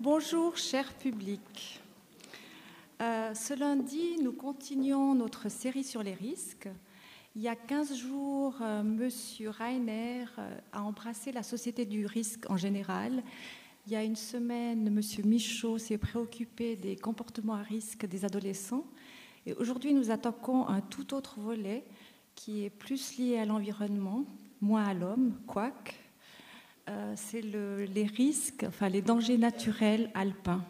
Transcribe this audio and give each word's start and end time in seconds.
Bonjour, 0.00 0.56
cher 0.56 0.92
public. 0.94 1.80
Euh, 3.02 3.34
ce 3.34 3.52
lundi, 3.58 4.16
nous 4.22 4.30
continuons 4.30 5.16
notre 5.16 5.48
série 5.48 5.82
sur 5.82 6.04
les 6.04 6.14
risques. 6.14 6.68
Il 7.34 7.42
y 7.42 7.48
a 7.48 7.56
15 7.56 7.96
jours, 7.96 8.54
euh, 8.62 8.84
Monsieur 8.84 9.50
Rainer 9.50 10.24
euh, 10.38 10.56
a 10.72 10.82
embrassé 10.84 11.32
la 11.32 11.42
société 11.42 11.84
du 11.84 12.06
risque 12.06 12.48
en 12.48 12.56
général. 12.56 13.24
Il 13.88 13.92
y 13.92 13.96
a 13.96 14.04
une 14.04 14.14
semaine, 14.14 14.88
Monsieur 14.88 15.24
Michaud 15.24 15.78
s'est 15.78 15.98
préoccupé 15.98 16.76
des 16.76 16.94
comportements 16.94 17.54
à 17.54 17.62
risque 17.62 18.06
des 18.06 18.24
adolescents. 18.24 18.84
Et 19.46 19.52
aujourd'hui, 19.54 19.94
nous 19.94 20.12
attaquons 20.12 20.68
un 20.68 20.80
tout 20.80 21.12
autre 21.12 21.40
volet 21.40 21.84
qui 22.36 22.64
est 22.64 22.70
plus 22.70 23.18
lié 23.18 23.38
à 23.38 23.44
l'environnement, 23.44 24.26
moins 24.60 24.84
à 24.84 24.94
l'homme, 24.94 25.40
quoique. 25.48 25.94
Euh, 26.88 27.12
c'est 27.16 27.42
le, 27.42 27.84
les 27.84 28.04
risques, 28.04 28.64
enfin 28.66 28.88
les 28.88 29.02
dangers 29.02 29.36
naturels 29.36 30.10
alpins. 30.14 30.64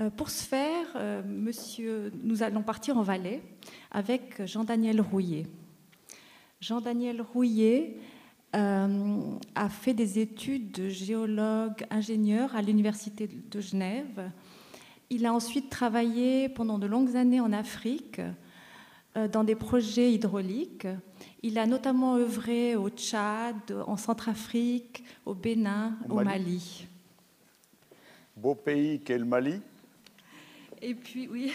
Euh, 0.00 0.08
pour 0.08 0.30
ce 0.30 0.42
faire, 0.42 0.86
euh, 0.96 1.22
monsieur, 1.22 2.12
nous 2.22 2.42
allons 2.42 2.62
partir 2.62 2.96
en 2.96 3.02
Valais 3.02 3.42
avec 3.90 4.46
Jean-Daniel 4.46 5.02
Rouillet. 5.02 5.46
Jean-Daniel 6.60 7.20
Rouillet 7.20 7.98
a 8.54 9.68
fait 9.68 9.92
des 9.92 10.18
études 10.18 10.70
de 10.70 10.88
géologue 10.88 11.84
ingénieur 11.90 12.56
à 12.56 12.62
l'Université 12.62 13.28
de 13.28 13.60
Genève. 13.60 14.30
Il 15.10 15.26
a 15.26 15.34
ensuite 15.34 15.68
travaillé 15.68 16.48
pendant 16.48 16.78
de 16.78 16.86
longues 16.86 17.16
années 17.16 17.40
en 17.40 17.52
Afrique 17.52 18.22
dans 19.32 19.44
des 19.44 19.54
projets 19.54 20.12
hydrauliques. 20.12 20.86
Il 21.42 21.58
a 21.58 21.66
notamment 21.66 22.16
œuvré 22.16 22.76
au 22.76 22.90
Tchad, 22.90 23.72
en 23.86 23.96
Centrafrique, 23.96 25.04
au 25.24 25.34
Bénin, 25.34 25.96
au, 26.08 26.16
Mali. 26.16 26.28
Mali. 26.28 26.88
Beau 28.36 28.54
pays 28.54 29.00
qu'est 29.00 29.18
le 29.18 29.24
Mali. 29.24 29.60
Et 30.82 30.94
puis, 30.94 31.28
oui. 31.28 31.52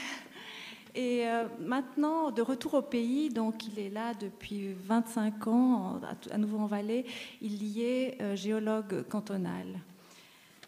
Et 0.93 1.27
euh, 1.27 1.47
maintenant, 1.59 2.31
de 2.31 2.41
retour 2.41 2.73
au 2.73 2.81
pays, 2.81 3.29
donc 3.29 3.65
il 3.67 3.79
est 3.79 3.89
là 3.89 4.13
depuis 4.13 4.73
25 4.73 5.47
ans, 5.47 6.01
à, 6.31 6.37
nouveau 6.37 6.59
en 6.59 6.65
Valais, 6.65 7.05
il 7.41 7.63
y 7.63 7.83
est 7.83 8.21
euh, 8.21 8.35
géologue 8.35 9.03
cantonal. 9.07 9.79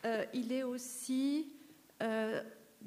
Euh, 0.06 0.24
il 0.34 0.52
est 0.52 0.64
aussi 0.64 1.48
euh, 2.02 2.42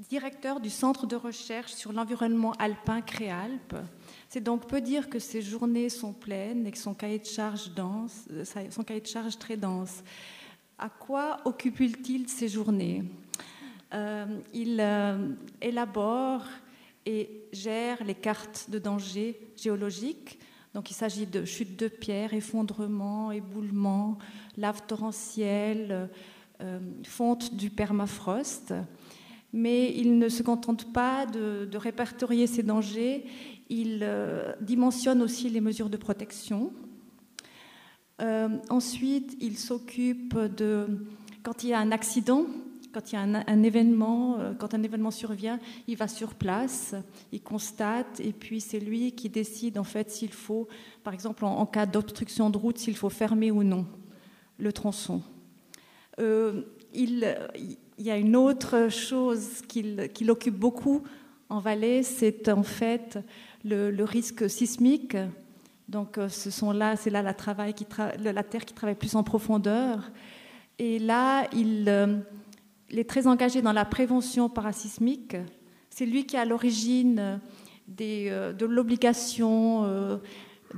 directeur 0.09 0.61
du 0.61 0.71
centre 0.71 1.07
de 1.07 1.17
recherche 1.17 1.73
sur 1.73 1.93
l'environnement 1.93 2.53
alpin 2.59 3.01
Créalpes. 3.01 3.77
C'est 4.29 4.43
donc 4.43 4.67
peu 4.67 4.81
dire 4.81 5.09
que 5.09 5.19
ses 5.19 5.41
journées 5.41 5.89
sont 5.89 6.13
pleines 6.13 6.67
et 6.67 6.73
que 6.73 6.79
son 6.79 6.95
cahier 6.95 7.19
de 7.19 7.25
charge, 7.25 7.71
dense, 7.75 8.27
euh, 8.31 8.45
son 8.71 8.83
cahier 8.83 9.01
de 9.01 9.07
charge 9.07 9.39
très 9.39 9.57
dense. 9.57 10.03
À 10.79 10.89
quoi 10.89 11.41
occupe-t-il 11.45 12.29
ses 12.29 12.49
journées? 12.49 13.05
Euh, 13.95 14.27
Il 14.53 14.79
euh, 14.81 15.31
élabore 15.61 16.45
et 17.07 17.45
gère 17.53 18.05
les 18.05 18.15
cartes 18.15 18.67
de 18.69 18.79
danger 18.79 19.41
géologiques. 19.57 20.39
Donc 20.75 20.91
il 20.91 20.95
s'agit 20.95 21.27
de 21.27 21.45
chutes 21.47 21.79
de 21.79 21.89
pierres, 21.89 22.35
effondrements, 22.35 23.33
éboulements, 23.33 24.19
laves 24.59 24.83
torrentielles, 24.87 26.11
fonte 27.05 27.55
du 27.55 27.71
permafrost. 27.71 28.75
Mais 29.57 29.91
il 29.97 30.19
ne 30.19 30.29
se 30.29 30.43
contente 30.43 30.93
pas 30.93 31.25
de, 31.25 31.77
répertorier 31.79 32.47
ces 32.47 32.63
dangers, 32.63 33.25
il 33.71 34.01
euh, 34.03 34.53
dimensionne 34.61 35.23
aussi 35.23 35.49
les 35.49 35.63
mesures 35.63 35.89
de 35.89 35.97
protection. 35.97 36.75
Euh, 38.21 38.51
ensuite, 38.69 39.35
il 39.41 39.57
s'occupe 39.57 40.37
de, 40.37 40.87
quand 41.43 41.65
il 41.65 41.71
y 41.71 41.73
a 41.73 41.79
un 41.79 41.91
accident, 41.91 42.45
quand 42.93 43.11
il 43.11 43.15
y 43.15 43.19
a 43.19 43.23
un, 43.23 43.63
événement, 43.63 44.39
euh, 44.39 44.53
quand 44.53 44.75
un 44.75 44.83
événement 44.83 45.11
survient, 45.11 45.59
il 45.89 45.97
va 45.97 46.07
sur 46.07 46.35
place, 46.35 46.95
il 47.33 47.41
constate, 47.41 48.21
et 48.21 48.35
puis 48.35 48.61
c'est 48.61 48.79
lui 48.79 49.13
qui 49.13 49.31
décide 49.31 49.79
en 49.79 49.85
fait 49.85 50.11
s'il 50.11 50.35
faut, 50.35 50.69
par 51.03 51.15
exemple 51.15 51.47
en, 51.47 51.65
cas 51.65 51.87
d'obstruction 51.87 52.51
de 52.51 52.59
route, 52.59 52.77
s'il 52.77 52.97
faut 52.97 53.09
fermer 53.09 53.51
ou 53.51 53.63
non 53.63 53.87
le 54.59 54.71
tronçon. 54.71 55.23
Il, 56.95 57.27
il, 57.99 58.05
y 58.05 58.11
a 58.11 58.17
une 58.17 58.37
autre 58.37 58.89
chose 58.91 59.63
qui 59.69 60.25
l'occupe 60.25 60.57
beaucoup 60.57 61.03
en 61.49 61.61
Valais, 61.61 62.03
c'est 62.03 62.49
en 62.49 62.63
fait 62.63 63.19
le, 63.65 64.05
risque 64.05 64.49
sismique. 64.49 65.17
Donc, 65.89 66.19
euh, 66.19 66.29
ce 66.29 66.51
sont 66.51 66.73
là, 66.73 66.97
c'est 66.97 67.11
là 67.11 67.23
la, 67.23 67.33
Terre 67.35 68.65
qui 68.65 68.75
travaille 68.75 68.97
plus 68.97 69.15
en 69.15 69.23
profondeur. 69.23 70.11
Et 70.79 70.99
là, 70.99 71.47
il, 71.53 71.85
euh, 71.89 72.19
il, 72.91 72.99
est 72.99 73.09
très 73.09 73.27
engagé 73.27 73.63
dans 73.63 73.73
la 73.73 73.85
prévention 73.85 74.49
parasismique. 74.49 75.37
C'est 75.91 76.07
lui 76.07 76.27
qui 76.27 76.37
est 76.37 76.41
à 76.41 76.45
l'origine 76.45 77.41
euh, 78.01 78.53
de 78.53 78.67
l'obligation 78.67 79.85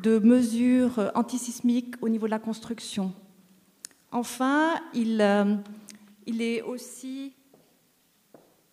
de 0.02 0.18
mesures 0.18 1.10
antisismiques 1.14 1.94
au 2.02 2.10
niveau 2.10 2.26
de 2.26 2.30
la 2.30 2.38
construction. 2.38 3.12
Enfin, 4.12 4.74
il, 4.92 5.22
il 6.28 6.42
est 6.42 6.60
aussi 6.60 7.32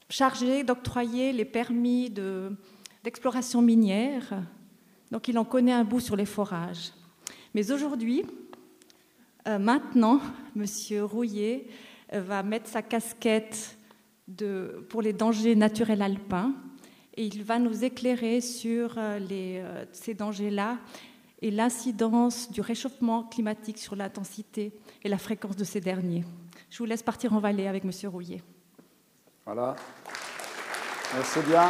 chargé 0.09 0.63
d'octroyer 0.63 1.31
les 1.31 1.45
permis 1.45 2.09
de, 2.09 2.51
d'exploration 3.03 3.61
minière. 3.61 4.43
Donc 5.09 5.29
il 5.29 5.38
en 5.39 5.45
connaît 5.45 5.71
un 5.71 5.85
bout 5.85 6.01
sur 6.01 6.17
les 6.17 6.25
forages. 6.25 6.91
Mais 7.53 7.71
aujourd'hui, 7.71 8.23
euh, 9.47 9.57
maintenant, 9.57 10.19
M. 10.55 10.65
Rouillet 11.03 11.67
euh, 12.13 12.21
va 12.21 12.44
mettre 12.44 12.67
sa 12.67 12.81
casquette 12.81 13.77
pour 14.89 15.01
les 15.01 15.13
dangers 15.13 15.55
naturels 15.55 16.01
alpins 16.01 16.53
et 17.15 17.25
il 17.25 17.44
va 17.44 17.57
nous 17.57 17.85
éclairer 17.85 18.41
sur 18.41 18.95
euh, 18.97 19.85
ces 19.94 20.13
dangers-là 20.13 20.79
et 21.41 21.51
l'incidence 21.51 22.51
du 22.51 22.59
réchauffement 22.59 23.23
climatique 23.23 23.77
sur 23.77 23.95
l'intensité 23.95 24.73
et 25.03 25.09
la 25.09 25.17
fréquence 25.17 25.55
de 25.55 25.63
ces 25.63 25.79
derniers. 25.79 26.25
Je 26.69 26.79
vous 26.79 26.85
laisse 26.85 27.03
partir 27.03 27.33
en 27.33 27.39
Valais 27.39 27.67
avec 27.67 27.83
M. 27.85 27.91
Rouillet. 28.09 28.41
Voilà. 29.45 29.75
Merci 31.13 31.39
bien. 31.47 31.69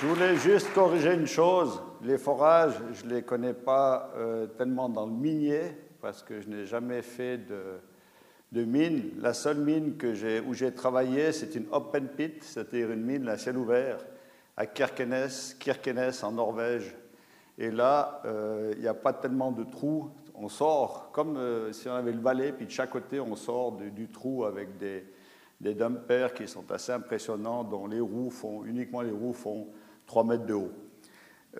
Je 0.00 0.06
voulais 0.06 0.36
juste 0.36 0.72
corriger 0.72 1.14
une 1.14 1.26
chose. 1.26 1.82
Les 2.02 2.18
forages, 2.18 2.74
je 2.92 3.04
ne 3.04 3.14
les 3.14 3.22
connais 3.22 3.52
pas 3.52 4.10
euh, 4.16 4.46
tellement 4.46 4.88
dans 4.88 5.06
le 5.06 5.12
minier, 5.12 5.76
parce 6.00 6.22
que 6.22 6.40
je 6.40 6.48
n'ai 6.48 6.66
jamais 6.66 7.02
fait 7.02 7.38
de, 7.38 8.64
mine. 8.64 9.10
La 9.18 9.34
seule 9.34 9.58
mine 9.58 9.96
où 10.46 10.54
j'ai 10.54 10.72
travaillé, 10.72 11.32
c'est 11.32 11.54
une 11.54 11.66
open 11.70 12.08
pit, 12.08 12.42
c'est-à-dire 12.42 12.90
une 12.90 13.02
mine 13.02 13.28
à 13.28 13.36
ciel 13.36 13.56
ouvert, 13.56 13.98
à 14.56 14.66
Kirkenes, 14.66 15.28
Kirkenes 15.58 16.12
en 16.22 16.32
Norvège. 16.32 16.96
Et 17.58 17.70
là, 17.70 18.22
euh, 18.24 18.72
il 18.76 18.80
n'y 18.80 18.88
a 18.88 18.94
pas 18.94 19.12
tellement 19.12 19.52
de 19.52 19.64
trous. 19.64 20.10
On 20.42 20.48
sort 20.48 21.10
comme 21.12 21.36
euh, 21.36 21.70
si 21.72 21.86
on 21.88 21.94
avait 21.94 22.12
le 22.12 22.20
valet, 22.20 22.52
puis 22.52 22.64
de 22.64 22.70
chaque 22.70 22.90
côté, 22.90 23.20
on 23.20 23.36
sort 23.36 23.72
du, 23.72 24.08
trou 24.08 24.44
avec 24.44 24.78
des, 24.78 25.04
des 25.60 25.74
dumpers 25.74 26.32
qui 26.32 26.48
sont 26.48 26.70
assez 26.72 26.92
impressionnants, 26.92 27.62
dont 27.62 27.86
les 27.86 28.00
roues 28.00 28.30
font, 28.30 28.64
uniquement 28.64 29.02
les 29.02 29.10
roues 29.10 29.34
font 29.34 29.68
3 30.06 30.24
mètres 30.24 30.46
de 30.46 30.54
haut. 30.54 30.72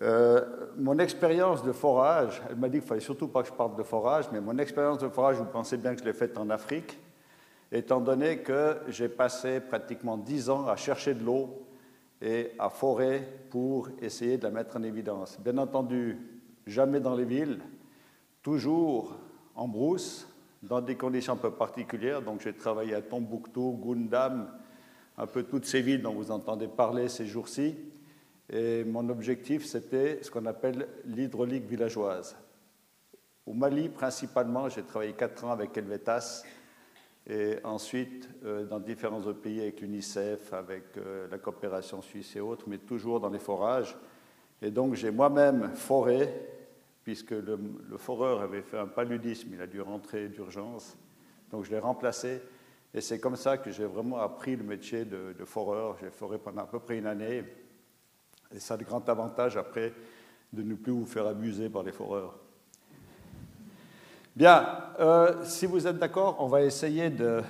Euh, 0.01 0.41
mon 0.79 0.99
expérience 0.99 1.63
de 1.63 1.73
forage, 1.73 2.41
elle 2.49 2.57
m'a 2.57 2.71
dit 2.71 2.79
qu'il 2.79 2.89
fallait 2.89 3.01
surtout 3.01 3.29
pas 3.29 3.43
que 3.43 3.49
je 3.49 3.53
parle 3.53 3.77
de 3.77 3.83
forage, 3.83 4.27
mais 4.33 4.41
mon 4.41 4.57
expérience 4.57 4.99
de 4.99 5.09
forage, 5.09 5.37
vous 5.37 5.45
pensez 5.45 5.77
bien 5.77 5.95
que 5.95 6.01
je 6.01 6.07
l'ai 6.07 6.15
faite 6.15 6.39
en 6.39 6.49
Afrique, 6.49 6.99
étant 7.71 8.01
donné 8.01 8.39
que 8.39 8.79
j'ai 8.89 9.11
passé 9.11 9.61
pratiquement 9.61 10.17
10 10.17 10.49
ans 10.49 10.67
à 10.69 10.77
chercher 10.77 11.13
de 11.13 11.23
l'eau 11.23 11.67
et 12.23 12.53
à 12.59 12.71
forer 12.71 13.29
pour 13.51 13.91
essayer 14.01 14.39
de 14.39 14.45
la 14.45 14.51
mettre 14.51 14.79
en 14.79 14.83
évidence. 14.83 15.39
Bien 15.39 15.59
entendu, 15.59 16.17
jamais 16.67 17.01
dans 17.01 17.15
les 17.15 17.27
villes, 17.27 17.61
toujours 18.43 19.17
en 19.55 19.69
brousse, 19.69 20.27
dans 20.63 20.81
des 20.81 20.97
conditions 20.97 21.35
un 21.35 21.37
peu 21.37 21.53
particulières. 21.53 22.23
Donc 22.23 22.41
j'ai 22.41 22.53
travaillé 22.53 22.95
à 22.95 23.03
Tombouctou, 23.03 23.79
Gundam, 23.83 24.51
un 25.17 25.27
peu 25.27 25.43
toutes 25.43 25.67
ces 25.67 25.83
villes 25.83 26.03
dont 26.03 26.15
vous 26.15 26.31
entendez 26.31 26.69
parler 26.69 27.09
ces 27.09 27.27
jours-ci. 27.27 27.77
Et 28.53 28.85
mon 28.85 29.09
objectif, 29.09 29.65
c'était 29.65 30.23
ce 30.23 30.31
qu'on 30.31 30.47
appelle 30.47 30.89
l'hydraulique 31.05 31.67
villageoise. 31.67 32.37
Au 33.47 33.53
Mali, 33.53 33.89
principalement, 33.89 34.69
j'ai 34.69 34.83
travaillé 34.83 35.13
quatre 35.13 35.45
ans 35.45 35.53
avec 35.53 35.77
Helvetas 35.77 36.45
et 37.27 37.59
ensuite 37.65 38.29
euh, 38.45 38.65
dans 38.65 38.81
différents 38.81 39.21
autres 39.21 39.41
pays 39.41 39.61
avec 39.61 39.81
l'UNICEF, 39.81 40.53
avec 40.53 40.97
euh, 40.97 41.29
la 41.31 41.39
coopération 41.39 42.03
suisse 42.03 42.35
et 42.37 42.41
autres, 42.41 42.65
mais 42.67 42.79
toujours 42.79 43.21
dans 43.21 43.29
les 43.29 43.39
forages. 43.39 43.97
Et 44.63 44.71
donc 44.71 44.95
j'ai 44.95 45.11
moi-même 45.11 45.71
foré, 45.75 46.29
puisque 47.11 47.33
le, 47.33 47.59
le, 47.89 47.99
foreur 47.99 48.41
avait 48.41 48.63
fait 48.63 48.79
un 48.79 48.87
paludisme, 48.87 49.49
il 49.53 49.61
a 49.61 49.67
dû 49.67 49.81
rentrer 49.81 50.29
d'urgence. 50.29 50.97
Donc 51.51 51.65
je 51.65 51.73
l'ai 51.73 51.81
remplacé. 51.81 52.41
Et 52.95 53.01
c'est 53.01 53.19
comme 53.19 53.35
ça 53.35 53.59
que 53.59 53.73
j'ai 53.73 53.85
vraiment 53.85 54.19
appris 54.19 54.55
le 54.55 54.63
métier 54.63 55.05
de, 55.05 55.35
de 55.37 55.45
foreur. 55.45 55.97
J'ai 56.01 56.11
foré 56.11 56.39
pendant 56.39 56.63
à 56.63 56.67
peu 56.67 56.79
près 56.79 56.99
une 56.99 57.09
année. 57.09 57.43
Et 58.55 58.61
ça 58.61 58.75
a 58.75 58.77
le 58.77 58.85
grand 58.85 59.09
avantage 59.09 59.57
après 59.57 59.93
de 60.53 60.63
ne 60.63 60.77
plus 60.77 60.93
vous 60.93 61.05
faire 61.05 61.27
abuser 61.27 61.69
par 61.69 61.83
les 61.83 61.91
foreurs. 61.91 62.39
Bien, 64.37 64.69
euh, 65.01 65.45
si 65.45 65.67
vous 65.67 65.89
êtes 65.89 65.99
d'accord, 65.99 66.37
on 66.39 66.47
va 66.47 66.63
essayer 66.63 67.11
de, 67.11 67.43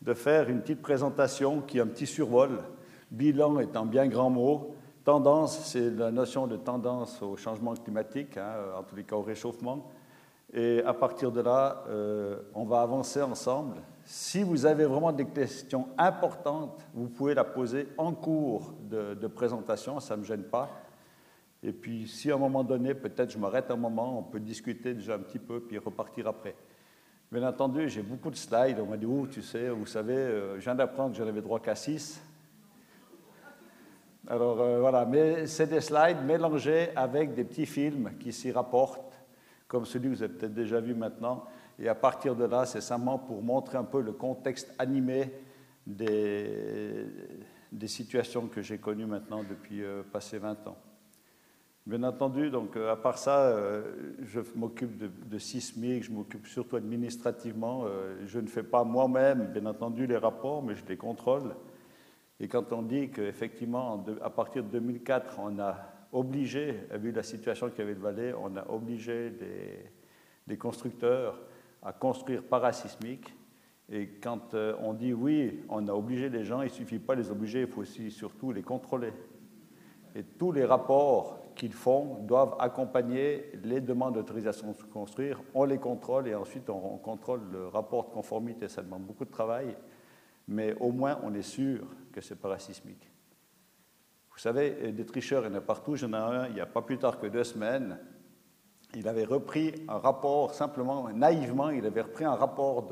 de 0.00 0.14
faire 0.14 0.48
une 0.48 0.62
petite 0.62 0.80
présentation 0.80 1.60
qui 1.60 1.76
est 1.76 1.82
un 1.82 1.88
petit 1.88 2.06
survol. 2.06 2.62
Bilan 3.10 3.58
est 3.58 3.76
un 3.76 3.84
bien 3.84 4.06
grand 4.06 4.30
mot. 4.30 4.74
Tendance, 5.04 5.58
c'est 5.64 5.90
la 5.90 6.12
notion 6.12 6.46
de 6.46 6.56
tendance 6.56 7.20
au 7.22 7.36
changement 7.36 7.74
climatique, 7.74 8.36
hein, 8.36 8.54
en 8.78 8.84
tous 8.84 8.94
les 8.94 9.02
cas 9.02 9.16
au 9.16 9.22
réchauffement. 9.22 9.90
Et 10.52 10.80
à 10.84 10.94
partir 10.94 11.32
de 11.32 11.40
là, 11.40 11.82
euh, 11.88 12.36
on 12.54 12.64
va 12.64 12.82
avancer 12.82 13.20
ensemble. 13.20 13.78
Si 14.04 14.44
vous 14.44 14.64
avez 14.64 14.84
vraiment 14.84 15.10
des 15.10 15.24
questions 15.24 15.88
importantes, 15.98 16.86
vous 16.94 17.08
pouvez 17.08 17.34
la 17.34 17.42
poser 17.42 17.88
en 17.98 18.12
cours 18.12 18.74
de, 18.88 19.14
de 19.14 19.26
présentation, 19.26 19.98
ça 19.98 20.14
ne 20.14 20.20
me 20.20 20.26
gêne 20.26 20.44
pas. 20.44 20.70
Et 21.64 21.72
puis, 21.72 22.06
si 22.06 22.30
à 22.30 22.34
un 22.36 22.38
moment 22.38 22.62
donné, 22.62 22.94
peut-être 22.94 23.32
je 23.32 23.38
m'arrête 23.38 23.72
un 23.72 23.76
moment, 23.76 24.18
on 24.18 24.22
peut 24.22 24.40
discuter 24.40 24.94
déjà 24.94 25.14
un 25.14 25.20
petit 25.20 25.38
peu, 25.40 25.60
puis 25.60 25.78
repartir 25.78 26.28
après. 26.28 26.54
Bien 27.32 27.48
entendu, 27.48 27.88
j'ai 27.88 28.02
beaucoup 28.02 28.30
de 28.30 28.36
slides. 28.36 28.78
On 28.78 28.86
m'a 28.86 28.96
dit, 28.96 29.06
oh, 29.06 29.26
tu 29.26 29.42
sais, 29.42 29.68
vous 29.68 29.86
savez, 29.86 30.14
euh, 30.14 30.60
je 30.60 30.64
viens 30.64 30.74
d'apprendre 30.76 31.12
que 31.12 31.18
j'en 31.18 31.26
avais 31.26 31.40
droit 31.40 31.58
qu'à 31.58 31.74
6. 31.74 32.22
Alors 34.28 34.60
euh, 34.60 34.80
voilà, 34.80 35.04
mais 35.04 35.46
c'est 35.46 35.66
des 35.66 35.80
slides 35.80 36.24
mélangés 36.24 36.90
avec 36.94 37.34
des 37.34 37.44
petits 37.44 37.66
films 37.66 38.12
qui 38.20 38.32
s'y 38.32 38.52
rapportent, 38.52 39.12
comme 39.66 39.84
celui 39.84 40.10
que 40.10 40.14
vous 40.14 40.22
avez 40.22 40.32
peut-être 40.32 40.54
déjà 40.54 40.80
vu 40.80 40.94
maintenant. 40.94 41.44
Et 41.78 41.88
à 41.88 41.94
partir 41.94 42.36
de 42.36 42.44
là, 42.44 42.64
c'est 42.64 42.80
simplement 42.80 43.18
pour 43.18 43.42
montrer 43.42 43.78
un 43.78 43.84
peu 43.84 44.00
le 44.00 44.12
contexte 44.12 44.72
animé 44.78 45.32
des, 45.86 47.06
situations 47.86 48.46
que 48.46 48.62
j'ai 48.62 48.78
connues 48.78 49.06
maintenant 49.06 49.42
depuis 49.42 49.82
euh, 49.82 50.02
passé 50.02 50.38
20 50.38 50.68
ans. 50.68 50.76
Bien 51.84 52.04
entendu, 52.04 52.50
donc 52.50 52.76
euh, 52.76 52.92
à 52.92 52.96
part 52.96 53.18
ça, 53.18 53.40
euh, 53.40 54.14
je 54.22 54.40
m'occupe 54.54 54.96
de, 54.96 55.10
de, 55.26 55.38
sismique, 55.38 56.04
je 56.04 56.12
m'occupe 56.12 56.46
surtout 56.46 56.76
administrativement. 56.76 57.86
Je 58.26 58.38
ne 58.38 58.46
fais 58.46 58.62
pas 58.62 58.84
moi-même, 58.84 59.46
bien 59.52 59.66
entendu, 59.66 60.06
les 60.06 60.16
rapports, 60.16 60.62
mais 60.62 60.76
je 60.76 60.84
les 60.86 60.96
contrôle. 60.96 61.56
Et 62.42 62.48
quand 62.48 62.72
on 62.72 62.82
dit 62.82 63.08
qu'effectivement, 63.08 64.04
à 64.20 64.28
partir 64.28 64.64
de 64.64 64.68
2004, 64.68 65.38
on 65.38 65.60
a 65.60 65.76
obligé, 66.10 66.74
vu 66.92 67.12
la 67.12 67.22
situation 67.22 67.70
qu'il 67.70 67.78
y 67.78 67.82
avait 67.82 67.94
de 67.94 68.00
Valais, 68.00 68.34
on 68.34 68.56
a 68.56 68.68
obligé 68.68 69.30
des, 69.30 70.56
constructeurs 70.56 71.40
à 71.82 71.92
construire 71.92 72.42
parasismique. 72.42 73.32
Et 73.88 74.08
quand 74.20 74.54
on 74.82 74.92
dit 74.92 75.12
oui, 75.12 75.60
on 75.68 75.86
a 75.86 75.92
obligé 75.92 76.28
les 76.28 76.42
gens, 76.42 76.62
il 76.62 76.66
ne 76.66 76.70
suffit 76.70 76.98
pas 76.98 77.14
de 77.14 77.22
les 77.22 77.30
obliger, 77.30 77.60
il 77.60 77.68
faut 77.68 77.80
aussi 77.80 78.10
surtout 78.10 78.50
les 78.50 78.62
contrôler. 78.62 79.12
Et 80.16 80.24
tous 80.24 80.50
les 80.50 80.64
rapports 80.64 81.38
qu'ils 81.54 81.72
font 81.72 82.18
doivent 82.22 82.56
accompagner 82.58 83.52
les 83.62 83.80
demandes 83.80 84.14
d'autorisation 84.14 84.72
de 84.72 84.92
construire. 84.92 85.40
On 85.54 85.64
les 85.64 85.78
contrôle 85.78 86.26
et 86.26 86.34
ensuite 86.34 86.68
on, 86.68 86.98
contrôle 86.98 87.40
le 87.52 87.68
rapport 87.68 88.08
de 88.08 88.10
conformité. 88.10 88.68
Ça 88.68 88.82
demande 88.82 89.02
beaucoup 89.02 89.24
de 89.24 89.30
travail, 89.30 89.76
mais 90.48 90.74
au 90.80 90.92
moins 90.92 91.18
on 91.22 91.34
est 91.34 91.42
sûr 91.42 91.86
que 92.12 92.20
c'est 92.20 92.36
parasismique. 92.36 93.10
Vous 94.30 94.38
savez, 94.38 94.92
des 94.92 95.04
tricheurs, 95.04 95.44
il 95.44 95.52
y 95.52 95.54
en 95.54 95.58
a 95.58 95.60
partout. 95.60 95.94
J'en 95.94 96.12
ai 96.12 96.16
un, 96.16 96.46
il 96.48 96.54
n'y 96.54 96.60
a 96.60 96.66
pas 96.66 96.82
plus 96.82 96.98
tard 96.98 97.18
que 97.18 97.26
deux 97.26 97.44
semaines. 97.44 97.98
Il 98.94 99.06
avait 99.06 99.24
repris 99.24 99.84
un 99.88 99.98
rapport, 99.98 100.54
simplement, 100.54 101.10
naïvement, 101.10 101.70
il 101.70 101.84
avait 101.84 102.02
repris 102.02 102.24
un 102.24 102.34
rapport 102.34 102.88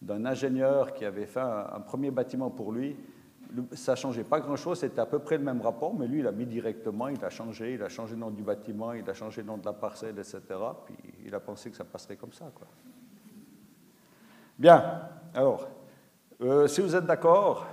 d'un 0.00 0.24
ingénieur 0.24 0.92
qui 0.92 1.04
avait 1.04 1.26
fait 1.26 1.40
un 1.40 1.80
premier 1.80 2.10
bâtiment 2.10 2.50
pour 2.50 2.72
lui 2.72 2.96
ça 3.72 3.92
ne 3.92 3.96
changeait 3.96 4.24
pas 4.24 4.40
grand-chose, 4.40 4.80
c'était 4.80 5.00
à 5.00 5.06
peu 5.06 5.18
près 5.18 5.36
le 5.36 5.44
même 5.44 5.60
rapport, 5.60 5.94
mais 5.94 6.06
lui, 6.06 6.20
il 6.20 6.26
a 6.26 6.32
mis 6.32 6.46
directement, 6.46 7.08
il 7.08 7.22
a 7.24 7.30
changé, 7.30 7.74
il 7.74 7.82
a 7.82 7.88
changé 7.88 8.14
le 8.14 8.20
nom 8.20 8.30
du 8.30 8.42
bâtiment, 8.42 8.92
il 8.92 9.08
a 9.08 9.14
changé 9.14 9.42
le 9.42 9.48
nom 9.48 9.58
de 9.58 9.64
la 9.64 9.72
parcelle, 9.72 10.18
etc. 10.18 10.40
Puis 10.86 10.96
il 11.24 11.34
a 11.34 11.40
pensé 11.40 11.70
que 11.70 11.76
ça 11.76 11.84
passerait 11.84 12.16
comme 12.16 12.32
ça. 12.32 12.50
Bien, 14.58 15.08
alors, 15.34 15.68
euh, 16.42 16.66
si 16.66 16.80
vous 16.80 16.96
êtes 16.96 17.06
d'accord, 17.06 17.66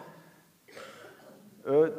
euh, 1.68 1.90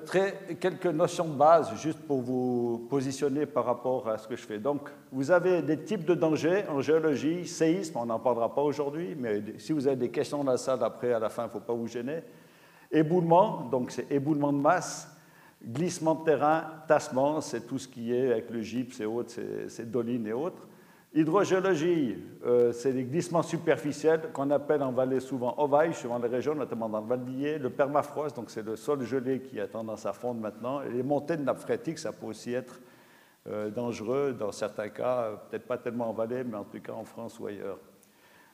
quelques 0.59 0.87
notions 0.87 1.27
de 1.27 1.35
base, 1.35 1.75
juste 1.77 2.01
pour 2.01 2.21
vous 2.23 2.87
positionner 2.89 3.45
par 3.47 3.65
rapport 3.65 4.09
à 4.09 4.19
ce 4.19 4.27
que 4.27 4.37
je 4.37 4.43
fais. 4.43 4.59
Donc, 4.59 4.89
vous 5.13 5.31
avez 5.31 5.63
des 5.63 5.79
types 5.83 6.05
de 6.05 6.15
dangers 6.15 6.65
en 6.69 6.81
géologie, 6.81 7.47
séisme, 7.47 7.99
on 7.99 8.07
n'en 8.07 8.19
parlera 8.19 8.55
pas 8.55 8.63
aujourd'hui, 8.63 9.17
mais 9.19 9.43
si 9.59 9.73
vous 9.73 9.87
avez 9.87 9.97
des 9.97 10.11
questions 10.11 10.45
dans 10.45 10.53
la 10.53 10.59
salle 10.59 10.83
après, 10.83 11.13
à 11.13 11.19
la 11.19 11.29
fin, 11.29 11.43
il 11.43 11.47
ne 11.47 11.51
faut 11.51 11.61
pas 11.61 11.75
vous 11.75 11.87
gêner. 11.87 12.21
Éboulement, 12.91 13.69
donc 13.71 13.91
c'est 13.91 14.11
éboulement 14.11 14.53
de 14.53 14.59
masse. 14.59 15.09
Glissement 15.63 16.15
de 16.15 16.25
terrain, 16.25 16.65
tassement, 16.89 17.41
c'est 17.41 17.67
tout 17.67 17.79
ce 17.79 17.87
qui 17.87 18.15
est 18.15 18.33
avec 18.33 18.51
le 18.51 18.63
gypse 18.63 18.99
et 19.01 19.05
autres, 19.05 19.35
c'est 19.69 19.91
dolines 19.91 20.27
et 20.27 20.33
autres. 20.33 20.67
Hydrogéologie, 21.13 22.19
euh, 22.47 22.71
c'est 22.71 22.93
des 22.93 23.03
glissements 23.03 23.43
superficiels 23.43 24.31
qu'on 24.33 24.49
appelle 24.51 24.81
en 24.81 24.93
vallée 24.93 25.19
souvent 25.19 25.57
ovailles, 25.59 25.93
suivant 25.93 26.21
les 26.21 26.29
régions, 26.29 26.55
notamment 26.55 26.89
dans 26.89 27.01
le 27.01 27.07
Val 27.09 27.25
d'Ier. 27.25 27.59
Le 27.59 27.69
permafrost, 27.69 28.37
donc 28.37 28.49
c'est 28.49 28.63
le 28.63 28.77
sol 28.77 29.03
gelé 29.03 29.41
qui 29.41 29.59
a 29.59 29.67
tendance 29.67 30.07
à 30.07 30.13
fondre 30.13 30.41
maintenant. 30.41 30.83
Et 30.83 30.89
les 30.89 31.03
montées 31.03 31.37
de 31.37 31.43
nappe 31.43 31.59
phréatique, 31.59 31.99
ça 31.99 32.13
peut 32.13 32.27
aussi 32.27 32.55
être 32.55 32.81
euh, 33.49 33.71
dangereux 33.71 34.37
dans 34.39 34.53
certains 34.53 34.89
cas, 34.89 35.33
peut-être 35.51 35.67
pas 35.67 35.79
tellement 35.79 36.11
en 36.11 36.13
vallée, 36.13 36.45
mais 36.45 36.57
en 36.57 36.63
tout 36.63 36.81
cas 36.81 36.93
en 36.93 37.05
France 37.05 37.41
ou 37.41 37.49
ailleurs. 37.49 37.81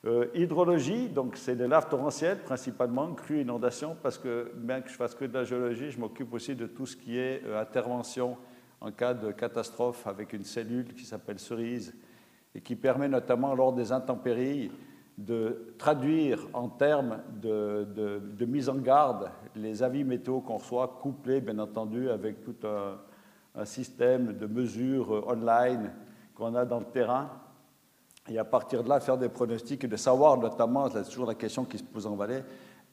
Euh, 0.05 0.25
hydrologie, 0.33 1.09
donc 1.09 1.37
c'est 1.37 1.55
des 1.55 1.67
laves 1.67 1.89
torrentielles 1.89 2.39
principalement, 2.39 3.13
crues, 3.13 3.41
inondations, 3.41 3.95
parce 4.01 4.17
que 4.17 4.51
bien 4.55 4.81
que 4.81 4.89
je 4.89 4.95
fasse 4.95 5.13
que 5.13 5.25
de 5.25 5.33
la 5.35 5.43
géologie, 5.43 5.91
je 5.91 5.99
m'occupe 5.99 6.33
aussi 6.33 6.55
de 6.55 6.65
tout 6.65 6.87
ce 6.87 6.95
qui 6.95 7.19
est 7.19 7.43
intervention 7.55 8.35
en 8.81 8.91
cas 8.91 9.13
de 9.13 9.31
catastrophe 9.31 10.07
avec 10.07 10.33
une 10.33 10.43
cellule 10.43 10.95
qui 10.95 11.05
s'appelle 11.05 11.37
cerise 11.37 11.93
et 12.57 12.61
qui 12.61 12.75
permet 12.75 13.07
notamment 13.07 13.53
lors 13.53 13.71
des 13.71 13.91
intempéries 13.91 14.71
de 15.15 15.73
traduire 15.77 16.47
en 16.53 16.69
termes 16.69 17.19
de, 17.39 18.45
mise 18.45 18.67
en 18.67 18.75
garde 18.75 19.29
les 19.55 19.83
avis 19.83 20.03
météo 20.03 20.41
qu'on 20.41 20.57
reçoit, 20.57 20.99
couplés 21.01 21.39
bien 21.39 21.59
entendu 21.59 22.09
avec 22.09 22.43
tout 22.43 22.55
un, 22.67 22.97
système 23.65 24.37
de 24.37 24.45
mesures 24.45 25.27
online 25.27 25.91
qu'on 26.35 26.53
a 26.53 26.63
dans 26.63 26.77
le 26.77 26.85
terrain. 26.85 27.27
Et 28.29 28.37
à 28.37 28.45
partir 28.45 28.83
de 28.83 28.89
là, 28.89 28.99
faire 28.99 29.17
des 29.17 29.29
pronostics 29.29 29.83
et 29.83 29.87
de 29.87 29.95
savoir 29.95 30.37
notamment, 30.37 30.87
c'est 30.91 31.03
toujours 31.05 31.25
la 31.25 31.33
question 31.33 31.65
qui 31.65 31.79
se 31.79 31.83
pose 31.83 32.05
en 32.05 32.15
Valais, 32.15 32.43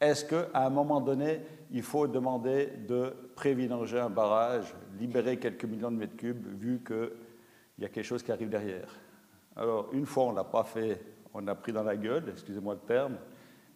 est-ce 0.00 0.24
qu'à 0.24 0.48
un 0.54 0.70
moment 0.70 1.02
donné, 1.02 1.40
il 1.70 1.82
faut 1.82 2.06
demander 2.06 2.72
de 2.88 3.12
prévidanger 3.34 4.00
un 4.00 4.08
barrage, 4.08 4.74
libérer 4.98 5.38
quelques 5.38 5.66
millions 5.66 5.90
de 5.90 5.96
mètres 5.96 6.16
cubes, 6.16 6.46
vu 6.58 6.82
qu'il 6.82 7.10
y 7.80 7.84
a 7.84 7.88
quelque 7.90 8.06
chose 8.06 8.22
qui 8.22 8.32
arrive 8.32 8.48
derrière? 8.48 9.03
Alors, 9.56 9.88
une 9.92 10.06
fois, 10.06 10.24
on 10.24 10.30
ne 10.32 10.36
l'a 10.36 10.44
pas 10.44 10.64
fait, 10.64 11.00
on 11.32 11.46
a 11.46 11.54
pris 11.54 11.72
dans 11.72 11.82
la 11.82 11.96
gueule, 11.96 12.24
excusez-moi 12.30 12.74
le 12.74 12.80
terme, 12.80 13.16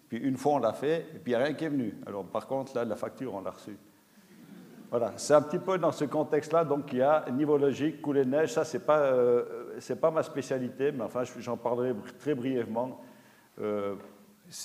puis 0.08 0.18
une 0.18 0.36
fois, 0.36 0.54
on 0.54 0.58
l'a 0.58 0.72
fait, 0.72 1.06
et 1.14 1.18
puis 1.18 1.32
il 1.32 1.36
n'y 1.36 1.42
a 1.42 1.44
rien 1.44 1.54
qui 1.54 1.64
est 1.64 1.68
venu. 1.68 1.94
Alors, 2.06 2.24
par 2.24 2.46
contre, 2.46 2.74
là, 2.74 2.84
la 2.84 2.96
facture, 2.96 3.34
on 3.34 3.40
l'a 3.40 3.50
reçue. 3.50 3.76
Voilà, 4.90 5.12
c'est 5.16 5.34
un 5.34 5.42
petit 5.42 5.58
peu 5.58 5.76
dans 5.76 5.92
ce 5.92 6.06
contexte-là, 6.06 6.64
donc 6.64 6.92
il 6.92 7.00
y 7.00 7.02
a 7.02 7.26
niveau 7.30 7.58
logique, 7.58 8.00
couler 8.00 8.24
de 8.24 8.30
neige, 8.30 8.52
ça, 8.54 8.64
c'est 8.64 8.86
pas. 8.86 9.00
Euh, 9.00 9.78
pas 10.00 10.10
ma 10.10 10.22
spécialité, 10.22 10.92
mais 10.92 11.04
enfin, 11.04 11.24
j'en 11.38 11.58
parlerai 11.58 11.94
très 12.18 12.34
brièvement. 12.34 13.00
Euh, 13.60 13.96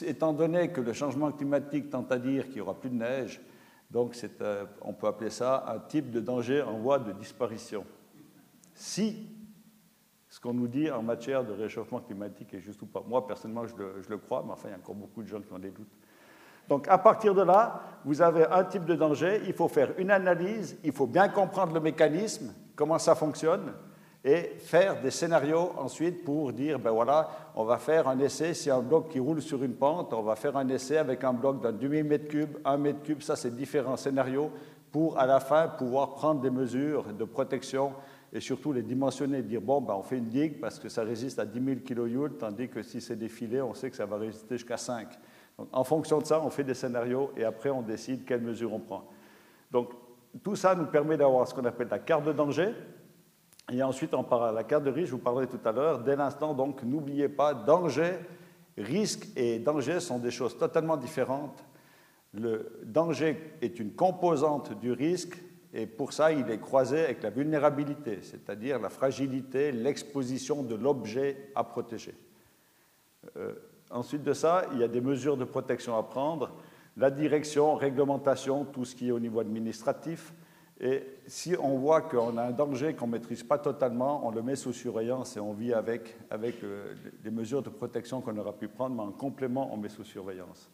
étant 0.01 0.31
donné 0.31 0.69
que 0.69 0.79
le 0.79 0.93
changement 0.93 1.31
climatique 1.31 1.89
tend 1.89 2.05
à 2.09 2.17
dire 2.17 2.45
qu'il 2.45 2.55
n'y 2.55 2.61
aura 2.61 2.73
plus 2.73 2.89
de 2.89 2.95
neige, 2.95 3.41
donc 3.91 4.17
euh, 4.41 4.65
on 4.81 4.93
peut 4.93 5.07
appeler 5.07 5.29
ça 5.29 5.65
un 5.67 5.79
type 5.79 6.09
de 6.09 6.21
danger 6.21 6.61
en 6.61 6.77
voie 6.79 6.99
de 6.99 7.11
disparition. 7.11 7.85
Si 8.73 9.27
qu'on 10.43 10.53
nous 10.53 10.67
dit 10.67 10.91
en 10.91 11.01
matière 11.01 11.45
de 11.45 11.53
réchauffement 11.53 12.01
climatique 12.01 12.53
est 12.53 12.59
juste 12.59 12.81
ou 12.81 12.85
pas, 12.85 13.01
moi 13.07 13.25
personnellement 13.25 13.65
je 13.65 13.75
le, 13.77 14.01
je 14.01 14.09
le 14.09 14.17
crois, 14.17 14.43
mais 14.45 14.51
enfin 14.51 14.67
il 14.67 14.71
y 14.71 14.73
a 14.73 14.77
encore 14.77 14.93
beaucoup 14.93 15.23
de 15.23 15.27
gens 15.27 15.39
qui 15.39 15.53
ont 15.53 15.59
des 15.59 15.71
doutes. 15.71 15.87
Donc 16.67 16.85
à 16.89 16.97
partir 16.97 17.33
de 17.33 17.41
là, 17.41 17.81
vous 18.03 18.21
avez 18.21 18.45
un 18.47 18.65
type 18.65 18.83
de 18.83 18.95
danger, 18.95 19.41
il 19.47 19.53
faut 19.53 19.69
faire 19.69 19.93
une 19.97 20.11
analyse, 20.11 20.77
il 20.83 20.91
faut 20.91 21.07
bien 21.07 21.29
comprendre 21.29 21.73
le 21.73 21.79
mécanisme, 21.79 22.53
comment 22.75 22.99
ça 22.99 23.15
fonctionne, 23.15 23.73
et 24.25 24.55
faire 24.59 25.01
des 25.01 25.11
scénarios 25.11 25.71
ensuite 25.77 26.25
pour 26.25 26.51
dire, 26.51 26.77
ben 26.77 26.91
voilà, 26.91 27.29
on 27.55 27.63
va 27.63 27.77
faire 27.77 28.09
un 28.09 28.19
essai, 28.19 28.53
si 28.53 28.69
un 28.69 28.81
bloc 28.81 29.09
qui 29.09 29.19
roule 29.19 29.41
sur 29.41 29.63
une 29.63 29.75
pente, 29.75 30.13
on 30.13 30.23
va 30.23 30.35
faire 30.35 30.57
un 30.57 30.67
essai 30.67 30.97
avec 30.97 31.23
un 31.23 31.33
bloc 31.33 31.61
d'un 31.61 31.71
demi-mètre 31.71 32.27
cube, 32.27 32.57
un 32.65 32.77
mètre 32.77 33.01
cube, 33.01 33.21
ça 33.21 33.37
c'est 33.37 33.55
différents 33.55 33.97
scénarios 33.97 34.51
pour 34.91 35.17
à 35.17 35.25
la 35.25 35.39
fin 35.39 35.69
pouvoir 35.69 36.13
prendre 36.15 36.41
des 36.41 36.51
mesures 36.51 37.05
de 37.13 37.23
protection 37.23 37.93
et 38.33 38.39
surtout 38.39 38.73
les 38.73 38.81
dimensionner, 38.81 39.41
dire 39.43 39.61
bon, 39.61 39.79
ben, 39.79 39.93
on 39.93 40.01
fait 40.01 40.17
une 40.17 40.27
digue 40.27 40.59
parce 40.59 40.79
que 40.79 40.89
ça 40.89 41.03
résiste 41.03 41.39
à 41.39 41.45
10 41.45 41.85
000 41.85 42.07
kJ, 42.07 42.37
tandis 42.39 42.67
que 42.67 42.81
si 42.81 42.99
c'est 42.99 43.15
des 43.15 43.29
filets, 43.29 43.61
on 43.61 43.73
sait 43.73 43.89
que 43.89 43.95
ça 43.95 44.05
va 44.05 44.17
résister 44.17 44.57
jusqu'à 44.57 44.77
5. 44.77 45.07
Donc, 45.57 45.69
en 45.71 45.83
fonction 45.83 46.19
de 46.19 46.25
ça, 46.25 46.41
on 46.43 46.49
fait 46.49 46.63
des 46.63 46.73
scénarios 46.73 47.31
et 47.37 47.43
après 47.43 47.69
on 47.69 47.81
décide 47.83 48.25
quelles 48.25 48.41
mesures 48.41 48.73
on 48.73 48.79
prend. 48.79 49.07
Donc 49.71 49.91
tout 50.43 50.55
ça 50.55 50.73
nous 50.73 50.87
permet 50.87 51.15
d'avoir 51.15 51.47
ce 51.47 51.53
qu'on 51.53 51.65
appelle 51.65 51.89
la 51.89 51.99
carte 51.99 52.25
de 52.25 52.33
danger, 52.33 52.73
et 53.71 53.81
ensuite, 53.81 54.13
on 54.13 54.23
parle 54.23 54.49
à 54.49 54.51
la 54.51 54.63
carte 54.63 54.83
de 54.83 54.91
risque, 54.91 55.07
je 55.07 55.11
vous 55.13 55.21
parlerai 55.21 55.47
tout 55.47 55.59
à 55.63 55.71
l'heure. 55.71 55.99
Dès 55.99 56.15
l'instant, 56.15 56.53
donc, 56.53 56.83
n'oubliez 56.83 57.29
pas, 57.29 57.53
danger, 57.53 58.15
risque 58.77 59.29
et 59.37 59.59
danger 59.59 59.99
sont 59.99 60.19
des 60.19 60.31
choses 60.31 60.57
totalement 60.57 60.97
différentes. 60.97 61.63
Le 62.33 62.81
danger 62.83 63.55
est 63.61 63.79
une 63.79 63.93
composante 63.93 64.77
du 64.79 64.91
risque 64.91 65.37
et 65.73 65.87
pour 65.87 66.13
ça, 66.13 66.31
il 66.31 66.49
est 66.51 66.59
croisé 66.59 67.03
avec 67.03 67.23
la 67.23 67.31
vulnérabilité, 67.31 68.19
c'est-à-dire 68.21 68.79
la 68.79 68.89
fragilité, 68.89 69.71
l'exposition 69.71 70.61
de 70.61 70.75
l'objet 70.75 71.49
à 71.55 71.63
protéger. 71.63 72.13
Euh, 73.37 73.53
ensuite 73.89 74.23
de 74.23 74.33
ça, 74.33 74.65
il 74.73 74.79
y 74.79 74.83
a 74.83 74.87
des 74.87 75.01
mesures 75.01 75.35
de 75.35 75.45
protection 75.45 75.97
à 75.97 76.03
prendre, 76.03 76.51
la 76.95 77.09
direction, 77.09 77.73
réglementation, 77.73 78.65
tout 78.65 78.85
ce 78.85 78.95
qui 78.95 79.07
est 79.07 79.11
au 79.11 79.19
niveau 79.19 79.39
administratif. 79.39 80.31
Et 80.79 81.03
si 81.25 81.55
on 81.59 81.79
voit 81.79 82.01
qu'on 82.01 82.37
a 82.37 82.43
un 82.43 82.51
danger 82.51 82.93
qu'on 82.93 83.07
ne 83.07 83.13
maîtrise 83.13 83.41
pas 83.41 83.57
totalement, 83.57 84.27
on 84.27 84.31
le 84.31 84.43
met 84.43 84.55
sous 84.55 84.73
surveillance 84.73 85.37
et 85.37 85.39
on 85.39 85.53
vit 85.53 85.73
avec, 85.73 86.17
avec 86.29 86.63
euh, 86.63 86.93
les 87.23 87.31
mesures 87.31 87.63
de 87.63 87.69
protection 87.69 88.21
qu'on 88.21 88.37
aura 88.37 88.53
pu 88.53 88.67
prendre, 88.67 88.95
mais 88.95 89.01
en 89.01 89.11
complément, 89.11 89.73
on 89.73 89.77
met 89.77 89.89
sous 89.89 90.03
surveillance. 90.03 90.69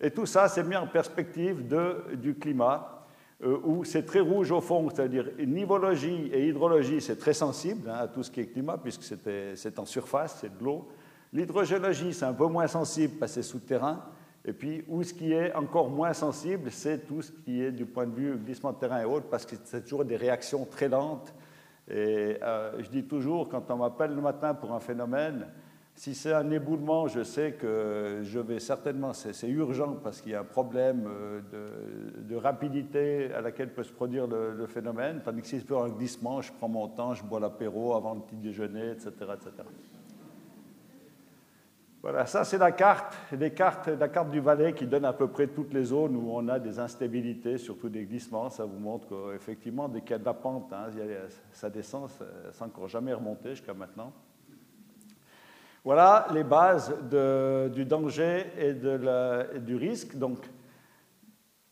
Et 0.00 0.12
tout 0.12 0.26
ça, 0.26 0.46
c'est 0.48 0.62
mis 0.62 0.76
en 0.76 0.86
perspective 0.86 1.66
de, 1.66 2.14
du 2.14 2.34
climat, 2.36 2.96
euh, 2.96 2.99
où 3.42 3.84
c'est 3.84 4.02
très 4.02 4.20
rouge 4.20 4.50
au 4.50 4.60
fond, 4.60 4.90
c'est-à-dire 4.90 5.30
nivologie 5.38 6.30
et 6.32 6.48
hydrologie, 6.48 7.00
c'est 7.00 7.16
très 7.16 7.32
sensible 7.32 7.88
hein, 7.88 8.00
à 8.00 8.08
tout 8.08 8.22
ce 8.22 8.30
qui 8.30 8.40
est 8.40 8.46
climat, 8.46 8.76
puisque 8.76 9.02
c'est 9.02 9.78
en 9.78 9.86
surface, 9.86 10.38
c'est 10.40 10.58
de 10.58 10.62
l'eau. 10.62 10.88
L'hydrogéologie, 11.32 12.12
c'est 12.12 12.24
un 12.24 12.34
peu 12.34 12.46
moins 12.46 12.66
sensible 12.66 13.14
parce 13.18 13.32
que 13.34 13.42
c'est 13.42 13.48
souterrain. 13.48 14.04
Et 14.44 14.52
puis, 14.52 14.84
où 14.88 15.02
ce 15.02 15.12
qui 15.12 15.32
est 15.32 15.54
encore 15.54 15.90
moins 15.90 16.12
sensible, 16.12 16.70
c'est 16.70 17.06
tout 17.06 17.22
ce 17.22 17.30
qui 17.30 17.62
est 17.62 17.72
du 17.72 17.84
point 17.86 18.06
de 18.06 18.14
vue 18.14 18.36
glissement 18.36 18.72
de 18.72 18.78
terrain 18.78 19.00
et 19.00 19.04
autres, 19.04 19.28
parce 19.28 19.44
que 19.44 19.54
c'est 19.64 19.82
toujours 19.82 20.04
des 20.04 20.16
réactions 20.16 20.64
très 20.64 20.88
lentes. 20.88 21.34
Et 21.88 22.36
euh, 22.42 22.72
je 22.82 22.88
dis 22.88 23.04
toujours, 23.04 23.48
quand 23.48 23.70
on 23.70 23.76
m'appelle 23.76 24.14
le 24.14 24.20
matin 24.20 24.54
pour 24.54 24.72
un 24.72 24.80
phénomène, 24.80 25.46
si 26.00 26.14
c'est 26.14 26.32
un 26.32 26.50
éboulement, 26.50 27.08
je 27.08 27.22
sais 27.22 27.52
que 27.52 28.20
je 28.22 28.38
vais 28.38 28.58
certainement, 28.58 29.12
c'est 29.12 29.46
urgent 29.46 29.98
parce 30.02 30.22
qu'il 30.22 30.32
y 30.32 30.34
a 30.34 30.40
un 30.40 30.44
problème 30.44 31.06
euh, 31.06 31.42
de, 32.16 32.36
rapidité 32.36 33.30
à 33.34 33.42
laquelle 33.42 33.68
peut 33.68 33.82
se 33.82 33.92
produire 33.92 34.26
le, 34.26 34.66
phénomène, 34.66 35.20
tandis 35.22 35.42
que 35.42 35.46
si 35.46 35.60
c'est 35.60 35.74
un 35.74 35.90
glissement, 35.90 36.40
je 36.40 36.54
prends 36.54 36.70
mon 36.70 36.88
temps, 36.88 37.12
je 37.12 37.22
bois 37.22 37.38
l'apéro 37.38 37.92
avant 37.94 38.14
le 38.14 38.20
petit 38.20 38.36
déjeuner, 38.36 38.92
etc. 38.92 39.10
etc. 39.10 39.50
Voilà, 42.00 42.24
ça 42.24 42.44
c'est 42.44 42.56
la 42.56 42.72
carte, 42.72 43.14
les 43.32 43.52
cartes, 43.52 43.88
la 43.88 44.08
carte 44.08 44.30
du 44.30 44.40
Valais 44.40 44.72
qui 44.72 44.86
donne 44.86 45.04
à 45.04 45.12
peu 45.12 45.28
près 45.28 45.48
toutes 45.48 45.74
les 45.74 45.84
zones 45.84 46.16
où 46.16 46.30
on 46.32 46.48
a 46.48 46.58
des 46.58 46.78
instabilités, 46.78 47.58
surtout 47.58 47.90
des 47.90 48.06
glissements. 48.06 48.48
Ça 48.48 48.64
vous 48.64 48.78
montre 48.78 49.06
qu'effectivement, 49.06 49.86
dès 49.86 50.00
qu'il 50.00 50.16
y 50.16 50.18
hein, 50.18 50.88
ça 51.52 51.68
descend 51.68 52.08
sans 52.52 52.64
encore 52.64 52.88
jamais 52.88 53.12
remonter 53.12 53.50
jusqu'à 53.50 53.74
maintenant. 53.74 54.14
Voilà 55.84 56.26
les 56.32 56.44
bases 56.44 56.94
du 57.72 57.84
danger 57.84 58.46
et, 58.58 58.74
du 58.74 59.76
risque. 59.76 60.16
Donc, 60.16 60.38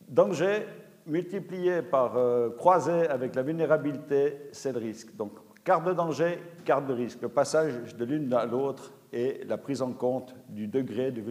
danger 0.07 0.65
multiplié 1.05 1.81
par 1.81 2.17
euh, 2.17 2.49
croisé 2.51 3.07
avec 3.07 3.35
la 3.35 3.43
vulnérabilité, 3.43 4.49
c'est 4.51 4.71
le 4.71 4.79
risque. 4.79 5.15
Donc, 5.15 5.33
carte 5.63 5.85
de 5.85 5.93
danger, 5.93 6.39
carte 6.65 6.87
de 6.87 6.93
risque. 6.93 7.21
Le 7.21 7.29
passage 7.29 7.95
de 7.95 8.05
l'une 8.05 8.33
à 8.33 8.45
l'autre 8.45 8.91
et 9.11 9.41
la 9.47 9.57
prise 9.57 9.81
en 9.81 9.91
compte 9.91 10.35
du 10.49 10.67
degré 10.67 11.11
de 11.11 11.21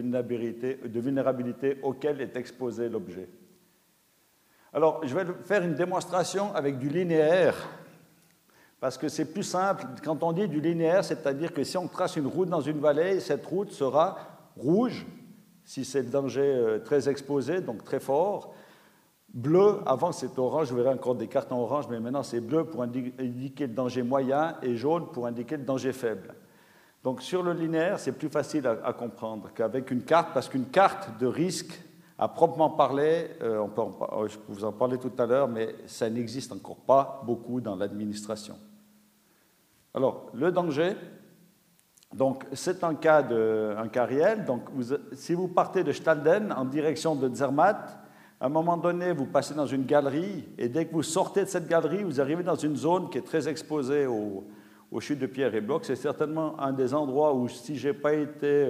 vulnérabilité 0.99 1.79
auquel 1.81 2.21
est 2.21 2.35
exposé 2.35 2.89
l'objet. 2.89 3.29
Alors, 4.71 5.01
je 5.03 5.15
vais 5.15 5.25
faire 5.43 5.63
une 5.63 5.73
démonstration 5.73 6.53
avec 6.53 6.77
du 6.77 6.89
linéaire, 6.89 7.55
parce 8.79 8.97
que 8.97 9.09
c'est 9.09 9.25
plus 9.25 9.43
simple. 9.43 9.85
Quand 10.03 10.23
on 10.23 10.31
dit 10.31 10.47
du 10.47 10.61
linéaire, 10.61 11.03
c'est-à-dire 11.03 11.53
que 11.53 11.63
si 11.63 11.77
on 11.77 11.87
trace 11.87 12.15
une 12.15 12.27
route 12.27 12.49
dans 12.49 12.61
une 12.61 12.79
vallée, 12.79 13.19
cette 13.19 13.45
route 13.45 13.71
sera 13.71 14.17
rouge, 14.57 15.05
si 15.65 15.85
c'est 15.85 16.01
le 16.01 16.09
danger 16.09 16.41
euh, 16.41 16.79
très 16.79 17.09
exposé, 17.09 17.61
donc 17.61 17.83
très 17.83 17.99
fort, 17.99 18.53
bleu, 19.33 19.79
avant 19.85 20.11
c'était 20.11 20.39
orange, 20.39 20.71
vous 20.71 20.77
verrez 20.77 20.93
encore 20.93 21.15
des 21.15 21.27
cartes 21.27 21.51
en 21.51 21.59
orange, 21.59 21.85
mais 21.89 21.99
maintenant 21.99 22.23
c'est 22.23 22.39
bleu 22.39 22.65
pour 22.65 22.81
indiquer 22.81 23.67
le 23.67 23.73
danger 23.73 24.01
moyen 24.01 24.55
et 24.61 24.75
jaune 24.75 25.07
pour 25.11 25.27
indiquer 25.27 25.57
le 25.57 25.63
danger 25.63 25.91
faible. 25.91 26.33
Donc 27.03 27.21
sur 27.21 27.43
le 27.43 27.53
linéaire, 27.53 27.99
c'est 27.99 28.11
plus 28.11 28.29
facile 28.29 28.67
à, 28.67 28.93
comprendre 28.93 29.51
qu'avec 29.53 29.91
une 29.91 30.03
carte, 30.03 30.33
parce 30.33 30.49
qu'une 30.49 30.65
carte 30.65 31.19
de 31.19 31.27
risque, 31.27 31.79
à 32.17 32.27
proprement 32.27 32.71
parler, 32.71 33.29
euh, 33.41 33.59
on 33.59 33.69
peut 33.69 33.83
je 34.27 34.37
peux 34.37 34.51
vous 34.51 34.65
en 34.65 34.73
parler 34.73 34.97
tout 34.97 35.11
à 35.17 35.25
l'heure, 35.25 35.47
mais 35.47 35.75
ça 35.85 36.09
n'existe 36.09 36.51
encore 36.51 36.75
pas 36.75 37.21
beaucoup 37.25 37.61
dans 37.61 37.77
l'administration. 37.77 38.55
Alors, 39.93 40.29
le 40.33 40.51
danger, 40.51 40.95
donc 42.13 42.45
c'est 42.53 42.83
un 42.83 42.95
cas, 42.95 43.21
de, 43.23 43.75
un 43.77 44.05
réel. 44.05 44.45
Donc, 44.45 44.63
si 45.13 45.33
vous 45.33 45.47
partez 45.47 45.83
de 45.83 45.91
Stalden 45.91 46.51
en 46.51 46.65
direction 46.65 47.15
de 47.15 47.33
Zermatt, 47.33 47.97
à 48.39 48.45
un 48.45 48.49
moment 48.49 48.77
donné, 48.77 49.11
vous 49.11 49.25
passez 49.25 49.53
dans 49.53 49.65
une 49.65 49.85
galerie, 49.85 50.47
et 50.57 50.69
dès 50.69 50.85
que 50.85 50.93
vous 50.93 51.03
sortez 51.03 51.43
de 51.43 51.49
cette 51.49 51.67
galerie, 51.67 52.03
vous 52.03 52.21
arrivez 52.21 52.43
dans 52.43 52.55
une 52.55 52.75
zone 52.75 53.09
qui 53.09 53.17
est 53.17 53.25
très 53.25 53.49
exposée 53.49 54.05
au, 54.05 54.45
aux 54.91 54.99
chutes 54.99 55.19
de 55.19 55.27
pierre 55.27 55.53
et 55.55 55.61
blocs. 55.61 55.85
C'est 55.85 55.95
certainement 55.95 56.59
un 56.59 56.71
des 56.71 56.93
endroits 56.93 57.33
où, 57.33 57.47
si 57.47 57.77
je 57.77 57.89
n'ai 57.89 57.93
pas 57.93 58.13
été 58.13 58.67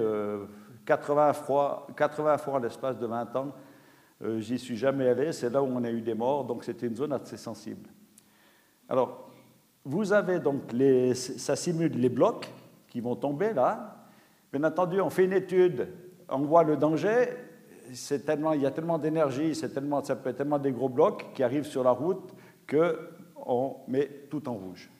80 0.84 1.28
euh, 1.28 1.32
fois, 1.32 1.86
80 1.96 2.38
fois 2.38 2.54
en 2.54 2.58
l'espace 2.58 2.98
de 2.98 3.06
20 3.06 3.36
ans, 3.36 3.52
euh, 4.22 4.40
j'y 4.40 4.58
suis 4.58 4.76
jamais 4.76 5.08
allé. 5.08 5.32
C'est 5.32 5.50
là 5.50 5.62
où 5.62 5.66
on 5.66 5.84
a 5.84 5.90
eu 5.90 6.00
des 6.00 6.14
morts, 6.14 6.44
donc 6.44 6.64
c'était 6.64 6.86
une 6.86 6.96
zone 6.96 7.12
assez 7.12 7.36
sensible. 7.36 7.88
Alors, 8.88 9.29
vous 9.84 10.12
avez 10.12 10.38
donc 10.38 10.72
les, 10.72 11.14
ça 11.14 11.56
simule 11.56 11.92
les 11.92 12.08
blocs 12.08 12.48
qui 12.88 13.00
vont 13.00 13.16
tomber 13.16 13.52
là. 13.52 13.96
Bien 14.52 14.64
entendu, 14.64 15.00
on 15.00 15.10
fait 15.10 15.24
une 15.24 15.32
étude, 15.32 15.88
on 16.28 16.40
voit 16.40 16.64
le 16.64 16.76
danger. 16.76 17.28
Il 17.88 18.60
y 18.60 18.66
a 18.66 18.70
tellement 18.70 18.98
d'énergie, 18.98 19.54
c'est 19.54 19.70
tellement, 19.70 20.02
ça 20.04 20.16
peut 20.16 20.30
être 20.30 20.36
tellement 20.36 20.58
des 20.58 20.72
gros 20.72 20.88
blocs 20.88 21.32
qui 21.34 21.42
arrivent 21.42 21.66
sur 21.66 21.82
la 21.82 21.90
route 21.90 22.34
qu'on 22.68 23.76
met 23.88 24.06
tout 24.28 24.48
en 24.48 24.54
rouge. 24.54 24.90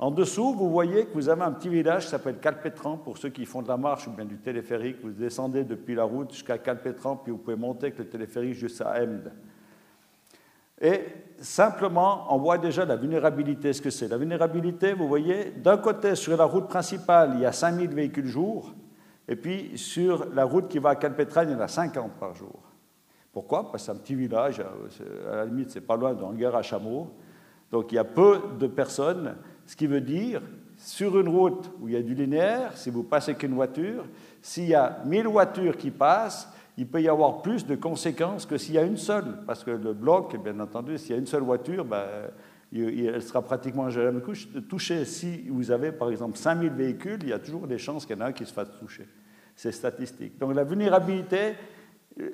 En 0.00 0.12
dessous, 0.12 0.54
vous 0.54 0.70
voyez 0.70 1.06
que 1.06 1.14
vous 1.14 1.28
avez 1.28 1.42
un 1.42 1.50
petit 1.50 1.68
village 1.68 2.04
qui 2.04 2.10
s'appelle 2.10 2.38
Calpétran, 2.38 2.98
pour 2.98 3.18
ceux 3.18 3.30
qui 3.30 3.44
font 3.44 3.62
de 3.62 3.68
la 3.68 3.76
marche 3.76 4.06
ou 4.06 4.12
bien 4.12 4.24
du 4.24 4.38
téléphérique. 4.38 4.98
Vous 5.02 5.10
descendez 5.10 5.64
depuis 5.64 5.96
la 5.96 6.04
route 6.04 6.32
jusqu'à 6.32 6.56
Calpétran, 6.56 7.16
puis 7.16 7.32
vous 7.32 7.38
pouvez 7.38 7.56
monter 7.56 7.86
avec 7.86 7.98
le 7.98 8.08
téléphérique 8.08 8.54
jusqu'à 8.54 8.94
Emde. 9.02 9.32
Et 10.80 11.00
simplement, 11.40 12.26
on 12.34 12.38
voit 12.38 12.58
déjà 12.58 12.84
la 12.84 12.96
vulnérabilité, 12.96 13.72
ce 13.72 13.82
que 13.82 13.90
c'est. 13.90 14.08
La 14.08 14.16
vulnérabilité, 14.16 14.92
vous 14.92 15.08
voyez, 15.08 15.50
d'un 15.50 15.76
côté, 15.76 16.14
sur 16.14 16.36
la 16.36 16.44
route 16.44 16.68
principale, 16.68 17.32
il 17.34 17.40
y 17.40 17.46
a 17.46 17.52
5000 17.52 17.90
véhicules 17.90 18.26
jour, 18.26 18.72
et 19.26 19.36
puis 19.36 19.76
sur 19.76 20.26
la 20.34 20.44
route 20.44 20.68
qui 20.68 20.78
va 20.78 20.90
à 20.90 20.96
Calpétran, 20.96 21.42
il 21.42 21.50
y 21.50 21.54
en 21.54 21.60
a 21.60 21.68
50 21.68 22.12
par 22.12 22.34
jour. 22.34 22.60
Pourquoi? 23.32 23.70
Parce 23.70 23.82
que 23.84 23.86
c'est 23.86 23.92
un 23.92 24.00
petit 24.00 24.14
village, 24.14 24.60
à 25.30 25.36
la 25.36 25.44
limite, 25.44 25.70
c'est 25.70 25.80
pas 25.80 25.96
loin 25.96 26.14
d'un 26.14 26.32
guerre 26.32 26.56
à 26.56 26.62
chameau. 26.62 27.08
Donc 27.70 27.92
il 27.92 27.96
y 27.96 27.98
a 27.98 28.04
peu 28.04 28.40
de 28.58 28.66
personnes 28.66 29.34
ce 29.66 29.76
qui 29.76 29.86
veut 29.86 30.00
dire, 30.00 30.40
sur 30.78 31.20
une 31.20 31.28
route 31.28 31.70
où 31.80 31.88
il 31.88 31.94
y 31.94 31.96
a 31.96 32.02
du 32.02 32.14
linéaire, 32.14 32.74
si 32.74 32.88
vous 32.88 33.02
passez 33.02 33.34
qu'une 33.34 33.54
voiture, 33.54 34.06
s'il 34.40 34.68
y 34.68 34.74
a 34.74 35.00
1000 35.04 35.26
voitures 35.28 35.76
qui 35.76 35.90
passent, 35.90 36.48
il 36.78 36.86
peut 36.86 37.02
y 37.02 37.08
avoir 37.08 37.42
plus 37.42 37.66
de 37.66 37.74
conséquences 37.74 38.46
que 38.46 38.56
s'il 38.56 38.76
y 38.76 38.78
a 38.78 38.84
une 38.84 38.96
seule. 38.96 39.40
Parce 39.46 39.64
que 39.64 39.72
le 39.72 39.92
bloc, 39.92 40.40
bien 40.42 40.60
entendu, 40.60 40.96
s'il 40.96 41.10
y 41.10 41.14
a 41.14 41.18
une 41.18 41.26
seule 41.26 41.42
voiture, 41.42 41.84
ben, 41.84 42.04
elle 42.72 43.20
sera 43.20 43.42
pratiquement 43.42 43.90
jamais 43.90 44.22
touchée. 44.68 45.04
Si 45.04 45.48
vous 45.48 45.72
avez, 45.72 45.90
par 45.90 46.08
exemple, 46.08 46.38
5000 46.38 46.70
véhicules, 46.70 47.18
il 47.22 47.30
y 47.30 47.32
a 47.32 47.40
toujours 47.40 47.66
des 47.66 47.78
chances 47.78 48.06
qu'il 48.06 48.16
y 48.16 48.22
en 48.22 48.26
un 48.26 48.32
qui 48.32 48.46
se 48.46 48.52
fasse 48.52 48.70
toucher. 48.78 49.08
C'est 49.56 49.72
statistique. 49.72 50.38
Donc 50.38 50.54
la 50.54 50.62
vulnérabilité, 50.62 51.54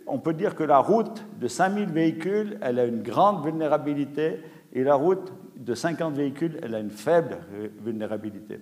on 0.07 0.19
peut 0.19 0.35
dire 0.35 0.55
que 0.55 0.63
la 0.63 0.79
route 0.79 1.25
de 1.41 1.49
5000 1.49 1.89
véhicules, 1.89 2.59
elle 2.61 2.79
a 2.79 2.85
une 2.85 3.03
grande 3.03 3.43
vulnérabilité 3.43 4.41
et 4.75 4.85
la 4.85 4.95
route 4.95 5.33
de 5.57 5.75
50 5.75 6.15
véhicules, 6.15 6.59
elle 6.63 6.75
a 6.75 6.81
une 6.81 6.91
faible 6.91 7.39
vulnérabilité. 7.81 8.61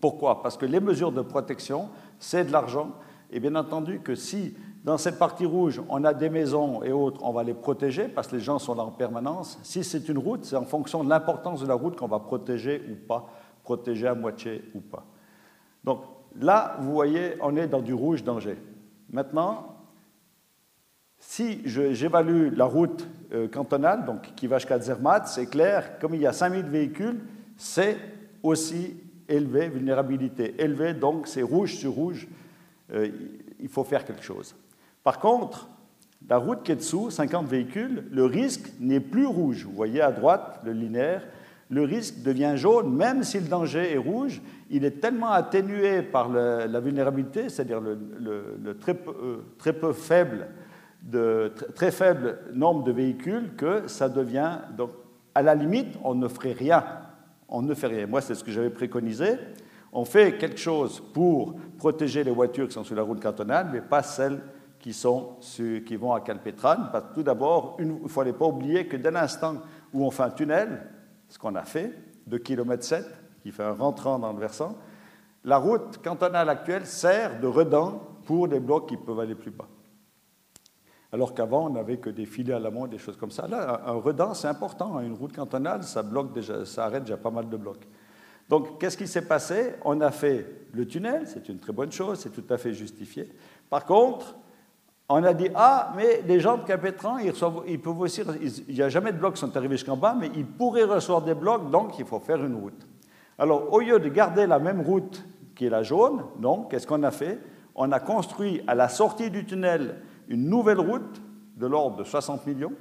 Pourquoi? 0.00 0.42
Parce 0.42 0.56
que 0.56 0.66
les 0.66 0.80
mesures 0.80 1.12
de 1.12 1.22
protection, 1.22 1.88
c'est 2.18 2.46
de 2.46 2.50
l'argent. 2.50 2.96
Et 3.32 3.40
bien 3.40 3.54
entendu 3.54 4.00
que 4.00 4.14
si 4.14 4.54
dans 4.84 4.98
cette 4.98 5.18
partie 5.18 5.46
rouge, 5.46 5.80
on 5.88 6.04
a 6.04 6.12
des 6.12 6.28
maisons 6.28 6.82
et 6.82 6.92
autres, 6.92 7.20
on 7.24 7.32
va 7.32 7.44
les 7.44 7.54
protéger 7.54 8.08
parce 8.08 8.28
que 8.28 8.36
les 8.36 8.42
gens 8.42 8.58
sont 8.58 8.74
là 8.74 8.82
en 8.82 8.90
permanence. 8.90 9.58
Si 9.62 9.84
c'est 9.84 10.08
une 10.08 10.18
route, 10.18 10.44
c'est 10.44 10.56
en 10.56 10.64
fonction 10.64 11.04
de 11.04 11.08
l'importance 11.08 11.62
de 11.62 11.66
la 11.66 11.74
route 11.74 11.96
qu'on 11.96 12.08
va 12.08 12.18
protéger 12.18 12.82
ou 12.90 12.94
pas, 13.06 13.28
protéger 13.62 14.08
à 14.08 14.14
moitié 14.14 14.62
ou 14.74 14.80
pas. 14.80 15.06
Donc 15.84 16.02
là, 16.38 16.76
vous 16.80 16.92
voyez, 16.92 17.34
on 17.40 17.56
est 17.56 17.68
dans 17.68 17.80
du 17.80 17.94
rouge 17.94 18.24
danger. 18.24 18.58
Maintenant, 19.10 19.76
si 21.18 21.62
j'évalue 21.64 22.52
la 22.56 22.64
route 22.64 23.08
euh, 23.32 23.46
cantonale, 23.46 24.04
donc 24.04 24.34
qui 24.34 24.48
va 24.48 24.58
jusqu'à 24.58 24.80
Zermatt, 24.80 25.28
c'est 25.28 25.46
clair, 25.46 26.00
comme 26.00 26.14
il 26.14 26.20
y 26.20 26.26
a 26.26 26.32
5000 26.32 26.64
véhicules, 26.64 27.20
c'est 27.56 27.96
aussi 28.42 28.96
élevé, 29.28 29.68
vulnérabilité 29.68 30.60
élevée, 30.60 30.94
donc 30.94 31.28
c'est 31.28 31.42
rouge 31.42 31.76
sur 31.76 31.92
rouge, 31.92 32.26
euh, 32.92 33.08
il 33.60 33.68
faut 33.68 33.84
faire 33.84 34.04
quelque 34.04 34.24
chose. 34.24 34.54
Par 35.02 35.18
contre, 35.18 35.68
la 36.28 36.38
route 36.38 36.62
qui 36.62 36.72
est 36.72 36.76
dessous, 36.76 37.10
50 37.10 37.46
véhicules, 37.46 38.04
le 38.10 38.24
risque 38.24 38.72
n'est 38.80 39.00
plus 39.00 39.26
rouge. 39.26 39.64
Vous 39.64 39.74
voyez 39.74 40.00
à 40.00 40.12
droite 40.12 40.60
le 40.64 40.72
linéaire, 40.72 41.26
le 41.68 41.82
risque 41.82 42.22
devient 42.22 42.52
jaune, 42.56 42.94
même 42.94 43.22
si 43.22 43.40
le 43.40 43.46
danger 43.46 43.92
est 43.92 43.98
rouge, 43.98 44.42
il 44.70 44.84
est 44.84 45.00
tellement 45.00 45.30
atténué 45.30 46.02
par 46.02 46.28
la 46.28 46.80
vulnérabilité, 46.80 47.48
c'est-à-dire 47.48 47.80
le, 47.80 48.78
très, 48.78 48.92
euh, 48.92 49.38
très 49.58 49.72
peu 49.72 49.92
faible 49.92 50.48
de 51.02 51.52
très 51.74 51.90
faible 51.90 52.38
nombre 52.52 52.84
de 52.84 52.92
véhicules 52.92 53.54
que 53.56 53.88
ça 53.88 54.08
devient. 54.08 54.58
Donc, 54.76 54.90
à 55.34 55.42
la 55.42 55.54
limite, 55.54 55.96
on 56.04 56.14
ne 56.14 56.28
ferait 56.28 56.52
rien. 56.52 56.84
On 57.48 57.62
ne 57.62 57.74
fait 57.74 57.88
rien. 57.88 58.06
Moi, 58.06 58.20
c'est 58.20 58.34
ce 58.34 58.44
que 58.44 58.52
j'avais 58.52 58.70
préconisé. 58.70 59.38
On 59.92 60.04
fait 60.04 60.38
quelque 60.38 60.58
chose 60.58 61.02
pour 61.12 61.56
protéger 61.82 62.22
les 62.22 62.30
voitures 62.30 62.68
qui 62.68 62.74
sont 62.74 62.84
sur 62.84 62.94
la 62.94 63.02
route 63.02 63.20
cantonale, 63.20 63.68
mais 63.72 63.80
pas 63.80 64.04
celles 64.04 64.40
qui, 64.78 64.92
sont 64.92 65.34
qui 65.40 65.96
vont 65.96 66.12
à 66.12 66.20
Calpétrane. 66.20 66.90
Parce 66.92 67.06
que 67.06 67.14
tout 67.14 67.22
d'abord, 67.24 67.76
il 67.80 68.02
ne 68.04 68.06
fallait 68.06 68.32
pas 68.32 68.46
oublier 68.46 68.86
que 68.86 68.96
dès 68.96 69.10
l'instant 69.10 69.56
où 69.92 70.06
on 70.06 70.12
fait 70.12 70.22
un 70.22 70.30
tunnel, 70.30 70.88
ce 71.28 71.40
qu'on 71.40 71.56
a 71.56 71.64
fait, 71.64 71.92
de 72.28 72.38
km 72.38 72.84
7, 72.84 73.04
qui 73.42 73.50
fait 73.50 73.64
un 73.64 73.72
rentrant 73.72 74.20
dans 74.20 74.32
le 74.32 74.38
versant, 74.38 74.76
la 75.42 75.56
route 75.56 75.98
cantonale 76.04 76.48
actuelle 76.48 76.86
sert 76.86 77.40
de 77.40 77.48
redent 77.48 78.00
pour 78.26 78.46
des 78.46 78.60
blocs 78.60 78.88
qui 78.88 78.96
peuvent 78.96 79.18
aller 79.18 79.34
plus 79.34 79.50
bas. 79.50 79.66
Alors 81.10 81.34
qu'avant, 81.34 81.66
on 81.66 81.70
n'avait 81.70 81.96
que 81.96 82.10
des 82.10 82.26
filets 82.26 82.54
à 82.54 82.60
l'amont, 82.60 82.86
des 82.86 82.98
choses 82.98 83.16
comme 83.16 83.32
ça. 83.32 83.48
Là, 83.48 83.82
un 83.86 83.94
redent, 83.94 84.34
c'est 84.34 84.46
important. 84.46 85.00
Une 85.00 85.14
route 85.14 85.34
cantonale, 85.34 85.82
ça, 85.82 86.04
bloque 86.04 86.32
déjà, 86.32 86.64
ça 86.64 86.84
arrête 86.84 87.02
déjà 87.02 87.16
pas 87.16 87.32
mal 87.32 87.48
de 87.48 87.56
blocs. 87.56 87.88
Donc, 88.52 88.78
qu'est-ce 88.78 88.98
qui 88.98 89.06
s'est 89.06 89.22
passé? 89.22 89.76
On 89.82 90.02
a 90.02 90.10
fait 90.10 90.44
le 90.74 90.86
tunnel, 90.86 91.22
c'est 91.24 91.48
une 91.48 91.58
très 91.58 91.72
bonne 91.72 91.90
chose, 91.90 92.18
c'est 92.18 92.28
tout 92.28 92.44
à 92.52 92.58
fait 92.58 92.74
justifié. 92.74 93.26
Par 93.70 93.86
contre, 93.86 94.36
on 95.08 95.24
a 95.24 95.32
dit 95.32 95.48
Ah, 95.54 95.94
mais 95.96 96.20
les 96.28 96.38
gens 96.38 96.58
de 96.58 96.64
Capétran, 96.64 97.16
ils, 97.16 97.32
ils 97.66 97.80
peuvent 97.80 97.98
aussi. 98.00 98.20
il 98.68 98.74
n'y 98.74 98.82
a 98.82 98.90
jamais 98.90 99.10
de 99.12 99.16
blocs 99.16 99.36
qui 99.36 99.40
sont 99.40 99.56
arrivés 99.56 99.78
jusqu'en 99.78 99.96
bas, 99.96 100.14
mais 100.20 100.30
ils 100.36 100.44
pourraient 100.44 100.84
recevoir 100.84 101.22
des 101.22 101.32
blocs, 101.32 101.70
donc 101.70 101.98
il 101.98 102.04
faut 102.04 102.20
faire 102.20 102.44
une 102.44 102.56
route. 102.56 102.86
Alors, 103.38 103.72
au 103.72 103.80
lieu 103.80 103.98
de 103.98 104.10
garder 104.10 104.46
la 104.46 104.58
même 104.58 104.82
route 104.82 105.24
qui 105.54 105.64
est 105.64 105.70
la 105.70 105.82
jaune, 105.82 106.22
donc, 106.38 106.70
qu'est-ce 106.70 106.86
qu'on 106.86 107.04
a 107.04 107.10
fait? 107.10 107.40
On 107.74 107.90
a 107.90 108.00
construit 108.00 108.60
à 108.66 108.74
la 108.74 108.90
sortie 108.90 109.30
du 109.30 109.46
tunnel 109.46 109.94
une 110.28 110.50
nouvelle 110.50 110.80
route 110.80 111.22
de 111.56 111.66
l'ordre 111.66 111.96
de 111.96 112.04
60 112.04 112.46
millions, 112.46 112.74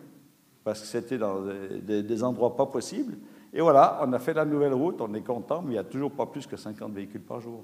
parce 0.65 0.81
que 0.81 0.87
c'était 0.87 1.17
dans 1.17 1.37
des, 1.81 2.03
des, 2.03 2.23
endroits 2.25 2.57
pas 2.57 2.65
possibles. 2.65 3.15
Et 3.53 3.61
voilà, 3.61 3.99
on 4.01 4.13
a 4.13 4.19
fait 4.19 4.33
la 4.33 4.45
nouvelle 4.45 4.73
route, 4.73 5.01
on 5.01 5.13
est 5.13 5.21
content, 5.21 5.61
mais 5.61 5.69
il 5.69 5.73
n'y 5.73 5.79
a 5.79 5.83
toujours 5.83 6.11
pas 6.11 6.25
plus 6.25 6.47
que 6.47 6.55
50 6.55 6.93
véhicules 6.93 7.21
par 7.21 7.41
jour. 7.41 7.63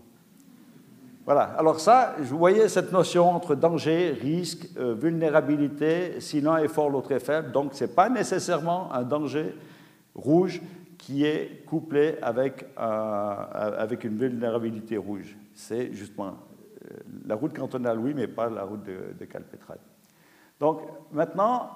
Voilà. 1.25 1.44
Alors 1.58 1.79
ça, 1.79 2.15
vous 2.20 2.38
voyez 2.38 2.70
cette 2.70 2.91
notion 2.91 3.29
entre 3.29 3.56
danger, 3.56 4.12
risque, 4.12 4.70
euh, 4.77 4.94
vulnérabilité, 4.94 6.22
si 6.22 6.39
l'un 6.39 6.58
est 6.58 6.70
fort, 6.70 6.89
l'autre 6.89 7.12
est 7.12 7.20
faible. 7.20 7.51
Donc 7.51 7.74
ce 7.74 7.84
n'est 7.84 7.91
pas 7.91 8.10
nécessairement 8.10 8.94
un 8.94 9.03
danger 9.03 9.53
rouge 10.15 10.62
qui 10.98 11.25
est 11.25 11.65
couplé 11.65 12.17
avec, 12.22 12.65
avec 12.75 14.03
une 14.03 14.17
vulnérabilité 14.17 14.98
rouge. 14.98 15.38
C'est 15.53 15.94
justement 15.94 16.38
euh, 16.86 16.96
la 17.25 17.36
route 17.36 17.53
cantonale, 17.53 18.00
oui, 18.00 18.14
mais 18.16 18.27
pas 18.27 18.50
la 18.50 18.64
route 18.64 18.83
de, 18.83 19.14
de. 19.20 19.27
Donc 20.59 20.81
maintenant, 21.12 21.70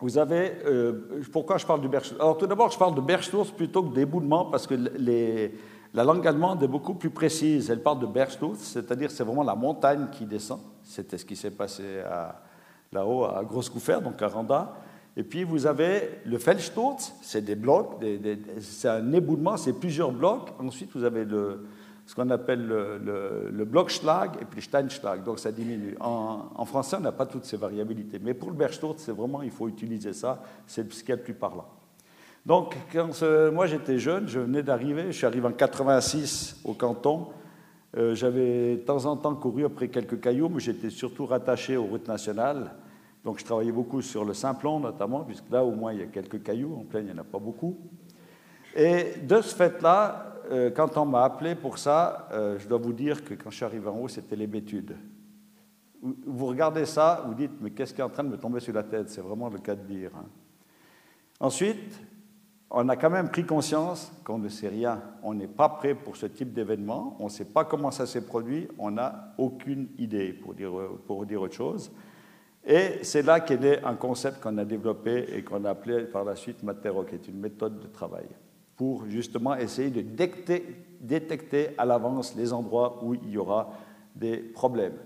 vous 0.00 0.18
avez... 0.18 0.52
Euh, 0.64 1.22
pourquoi 1.32 1.58
je 1.58 1.66
parle 1.66 1.80
du 1.80 1.88
Berchtesgaden 1.88 2.22
Alors 2.22 2.38
tout 2.38 2.46
d'abord, 2.46 2.70
je 2.70 2.78
parle 2.78 2.94
de 2.94 3.00
Berchtesgaden 3.00 3.52
plutôt 3.56 3.82
que 3.82 3.94
d'éboulement 3.94 4.46
parce 4.46 4.66
que 4.66 4.74
la 5.94 6.04
langue 6.04 6.26
allemande 6.26 6.62
est 6.62 6.68
beaucoup 6.68 6.94
plus 6.94 7.10
précise. 7.10 7.70
Elle 7.70 7.82
parle 7.82 8.00
de 8.00 8.06
Bergsturz, 8.06 8.58
c'est-à-dire 8.58 9.10
c'est 9.10 9.24
vraiment 9.24 9.42
la 9.42 9.54
montagne 9.54 10.06
qui 10.12 10.26
descend. 10.26 10.60
C'était 10.82 11.18
ce 11.18 11.24
qui 11.24 11.36
s'est 11.36 11.50
passé 11.50 11.82
là-haut 12.92 13.24
à 13.24 13.42
Großkufer, 13.44 13.98
donc 14.02 14.20
à 14.22 14.28
Randa. 14.28 14.74
Et 15.16 15.24
puis 15.24 15.42
vous 15.42 15.66
avez 15.66 16.20
le 16.24 16.38
Feldsturz, 16.38 17.12
c'est 17.22 17.44
des 17.44 17.56
blocs, 17.56 17.96
c'est 18.60 18.88
un 18.88 19.12
éboulement, 19.12 19.56
c'est 19.56 19.72
plusieurs 19.72 20.12
blocs. 20.12 20.50
Ensuite 20.60 20.90
vous 20.94 21.02
avez 21.02 21.24
le, 21.24 21.66
ce 22.08 22.14
qu'on 22.14 22.30
appelle 22.30 22.66
le, 22.66 23.50
le, 23.52 23.64
Blockschlag 23.66 24.30
et 24.40 24.46
puis 24.46 24.56
le 24.56 24.62
Steinschlag, 24.62 25.24
donc 25.24 25.38
ça 25.38 25.52
diminue. 25.52 25.94
En, 26.00 26.64
français, 26.64 26.96
on 26.98 27.00
n'a 27.00 27.12
pas 27.12 27.26
toutes 27.26 27.44
ces 27.44 27.58
variabilités. 27.58 28.18
Mais 28.18 28.32
pour 28.32 28.48
le 28.48 28.56
Bergsturz, 28.56 28.94
c'est 28.96 29.12
vraiment, 29.12 29.42
il 29.42 29.50
faut 29.50 29.68
utiliser 29.68 30.14
ça, 30.14 30.42
c'est 30.66 30.90
ce 30.90 31.04
qui 31.04 31.12
est 31.12 31.16
le 31.16 31.22
plus 31.22 31.34
parlant. 31.34 31.68
Donc, 32.46 32.74
quand 32.90 33.10
moi 33.52 33.66
j'étais 33.66 33.98
jeune, 33.98 34.26
je 34.26 34.40
venais 34.40 34.62
d'arriver, 34.62 35.12
je 35.12 35.18
suis 35.18 35.26
arrivé 35.26 35.46
en 35.46 35.52
86 35.52 36.62
au 36.64 36.72
canton. 36.72 37.26
Euh, 37.98 38.14
j'avais 38.14 38.76
de 38.76 38.80
temps 38.80 39.04
en 39.04 39.18
temps 39.18 39.34
couru 39.34 39.66
après 39.66 39.88
quelques 39.88 40.18
cailloux, 40.18 40.48
mais 40.48 40.60
j'étais 40.60 40.88
surtout 40.88 41.26
rattaché 41.26 41.76
aux 41.76 41.84
routes 41.84 42.08
nationales. 42.08 42.72
Donc, 43.22 43.38
je 43.38 43.44
travaillais 43.44 43.70
beaucoup 43.70 44.00
sur 44.00 44.24
le 44.24 44.32
Simplon 44.32 44.80
notamment, 44.80 45.24
puisque 45.24 45.50
là 45.50 45.62
au 45.62 45.72
moins 45.72 45.92
il 45.92 45.98
y 45.98 46.02
a 46.02 46.06
quelques 46.06 46.42
cailloux, 46.42 46.74
en 46.74 46.84
plein 46.84 47.00
il 47.00 47.06
n'y 47.06 47.12
en 47.12 47.18
a 47.18 47.24
pas 47.24 47.38
beaucoup. 47.38 47.76
Et 48.74 49.14
de 49.22 49.40
ce 49.42 49.54
fait-là, 49.54 50.27
euh, 50.50 50.70
quand 50.70 50.96
on 50.96 51.04
m'a 51.04 51.24
appelé 51.24 51.54
pour 51.54 51.78
ça, 51.78 52.28
euh, 52.32 52.58
je 52.58 52.68
dois 52.68 52.78
vous 52.78 52.92
dire 52.92 53.24
que 53.24 53.34
quand 53.34 53.50
je 53.50 53.56
suis 53.56 53.64
arrivé 53.64 53.88
en 53.88 53.96
haut, 53.96 54.08
c'était 54.08 54.36
l'hébétude. 54.36 54.96
Vous 56.02 56.46
regardez 56.46 56.86
ça, 56.86 57.24
vous 57.26 57.34
dites, 57.34 57.52
mais 57.60 57.70
qu'est-ce 57.70 57.92
qui 57.92 58.00
est 58.00 58.04
en 58.04 58.08
train 58.08 58.24
de 58.24 58.28
me 58.28 58.38
tomber 58.38 58.60
sur 58.60 58.72
la 58.72 58.84
tête? 58.84 59.10
C'est 59.10 59.20
vraiment 59.20 59.48
le 59.48 59.58
cas 59.58 59.74
de 59.74 59.82
dire. 59.82 60.10
Hein. 60.16 60.26
Ensuite, 61.40 62.00
on 62.70 62.88
a 62.88 62.96
quand 62.96 63.10
même 63.10 63.30
pris 63.30 63.44
conscience 63.44 64.12
qu'on 64.24 64.38
ne 64.38 64.48
sait 64.48 64.68
rien. 64.68 65.02
On 65.22 65.34
n'est 65.34 65.48
pas 65.48 65.68
prêt 65.68 65.94
pour 65.94 66.16
ce 66.16 66.26
type 66.26 66.52
d'événement. 66.52 67.16
On 67.18 67.24
ne 67.24 67.30
sait 67.30 67.46
pas 67.46 67.64
comment 67.64 67.90
ça 67.90 68.06
s'est 68.06 68.26
produit. 68.26 68.68
On 68.78 68.92
n'a 68.92 69.34
aucune 69.38 69.88
idée, 69.98 70.32
pour 70.32 70.54
dire, 70.54 70.72
pour 71.06 71.26
dire 71.26 71.42
autre 71.42 71.54
chose. 71.54 71.90
Et 72.64 73.02
c'est 73.02 73.22
là 73.22 73.40
qu'est 73.40 73.56
né 73.56 73.82
un 73.82 73.94
concept 73.94 74.42
qu'on 74.42 74.58
a 74.58 74.64
développé 74.64 75.24
et 75.34 75.42
qu'on 75.42 75.64
a 75.64 75.70
appelé 75.70 76.04
par 76.04 76.24
la 76.24 76.36
suite 76.36 76.62
Matero, 76.62 77.04
qui 77.04 77.14
est 77.14 77.26
une 77.28 77.40
méthode 77.40 77.80
de 77.80 77.86
travail, 77.86 78.26
pour 78.78 79.06
justement 79.08 79.56
essayer 79.56 79.90
de 79.90 80.02
détecter, 81.00 81.74
à 81.76 81.84
l'avance 81.84 82.34
les 82.36 82.52
endroits 82.52 83.00
où 83.02 83.12
il 83.14 83.28
y 83.28 83.36
aura 83.36 83.72
des 84.14 84.36
problèmes. 84.36 84.96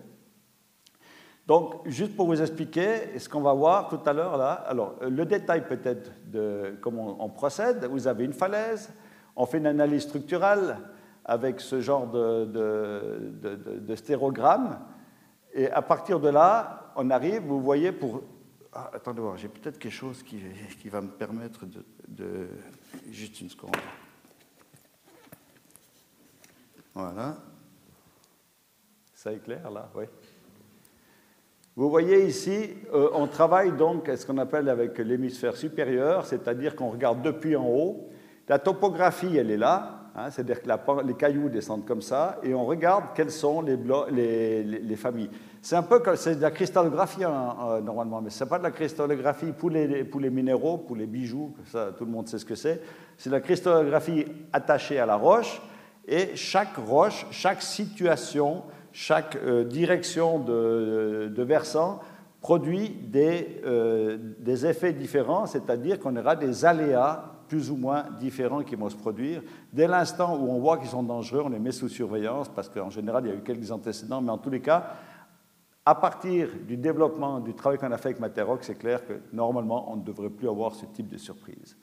Donc, 1.46 1.88
juste 1.88 2.14
pour 2.14 2.26
vous 2.26 2.40
expliquer 2.40 3.18
ce 3.18 3.28
qu'on 3.30 3.40
va 3.40 3.54
voir 3.54 3.88
tout 3.88 3.98
à 4.06 4.12
l'heure 4.12 4.36
là, 4.36 4.52
alors 4.52 4.96
le 5.00 5.24
détail 5.24 5.66
peut-être 5.66 6.12
de 6.30 6.76
comment 6.82 7.16
on, 7.18 7.30
procède. 7.30 7.86
Vous 7.86 8.06
avez 8.06 8.24
une 8.24 8.34
falaise, 8.34 8.92
on 9.34 9.46
fait 9.46 9.58
une 9.58 9.66
analyse 9.66 10.02
structurelle 10.02 10.76
avec 11.24 11.58
ce 11.58 11.80
genre 11.80 12.06
de, 12.08 12.44
de, 12.44 13.94
stérogramme, 13.94 14.80
et 15.54 15.70
à 15.70 15.80
partir 15.80 16.20
de 16.20 16.28
là, 16.28 16.92
on 16.96 17.08
arrive, 17.08 17.42
vous 17.42 17.60
voyez, 17.60 17.90
pour. 17.90 18.22
Ah, 18.74 18.90
attendez 18.92 19.20
voir, 19.20 19.36
j'ai 19.36 19.48
peut-être 19.48 19.78
quelque 19.78 19.92
chose 19.92 20.22
qui, 20.22 20.40
qui, 20.80 20.88
va 20.88 21.00
me 21.00 21.08
permettre 21.08 21.64
de. 22.08 22.48
Juste 23.10 23.40
une 23.40 23.50
seconde. 23.50 23.76
Voilà. 26.94 27.36
Ça 29.14 29.32
est 29.32 29.38
clair 29.38 29.70
là, 29.70 29.90
oui. 29.94 30.04
Vous 31.74 31.88
voyez 31.88 32.26
ici, 32.26 32.70
euh, 32.92 33.08
on 33.14 33.26
travaille 33.26 33.72
donc 33.72 34.06
à 34.08 34.16
ce 34.16 34.26
qu'on 34.26 34.36
appelle 34.36 34.68
avec 34.68 34.98
l'hémisphère 34.98 35.56
supérieur, 35.56 36.26
c'est-à-dire 36.26 36.76
qu'on 36.76 36.90
regarde 36.90 37.22
depuis 37.22 37.56
en 37.56 37.66
haut. 37.66 38.10
La 38.46 38.58
topographie, 38.58 39.38
elle 39.38 39.50
est 39.50 39.56
là, 39.56 40.10
hein, 40.14 40.30
c'est-à-dire 40.30 40.60
que 40.60 41.06
les 41.06 41.14
cailloux 41.14 41.48
descendent 41.48 41.86
comme 41.86 42.02
ça, 42.02 42.38
et 42.42 42.52
on 42.52 42.66
regarde 42.66 43.14
quelles 43.14 43.30
sont 43.30 43.62
les, 43.62 44.62
les, 44.62 44.96
familles. 44.96 45.30
C'est 45.64 45.76
un 45.76 45.84
peu 45.84 46.00
comme 46.00 46.16
c'est 46.16 46.34
de 46.34 46.42
la 46.42 46.50
cristallographie 46.50 47.22
hein, 47.22 47.56
euh, 47.62 47.80
normalement, 47.80 48.20
mais 48.20 48.30
ce 48.30 48.42
n'est 48.42 48.50
pas 48.50 48.58
de 48.58 48.64
la 48.64 48.72
cristallographie 48.72 49.52
pour 49.52 49.70
les, 49.70 50.04
minéraux, 50.28 50.78
pour 50.78 50.96
les 50.96 51.06
bijoux, 51.06 51.54
tout 51.96 52.04
le 52.04 52.10
monde 52.10 52.26
sait 52.26 52.38
ce 52.38 52.44
que 52.44 52.56
c'est. 52.56 52.82
C'est 53.16 53.30
de 53.30 53.36
la 53.36 53.40
cristallographie 53.40 54.24
attachée 54.52 54.98
à 54.98 55.06
la 55.06 55.14
roche, 55.14 55.62
et 56.08 56.34
chaque 56.34 56.76
roche, 56.76 57.26
chaque 57.30 57.62
situation, 57.62 58.64
chaque 58.90 59.36
euh, 59.36 59.62
direction 59.62 60.40
de, 60.40 61.42
versant 61.44 62.00
produit 62.40 62.88
des, 62.88 63.60
euh, 63.64 64.18
des 64.40 64.66
effets 64.66 64.92
différents, 64.92 65.46
c'est-à-dire 65.46 66.00
qu'on 66.00 66.16
aura 66.16 66.34
des 66.34 66.64
aléas 66.64 67.32
plus 67.46 67.70
ou 67.70 67.76
moins 67.76 68.06
différents 68.18 68.64
qui 68.64 68.74
vont 68.74 68.90
se 68.90 68.96
produire. 68.96 69.42
Dès 69.72 69.86
l'instant 69.86 70.36
où 70.36 70.50
on 70.50 70.58
voit 70.58 70.78
qu'ils 70.78 70.88
sont 70.88 71.04
dangereux, 71.04 71.42
on 71.44 71.50
les 71.50 71.60
met 71.60 71.70
sous 71.70 71.88
surveillance, 71.88 72.48
parce 72.48 72.68
qu'en 72.68 72.90
général, 72.90 73.26
il 73.26 73.28
y 73.28 73.32
a 73.32 73.36
eu 73.36 73.42
quelques 73.42 73.70
antécédents, 73.70 74.20
mais 74.20 74.32
en 74.32 74.38
tous 74.38 74.50
les 74.50 74.60
cas, 74.60 74.96
à 75.84 75.94
partir 75.94 76.48
du 76.66 76.76
développement, 76.76 77.40
du 77.40 77.54
travail 77.54 77.78
qu'on 77.78 77.90
a 77.90 77.98
fait 77.98 78.10
avec 78.10 78.20
Materoc, 78.20 78.62
c'est 78.62 78.76
clair 78.76 79.04
que 79.04 79.14
normalement, 79.32 79.92
on 79.92 79.96
ne 79.96 80.02
devrait 80.02 80.30
plus 80.30 80.48
avoir 80.48 80.74
ce 80.74 80.86
type 80.86 81.08
de 81.08 81.18
surprise. 81.18 81.76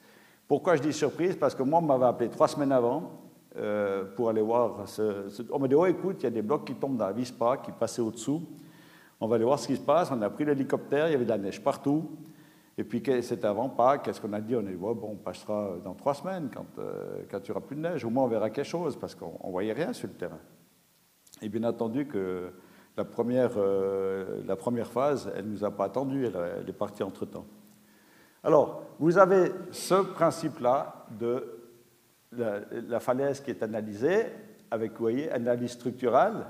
Pourquoi 0.48 0.78
je 0.78 0.82
dis 0.82 0.94
surprise? 0.94 1.36
Parce 1.36 1.54
que 1.54 1.64
moi, 1.64 1.80
on 1.80 1.86
m'avait 1.86 2.06
appelé 2.06 2.30
trois 2.30 2.48
semaines 2.48 2.72
avant, 2.72 3.12
euh, 3.58 4.06
pour 4.16 4.30
aller 4.30 4.42
voir. 4.42 4.88
Ce, 4.88 5.44
On 5.52 5.60
m'a 5.60 5.68
dit 5.68 5.76
Oh, 5.76 5.86
écoute, 5.86 6.18
il 6.20 6.24
y 6.24 6.28
a 6.28 6.32
des 6.32 6.42
blocs 6.42 6.66
qui 6.66 6.76
tombent 6.76 6.98
dans 6.98 7.08
la 7.08 7.12
Vispa, 7.12 7.58
qui 7.58 7.72
passaient 7.72 8.02
au-dessous. 8.02 8.42
On 9.20 9.28
va 9.28 9.36
aller 9.36 9.44
voir 9.44 9.60
ce 9.60 9.68
qui 9.68 9.76
se 9.76 9.82
passe. 9.82 10.10
On 10.12 10.22
a 10.22 10.30
pris 10.30 10.46
l'hélicoptère, 10.46 11.08
il 11.08 11.12
y 11.12 11.16
avait 11.16 11.26
de 11.26 11.30
la 11.30 11.38
neige 11.38 11.62
partout. 11.62 12.10
Et 12.78 12.84
puis, 12.86 13.04
c'était 13.22 13.48
avant 13.48 13.68
Pâques. 13.68 14.04
Qu'est-ce 14.04 14.22
qu'on 14.22 14.32
a 14.32 14.40
dit? 14.40 14.56
On 14.56 14.60
a 14.60 14.70
dit 14.70 14.76
bon, 14.76 14.98
on 15.04 15.16
passera 15.16 15.76
dans 15.84 15.94
trois 15.94 16.14
semaines, 16.14 16.50
quand, 16.54 16.80
euh, 16.80 17.24
quand 17.30 17.40
il 17.40 17.46
n'y 17.46 17.52
aura 17.52 17.62
plus 17.62 17.76
de 17.76 17.82
neige. 17.82 18.06
Au 18.06 18.10
moins, 18.10 18.24
on 18.24 18.28
verra 18.28 18.50
quelque 18.50 18.66
chose, 18.66 18.96
parce 18.96 19.14
qu'on 19.14 19.38
ne 19.44 19.52
voyait 19.52 19.74
rien 19.74 19.92
sur 19.92 20.08
le 20.08 20.14
terrain. 20.14 20.40
Et 21.42 21.50
bien 21.50 21.64
entendu 21.64 22.08
que 22.08 22.54
la 23.00 23.06
première, 23.06 23.52
euh, 23.56 24.42
la 24.46 24.58
première 24.58 24.92
phase, 24.92 25.32
elle 25.34 25.46
ne 25.46 25.52
nous 25.52 25.64
a 25.64 25.72
pas 25.72 25.86
attendu, 25.86 26.26
elle, 26.26 26.68
est 26.68 26.74
partie 26.74 27.02
entre-temps. 27.02 27.46
Alors, 28.44 28.84
vous 29.00 29.18
avez 29.18 29.54
ce 29.72 29.96
principe-là 29.96 31.06
de 31.18 31.46
la, 32.34 33.00
falaise 33.00 33.40
qui 33.40 33.52
est 33.52 33.64
analysée, 33.64 34.26
avec, 34.70 34.92
vous 34.92 34.98
voyez, 34.98 35.32
analyse 35.32 35.72
structurale. 35.72 36.48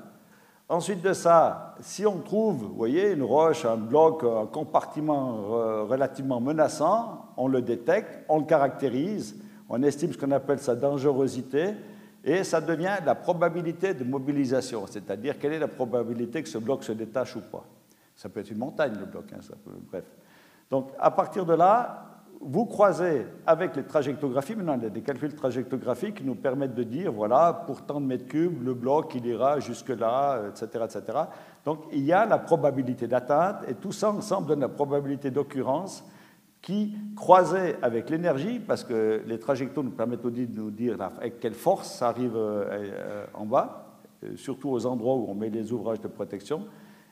Ensuite 0.67 1.03
de 1.03 1.13
ça, 1.13 1.75
si 1.81 2.03
on 2.07 2.17
trouve, 2.17 2.63
vous 2.63 2.73
voyez, 2.73 3.11
une 3.11 3.23
roche, 3.23 3.63
un 3.63 3.77
bloc, 3.77 4.23
un 4.23 4.47
compartiment 4.47 5.85
relativement 5.85 6.41
menaçant, 6.41 7.27
on 7.37 7.47
le 7.47 7.61
détecte, 7.61 8.25
on 8.27 8.39
le 8.39 8.45
caractérise, 8.45 9.39
on 9.69 9.83
estime 9.83 10.13
ce 10.13 10.17
qu'on 10.17 10.31
appelle 10.31 10.59
sa 10.59 10.75
dangerosité, 10.75 11.75
et 12.23 12.43
ça 12.43 12.61
devient 12.61 12.97
la 13.05 13.15
probabilité 13.15 13.93
de 13.93 14.03
mobilisation, 14.03 14.85
c'est-à-dire 14.87 15.39
quelle 15.39 15.53
est 15.53 15.59
la 15.59 15.67
probabilité 15.67 16.43
que 16.43 16.49
ce 16.49 16.57
bloc 16.57 16.83
se 16.83 16.91
détache 16.91 17.35
ou 17.35 17.41
pas. 17.41 17.65
Ça 18.15 18.29
peut 18.29 18.41
être 18.41 18.51
une 18.51 18.57
montagne, 18.57 18.93
le 18.99 19.05
bloc, 19.05 19.25
hein, 19.33 19.39
bref. 19.89 20.03
Donc, 20.69 20.91
à 20.99 21.11
partir 21.11 21.45
de 21.45 21.53
là, 21.53 22.05
vous 22.41 22.65
croisez 22.65 23.25
avec 23.45 23.75
les 23.75 23.83
trajectographies, 23.83 24.55
maintenant 24.55 24.75
il 24.75 24.83
y 24.83 24.85
a 24.85 24.89
des 24.89 25.01
calculs 25.01 25.33
trajectographiques 25.33 26.15
qui 26.15 26.23
nous 26.23 26.35
permettent 26.35 26.75
de 26.75 26.83
dire, 26.83 27.11
voilà, 27.11 27.53
pour 27.65 27.85
tant 27.85 27.99
de 27.99 28.05
mètres 28.05 28.27
cubes, 28.27 28.63
le 28.63 28.73
bloc, 28.73 29.13
il 29.15 29.25
ira 29.25 29.59
jusque-là, 29.59 30.43
etc., 30.49 30.85
etc. 30.85 31.17
Donc, 31.65 31.83
il 31.91 32.03
y 32.03 32.13
a 32.13 32.25
la 32.25 32.37
probabilité 32.37 33.07
d'atteinte, 33.07 33.63
et 33.67 33.75
tout 33.75 33.91
ça 33.91 34.11
ensemble 34.11 34.47
donne 34.47 34.61
la 34.61 34.69
probabilité 34.69 35.31
d'occurrence 35.31 36.03
qui, 36.61 36.93
croisée 37.15 37.75
avec 37.81 38.09
l'énergie, 38.09 38.59
parce 38.59 38.83
que 38.83 39.21
les 39.25 39.39
trajectoires 39.39 39.83
nous 39.83 39.91
permettent 39.91 40.25
de 40.25 40.45
nous 40.53 40.71
dire 40.71 40.97
avec 41.01 41.39
quelle 41.39 41.53
force 41.53 41.91
ça 41.91 42.09
arrive 42.09 42.35
euh, 42.35 42.65
euh, 42.69 43.25
en 43.33 43.45
bas, 43.45 43.99
euh, 44.23 44.35
surtout 44.35 44.69
aux 44.69 44.85
endroits 44.85 45.15
où 45.15 45.25
on 45.29 45.35
met 45.35 45.49
les 45.49 45.71
ouvrages 45.71 46.01
de 46.01 46.07
protection. 46.07 46.65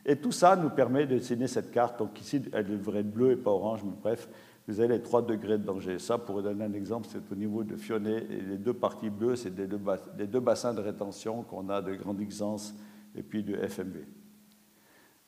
Et 0.06 0.18
tout 0.18 0.32
ça 0.32 0.56
nous 0.56 0.70
permet 0.70 1.06
de 1.06 1.16
dessiner 1.16 1.48
cette 1.48 1.72
carte. 1.72 2.00
Donc 2.00 2.20
ici, 2.20 2.42
elle 2.54 2.66
devrait 2.66 3.00
être 3.00 3.12
bleue 3.12 3.32
et 3.32 3.36
pas 3.36 3.52
orange, 3.52 3.82
mais 3.84 3.94
bref, 4.02 4.30
vous 4.68 4.80
avez 4.80 4.96
les 4.96 5.02
3 5.02 5.26
degrés 5.26 5.58
de 5.58 5.64
danger. 5.64 5.98
Ça, 6.00 6.18
pour 6.18 6.42
donner 6.44 6.66
un 6.66 6.74
exemple, 6.74 7.08
c'est 7.10 7.32
au 7.32 7.36
niveau 7.36 7.64
de 7.64 7.78
Fionnet. 7.78 8.26
Et 8.30 8.42
les 8.42 8.58
deux 8.58 8.74
parties 8.74 9.10
bleues, 9.10 9.38
c'est 9.38 9.54
les 9.58 10.28
deux 10.28 10.40
bassins 10.40 10.74
de 10.74 10.82
rétention 10.82 11.44
qu'on 11.44 11.70
a 11.70 11.82
de 11.82 11.94
Grande 11.96 12.20
Xance 12.20 12.76
et 13.16 13.24
puis 13.24 13.44
de 13.44 13.56
FMB. 13.56 13.96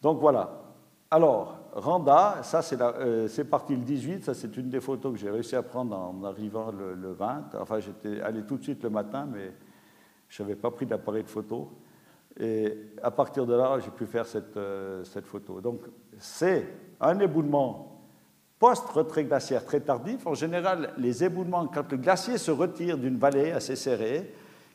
Donc 0.02 0.20
voilà, 0.20 0.69
alors, 1.12 1.58
Randa, 1.74 2.42
ça 2.44 2.62
euh, 2.74 3.28
c'est 3.28 3.46
parti 3.46 3.76
le 3.76 3.82
18, 3.82 4.26
ça 4.26 4.34
c'est 4.36 4.56
une 4.58 4.70
des 4.70 4.80
photos 4.80 5.14
que 5.14 5.20
j'ai 5.20 5.32
réussi 5.32 5.56
à 5.56 5.64
prendre 5.64 5.98
en 5.98 6.24
arrivant 6.24 6.72
le, 6.72 7.14
20. 7.14 7.56
Enfin, 7.60 7.80
j'étais 7.80 8.22
allé 8.22 8.44
tout 8.44 8.58
de 8.58 8.64
suite 8.64 8.84
le 8.84 8.92
matin, 8.92 9.28
mais 9.32 9.52
je 10.28 10.44
n'avais 10.44 10.56
pas 10.56 10.70
pris 10.70 10.86
d'appareil 10.86 11.24
de 11.24 11.30
photo. 11.30 11.72
Et 12.40 12.78
à 13.02 13.10
partir 13.10 13.46
de 13.46 13.54
là, 13.56 13.80
j'ai 13.80 13.90
pu 13.90 14.06
faire 14.06 14.26
cette, 14.26 14.56
euh, 14.56 15.04
cette 15.04 15.26
photo. 15.26 15.62
Donc, 15.62 15.82
c'est 16.20 16.68
un 17.02 17.20
éboulement 17.20 17.90
post-retrait 18.60 19.24
glaciaire 19.24 19.66
très 19.66 19.80
tardif. 19.80 20.28
En 20.28 20.36
général, 20.36 20.94
les 20.98 21.24
éboulements, 21.24 21.68
quand 21.68 21.90
le 21.92 21.98
glacier 21.98 22.38
se 22.38 22.52
retire 22.52 22.98
d'une 22.98 23.18
vallée 23.18 23.52
assez 23.52 23.76
serrée, 23.76 24.32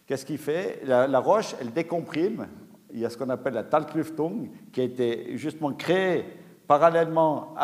qu'est-ce 0.07 0.27
qu'il 0.27 0.39
fait? 0.39 0.81
La, 0.85 1.21
roche, 1.21 1.55
elle 1.61 1.73
décomprime, 1.73 2.49
il 2.95 3.01
y 3.01 3.05
a 3.05 3.11
ce 3.11 3.19
qu'on 3.19 3.29
appelle 3.29 3.55
la 3.55 3.65
Talklüftung, 3.65 4.49
qui 4.73 4.81
a 4.81 4.85
été 4.85 5.37
justement 5.37 5.73
créée 5.73 6.25
parallèlement 6.69 7.55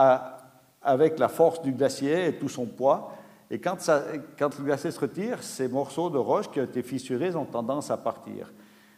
avec 0.82 1.18
la 1.18 1.28
force 1.28 1.62
du 1.62 1.72
glacier 1.72 2.26
et 2.26 2.32
tout 2.34 2.48
son 2.48 2.66
poids. 2.66 3.12
Et 3.50 3.60
quand, 3.60 3.78
le 3.88 4.64
glacier 4.64 4.90
se 4.90 5.00
retire, 5.00 5.42
ces 5.42 5.68
morceaux 5.68 6.10
de 6.10 6.18
roche 6.18 6.50
qui 6.50 6.60
ont 6.60 6.64
été 6.64 6.82
fissurés 6.82 7.34
ont 7.36 7.44
tendance 7.44 7.90
à 7.90 7.96
partir. 7.96 8.52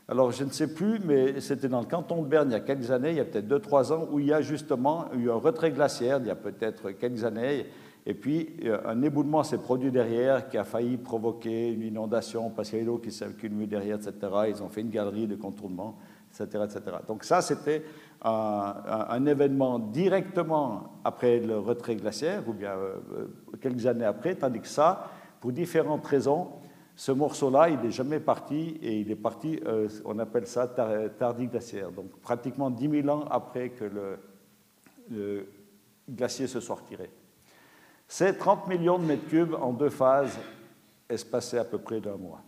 Alors, 0.08 0.32
je 0.32 0.44
ne 0.44 0.50
sais 0.50 0.74
plus, 0.74 0.98
mais 1.04 1.40
c'était 1.40 1.68
dans 1.68 1.80
le 1.80 1.86
canton 1.86 2.22
de 2.22 2.28
Berne 2.28 2.48
il 2.50 2.52
y 2.52 2.56
a 2.56 2.60
quelques 2.60 2.90
années, 2.90 3.10
il 3.10 3.16
y 3.16 3.20
a 3.20 3.24
peut-être 3.24 3.48
2-3 3.48 3.92
ans, 3.92 4.08
où 4.10 4.18
il 4.18 4.26
y 4.26 4.32
a 4.32 4.40
justement 4.40 5.06
eu 5.14 5.30
un 5.30 5.36
retrait 5.36 5.70
glaciaire, 5.70 6.18
il 6.20 6.26
y 6.26 6.30
a 6.30 6.34
peut-être 6.34 6.90
quelques 6.92 7.24
années, 7.24 7.66
et 8.04 8.14
puis 8.14 8.56
euh, 8.64 8.78
un 8.84 9.00
éboulement 9.02 9.44
s'est 9.44 9.58
produit 9.58 9.90
derrière 9.90 10.48
qui 10.48 10.58
a 10.58 10.64
failli 10.64 10.96
provoquer 10.96 11.72
une 11.72 11.82
inondation 11.82 12.50
parce 12.50 12.70
qu'il 12.70 12.80
y 12.80 12.82
a 12.82 12.84
l'eau 12.84 12.98
qui 12.98 13.12
s'est 13.12 13.26
accumulée 13.26 13.68
derrière, 13.68 13.96
etc. 13.96 14.12
Ils 14.48 14.62
ont 14.62 14.68
fait 14.68 14.80
une 14.80 14.90
galerie 14.90 15.28
de 15.28 15.36
contournement 15.36 15.98
etc. 16.40 16.80
Donc 17.06 17.24
ça, 17.24 17.42
c'était 17.42 17.82
un, 18.22 19.26
événement 19.26 19.78
directement 19.78 21.00
après 21.04 21.40
le 21.40 21.58
retrait 21.58 21.96
glaciaire, 21.96 22.42
ou 22.48 22.52
bien 22.52 22.72
euh, 22.72 23.26
quelques 23.60 23.86
années 23.86 24.04
après, 24.04 24.34
tandis 24.34 24.60
que 24.60 24.68
ça, 24.68 25.10
pour 25.40 25.52
différentes 25.52 26.06
raisons, 26.06 26.48
ce 26.94 27.10
morceau-là, 27.12 27.68
il 27.70 27.80
n'est 27.80 27.90
jamais 27.90 28.20
parti, 28.20 28.78
et 28.82 29.00
il 29.00 29.10
est 29.10 29.16
parti, 29.16 29.58
euh, 29.66 29.88
on 30.04 30.18
appelle 30.18 30.46
ça 30.46 30.68
tardi 30.68 31.46
glaciaire, 31.46 31.90
donc 31.90 32.10
pratiquement 32.20 32.70
10 32.70 33.02
000 33.02 33.08
ans 33.08 33.24
après 33.30 33.70
que 33.70 33.84
le, 33.84 34.18
le 35.10 35.46
glacier 36.08 36.46
se 36.46 36.60
soit 36.60 36.76
retiré. 36.76 37.10
C'est 38.06 38.34
30 38.34 38.68
millions 38.68 38.98
de 38.98 39.04
mètres 39.04 39.26
cubes 39.26 39.54
en 39.54 39.72
deux 39.72 39.90
phases, 39.90 40.38
espacées 41.08 41.58
à 41.58 41.64
peu 41.64 41.78
près 41.78 42.00
d'un 42.00 42.16
mois. 42.16 42.42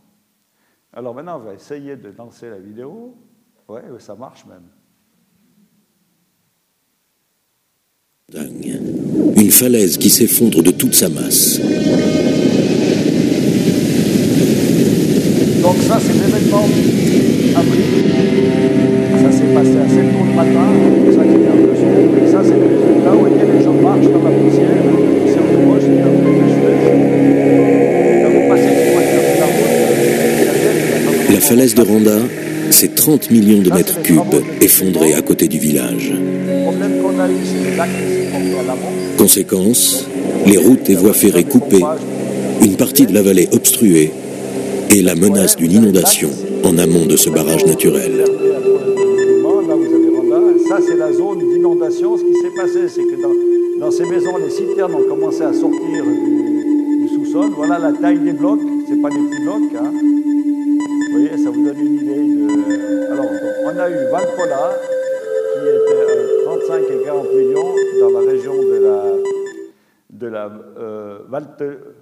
Alors 0.93 1.15
maintenant, 1.15 1.37
on 1.37 1.41
va 1.41 1.55
essayer 1.55 1.97
de 1.97 2.11
lancer 2.17 2.51
la 2.51 2.59
vidéo. 2.59 3.17
Ouais, 3.69 3.81
ça 3.99 4.15
marche 4.15 4.45
même. 4.47 4.63
Une 9.37 9.51
falaise 9.51 9.97
qui 9.97 10.11
s'effondre 10.11 10.63
de 10.63 10.71
toute 10.71 10.95
sa 10.95 11.09
masse. 11.09 11.61
Donc 15.63 15.77
ça, 15.87 15.99
c'est 16.01 16.13
l'événement 16.13 16.65
avril. 17.57 17.85
Ça 19.23 19.33
s'est 19.33 19.55
passé 19.55 19.77
à 19.77 19.89
7 19.89 19.99
h 19.99 20.27
le 20.27 20.35
matin, 20.35 20.67
c'est 21.07 21.13
ça 21.17 21.23
qui 21.23 21.31
est 21.31 21.49
un 21.49 21.57
peu. 21.57 21.73
Et 22.23 22.29
ça, 22.31 22.43
c'est 22.45 22.59
le 22.59 22.67
résultat 22.67 23.15
où 23.15 23.25
les 23.27 23.65
gens 23.65 23.73
marchent 23.75 24.11
dans 24.11 24.23
la 24.23 24.31
poussière, 24.31 24.75
la 24.75 24.93
poussière 24.93 25.47
de 25.51 25.57
roche, 25.67 25.83
c'est 25.83 26.03
un 26.03 26.09
peu 26.09 26.35
La 31.33 31.41
falaise 31.41 31.75
de 31.75 31.83
Randa 31.83 32.19
c'est 32.75 32.95
30 32.97 33.31
millions 33.31 33.63
de 33.63 33.71
mètres 33.71 34.03
cubes 34.03 34.43
effondrés 34.61 35.15
à 35.15 35.23
côté 35.23 35.47
du 35.47 35.59
village. 35.59 36.13
Conséquence, 39.17 40.07
les 40.45 40.57
routes 40.57 40.91
et 40.91 40.95
voies 40.95 41.13
ferrées 41.13 41.45
coupées, 41.45 41.85
une 42.63 42.77
partie 42.77 43.07
de 43.07 43.15
la 43.15 43.23
vallée 43.23 43.49
obstruée 43.53 44.11
et 44.91 45.03
la 45.03 45.15
menace 45.15 45.57
d'une 45.57 45.71
inondation 45.71 46.31
en 46.65 46.77
amont 46.79 47.07
de 47.07 47.17
ce 47.17 47.31
barrage 47.31 47.65
naturel. 47.65 48.25
Ça, 50.69 50.79
c'est 50.85 50.97
la 50.97 51.13
zone 51.13 51.39
d'inondation. 51.39 52.17
Ce 52.17 52.25
qui 52.25 52.35
s'est 52.35 52.55
passé, 52.57 52.89
c'est 52.89 53.03
que 53.03 53.79
dans, 53.79 53.91
ces 53.91 54.05
maisons, 54.07 54.37
les 54.39 54.51
citernes 54.51 54.95
ont 54.95 55.09
commencé 55.09 55.43
à 55.43 55.53
sortir 55.53 56.05
du, 56.05 57.09
sous-sol. 57.09 57.51
Voilà 57.57 57.79
la 57.79 57.93
taille 57.93 58.19
des 58.19 58.33
blocs. 58.33 58.61
Ce 58.89 58.95
pas 59.01 59.11
des 59.11 59.17
petits 59.17 59.43
blocs. 59.45 59.63
Hein. 59.79 59.93
Vous 59.93 61.21
voyez, 61.21 61.45
ça 61.45 61.51
vous 61.51 61.65
donne 61.65 61.79
une 61.79 61.95
idée 62.01 62.14
a 63.85 63.91
eu 63.91 64.07
Valpola, 64.11 64.71
qui 65.53 65.69
était 65.69 66.45
35 66.45 66.73
euh, 66.73 67.01
et 67.01 67.05
40 67.05 67.35
millions 67.35 67.75
dans 68.01 68.19
la 68.19 68.27
région 68.27 68.55
de 68.55 68.83
la, 68.83 69.03
de 70.09 70.27
la 70.27 70.51
euh, 70.79 71.19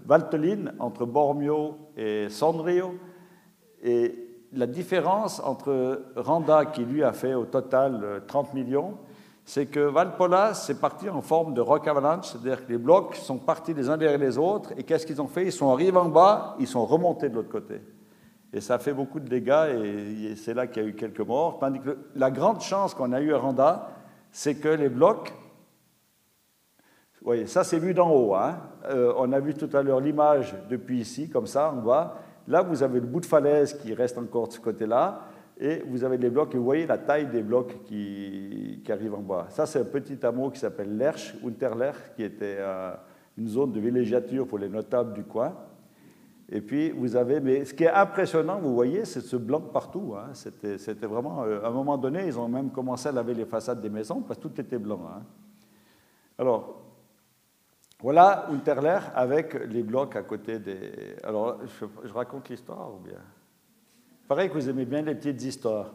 Valteline, 0.06 0.74
entre 0.78 1.06
Bormio 1.06 1.76
et 1.96 2.28
Sondrio. 2.28 2.94
Et 3.82 4.14
la 4.52 4.68
différence 4.68 5.40
entre 5.40 6.02
Randa, 6.14 6.66
qui 6.66 6.84
lui 6.84 7.02
a 7.02 7.12
fait 7.12 7.34
au 7.34 7.46
total 7.46 8.22
30 8.28 8.46
euh, 8.46 8.54
millions, 8.54 8.94
c'est 9.44 9.66
que 9.66 9.80
Valpola, 9.80 10.54
c'est 10.54 10.80
parti 10.80 11.08
en 11.08 11.20
forme 11.20 11.52
de 11.52 11.60
rock 11.60 11.88
avalanche, 11.88 12.28
c'est-à-dire 12.28 12.64
que 12.64 12.70
les 12.70 12.78
blocs 12.78 13.16
sont 13.16 13.38
partis 13.38 13.74
les 13.74 13.90
uns 13.90 13.96
derrière 13.96 14.20
les 14.20 14.38
autres, 14.38 14.70
et 14.76 14.84
qu'est-ce 14.84 15.04
qu'ils 15.04 15.20
ont 15.20 15.26
fait? 15.26 15.46
Ils 15.46 15.52
sont 15.52 15.72
arrivés 15.72 15.98
en 15.98 16.10
bas, 16.10 16.54
ils 16.60 16.68
sont 16.68 16.86
remontés 16.86 17.28
de 17.28 17.34
l'autre 17.34 17.50
côté. 17.50 17.80
Et 18.52 18.60
ça 18.60 18.74
a 18.74 18.78
fait 18.78 18.92
beaucoup 18.92 19.18
de 19.18 19.28
dégâts 19.28 19.68
et 19.82 20.36
c'est 20.36 20.52
là 20.52 20.66
qu'il 20.66 20.82
y 20.82 20.86
a 20.86 20.88
eu 20.88 20.94
quelques 20.94 21.20
morts. 21.20 21.58
Tandis 21.58 21.80
que 21.80 21.96
la 22.14 22.30
grande 22.30 22.60
chance 22.60 22.94
qu'on 22.94 23.12
a 23.12 23.20
eue 23.20 23.32
à 23.32 23.38
Randa, 23.38 23.88
c'est 24.30 24.56
que 24.56 24.68
les 24.68 24.90
blocs, 24.90 25.32
vous 27.20 27.26
voyez, 27.26 27.46
ça 27.46 27.64
c'est 27.64 27.78
vu 27.78 27.94
d'en 27.94 28.10
haut. 28.10 28.34
Hein. 28.34 28.58
Euh, 28.90 29.14
on 29.16 29.32
a 29.32 29.40
vu 29.40 29.54
tout 29.54 29.74
à 29.74 29.82
l'heure 29.82 30.00
l'image 30.00 30.54
depuis 30.68 31.00
ici, 31.00 31.30
comme 31.30 31.46
ça, 31.46 31.72
en 31.72 31.76
bas. 31.76 32.18
Là, 32.48 32.62
vous 32.62 32.82
avez 32.82 33.00
le 33.00 33.06
bout 33.06 33.20
de 33.20 33.26
falaise 33.26 33.74
qui 33.74 33.94
reste 33.94 34.18
encore 34.18 34.48
de 34.48 34.52
ce 34.52 34.60
côté-là. 34.60 35.20
Et 35.58 35.82
vous 35.86 36.02
avez 36.02 36.18
les 36.18 36.28
blocs, 36.28 36.52
et 36.54 36.58
vous 36.58 36.64
voyez 36.64 36.86
la 36.86 36.98
taille 36.98 37.26
des 37.26 37.42
blocs 37.42 37.84
qui, 37.84 38.82
qui 38.84 38.92
arrivent 38.92 39.14
en 39.14 39.20
bas. 39.20 39.46
Ça, 39.50 39.64
c'est 39.64 39.80
un 39.80 39.84
petit 39.84 40.18
hameau 40.26 40.50
qui 40.50 40.58
s'appelle 40.58 40.96
Lerch, 40.96 41.34
Unterlerch, 41.46 42.14
qui 42.16 42.24
était 42.24 42.56
euh, 42.58 42.92
une 43.38 43.46
zone 43.46 43.72
de 43.72 43.78
villégiature 43.78 44.46
pour 44.46 44.58
les 44.58 44.68
notables 44.68 45.12
du 45.12 45.22
coin. 45.22 45.54
Et 46.54 46.60
puis, 46.60 46.90
vous 46.90 47.16
avez, 47.16 47.40
mais 47.40 47.64
ce 47.64 47.72
qui 47.72 47.84
est 47.84 47.90
impressionnant, 47.90 48.60
vous 48.60 48.74
voyez, 48.74 49.06
c'est 49.06 49.22
ce 49.22 49.36
blanc 49.36 49.60
partout. 49.60 50.14
Hein. 50.14 50.34
C'était 50.34 51.06
vraiment, 51.06 51.44
euh, 51.44 51.62
à 51.64 51.68
un 51.68 51.70
moment 51.70 51.96
donné, 51.96 52.26
ils 52.26 52.38
ont 52.38 52.46
même 52.46 52.70
commencé 52.70 53.08
à 53.08 53.12
laver 53.12 53.32
les 53.32 53.46
façades 53.46 53.80
des 53.80 53.88
maisons 53.88 54.20
parce 54.20 54.38
que 54.38 54.48
tout 54.48 54.60
était 54.60 54.78
blanc. 54.78 55.00
Hein. 55.08 55.22
Alors, 56.36 56.82
voilà 58.00 58.50
Unterler 58.50 58.98
avec 59.14 59.54
les 59.66 59.82
blocs 59.82 60.14
à 60.14 60.22
côté 60.24 60.58
des. 60.58 61.16
Alors, 61.24 61.58
je, 62.04 62.12
raconte 62.12 62.50
l'histoire 62.50 62.96
ou 62.96 62.98
bien? 62.98 63.20
Pareil 64.28 64.50
que 64.50 64.54
vous 64.54 64.68
aimez 64.68 64.84
bien 64.84 65.00
les 65.00 65.14
petites 65.14 65.42
histoires. 65.42 65.94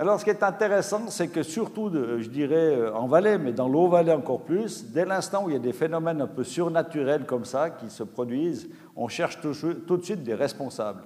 Alors, 0.00 0.20
ce 0.20 0.24
qui 0.24 0.30
est 0.30 0.44
intéressant, 0.44 1.08
c'est 1.08 1.26
que 1.26 1.42
surtout, 1.42 1.90
je 1.92 2.28
dirais, 2.28 2.54
euh, 2.54 2.94
en 2.94 3.08
vallée, 3.08 3.36
mais 3.36 3.52
dans 3.52 3.68
l'eau-vallée 3.68 4.12
encore 4.12 4.42
plus, 4.42 4.92
dès 4.92 5.04
l'instant 5.04 5.44
où 5.44 5.50
il 5.50 5.54
y 5.54 5.56
a 5.56 5.58
des 5.58 5.72
phénomènes 5.72 6.22
un 6.22 6.28
peu 6.28 6.44
surnaturels 6.44 7.24
comme 7.26 7.44
ça 7.44 7.70
qui 7.70 7.90
se 7.90 8.04
produisent, 8.04 8.68
on 8.94 9.08
cherche 9.08 9.40
tout, 9.40 9.48
de 9.48 10.04
suite 10.04 10.22
des 10.22 10.34
responsables. 10.34 11.02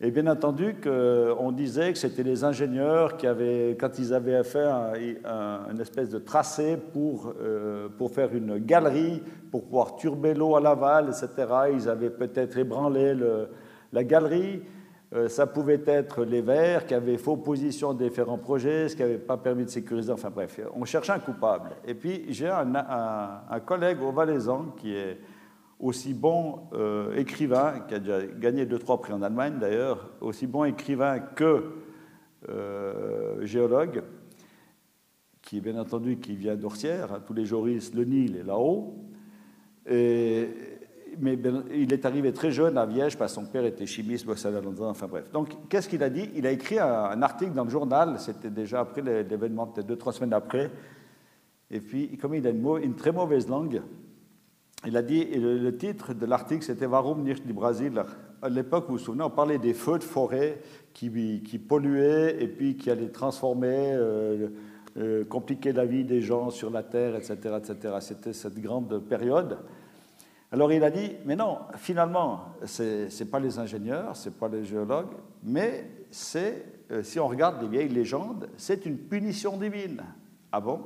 Et 0.00 0.10
bien 0.10 0.26
entendu 0.28 0.76
qu'on 0.82 1.52
disait 1.52 1.92
que 1.92 1.98
c'était 1.98 2.22
les 2.22 2.42
ingénieurs 2.42 3.18
qui 3.18 3.26
avaient, 3.26 3.76
quand 3.78 3.98
ils 3.98 4.14
avaient 4.14 4.42
fait 4.44 4.64
un, 4.64 4.94
une 5.70 5.80
espèce 5.80 6.08
de 6.08 6.18
tracé 6.18 6.78
pour, 6.78 7.34
euh, 7.38 7.88
pour 7.98 8.12
faire 8.12 8.34
une 8.34 8.56
galerie, 8.56 9.22
pour 9.50 9.62
pouvoir 9.62 9.96
turber 9.96 10.32
l'eau 10.32 10.56
à 10.56 10.60
l'aval, 10.60 11.08
etc., 11.10 11.28
ils 11.74 11.86
avaient 11.90 12.08
peut-être 12.08 12.56
ébranlé 12.56 13.14
La 13.92 14.04
galerie, 14.04 14.62
euh, 14.62 14.73
ça 15.28 15.46
pouvait 15.46 15.82
être 15.86 16.24
les 16.24 16.40
Verts 16.40 16.86
qui 16.86 16.94
avaient 16.94 17.18
fait 17.18 17.30
opposition 17.30 17.90
à 17.90 17.94
différents 17.94 18.38
projets, 18.38 18.88
ce 18.88 18.96
qui 18.96 19.02
n'avait 19.02 19.18
pas 19.18 19.36
permis 19.36 19.64
de 19.64 19.70
sécuriser. 19.70 20.10
Enfin 20.10 20.30
bref, 20.30 20.58
on 20.74 20.84
cherchait 20.84 21.12
un 21.12 21.20
coupable. 21.20 21.70
Et 21.86 21.94
puis 21.94 22.24
j'ai 22.30 22.48
un, 22.48 23.60
collègue 23.64 24.02
au 24.02 24.10
Valaisan 24.10 24.74
qui 24.76 24.94
est 24.94 25.18
aussi 25.78 26.14
bon 26.14 26.60
euh, 26.72 27.14
écrivain, 27.16 27.84
qui 27.86 27.94
a 27.94 27.98
déjà 27.98 28.26
gagné 28.26 28.66
deux, 28.66 28.78
trois 28.78 29.00
prix 29.00 29.12
en 29.12 29.22
Allemagne 29.22 29.54
d'ailleurs, 29.60 30.10
aussi 30.20 30.46
bon 30.46 30.64
écrivain 30.64 31.20
que 31.20 31.64
euh, 32.48 33.44
géologue, 33.44 34.02
qui 35.42 35.60
bien 35.60 35.78
entendu 35.78 36.18
qui 36.18 36.34
vient 36.36 36.56
d'Orsières, 36.56 37.12
hein, 37.12 37.22
tous 37.24 37.34
les 37.34 37.44
jours 37.44 37.66
le 37.66 38.04
Nil 38.04 38.36
est 38.36 38.42
là-haut. 38.42 38.96
Et 39.86 40.48
mais 41.20 41.36
ben, 41.36 41.64
il 41.72 41.92
est 41.92 42.04
arrivé 42.04 42.32
très 42.32 42.50
jeune 42.50 42.78
à 42.78 42.86
Viège 42.86 43.16
parce 43.16 43.32
que 43.34 43.40
son 43.40 43.46
père 43.46 43.64
était 43.64 43.86
chimiste, 43.86 44.26
enfin 44.28 45.06
bref. 45.06 45.30
Donc, 45.32 45.68
qu'est-ce 45.68 45.88
qu'il 45.88 46.02
a 46.02 46.10
dit? 46.10 46.30
Il 46.34 46.46
a 46.46 46.50
écrit 46.50 46.78
un, 46.78 47.20
article 47.22 47.52
dans 47.52 47.64
le 47.64 47.70
journal, 47.70 48.16
c'était 48.18 48.50
déjà 48.50 48.80
après 48.80 49.02
l'événement, 49.02 49.66
peut-être 49.66 49.86
deux, 49.86 49.96
trois 49.96 50.12
semaines 50.12 50.32
après. 50.32 50.70
Et 51.70 51.80
puis, 51.80 52.16
comme 52.18 52.34
il 52.34 52.46
a 52.46 52.50
une, 52.50 52.94
très 52.94 53.12
mauvaise 53.12 53.48
langue, 53.48 53.82
il 54.86 54.96
a 54.96 55.02
dit, 55.02 55.24
le, 55.24 55.76
titre 55.76 56.12
de 56.12 56.26
l'article, 56.26 56.62
c'était 56.62 56.86
Warum 56.86 57.22
nicht 57.22 57.46
du 57.46 57.52
Brésil 57.52 58.02
À 58.42 58.48
l'époque, 58.48 58.84
vous 58.88 58.94
vous 58.94 58.98
souvenez, 58.98 59.24
on 59.24 59.30
parlait 59.30 59.58
des 59.58 59.74
feux 59.74 59.98
de 59.98 60.04
forêt 60.04 60.60
qui, 60.92 61.42
qui 61.42 61.58
polluaient 61.58 62.36
et 62.42 62.48
puis 62.48 62.76
qui 62.76 62.90
allaient 62.90 63.08
transformer, 63.08 63.92
euh, 63.94 64.48
euh, 64.98 65.24
compliquer 65.24 65.72
la 65.72 65.86
vie 65.86 66.04
des 66.04 66.20
gens 66.20 66.50
sur 66.50 66.70
la 66.70 66.82
terre, 66.82 67.16
etc. 67.16 67.34
etc. 67.56 67.94
C'était 68.00 68.32
cette 68.32 68.60
grande 68.60 69.00
période. 69.08 69.58
Alors 70.54 70.72
il 70.72 70.84
a 70.84 70.90
dit, 70.92 71.10
mais 71.24 71.34
non, 71.34 71.58
finalement, 71.74 72.54
ce 72.64 73.08
n'est 73.08 73.28
pas 73.28 73.40
les 73.40 73.58
ingénieurs, 73.58 74.14
ce 74.14 74.28
n'est 74.28 74.36
pas 74.36 74.46
les 74.46 74.64
géologues, 74.64 75.16
mais 75.42 75.90
c'est, 76.12 76.64
euh, 76.92 77.02
si 77.02 77.18
on 77.18 77.26
regarde 77.26 77.60
les 77.60 77.66
vieilles 77.66 77.88
légendes, 77.88 78.48
c'est 78.56 78.86
une 78.86 78.96
punition 78.96 79.56
divine. 79.56 80.04
Ah 80.52 80.60
bon? 80.60 80.82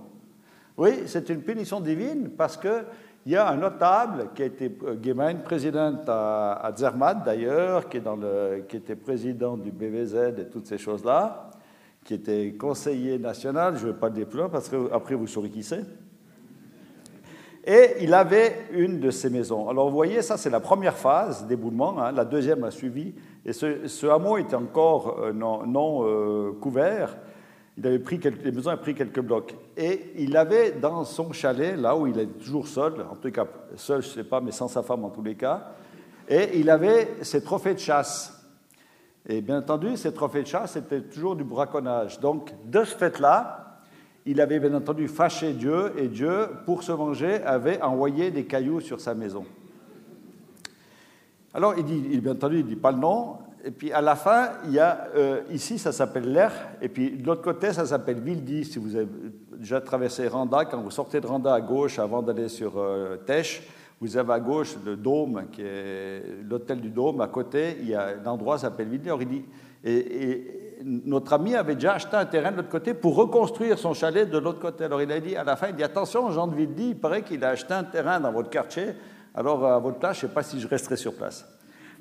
Oui, 0.79 1.03
c'est 1.05 1.29
une 1.29 1.43
punition 1.43 1.83
divine 1.83 2.31
parce 2.31 2.57
qu'il 2.57 2.83
y 3.27 3.37
a 3.37 3.47
un 3.47 3.59
notable 3.59 4.31
qui 4.35 4.41
a 4.41 4.47
été 4.47 4.75
euh, 4.85 5.35
président 5.45 5.99
à, 6.07 6.73
Zermatt 6.75 7.23
d'ailleurs, 7.23 7.91
qui, 7.91 8.01
qui 8.71 8.77
était 8.79 8.97
président 8.97 9.59
du 9.59 9.71
BVZ 9.71 10.39
et 10.39 10.49
toutes 10.51 10.67
ces 10.67 10.79
choses-là, 10.79 11.51
qui 12.05 12.15
était 12.15 12.55
conseiller 12.55 13.19
national, 13.19 13.77
je 13.77 13.87
ne 13.87 13.93
vais 13.93 13.99
pas 13.99 14.09
le 14.09 14.15
dire 14.15 14.29
plus 14.29 14.39
loin 14.39 14.49
parce 14.49 14.71
qu'après 14.71 15.15
vous 15.15 15.27
saurez 15.27 15.51
qui 15.51 15.63
c'est. 15.63 15.85
Et 17.71 17.97
il 18.01 18.15
avait 18.15 18.65
une 18.73 18.99
de 18.99 19.11
ces 19.11 19.29
maisons. 19.29 19.69
Alors 19.69 19.91
vous 19.91 19.95
voyez, 19.95 20.23
ça 20.23 20.39
c'est 20.39 20.49
la 20.49 20.59
première 20.59 20.97
phase 20.97 21.47
d'éboulement, 21.47 22.01
hein. 22.01 22.13
la 22.13 22.25
deuxième 22.25 22.65
a 22.65 22.71
suivi. 22.71 23.13
Et 23.45 23.53
ce, 23.53 24.07
hameau 24.07 24.39
était 24.39 24.55
encore 24.55 25.19
euh, 25.21 25.35
non, 25.35 26.03
euh, 26.03 26.53
couvert. 26.63 27.19
Il 27.77 27.87
avait 27.87 27.99
pris 27.99 28.21
quelques, 28.21 28.43
les 28.43 28.53
maisons 28.53 28.71
avaient 28.71 28.81
pris 28.81 28.95
quelques 28.95 29.21
blocs. 29.21 29.55
Et 29.77 30.13
il 30.17 30.35
avait 30.39 30.73
dans 30.73 31.05
son 31.05 31.31
chalet, 31.33 31.77
là 31.77 31.95
où 31.95 32.07
il 32.07 32.19
est 32.19 32.39
toujours 32.43 32.67
seul, 32.67 32.95
en 33.03 33.17
tout 33.17 33.31
cas 33.31 33.45
seul, 33.77 34.01
je 34.01 34.09
ne 34.09 34.13
sais 34.15 34.25
pas, 34.25 34.41
mais 34.41 34.51
sans 34.51 34.69
sa 34.69 34.83
femme 34.83 35.05
en 35.05 35.11
tous 35.11 35.23
les 35.23 35.35
cas, 35.35 35.73
et 36.27 36.59
il 36.59 36.71
avait 36.71 37.17
ses 37.21 37.43
trophées 37.43 37.75
de 37.75 37.81
chasse. 37.81 38.35
Et 39.29 39.43
bien 39.43 39.59
entendu, 39.59 39.99
ces 39.99 40.15
trophées 40.15 40.43
de 40.43 40.47
chasse, 40.47 40.73
c'était 40.73 41.03
toujours 41.03 41.37
du 41.37 41.45
braconnage. 41.45 42.19
Donc, 42.19 42.51
de 42.65 42.83
ce 42.83 42.97
fait-là, 42.97 43.68
il 44.29 44.43
avait 44.43 44.61
bien 44.61 44.75
entendu 44.75 45.09
fâché 45.09 45.55
Dieu, 45.55 45.93
et 45.97 46.07
Dieu, 46.07 46.49
pour 46.67 46.83
se 46.83 46.93
venger, 46.93 47.43
avait 47.45 47.81
envoyé 47.81 48.31
des 48.31 48.45
cailloux 48.45 48.81
sur 48.81 49.01
sa 49.01 49.15
maison. 49.15 49.47
Alors, 51.55 51.75
il 51.79 51.85
dit, 51.85 52.19
bien 52.19 52.33
entendu, 52.33 52.59
il 52.59 52.65
ne 52.65 52.69
dit 52.69 52.77
pas 52.77 52.93
le 52.93 52.99
nom, 52.99 53.39
et 53.65 53.71
puis 53.71 53.91
à 53.91 54.03
la 54.03 54.17
fin, 54.17 54.51
il 54.67 54.73
y 54.73 54.79
a, 54.79 55.09
euh, 55.17 55.41
ici, 55.51 55.79
ça 55.79 55.93
s'appelle 55.93 56.31
l'air, 56.31 56.53
et 56.83 56.91
puis 56.91 57.13
de 57.13 57.27
l'autre 57.27 57.41
côté, 57.41 57.73
ça 57.73 57.87
s'appelle 57.87 58.21
Vildi. 58.21 58.67
Si 58.67 58.79
vous 58.79 58.97
avez 58.97 59.09
déjà 59.57 59.81
traversé 59.81 60.29
Randa, 60.29 60.67
quand 60.67 60.81
vous 60.83 60.91
sortez 60.91 61.23
de 61.23 61.27
Randa 61.27 61.55
à 61.55 61.63
gauche 61.63 61.99
avant 61.99 62.21
d'aller 62.21 62.49
sur 62.49 62.75
euh, 62.77 63.17
Tèche, 63.17 63.63
vous 63.99 64.17
avez 64.19 64.35
à 64.35 64.41
gauche 64.41 64.77
le 64.85 64.97
dôme, 64.97 65.45
qui 65.51 65.63
est 65.63 66.23
l'hôtel 66.49 66.81
du 66.83 66.91
dôme. 66.91 67.23
À 67.23 67.29
côté, 67.29 67.79
il 67.81 67.89
y 67.89 67.95
a 67.95 68.09
un 68.23 68.27
endroit 68.27 68.57
qui 68.57 68.61
s'appelle 68.61 68.89
Vildi. 68.89 69.09
Alors 69.09 69.23
il 69.23 69.29
dit, 69.29 69.45
et 69.83 70.68
notre 70.85 71.33
ami 71.33 71.55
avait 71.55 71.75
déjà 71.75 71.95
acheté 71.95 72.17
un 72.17 72.27
terrain 72.27 72.53
de 72.53 72.59
l'autre 72.59 72.69
côté 72.69 72.95
pour 72.95 73.17
reconstruire 73.17 73.79
son 73.79 73.95
chalet 73.95 74.29
de 74.29 74.39
l'autre 74.39 74.61
côté. 74.61 74.85
Alors 74.85 75.03
il 75.03 75.11
a 75.11 75.21
dit 75.21 75.37
à 75.37 75.45
la 75.45 75.57
fin, 75.57 75.69
il 75.69 75.77
dit 75.77 75.83
attention, 75.83 76.31
Jean 76.31 76.47
de 76.47 76.57
il 76.61 76.97
paraît 76.97 77.23
qu'il 77.23 77.45
a 77.45 77.51
acheté 77.51 77.75
un 77.75 77.85
terrain 77.85 78.21
dans 78.21 78.33
votre 78.33 78.51
quartier. 78.51 78.95
Alors 79.35 79.67
à 79.67 79.79
votre 79.79 79.99
place, 79.99 80.21
je 80.21 80.27
ne 80.27 80.29
sais 80.29 80.35
pas 80.35 80.43
si 80.43 80.61
je 80.61 80.69
resterai 80.69 80.97
sur 80.97 81.15
place. 81.15 81.47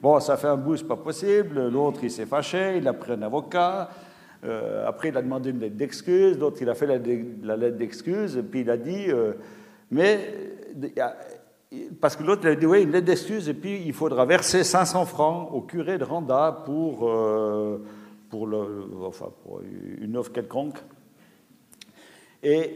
Bon, 0.02 0.20
ça 0.20 0.38
fait 0.38 0.48
un 0.48 0.58
bout, 0.58 0.78
c'est 0.78 0.88
pas 0.88 0.96
possible. 0.96 1.70
L'autre, 1.70 2.02
il 2.04 2.12
s'est 2.12 2.28
fâché, 2.28 2.78
il 2.78 2.88
a 2.88 2.94
pris 2.94 3.14
un 3.14 3.22
avocat. 3.24 3.90
Euh, 4.46 4.88
après, 4.88 5.10
il 5.10 5.18
a 5.18 5.22
demandé 5.24 5.50
une 5.50 5.60
lettre 5.60 5.76
d'excuse. 5.76 6.38
L'autre, 6.38 6.58
il 6.62 6.70
a 6.70 6.76
fait 6.76 6.86
la, 6.86 7.58
lettre 7.58 7.78
d'excuse. 7.78 8.44
Puis 8.52 8.62
il 8.62 8.70
a 8.70 8.78
dit, 8.78 9.06
euh, 9.10 9.34
mais 9.90 10.20
parce 12.00 12.16
que 12.16 12.24
l'autre, 12.24 12.42
il 12.44 12.50
a 12.50 12.56
dit, 12.56 12.68
oui, 12.68 12.84
une 12.84 12.92
lettre 12.92 13.08
d'excuse. 13.08 13.50
Et 13.50 13.56
puis 13.56 13.82
il 13.86 13.94
faudra 13.94 14.26
verser 14.26 14.64
500 14.64 15.06
francs 15.06 15.50
au 15.52 15.62
curé 15.62 15.98
de 15.98 16.04
Randa 16.04 16.64
pour 16.66 17.10
euh, 17.10 17.84
pour, 18.38 19.62
une 20.02 20.18
offre 20.18 20.32
quelconque. 20.32 20.78
Et 22.44 22.76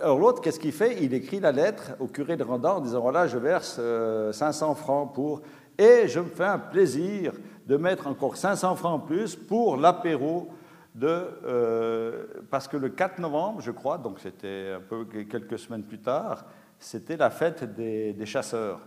l'autre, 0.00 0.40
qu'est-ce 0.40 0.60
qu'il 0.60 0.72
fait? 0.72 1.02
Il 1.02 1.14
écrit 1.14 1.40
la 1.40 1.52
lettre 1.52 1.92
au 2.00 2.06
curé 2.06 2.36
de 2.36 2.44
Randa 2.44 2.74
en 2.74 2.80
disant 2.80 3.00
voilà, 3.00 3.26
je 3.26 3.38
verse 3.38 3.74
500 3.76 3.80
euh, 3.80 4.74
francs 4.74 5.14
pour 5.14 5.42
et 5.76 6.08
je 6.08 6.20
me 6.20 6.28
fais 6.28 6.44
un 6.44 6.58
plaisir 6.58 7.32
de 7.66 7.76
mettre 7.76 8.06
encore 8.06 8.36
500 8.36 8.76
francs 8.76 9.02
en 9.02 9.06
plus 9.06 9.36
pour 9.36 9.76
l'apéro 9.76 10.48
de 10.94 11.06
euh, 11.44 12.24
parce 12.50 12.66
que 12.66 12.76
le 12.76 12.88
4 12.88 13.18
novembre, 13.20 13.60
je 13.60 13.70
crois, 13.70 13.98
donc 13.98 14.18
c'était 14.18 14.72
un 14.76 14.80
peu 14.80 15.04
quelques 15.04 15.58
semaines 15.58 15.84
plus 15.84 16.00
tard, 16.00 16.46
c'était 16.78 17.16
la 17.16 17.30
fête 17.30 17.74
des 17.76 18.26
chasseurs. 18.26 18.80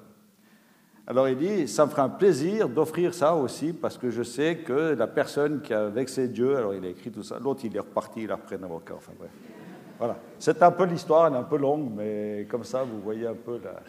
Alors 1.08 1.28
il 1.28 1.38
dit, 1.38 1.68
ça 1.68 1.86
me 1.86 1.92
ferait 1.92 2.04
un 2.04 2.10
plaisir 2.10 2.70
d'offrir 2.70 3.14
ça 3.14 3.36
aussi, 3.36 3.74
parce 3.74 3.98
que 3.98 4.12
je 4.12 4.22
sais 4.22 4.58
que 4.58 4.94
la 4.94 5.08
personne 5.08 5.62
qui 5.62 5.74
a 5.74 5.88
vexé 5.90 6.28
Dieu, 6.28 6.56
alors 6.56 6.74
il 6.76 6.86
a 6.86 6.90
écrit 6.90 7.12
tout 7.12 7.24
ça, 7.24 7.40
l'autre 7.40 7.62
il 7.66 7.76
est 7.76 7.80
reparti, 7.80 8.24
il 8.24 8.32
a 8.32 8.36
repris 8.36 8.56
un 8.56 8.64
avocat, 8.64 8.94
enfin 8.96 9.12
bref. 9.18 9.32
Voilà, 9.98 10.18
c'est 10.40 10.62
un 10.62 10.72
peu 10.72 10.86
l'histoire, 10.86 11.28
elle 11.28 11.34
est 11.34 11.38
un 11.38 11.44
peu 11.44 11.58
longue, 11.58 11.92
mais 11.96 12.48
comme 12.50 12.64
ça 12.64 12.84
vous 12.84 13.00
voyez 13.02 13.28
un 13.28 13.36
peu 13.36 13.60
la... 13.64 13.82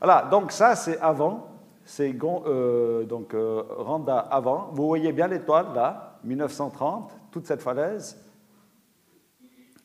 Voilà, 0.00 0.28
donc 0.30 0.52
ça 0.52 0.74
c'est 0.74 0.98
avant, 1.00 1.48
c'est 1.84 2.14
euh, 2.22 3.04
donc 3.04 3.32
euh, 3.32 3.62
Randa 3.68 4.18
avant. 4.18 4.70
Vous 4.72 4.86
voyez 4.88 5.12
bien 5.12 5.28
l'étoile 5.28 5.66
là, 5.74 6.18
1930, 6.24 7.12
toute 7.30 7.46
cette 7.46 7.62
falaise. 7.62 8.20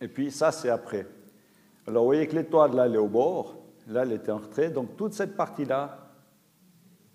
Et 0.01 0.07
puis 0.07 0.31
ça 0.31 0.51
c'est 0.51 0.69
après. 0.69 1.05
Alors 1.87 2.03
vous 2.03 2.09
voyez 2.09 2.27
que 2.27 2.35
l'étoile 2.35 2.75
là 2.75 2.87
elle 2.87 2.95
est 2.95 2.99
au 2.99 3.07
bord, 3.07 3.55
Là, 3.87 4.03
elle 4.03 4.13
était 4.13 4.31
en 4.31 4.37
retrait. 4.37 4.69
Donc 4.69 4.95
toute 4.97 5.13
cette 5.13 5.35
partie-là 5.35 6.11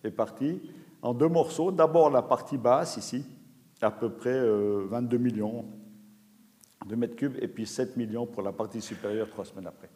est 0.04 0.10
partie 0.10 0.60
en 1.02 1.14
deux 1.14 1.28
morceaux. 1.28 1.70
D'abord 1.70 2.10
la 2.10 2.22
partie 2.22 2.58
basse, 2.58 2.96
ici, 2.96 3.24
à 3.80 3.90
peu 3.90 4.10
près 4.10 4.40
22 4.40 5.16
euh, 5.16 5.20
millions 5.20 5.64
de 6.86 6.94
mètres 6.94 7.16
cubes, 7.16 7.36
et 7.40 7.48
puis 7.48 7.66
7 7.66 7.96
millions 7.96 8.26
pour 8.26 8.42
la 8.42 8.52
partie 8.52 8.80
supérieure 8.80 9.28
trois 9.28 9.44
semaines 9.44 9.66
après. 9.66 9.90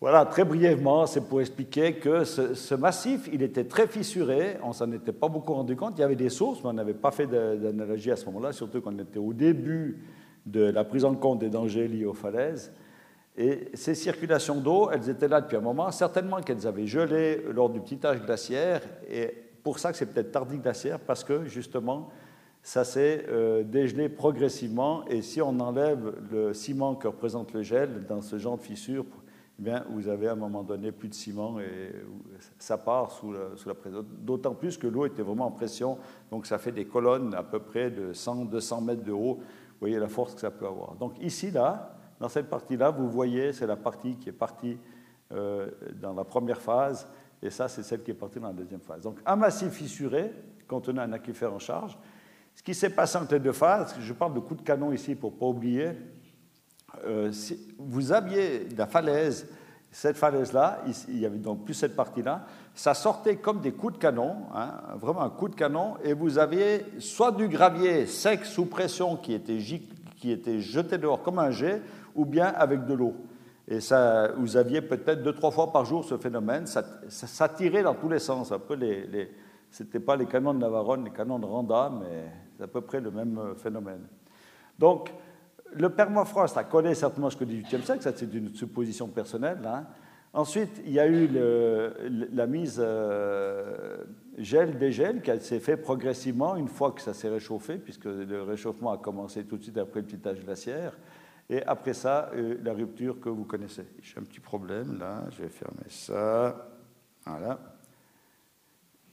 Voilà, 0.00 0.26
très 0.26 0.44
brièvement, 0.44 1.06
c'est 1.06 1.26
pour 1.26 1.40
expliquer 1.40 1.94
que 1.94 2.24
ce, 2.24 2.74
massif, 2.74 3.28
il 3.32 3.42
était 3.42 3.64
très 3.64 3.86
fissuré, 3.86 4.58
on 4.62 4.72
s'en 4.72 4.90
était 4.92 5.12
pas 5.12 5.28
beaucoup 5.28 5.54
rendu 5.54 5.76
compte, 5.76 5.94
il 5.96 6.02
y 6.02 6.04
avait 6.04 6.16
des 6.16 6.28
sources, 6.28 6.62
mais 6.62 6.70
on 6.70 6.74
n'avait 6.74 6.94
pas 6.94 7.10
fait 7.10 7.26
d'analogie 7.26 8.10
à 8.10 8.16
ce 8.16 8.26
moment-là, 8.26 8.52
surtout 8.52 8.82
qu'on 8.82 8.98
était 8.98 9.18
au 9.18 9.32
début 9.32 10.02
de 10.44 10.62
la 10.62 10.84
prise 10.84 11.06
en 11.06 11.14
compte 11.14 11.38
des 11.38 11.48
dangers 11.48 11.88
liés 11.88 12.04
aux 12.04 12.12
falaises. 12.12 12.72
Et 13.36 13.70
ces 13.74 13.94
circulations 13.94 14.60
d'eau, 14.60 14.90
elles 14.90 15.10
étaient 15.10 15.28
là 15.28 15.40
depuis 15.40 15.56
un 15.56 15.60
moment. 15.60 15.90
Certainement 15.90 16.40
qu'elles 16.40 16.66
avaient 16.66 16.86
gelé 16.86 17.42
lors 17.52 17.68
du 17.68 17.80
petit 17.80 17.98
âge 18.06 18.22
glaciaire. 18.24 18.80
Et 19.08 19.34
pour 19.62 19.78
ça 19.78 19.90
que 19.90 19.98
c'est 19.98 20.06
peut-être 20.06 20.30
tardi 20.30 20.58
glaciaire, 20.58 21.00
parce 21.00 21.24
que 21.24 21.44
justement, 21.46 22.10
ça 22.62 22.84
s'est 22.84 23.26
euh, 23.28 23.64
dégelé 23.64 24.08
progressivement. 24.08 25.04
Et 25.08 25.20
si 25.20 25.42
on 25.42 25.58
enlève 25.58 26.14
le 26.30 26.54
ciment 26.54 26.94
que 26.94 27.08
représente 27.08 27.52
le 27.52 27.62
gel 27.62 28.06
dans 28.06 28.20
ce 28.20 28.38
genre 28.38 28.56
de 28.56 28.62
fissure, 28.62 29.04
eh 29.58 29.62
bien, 29.62 29.84
vous 29.90 30.08
avez 30.08 30.28
à 30.28 30.32
un 30.32 30.36
moment 30.36 30.62
donné 30.62 30.90
plus 30.90 31.08
de 31.08 31.14
ciment 31.14 31.60
et 31.60 31.92
ça 32.58 32.76
part 32.76 33.12
sous 33.12 33.32
la, 33.32 33.56
sous 33.56 33.72
pression. 33.74 34.04
D'autant 34.20 34.54
plus 34.54 34.76
que 34.76 34.86
l'eau 34.86 35.06
était 35.06 35.22
vraiment 35.22 35.46
en 35.46 35.52
pression, 35.52 35.98
donc 36.30 36.46
ça 36.46 36.58
fait 36.58 36.72
des 36.72 36.86
colonnes 36.86 37.34
à 37.34 37.42
peu 37.42 37.60
près 37.60 37.90
de 37.90 38.12
100-200 38.12 38.84
mètres 38.84 39.04
de 39.04 39.12
haut. 39.12 39.36
Vous 39.36 39.80
voyez 39.80 39.98
la 39.98 40.08
force 40.08 40.34
que 40.34 40.40
ça 40.40 40.50
peut 40.50 40.66
avoir. 40.66 40.94
Donc 40.94 41.14
ici, 41.20 41.50
là, 41.50 41.96
dans 42.24 42.30
cette 42.30 42.48
partie-là, 42.48 42.88
vous 42.88 43.10
voyez, 43.10 43.52
c'est 43.52 43.66
la 43.66 43.76
partie 43.76 44.16
qui 44.16 44.30
est 44.30 44.32
partie 44.32 44.78
euh, 45.30 45.70
dans 46.00 46.14
la 46.14 46.24
première 46.24 46.58
phase, 46.58 47.06
et 47.42 47.50
ça, 47.50 47.68
c'est 47.68 47.82
celle 47.82 48.02
qui 48.02 48.12
est 48.12 48.14
partie 48.14 48.40
dans 48.40 48.46
la 48.46 48.54
deuxième 48.54 48.80
phase. 48.80 49.02
Donc, 49.02 49.18
un 49.26 49.36
massif 49.36 49.68
fissuré 49.72 50.32
contenant 50.66 51.02
un 51.02 51.12
aquifère 51.12 51.52
en 51.52 51.58
charge. 51.58 51.98
Ce 52.54 52.62
qui 52.62 52.72
s'est 52.72 52.88
passé 52.88 53.18
entre 53.18 53.34
les 53.34 53.40
deux 53.40 53.52
phases, 53.52 53.94
je 54.00 54.12
parle 54.14 54.32
de 54.32 54.40
coups 54.40 54.62
de 54.62 54.66
canon 54.66 54.90
ici 54.90 55.14
pour 55.14 55.32
ne 55.32 55.36
pas 55.36 55.44
oublier, 55.44 55.90
euh, 57.04 57.30
vous 57.78 58.10
aviez 58.10 58.70
la 58.70 58.86
falaise, 58.86 59.46
cette 59.90 60.16
falaise-là, 60.16 60.82
il 61.08 61.16
n'y 61.18 61.26
avait 61.26 61.36
donc 61.36 61.66
plus 61.66 61.74
cette 61.74 61.94
partie-là, 61.94 62.46
ça 62.74 62.94
sortait 62.94 63.36
comme 63.36 63.60
des 63.60 63.72
coups 63.72 63.92
de 63.92 63.98
canon, 63.98 64.36
hein, 64.54 64.80
vraiment 64.94 65.20
un 65.20 65.30
coup 65.30 65.50
de 65.50 65.54
canon, 65.54 65.96
et 66.02 66.14
vous 66.14 66.38
aviez 66.38 66.86
soit 67.00 67.32
du 67.32 67.48
gravier 67.48 68.06
sec 68.06 68.46
sous 68.46 68.64
pression 68.64 69.14
qui 69.16 69.34
était, 69.34 69.58
qui 69.58 70.30
était 70.30 70.60
jeté 70.60 70.96
dehors 70.96 71.22
comme 71.22 71.38
un 71.38 71.50
jet, 71.50 71.82
ou 72.14 72.24
bien 72.24 72.46
avec 72.46 72.84
de 72.86 72.94
l'eau. 72.94 73.14
Et 73.66 73.80
ça, 73.80 74.32
vous 74.36 74.56
aviez 74.56 74.82
peut-être 74.82 75.22
deux, 75.22 75.32
trois 75.32 75.50
fois 75.50 75.72
par 75.72 75.84
jour 75.84 76.04
ce 76.04 76.18
phénomène, 76.18 76.66
ça, 76.66 76.84
ça, 77.08 77.48
tirait 77.48 77.82
dans 77.82 77.94
tous 77.94 78.08
les 78.08 78.18
sens, 78.18 78.52
un 78.52 78.58
peu 78.58 78.78
c'était 79.70 80.00
pas 80.00 80.16
les 80.16 80.26
canons 80.26 80.54
de 80.54 80.58
Navarone, 80.58 81.04
les 81.04 81.10
canons 81.10 81.38
de 81.38 81.46
Randa, 81.46 81.90
mais 81.98 82.30
c'est 82.56 82.64
à 82.64 82.66
peu 82.68 82.82
près 82.82 83.00
le 83.00 83.10
même 83.10 83.54
phénomène. 83.56 84.06
Donc, 84.78 85.10
le 85.72 85.88
permafrost 85.90 86.56
a 86.56 86.64
collé 86.64 86.94
certainement 86.94 87.30
jusqu'au 87.30 87.46
XVIIIe 87.46 87.82
siècle, 87.82 88.02
ça 88.02 88.12
c'est 88.14 88.32
une 88.32 88.54
supposition 88.54 89.08
personnelle. 89.08 89.58
Hein. 89.64 89.84
Ensuite, 90.34 90.82
il 90.84 90.92
y 90.92 90.98
a 90.98 91.06
eu 91.06 91.28
la 92.32 92.46
mise 92.48 92.80
euh, 92.84 94.04
gel-dégel 94.36 95.22
qui 95.22 95.30
s'est 95.40 95.60
fait 95.60 95.76
progressivement 95.76 96.56
une 96.56 96.66
fois 96.66 96.90
que 96.90 97.00
ça 97.00 97.14
s'est 97.14 97.28
réchauffé, 97.28 97.76
puisque 97.76 98.06
le 98.06 98.42
réchauffement 98.42 98.90
a 98.90 98.98
commencé 98.98 99.44
tout 99.44 99.56
de 99.56 99.62
suite 99.62 99.78
après 99.78 100.00
le 100.00 100.06
petit 100.06 100.28
âge 100.28 100.44
glaciaire. 100.44 100.98
Et 101.50 101.62
après 101.64 101.92
ça, 101.94 102.30
euh, 102.34 102.56
la 102.62 102.72
rupture 102.72 103.20
que 103.20 103.28
vous 103.28 103.44
connaissez. 103.44 103.86
J'ai 104.00 104.18
un 104.18 104.22
petit 104.22 104.40
problème 104.40 104.98
là, 104.98 105.24
je 105.30 105.42
vais 105.42 105.48
fermer 105.48 105.88
ça. 105.88 106.68
Voilà. 107.26 107.58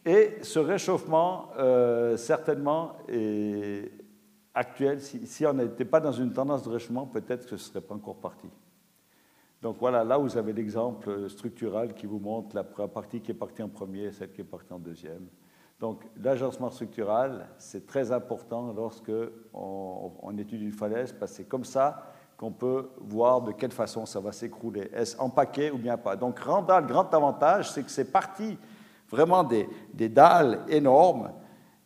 Et 0.06 0.38
ce 0.42 0.60
réchauffement, 0.60 1.50
euh, 1.58 2.18
certainement, 2.18 2.98
est, 3.08 3.92
actuelle, 4.54 5.00
si, 5.02 5.46
on 5.46 5.54
n'était 5.54 5.86
pas 5.86 6.00
dans 6.00 6.12
une 6.12 6.34
tendance 6.34 6.64
de 6.64 6.70
réchauffement, 6.70 7.06
peut-être 7.06 7.44
que 7.44 7.50
ce 7.50 7.54
ne 7.56 7.74
serait 7.74 7.82
pas 7.82 7.96
encore 7.96 8.18
parti. 8.18 8.48
Donc 9.62 9.78
voilà, 9.80 10.04
là 10.04 10.18
vous 10.18 10.38
avez 10.38 10.54
l'exemple 10.54 11.30
structural 11.30 11.94
qui 11.94 12.08
vous 12.08 12.18
montre 12.18 12.56
la 12.56 12.64
partie 12.64 13.22
qui 13.22 13.32
est 13.32 13.36
partie 13.36 13.62
en 13.62 13.70
premier 13.70 14.06
et 14.06 14.12
celle 14.12 14.32
qui 14.32 14.42
est 14.42 14.46
partie 14.46 14.74
en 14.74 14.80
deuxième. 14.80 15.28
Donc 15.82 16.04
l'agencement 16.24 16.70
structural, 16.70 17.48
c'est 17.58 17.88
très 17.88 18.12
important 18.12 18.72
lorsque 18.72 19.12
on, 19.52 20.38
étudie 20.38 20.66
une 20.66 20.72
falaise, 20.72 21.12
parce 21.12 21.32
que 21.32 21.38
c'est 21.38 21.46
comme 21.46 21.66
ça 21.66 22.14
qu'on 22.42 22.52
peut 22.52 22.90
voir 23.00 23.42
de 23.42 23.52
quelle 23.52 23.72
façon 23.72 24.08
ça 24.08 24.20
va 24.20 24.32
s'écrouler. 24.32 24.90
Est-ce 24.96 25.16
empaqué 25.22 25.70
ou 25.70 25.78
bien 25.78 25.96
pas? 25.96 26.16
Donc 26.16 26.40
Randall, 26.40 26.88
grand 26.88 27.14
avantage, 27.14 27.70
c'est 27.70 27.84
que 27.84 27.92
c'est 27.92 28.12
parti 28.12 28.58
vraiment 29.12 29.44
des, 29.44 29.70
dalles 30.10 30.62
énormes 30.68 31.30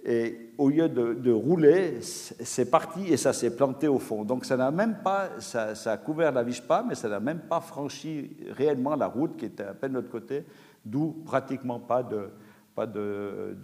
et 0.05 0.53
au 0.57 0.69
lieu 0.69 0.87
de, 0.87 1.31
rouler, 1.33 1.99
c'est 1.99 2.71
parti 2.71 3.11
et 3.11 3.17
ça 3.17 3.33
s'est 3.33 3.53
planté 3.53 3.89
au 3.89 3.99
fond. 3.99 4.23
Donc 4.23 4.45
ça 4.45 4.55
n'a 4.55 4.71
même 4.71 4.99
pas, 5.03 5.27
ça, 5.39 5.73
a 5.91 5.97
couvert 5.97 6.31
la 6.31 6.43
Vishpa, 6.43 6.85
mais 6.87 6.95
ça 6.95 7.09
n'a 7.09 7.19
même 7.19 7.41
pas 7.49 7.59
franchi 7.59 8.37
réellement 8.51 8.95
la 8.95 9.07
route 9.07 9.35
qui 9.35 9.43
était 9.43 9.63
à 9.63 9.73
peine 9.73 9.91
de 9.91 9.97
l'autre 9.97 10.09
côté, 10.09 10.45
d'où 10.85 11.21
pratiquement 11.25 11.81
pas 11.81 12.01
de, 12.01 12.29
pas 12.73 12.85
de, 12.85 13.57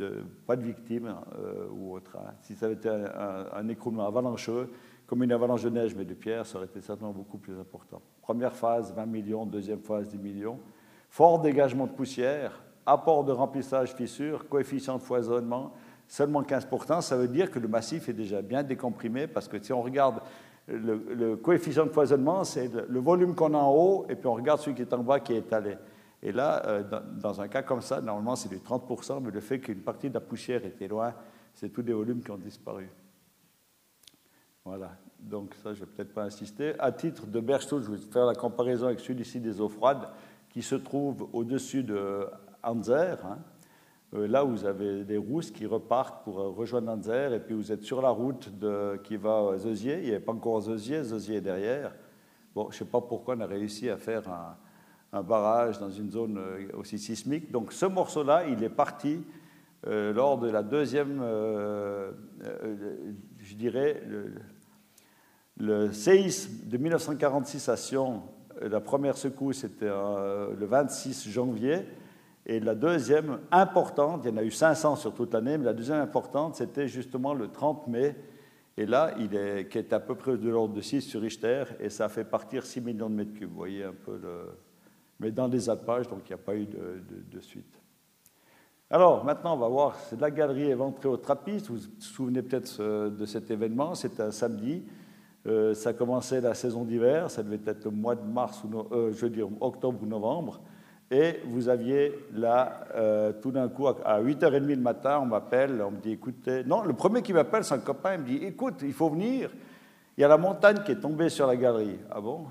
pas 0.46 0.58
de 0.58 0.64
victimes 0.64 1.16
euh, 1.40 1.68
ou 1.72 1.94
autre. 1.94 2.18
Si 2.42 2.54
ça 2.54 2.66
avait 2.66 2.76
été 2.76 2.90
un, 2.90 3.70
écroulement 3.70 4.06
avalancheux, 4.06 4.70
comme 5.12 5.24
une 5.24 5.34
avalanche 5.34 5.64
de 5.64 5.70
neige 5.70 5.94
mais 5.94 6.06
de 6.06 6.14
pierre, 6.14 6.46
ça 6.46 6.58
aurait 6.58 6.68
été 6.68 6.80
certainement 6.80 7.12
beaucoup 7.12 7.38
plus 7.38 7.60
important. 7.60 8.02
Première 8.22 8.56
phase, 8.56 8.94
20 8.94 9.06
millions, 9.08 9.46
deuxième 9.46 9.82
phase, 9.82 10.08
10 10.08 10.18
millions. 10.18 10.58
Fort 11.10 11.42
dégagement 11.42 11.86
de 11.86 11.92
poussière, 11.92 12.64
apport 12.86 13.26
de 13.26 13.34
remplissage 13.34 13.94
fissure, 13.94 14.48
coefficient 14.48 14.96
de 14.96 15.02
foisonnement, 15.02 15.74
seulement 16.08 16.44
15%, 16.44 17.02
ça 17.02 17.18
veut 17.18 17.28
dire 17.28 17.52
que 17.52 17.60
le 17.60 17.68
massif 17.68 18.08
est 18.08 18.14
déjà 18.14 18.42
bien 18.42 18.64
décomprimé, 18.64 19.28
parce 19.28 19.50
que 19.50 19.62
si 19.62 19.74
on 19.74 19.82
regarde 19.82 20.22
le, 20.70 21.36
coefficient 21.36 21.88
de 21.88 21.92
foisonnement, 21.92 22.46
c'est 22.46 22.72
le, 22.74 23.00
volume 23.02 23.36
qu'on 23.36 23.54
a 23.54 23.58
en 23.58 23.70
haut, 23.70 24.06
et 24.08 24.16
puis 24.16 24.28
on 24.28 24.36
regarde 24.36 24.62
celui 24.62 24.78
qui 24.78 24.84
est 24.84 24.94
en 24.94 25.00
bas 25.00 25.20
qui 25.20 25.34
est 25.34 25.40
étalé. 25.40 25.76
Et 26.24 26.32
là, 26.32 26.66
euh, 26.68 26.84
dans, 27.22 27.42
un 27.42 27.50
cas 27.50 27.64
comme 27.64 27.82
ça, 27.82 28.00
normalement 28.00 28.38
c'est 28.38 28.48
du 28.48 28.60
30%, 28.60 29.22
mais 29.22 29.32
le 29.32 29.42
fait 29.42 29.60
qu'une 29.60 29.82
partie 29.82 30.08
de 30.08 30.14
la 30.14 30.22
poussière 30.22 30.64
était 30.66 30.88
loin, 30.88 31.14
c'est 31.54 31.68
tous 31.68 31.82
des 31.82 31.92
volumes 31.92 32.24
qui 32.24 32.32
ont 32.32 32.38
disparu. 32.38 32.90
Voilà, 34.64 34.92
donc 35.20 35.56
ça 35.56 35.74
je 35.74 35.82
ne 35.82 35.86
vais 35.86 35.92
peut-être 35.92 36.14
pas 36.14 36.24
insister. 36.24 36.74
À 36.80 36.92
titre 36.92 37.26
de 37.28 37.40
Berchtold, 37.40 37.84
je 37.84 37.92
vais 37.92 37.98
faire 37.98 38.26
la 38.26 38.36
comparaison 38.36 38.88
avec 38.88 39.00
celui-ci 39.00 39.40
des 39.40 39.60
eaux 39.60 39.70
froides, 39.70 40.08
qui 40.50 40.62
se 40.62 40.76
trouve 40.76 41.30
au-dessus 41.34 41.84
de 41.84 42.28
Anzer, 42.64 43.26
hein, 43.26 43.40
euh, 44.14 44.28
là, 44.28 44.44
vous 44.44 44.66
avez 44.66 45.04
des 45.06 45.18
rousses 45.18 45.52
qui 45.52 45.66
repartent 45.66 46.24
pour 46.24 46.40
euh, 46.40 46.50
rejoindre 46.50 46.92
Anzer, 46.92 47.34
et 47.34 47.40
puis 47.40 47.56
vous 47.56 47.72
êtes 47.72 47.84
sur 47.84 48.02
la 48.02 48.10
route 48.10 48.50
qui 49.04 49.16
va 49.16 49.52
à 49.54 49.58
Zeusier. 49.58 50.00
Il 50.00 50.04
n'y 50.04 50.10
avait 50.10 50.20
pas 50.20 50.34
encore 50.34 50.60
Zeusier, 50.62 51.04
Zeusier 51.04 51.38
est 51.38 51.42
derrière. 51.42 51.94
Bon, 52.54 52.70
je 52.70 52.76
ne 52.76 52.80
sais 52.80 52.92
pas 52.92 53.00
pourquoi 53.00 53.36
on 53.38 53.40
a 53.40 53.46
réussi 53.46 53.90
à 53.90 53.98
faire 53.98 54.24
un, 55.14 55.24
barrage 55.24 55.80
dans 55.80 55.90
une 55.90 56.10
zone 56.10 56.38
euh, 56.38 56.68
aussi 56.78 57.00
sismique. 57.00 57.52
Donc 57.52 57.72
ce 57.72 57.86
morceau-là, 57.86 58.46
il 58.48 58.64
est 58.64 58.70
parti 58.70 59.22
lors 59.84 60.38
de 60.38 60.48
la 60.48 60.62
deuxième, 60.62 61.24
je 63.52 63.56
dirais, 63.56 64.02
le, 65.58 65.92
séisme 65.92 66.68
de 66.68 66.78
1946 66.78 67.70
à 67.70 67.78
Sion. 67.78 68.24
La 68.62 68.80
première 68.80 69.18
secousse, 69.18 69.60
c'était 69.60 69.88
le 69.88 70.66
26 70.66 71.30
janvier. 71.30 71.86
Et 72.46 72.60
la 72.60 72.76
deuxième 72.76 73.40
importante, 73.52 74.22
il 74.24 74.32
y 74.32 74.34
en 74.34 74.38
a 74.38 74.44
eu 74.44 74.52
500 74.52 74.96
sur 74.96 75.14
toute 75.14 75.34
l'année, 75.34 75.58
mais 75.58 75.66
la 75.66 75.74
deuxième 75.74 76.00
importante, 76.00 76.56
c'était 76.56 76.88
justement 76.88 77.34
le 77.34 77.50
30 77.50 77.88
mai. 77.88 78.16
Et 78.78 78.86
là, 78.86 79.14
il 79.20 79.36
est, 79.36 79.70
qui 79.70 79.78
est 79.78 79.94
à 79.94 80.00
peu 80.00 80.16
près 80.16 80.38
de 80.38 80.50
l'ordre 80.50 80.74
de 80.74 80.82
6 80.82 81.02
sur 81.02 81.22
Richter, 81.22 81.66
et 81.80 81.90
ça 81.90 82.10
fait 82.10 82.24
partir 82.24 82.66
6 82.66 82.82
millions 82.82 83.10
de 83.10 83.16
mètres 83.16 83.34
cubes. 83.34 83.50
Vous 83.50 83.58
voyez 83.58 83.84
un 83.84 83.94
peu 83.94 84.18
le. 84.18 84.58
Mais 85.20 85.30
dans 85.30 85.48
des 85.48 85.70
alpages, 85.70 86.08
donc 86.08 86.22
il 86.26 86.30
n'y 86.30 86.34
a 86.34 86.44
pas 86.44 86.56
eu 86.56 86.66
de, 86.66 87.40
suite. 87.42 87.81
Alors, 88.94 89.24
maintenant, 89.24 89.54
on 89.54 89.58
va 89.58 89.70
voir, 89.70 89.96
c'est 90.10 90.20
la 90.20 90.30
galerie 90.30 90.70
éventrée 90.70 91.08
au 91.08 91.16
trappiste. 91.16 91.70
Vous 91.70 91.78
vous 91.78 91.82
souvenez 92.00 92.42
peut-être 92.42 92.84
de 93.10 93.26
cet 93.26 93.50
événement, 93.50 93.96
c'était 93.96 94.22
un 94.22 94.32
samedi. 94.32 94.84
Euh, 95.48 95.74
ça 95.74 95.94
commençait 95.94 96.42
la 96.42 96.54
saison 96.54 96.84
d'hiver, 96.84 97.32
ça 97.32 97.42
devait 97.42 97.60
être 97.66 97.86
le 97.86 97.92
mois 97.92 98.16
de 98.16 98.22
mars, 98.22 98.62
ou 98.64 98.78
euh, 98.94 99.12
je 99.14 99.22
veux 99.22 99.30
dire 99.30 99.48
octobre 99.62 99.98
ou 100.04 100.06
novembre. 100.06 100.60
Et 101.10 101.40
vous 101.46 101.70
aviez 101.70 102.14
là, 102.34 102.86
euh, 102.96 103.32
tout 103.42 103.52
d'un 103.52 103.70
coup, 103.70 103.88
à 103.88 104.22
8h30 104.22 104.68
le 104.68 104.76
matin, 104.76 105.20
on 105.22 105.26
m'appelle, 105.26 105.82
on 105.82 105.92
me 105.92 105.98
dit, 105.98 106.12
écoutez, 106.12 106.64
non, 106.66 106.84
le 106.84 106.94
premier 106.94 107.22
qui 107.22 107.34
m'appelle, 107.34 107.64
c'est 107.64 107.74
un 107.74 107.80
copain, 107.80 108.16
il 108.16 108.20
me 108.20 108.26
dit, 108.26 108.46
écoute, 108.46 108.76
il 108.84 108.94
faut 108.94 109.10
venir, 109.10 109.52
il 110.18 110.22
y 110.22 110.24
a 110.24 110.28
la 110.28 110.38
montagne 110.38 110.84
qui 110.86 110.92
est 110.92 111.00
tombée 111.00 111.30
sur 111.30 111.48
la 111.48 111.56
galerie. 111.56 111.98
Ah 112.12 112.22
bon? 112.22 112.46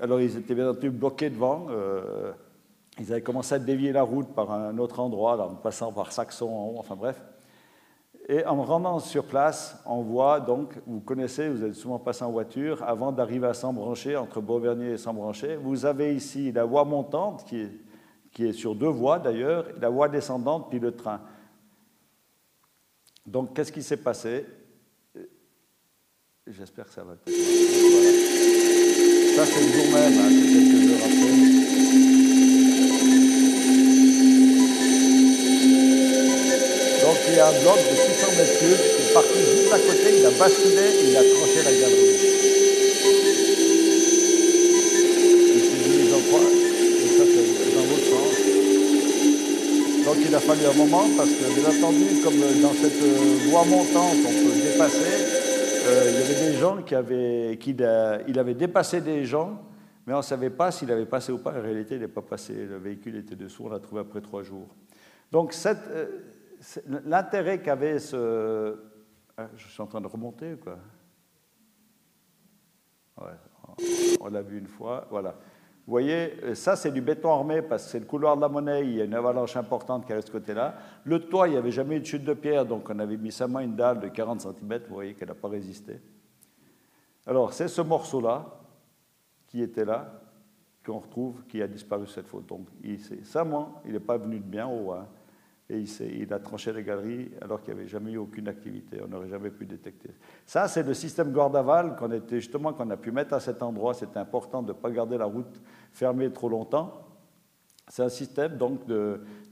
Alors 0.00 0.20
ils 0.20 0.36
étaient 0.36 0.54
bien 0.54 0.70
entendu 0.70 0.90
bloqués 0.90 1.28
devant, 1.28 1.66
euh, 1.70 2.32
ils 3.00 3.10
avaient 3.12 3.22
commencé 3.22 3.54
à 3.54 3.58
dévier 3.58 3.92
la 3.92 4.02
route 4.02 4.28
par 4.34 4.52
un 4.52 4.76
autre 4.76 5.00
endroit, 5.00 5.42
en 5.42 5.54
passant 5.54 5.90
par 5.90 6.12
Saxon 6.12 6.54
en 6.54 6.66
haut, 6.68 6.78
enfin 6.78 6.96
bref. 6.96 7.20
Et 8.28 8.44
en 8.44 8.62
rendant 8.62 8.98
sur 8.98 9.24
place, 9.24 9.82
on 9.86 10.02
voit 10.02 10.38
donc, 10.38 10.74
vous 10.86 11.00
connaissez, 11.00 11.48
vous 11.48 11.64
êtes 11.64 11.74
souvent 11.74 11.98
passé 11.98 12.24
en 12.24 12.30
voiture, 12.30 12.82
avant 12.82 13.10
d'arriver 13.10 13.46
à 13.46 13.54
Saint-Branché, 13.54 14.16
entre 14.16 14.42
Beauvernier 14.42 14.90
et 14.90 14.98
Saint-Branché, 14.98 15.56
vous 15.56 15.86
avez 15.86 16.14
ici 16.14 16.52
la 16.52 16.64
voie 16.64 16.84
montante, 16.84 17.44
qui 17.46 17.62
est, 17.62 17.72
qui 18.32 18.44
est 18.44 18.52
sur 18.52 18.74
deux 18.74 18.86
voies 18.86 19.18
d'ailleurs, 19.18 19.64
la 19.80 19.88
voie 19.88 20.10
descendante, 20.10 20.66
puis 20.68 20.78
le 20.78 20.92
train. 20.94 21.22
Donc, 23.24 23.54
qu'est-ce 23.54 23.72
qui 23.72 23.82
s'est 23.82 23.96
passé? 23.96 24.44
J'espère 26.46 26.84
que 26.84 26.92
ça 26.92 27.02
va. 27.02 27.14
Voilà. 27.26 28.10
Ça, 29.36 29.46
c'est 29.46 29.60
le 29.60 29.72
jour 29.72 29.86
même, 29.94 30.18
hein, 30.18 30.28
c'est 30.28 30.48
quelques 30.52 30.90
heures 30.90 31.06
après. 31.06 31.49
Donc 37.10 37.18
il 37.26 37.34
y 37.34 37.40
a 37.40 37.48
un 37.48 37.50
bloc 37.50 37.74
de 37.74 37.96
600 37.96 38.38
mètres 38.38 38.58
cubes 38.60 38.78
qui 38.78 39.02
est 39.02 39.12
parti 39.12 39.34
juste 39.34 39.72
à 39.72 39.78
côté, 39.78 40.14
il 40.16 40.26
a 40.26 40.30
basculé 40.30 40.86
et 40.94 41.10
il 41.10 41.16
a 41.16 41.22
tranché 41.26 41.58
la 41.64 41.72
galerie. 41.72 42.20
Donc 50.04 50.16
il 50.24 50.34
a 50.34 50.38
fallu 50.38 50.60
un 50.66 50.72
moment 50.72 51.02
parce 51.16 51.30
que 51.30 51.52
bien 51.52 51.68
entendu, 51.68 52.22
comme 52.22 52.38
dans 52.62 52.74
cette 52.74 53.02
voie 53.48 53.64
montante 53.64 54.18
on 54.24 54.30
peut 54.30 54.70
dépasser, 54.70 55.26
euh, 55.88 56.10
il 56.10 56.14
y 56.14 56.22
avait 56.22 56.52
des 56.52 56.58
gens 56.58 56.82
qui 56.82 56.94
avaient, 56.94 57.58
il 58.28 58.38
avait 58.38 58.54
dépassé 58.54 59.00
des 59.00 59.24
gens, 59.24 59.60
mais 60.06 60.14
on 60.14 60.18
ne 60.18 60.22
savait 60.22 60.50
pas 60.50 60.70
s'il 60.70 60.92
avait 60.92 61.06
passé 61.06 61.32
ou 61.32 61.38
pas. 61.38 61.58
En 61.58 61.60
réalité, 61.60 61.96
il 61.96 62.02
n'est 62.02 62.08
pas 62.08 62.22
passé. 62.22 62.54
Le 62.54 62.78
véhicule 62.78 63.16
était 63.16 63.34
dessous, 63.34 63.64
on 63.66 63.68
l'a 63.68 63.80
trouvé 63.80 64.00
après 64.00 64.20
trois 64.20 64.44
jours. 64.44 64.68
Donc 65.32 65.52
cette, 65.52 65.88
euh, 65.92 66.06
l'intérêt 66.86 67.60
qu'avait 67.60 67.98
ce. 67.98 68.78
Ah, 69.36 69.48
je 69.56 69.68
suis 69.68 69.80
en 69.80 69.86
train 69.86 70.00
de 70.00 70.06
remonter, 70.06 70.56
quoi? 70.56 70.78
on 74.20 74.28
l'a 74.28 74.40
vu 74.40 74.58
une 74.58 74.66
fois, 74.66 75.06
voilà. 75.10 75.34
Vous 75.86 75.92
voyez, 75.92 76.54
ça 76.54 76.76
c'est 76.76 76.90
du 76.90 77.00
béton 77.00 77.32
armé 77.32 77.62
parce 77.62 77.84
que 77.84 77.90
c'est 77.90 77.98
le 77.98 78.06
couloir 78.06 78.36
de 78.36 78.40
la 78.40 78.48
monnaie, 78.48 78.84
il 78.84 78.94
y 78.94 79.00
a 79.00 79.04
une 79.04 79.14
avalanche 79.14 79.56
importante 79.56 80.06
qui 80.06 80.12
est 80.12 80.16
de 80.16 80.20
ce 80.20 80.30
côté-là. 80.30 80.76
Le 81.04 81.20
toit, 81.20 81.48
il 81.48 81.52
n'y 81.52 81.56
avait 81.56 81.70
jamais 81.70 81.96
eu 81.96 82.00
de 82.00 82.06
chute 82.06 82.24
de 82.24 82.34
pierre, 82.34 82.64
donc 82.64 82.88
on 82.88 82.98
avait 82.98 83.16
mis 83.16 83.32
seulement 83.32 83.60
une 83.60 83.76
dalle 83.76 84.00
de 84.00 84.08
40 84.08 84.40
cm, 84.40 84.82
vous 84.88 84.94
voyez 84.94 85.14
qu'elle 85.14 85.28
n'a 85.28 85.34
pas 85.34 85.48
résisté. 85.48 86.00
Alors 87.26 87.52
c'est 87.52 87.68
ce 87.68 87.82
morceau-là 87.82 88.60
qui 89.48 89.62
était 89.62 89.84
là, 89.84 90.20
qu'on 90.84 90.98
retrouve 90.98 91.44
qui 91.46 91.60
a 91.60 91.66
disparu 91.66 92.06
cette 92.06 92.28
fois. 92.28 92.42
Donc, 92.46 92.68
il, 92.82 92.98
Saman, 93.24 93.80
il 93.84 93.92
n'est 93.92 94.00
pas 94.00 94.16
venu 94.16 94.38
de 94.38 94.44
bien 94.44 94.66
haut. 94.66 94.92
Hein, 94.92 95.06
et 95.70 95.84
il, 96.18 96.32
a 96.32 96.40
tranché 96.40 96.72
les 96.72 96.82
galeries 96.82 97.30
alors 97.40 97.62
qu'il 97.62 97.72
n'y 97.72 97.80
avait 97.80 97.88
jamais 97.88 98.10
eu 98.12 98.16
aucune 98.16 98.48
activité. 98.48 98.98
On 99.04 99.08
n'aurait 99.08 99.28
jamais 99.28 99.50
pu 99.50 99.66
détecter. 99.66 100.10
Ça, 100.44 100.66
c'est 100.66 100.82
le 100.82 100.94
système 100.94 101.30
Gordaval 101.30 101.94
qu'on 101.96 102.08
qu'on 102.72 102.90
a 102.90 102.96
pu 102.96 103.12
mettre 103.12 103.34
à 103.34 103.40
cet 103.40 103.62
endroit. 103.62 103.94
C'était 103.94 104.18
important 104.18 104.62
de 104.62 104.68
ne 104.68 104.72
pas 104.72 104.90
garder 104.90 105.16
la 105.16 105.26
route 105.26 105.62
fermée 105.92 106.32
trop 106.32 106.48
longtemps. 106.48 107.06
C'est 107.86 108.02
un 108.02 108.08
système 108.08 108.56
donc 108.56 108.80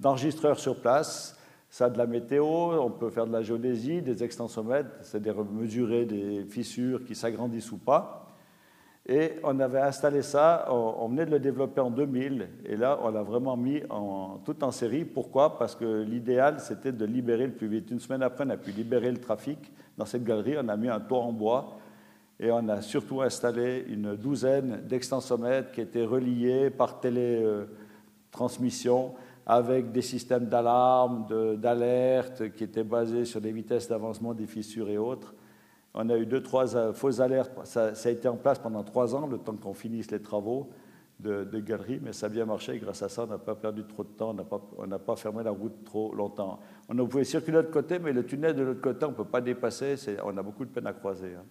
d'enregistreurs 0.01 0.59
sur 0.59 0.81
place. 0.81 1.39
Ça 1.71 1.85
a 1.85 1.91
de 1.91 1.99
la 1.99 2.07
météo, 2.07 2.45
on 2.45 2.91
peut 2.91 3.11
faire 3.11 3.27
de 3.27 3.33
la 3.33 3.43
géodésie, 3.43 4.03
des 4.03 4.25
extensomètres, 4.25 4.91
c'est-à-dire 5.03 5.45
mesurer 5.45 6.05
des 6.05 6.45
fissures 6.47 7.05
qui 7.05 7.15
s'agrandissent 7.15 7.71
ou 7.71 7.79
pas. 7.79 8.28
Et 9.11 9.37
on 9.43 9.59
avait 9.59 9.81
installé 9.81 10.21
ça, 10.21 10.67
on, 10.71 11.09
venait 11.09 11.25
de 11.25 11.31
le 11.31 11.39
développer 11.39 11.81
en 11.81 11.91
2000, 11.91 12.47
et 12.67 12.77
là, 12.77 12.99
on 13.03 13.09
l'a 13.09 13.23
vraiment 13.23 13.57
mis 13.57 13.81
en, 13.89 14.39
tout 14.45 14.63
en 14.63 14.71
série. 14.71 15.07
Pourquoi? 15.07 15.59
Parce 15.59 15.75
que 15.75 16.03
l'idéal, 16.03 16.61
c'était 16.61 16.93
de 16.93 17.07
libérer 17.07 17.47
le 17.47 17.55
plus 17.55 17.69
vite. 17.69 17.91
Une 17.91 18.01
semaine 18.01 18.23
après, 18.23 18.45
on 18.47 18.51
a 18.51 18.59
pu 18.59 18.71
libérer 18.71 19.11
le 19.11 19.17
trafic. 19.17 19.73
Dans 19.97 20.05
cette 20.05 20.25
galerie, 20.25 20.57
on 20.63 20.69
a 20.69 20.77
mis 20.77 20.91
un 20.91 21.01
toit 21.01 21.21
en 21.21 21.33
bois, 21.33 21.79
et 22.39 22.53
on 22.53 22.69
a 22.69 22.83
surtout 22.83 23.23
installé 23.23 23.87
une 23.89 24.15
douzaine 24.15 24.83
d'extensomètres 24.87 25.73
qui 25.73 25.81
étaient 25.81 26.05
reliés 26.05 26.69
par 26.69 27.01
télétransmission 27.01 29.15
avec 29.47 29.91
des 29.91 30.03
systèmes 30.03 30.45
d'alarme, 30.45 31.27
d'alerte 31.57 32.53
qui 32.53 32.65
étaient 32.65 32.85
basés 32.85 33.25
sur 33.25 33.41
des 33.41 33.53
vitesses 33.53 33.89
d'avancement 33.89 34.35
des 34.35 34.47
fissures 34.47 34.91
et 34.91 34.99
autres. 34.99 35.33
On 36.01 36.09
a 36.11 36.17
eu 36.17 36.27
deux, 36.27 36.41
trois 36.41 36.77
euh, 36.77 36.93
fausses 36.93 37.19
alertes. 37.19 37.51
Ça, 37.65 37.91
a 37.93 38.09
été 38.09 38.29
en 38.29 38.37
place 38.37 38.61
pendant 38.61 38.85
trois 38.85 39.17
ans, 39.17 39.27
le 39.27 39.37
temps 39.37 39.57
qu'on 39.57 39.75
finisse 39.75 40.13
les 40.13 40.23
travaux 40.23 40.71
de, 41.19 41.59
galerie, 41.59 41.99
mais 42.01 42.13
ça 42.13 42.27
a 42.27 42.29
bien 42.29 42.45
marché. 42.45 42.79
Grâce 42.79 43.03
à 43.03 43.09
ça, 43.09 43.25
on 43.25 43.27
n'a 43.27 43.39
pas 43.39 43.57
perdu 43.57 43.85
trop 43.85 44.05
de 44.05 44.11
temps, 44.11 44.31
on 44.79 44.87
n'a 44.87 44.99
pas, 45.01 45.17
fermé 45.17 45.43
la 45.43 45.51
route 45.51 45.85
trop 45.85 46.15
longtemps. 46.15 46.61
On 46.89 46.95
pouvait 47.09 47.25
circuler 47.25 47.57
de 47.57 47.63
l'autre 47.63 47.73
côté, 47.73 47.99
mais 47.99 48.13
le 48.13 48.25
tunnel 48.25 48.55
de 48.55 48.63
l'autre 48.63 48.81
côté, 48.81 49.07
on 49.07 49.11
ne 49.11 49.17
peut 49.17 49.25
pas 49.25 49.41
dépasser. 49.41 49.97
On 50.25 50.37
a 50.37 50.43
beaucoup 50.43 50.65
de 50.65 50.71
peine 50.71 50.87
à 50.87 50.93
croiser. 50.93 51.35
Hein. 51.35 51.45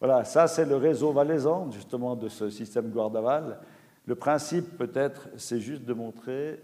Voilà, 0.00 0.24
ça 0.24 0.46
c'est 0.46 0.64
le 0.64 0.76
réseau 0.76 1.12
valaisan, 1.12 1.70
justement, 1.70 2.16
de 2.16 2.28
ce 2.28 2.48
système 2.48 2.88
Guardaval. 2.88 3.60
Le 4.06 4.14
principe, 4.14 4.78
peut-être, 4.78 5.28
c'est 5.36 5.60
juste 5.60 5.84
de 5.84 5.92
montrer. 5.92 6.58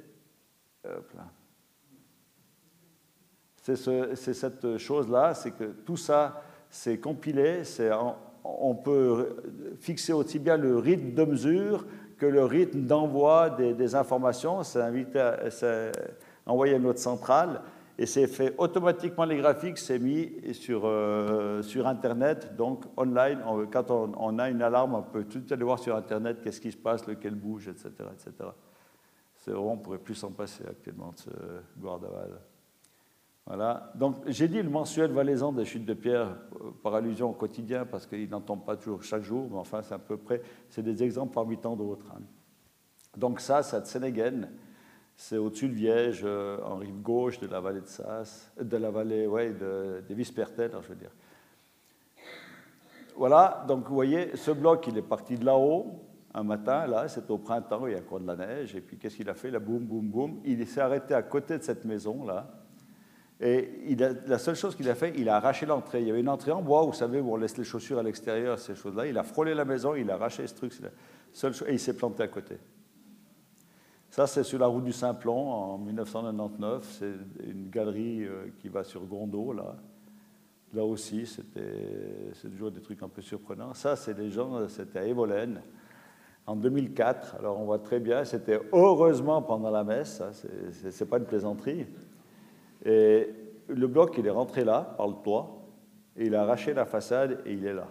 C'est 3.60 3.76
cette 4.32 4.78
chose-là, 4.78 5.34
c'est 5.34 5.50
que 5.50 5.64
tout 5.84 5.98
ça, 5.98 6.42
c'est 6.70 6.98
compilé, 6.98 7.62
on 8.44 8.74
peut 8.74 9.36
fixer 9.78 10.12
aussi 10.12 10.38
bien 10.38 10.56
le 10.56 10.78
rythme 10.78 11.14
de 11.14 11.24
mesure 11.24 11.84
que 12.18 12.26
le 12.26 12.44
rythme 12.44 12.82
d'envoi 12.82 13.50
des, 13.50 13.94
informations. 13.94 14.62
C'est 14.62 14.82
envoyé 16.46 16.74
à 16.74 16.78
notre 16.78 16.98
centrale 16.98 17.62
et 17.96 18.06
c'est 18.06 18.26
fait 18.26 18.54
automatiquement. 18.58 19.24
Les 19.24 19.36
graphiques, 19.36 19.78
c'est 19.78 19.98
mis 19.98 20.32
sur, 20.52 20.82
euh, 20.84 21.62
sur 21.62 21.86
Internet, 21.86 22.54
donc 22.56 22.84
online. 22.96 23.40
quand 23.72 23.90
on, 23.90 24.38
a 24.38 24.50
une 24.50 24.62
alarme, 24.62 24.94
on 24.94 25.02
peut 25.02 25.24
tout 25.24 25.42
aller 25.50 25.64
voir 25.64 25.78
sur 25.78 25.96
Internet 25.96 26.38
qu'est-ce 26.42 26.60
qui 26.60 26.72
se 26.72 26.76
passe, 26.76 27.06
lequel 27.06 27.34
bouge, 27.34 27.68
etc. 27.68 27.90
etc. 28.12 28.50
On 29.56 29.78
pourrait 29.78 29.98
plus 29.98 30.14
s'en 30.14 30.30
passer 30.30 30.64
actuellement 30.68 31.12
de 31.12 31.18
ce 31.18 31.30
Guardaval. 31.78 32.38
Voilà. 33.48 33.90
Donc, 33.94 34.16
j'ai 34.26 34.46
dit 34.46 34.62
le 34.62 34.68
mensuel 34.68 35.10
valaisan 35.10 35.52
des 35.52 35.64
chutes 35.64 35.86
de 35.86 35.94
pierre 35.94 36.36
euh, 36.60 36.70
par 36.82 36.94
allusion 36.94 37.30
au 37.30 37.32
quotidien, 37.32 37.86
parce 37.86 38.06
qu'il 38.06 38.28
n'en 38.28 38.42
tombe 38.42 38.62
pas 38.62 38.76
toujours 38.76 39.02
chaque 39.02 39.22
jour, 39.22 39.48
mais 39.50 39.56
enfin, 39.56 39.80
c'est 39.80 39.94
à 39.94 39.98
peu 39.98 40.18
près, 40.18 40.42
c'est 40.68 40.82
des 40.82 41.02
exemples 41.02 41.32
parmi 41.32 41.56
tant 41.56 41.74
d'autres. 41.74 42.04
Hein. 42.14 42.20
Donc, 43.16 43.40
ça, 43.40 43.62
c'est 43.62 43.76
à 43.76 43.84
Sénégal, 43.86 44.50
c'est 45.16 45.38
au-dessus 45.38 45.70
de 45.70 45.72
Viège, 45.72 46.20
euh, 46.24 46.58
en 46.62 46.76
rive 46.76 47.00
gauche 47.00 47.40
de 47.40 47.46
la 47.46 47.58
vallée 47.58 47.80
de 47.80 47.86
Sasse, 47.86 48.52
de 48.60 48.76
la 48.76 48.90
vallée, 48.90 49.26
ouais, 49.26 49.54
de, 49.54 50.04
des 50.06 50.14
Vispertel, 50.14 50.70
je 50.82 50.88
veux 50.88 50.96
dire. 50.96 51.12
Voilà, 53.16 53.64
donc 53.66 53.88
vous 53.88 53.94
voyez, 53.94 54.36
ce 54.36 54.50
bloc, 54.50 54.86
il 54.88 54.98
est 54.98 55.02
parti 55.02 55.36
de 55.36 55.46
là-haut, 55.46 56.02
un 56.34 56.42
matin, 56.42 56.86
là, 56.86 57.08
c'était 57.08 57.30
au 57.30 57.38
printemps, 57.38 57.86
il 57.86 57.94
y 57.94 57.96
a 57.96 58.00
encore 58.00 58.20
de 58.20 58.26
la 58.26 58.36
neige, 58.36 58.76
et 58.76 58.82
puis 58.82 58.98
qu'est-ce 58.98 59.16
qu'il 59.16 59.30
a 59.30 59.34
fait? 59.34 59.50
Là, 59.50 59.58
boum, 59.58 59.86
boum, 59.86 60.06
boum, 60.06 60.40
il 60.44 60.66
s'est 60.66 60.82
arrêté 60.82 61.14
à 61.14 61.22
côté 61.22 61.56
de 61.56 61.62
cette 61.62 61.86
maison, 61.86 62.26
là, 62.26 62.57
et 63.40 63.96
la 64.26 64.38
seule 64.38 64.56
chose 64.56 64.74
qu'il 64.74 64.88
a 64.90 64.96
fait, 64.96 65.12
il 65.16 65.28
a 65.28 65.36
arraché 65.36 65.64
l'entrée. 65.64 66.00
Il 66.00 66.08
y 66.08 66.10
avait 66.10 66.20
une 66.20 66.28
entrée 66.28 66.50
en 66.50 66.60
bois, 66.60 66.82
vous 66.82 66.92
savez, 66.92 67.20
où 67.20 67.32
on 67.32 67.36
laisse 67.36 67.56
les 67.56 67.64
chaussures 67.64 67.98
à 67.98 68.02
l'extérieur, 68.02 68.58
ces 68.58 68.74
choses-là. 68.74 69.06
Il 69.06 69.16
a 69.16 69.22
frôlé 69.22 69.54
la 69.54 69.64
maison, 69.64 69.94
il 69.94 70.10
a 70.10 70.14
arraché 70.14 70.44
ce 70.46 70.54
truc, 70.54 70.72
seule 71.32 71.52
et 71.68 71.74
il 71.74 71.78
s'est 71.78 71.94
planté 71.94 72.24
à 72.24 72.28
côté. 72.28 72.58
Ça, 74.10 74.26
c'est 74.26 74.42
sur 74.42 74.58
la 74.58 74.66
route 74.66 74.82
du 74.82 74.92
Simplon 74.92 75.52
en 75.52 75.78
1999. 75.78 76.98
C'est 76.98 77.12
une 77.46 77.70
galerie 77.70 78.24
euh, 78.24 78.46
qui 78.58 78.68
va 78.68 78.82
sur 78.82 79.04
Gondo, 79.04 79.52
là. 79.52 79.76
Là 80.74 80.84
aussi, 80.84 81.24
c'est 81.24 82.50
toujours 82.50 82.70
des 82.70 82.82
trucs 82.82 83.02
un 83.02 83.08
peu 83.08 83.22
surprenants. 83.22 83.72
Ça, 83.72 83.96
c'est 83.96 84.12
des 84.12 84.30
gens, 84.30 84.68
c'était 84.68 84.98
à 84.98 85.06
Evolène 85.06 85.62
en 86.46 86.56
2004. 86.56 87.36
Alors, 87.36 87.58
on 87.58 87.64
voit 87.64 87.78
très 87.78 88.00
bien, 88.00 88.24
c'était 88.24 88.60
heureusement 88.72 89.40
pendant 89.40 89.70
la 89.70 89.82
messe, 89.82 90.22
c'est 90.72 91.08
pas 91.08 91.16
une 91.16 91.24
plaisanterie. 91.24 91.86
Et 92.88 93.28
le 93.68 93.86
bloc, 93.86 94.14
il 94.16 94.26
est 94.26 94.30
rentré 94.30 94.64
là, 94.64 94.94
par 94.96 95.08
le 95.08 95.14
toit, 95.22 95.62
et 96.16 96.26
il 96.26 96.34
a 96.34 96.42
arraché 96.42 96.72
la 96.72 96.86
façade, 96.86 97.42
et 97.44 97.52
il 97.52 97.66
est 97.66 97.74
là. 97.74 97.86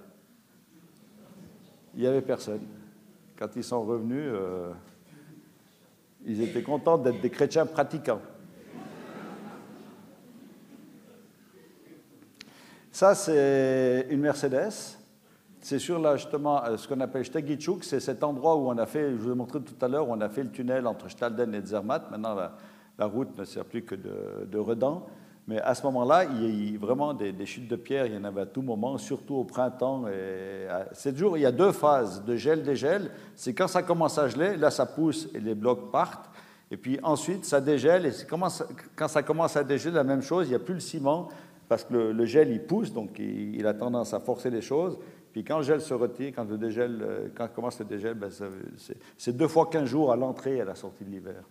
Il 1.93 2.01
n'y 2.01 2.07
avait 2.07 2.21
personne. 2.21 2.61
Quand 3.37 3.55
ils 3.55 3.63
sont 3.63 3.83
revenus, 3.83 4.31
euh, 4.33 4.71
ils 6.25 6.41
étaient 6.41 6.63
contents 6.63 6.97
d'être 6.97 7.21
des 7.21 7.29
chrétiens 7.29 7.67
pratiquants. 7.67 8.21
Ça, 12.91 13.13
c'est 13.13 14.07
une 14.09 14.21
Mercedes. 14.21 14.97
C'est 15.61 15.77
sur 15.77 15.99
là, 15.99 16.15
justement, 16.15 16.63
euh, 16.63 16.77
ce 16.77 16.87
qu'on 16.87 16.99
appelle 17.01 17.23
Stegichuk. 17.23 17.83
C'est 17.83 17.99
cet 17.99 18.23
endroit 18.23 18.55
où 18.55 18.67
on 18.67 18.77
a 18.79 18.87
fait, 18.87 19.11
je 19.11 19.17
vous 19.17 19.31
ai 19.31 19.35
montré 19.35 19.61
tout 19.61 19.85
à 19.85 19.87
l'heure, 19.87 20.09
où 20.09 20.13
on 20.13 20.21
a 20.21 20.29
fait 20.29 20.41
le 20.41 20.49
tunnel 20.49 20.87
entre 20.87 21.07
Stalden 21.07 21.53
et 21.53 21.63
Zermatt. 21.63 22.09
Maintenant, 22.09 22.33
la, 22.33 22.57
la 22.97 23.05
route 23.05 23.37
ne 23.37 23.45
sert 23.45 23.65
plus 23.65 23.83
que 23.83 23.95
de, 23.95 24.45
de 24.45 24.57
redans. 24.57 25.05
Mais 25.47 25.61
à 25.61 25.73
ce 25.75 25.83
moment-là, 25.83 26.25
il 26.25 26.73
y 26.73 26.75
a 26.75 26.77
vraiment 26.77 27.13
des, 27.13 27.45
chutes 27.45 27.69
de 27.69 27.77
pierre, 27.77 28.05
il 28.05 28.13
y 28.13 28.17
en 28.17 28.25
avait 28.25 28.41
à 28.41 28.45
tout 28.45 28.61
moment, 28.61 28.97
surtout 28.97 29.35
au 29.35 29.43
printemps. 29.45 30.05
Et 30.07 30.67
à 30.67 30.87
il 31.05 31.41
y 31.41 31.45
a 31.45 31.51
deux 31.53 31.71
phases 31.71 32.25
de 32.25 32.35
gel, 32.35 32.63
dégel. 32.63 33.11
C'est 33.33 33.53
quand 33.53 33.67
ça 33.67 33.81
commence 33.81 34.17
à 34.17 34.27
geler, 34.27 34.57
là 34.57 34.69
ça 34.69 34.85
pousse 34.85 35.29
et 35.33 35.39
les 35.39 35.55
blocs 35.55 35.89
partent. 35.89 36.29
Et 36.69 36.75
puis 36.75 36.99
ensuite, 37.01 37.45
ça 37.45 37.61
dégèle. 37.61 38.07
Et 38.07 38.11
quand 38.95 39.07
ça 39.07 39.23
commence 39.23 39.55
à 39.55 39.63
dégeler, 39.63 39.93
la 39.93 40.03
même 40.03 40.21
chose, 40.21 40.47
il 40.47 40.49
n'y 40.49 40.55
a 40.55 40.59
plus 40.59 40.73
le 40.73 40.81
ciment, 40.81 41.29
parce 41.69 41.85
que 41.85 41.93
le, 41.93 42.25
gel, 42.25 42.51
il 42.51 42.61
pousse, 42.61 42.91
donc 42.91 43.17
il, 43.17 43.65
a 43.65 43.73
tendance 43.73 44.13
à 44.13 44.19
forcer 44.19 44.49
les 44.49 44.61
choses. 44.61 44.97
Puis 45.31 45.45
quand 45.45 45.57
le 45.57 45.63
gel 45.63 45.79
se 45.79 45.93
retire, 45.93 46.33
quand, 46.35 46.43
le 46.49 46.57
dégel, 46.57 46.99
euh, 47.01 47.27
quand 47.33 47.47
commence 47.53 47.79
le 47.79 47.85
dégel, 47.85 48.15
ben 48.15 48.29
c'est 49.17 49.37
deux 49.37 49.47
fois 49.47 49.69
15 49.69 49.85
jours 49.85 50.11
à 50.11 50.17
l'entrée 50.17 50.57
et 50.57 50.61
à 50.61 50.65
la 50.65 50.75
sortie 50.75 51.05
de 51.05 51.09
l'hiver. 51.11 51.43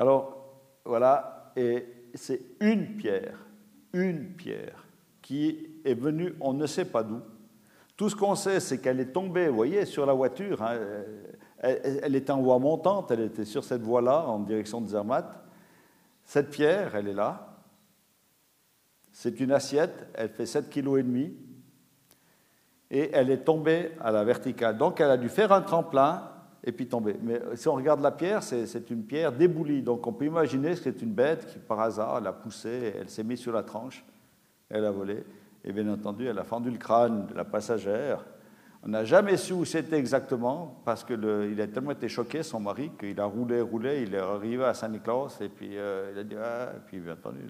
Alors, 0.00 0.56
voilà, 0.82 1.52
et 1.56 1.86
c'est 2.14 2.40
une 2.60 2.96
pierre, 2.96 3.36
une 3.92 4.32
pierre 4.32 4.86
qui 5.20 5.68
est 5.84 5.92
venue, 5.92 6.34
on 6.40 6.54
ne 6.54 6.66
sait 6.66 6.86
pas 6.86 7.02
d'où. 7.02 7.20
Tout 7.98 8.08
ce 8.08 8.16
qu'on 8.16 8.34
sait, 8.34 8.60
c'est 8.60 8.80
qu'elle 8.80 8.98
est 8.98 9.12
tombée, 9.12 9.48
vous 9.48 9.56
voyez, 9.56 9.84
sur 9.84 10.06
la 10.06 10.14
voiture. 10.14 10.62
Hein, 10.62 10.78
elle, 11.58 12.16
était 12.16 12.30
en 12.30 12.40
voie 12.40 12.58
montante, 12.58 13.10
elle 13.10 13.20
était 13.20 13.44
sur 13.44 13.62
cette 13.62 13.82
voie-là, 13.82 14.24
en 14.26 14.38
direction 14.38 14.80
de 14.80 14.88
Zermatt. 14.88 15.38
Cette 16.24 16.48
pierre, 16.48 16.96
elle 16.96 17.08
est 17.08 17.12
là. 17.12 17.58
C'est 19.12 19.38
une 19.38 19.52
assiette, 19.52 20.08
elle 20.14 20.30
fait 20.30 20.44
7,5 20.44 20.70
kg. 20.70 21.30
Et 22.90 23.10
elle 23.12 23.30
est 23.30 23.44
tombée 23.44 23.92
à 24.00 24.10
la 24.12 24.24
verticale. 24.24 24.78
Donc 24.78 24.98
elle 24.98 25.10
a 25.10 25.18
dû 25.18 25.28
faire 25.28 25.52
un 25.52 25.60
tremplin 25.60 26.39
et 26.62 26.72
puis 26.72 26.86
tomber. 26.86 27.16
Mais 27.22 27.40
si 27.54 27.68
on 27.68 27.74
regarde 27.74 28.00
la 28.00 28.10
pierre, 28.10 28.42
c'est 28.42 28.90
une 28.90 29.04
pierre 29.04 29.32
déboulie. 29.32 29.82
Donc 29.82 30.06
on 30.06 30.12
peut 30.12 30.26
imaginer 30.26 30.70
que 30.70 30.80
c'est 30.80 31.02
une 31.02 31.12
bête 31.12 31.46
qui, 31.46 31.58
par 31.58 31.80
hasard, 31.80 32.20
l'a 32.20 32.32
poussée, 32.32 32.94
elle 32.98 33.08
s'est 33.08 33.24
mise 33.24 33.40
sur 33.40 33.52
la 33.52 33.62
tranche, 33.62 34.04
elle 34.68 34.84
a 34.84 34.90
volé. 34.90 35.24
Et 35.64 35.72
bien 35.72 35.88
entendu, 35.88 36.26
elle 36.26 36.38
a 36.38 36.44
fendu 36.44 36.70
le 36.70 36.78
crâne 36.78 37.26
de 37.26 37.34
la 37.34 37.44
passagère. 37.44 38.24
On 38.82 38.88
n'a 38.88 39.04
jamais 39.04 39.36
su 39.36 39.52
où 39.52 39.66
c'était 39.66 39.98
exactement, 39.98 40.80
parce 40.86 41.04
qu'il 41.04 41.60
a 41.60 41.66
tellement 41.66 41.90
été 41.90 42.08
choqué, 42.08 42.42
son 42.42 42.60
mari, 42.60 42.90
qu'il 42.98 43.20
a 43.20 43.26
roulé, 43.26 43.60
roulé, 43.60 44.04
il 44.04 44.14
est 44.14 44.18
arrivé 44.18 44.64
à 44.64 44.72
Saint-Nicolas, 44.72 45.36
et 45.42 45.50
puis 45.50 45.76
euh, 45.76 46.12
il 46.14 46.18
a 46.18 46.24
dit 46.24 46.36
Ah, 46.42 46.72
et 46.76 46.80
puis 46.86 46.98
bien 46.98 47.12
entendu, 47.12 47.40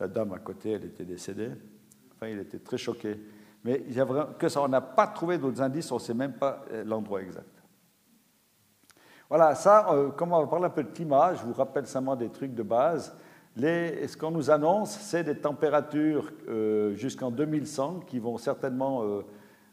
la, 0.00 0.08
dame 0.08 0.32
à 0.32 0.38
côté, 0.38 0.72
elle 0.72 0.86
était 0.86 1.04
décédée. 1.04 1.50
Enfin, 2.16 2.28
il 2.28 2.38
était 2.40 2.58
très 2.58 2.78
choqué. 2.78 3.16
Mais 3.64 3.84
il 3.88 4.04
on 4.56 4.68
n'a 4.68 4.80
pas 4.80 5.06
trouvé 5.06 5.38
d'autres 5.38 5.62
indices, 5.62 5.90
on 5.92 5.96
ne 5.96 6.00
sait 6.00 6.14
même 6.14 6.32
pas 6.32 6.64
euh, 6.72 6.82
l'endroit 6.84 7.22
exact. 7.22 7.57
Voilà, 9.28 9.54
ça, 9.54 9.92
euh, 9.92 10.08
comme 10.10 10.32
on 10.32 10.40
va 10.40 10.46
parler 10.46 10.66
un 10.66 10.70
peu 10.70 10.84
de 10.84 10.90
climat, 10.90 11.34
je 11.34 11.44
vous 11.44 11.52
rappelle 11.52 11.86
seulement 11.86 12.16
des 12.16 12.30
trucs 12.30 12.54
de 12.54 12.62
base. 12.62 13.14
ce 13.56 14.16
qu'on 14.16 14.30
nous 14.30 14.50
annonce, 14.50 14.90
c'est 14.90 15.24
des 15.24 15.36
températures 15.36 16.30
euh, 16.48 16.94
jusqu'en 16.94 17.30
2100 17.30 18.00
qui 18.06 18.18
vont 18.18 18.38
certainement 18.38 19.22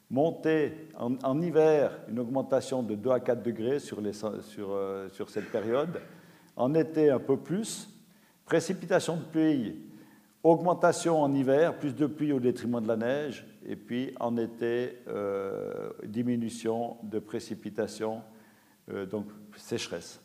monter 0.10 0.90
en, 0.98 1.42
hiver 1.42 1.92
une 2.10 2.20
augmentation 2.20 2.84
de 2.84 2.96
2 2.96 3.10
à 3.10 3.20
4 3.20 3.42
degrés 3.44 3.80
sur, 3.80 4.00
euh, 4.00 5.10
sur, 5.10 5.30
cette 5.30 5.52
période, 5.52 6.02
en 6.56 6.74
été 6.74 7.10
un 7.10 7.20
peu 7.20 7.38
plus, 7.38 7.90
précipitation 8.46 9.18
de 9.18 9.24
pluie, 9.24 9.82
augmentation 10.44 11.22
en 11.22 11.34
hiver, 11.34 11.78
plus 11.78 11.96
de 11.96 12.06
pluie 12.06 12.32
au 12.32 12.40
détriment 12.40 12.82
de 12.82 12.88
la 12.88 12.98
neige, 12.98 13.48
et 13.66 13.76
puis 13.76 14.14
en 14.20 14.38
été, 14.38 15.00
euh, 15.08 15.90
diminution 16.06 16.98
de 17.04 17.18
précipitation, 17.18 18.22
euh, 18.92 19.08
donc 19.08 19.26
sécheresse. 19.58 20.22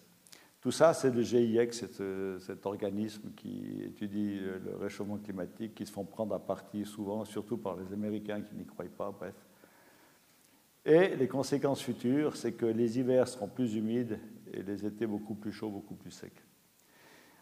Tout 0.60 0.70
ça, 0.70 0.92
c'est 0.92 1.10
le 1.10 1.22
GIEC, 1.22 1.72
cet, 1.72 2.66
organisme 2.66 3.30
qui 3.34 3.82
étudie 3.82 4.38
le 4.40 4.76
réchauffement 4.78 5.16
climatique, 5.16 5.74
qui 5.74 5.86
se 5.86 5.92
font 5.92 6.04
prendre 6.04 6.34
à 6.34 6.38
partie 6.38 6.84
souvent, 6.84 7.24
surtout 7.24 7.56
par 7.56 7.76
les 7.76 7.90
Américains 7.94 8.42
qui 8.42 8.54
n'y 8.54 8.66
croient 8.66 8.84
pas, 8.96 9.10
bref. 9.10 9.34
Et 10.84 11.16
les 11.16 11.28
conséquences 11.28 11.82
futures, 11.82 12.36
c'est 12.36 12.52
que 12.52 12.66
les 12.66 12.98
hivers 12.98 13.28
seront 13.28 13.48
plus 13.48 13.74
humides 13.74 14.18
et 14.52 14.62
les 14.62 14.84
étés 14.84 15.06
beaucoup 15.06 15.34
plus 15.34 15.52
chauds, 15.52 15.70
beaucoup 15.70 15.94
plus 15.94 16.10
secs. 16.10 16.44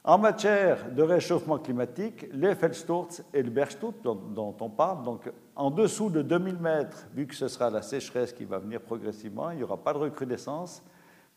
En 0.05 0.17
matière 0.17 0.91
de 0.93 1.03
réchauffement 1.03 1.59
climatique, 1.59 2.27
les 2.33 2.55
Feldsturz 2.55 3.23
et 3.35 3.43
le 3.43 3.51
Bergsturz 3.51 3.95
dont, 4.03 4.57
on 4.61 4.71
parle, 4.71 5.05
donc 5.05 5.31
en 5.55 5.71
dessous 5.71 6.09
de 6.09 6.23
2000 6.23 6.57
mètres, 6.57 7.09
vu 7.15 7.27
que 7.27 7.35
ce 7.35 7.49
sera 7.49 7.69
la 7.69 7.83
sécheresse 7.83 8.33
qui 8.33 8.45
va 8.45 8.59
venir 8.59 8.81
progressivement, 8.81 9.51
il 9.51 9.59
n'y 9.59 9.65
aura 9.65 9.77
pas 9.77 9.93
de 9.93 9.99
recrudescence. 9.99 10.83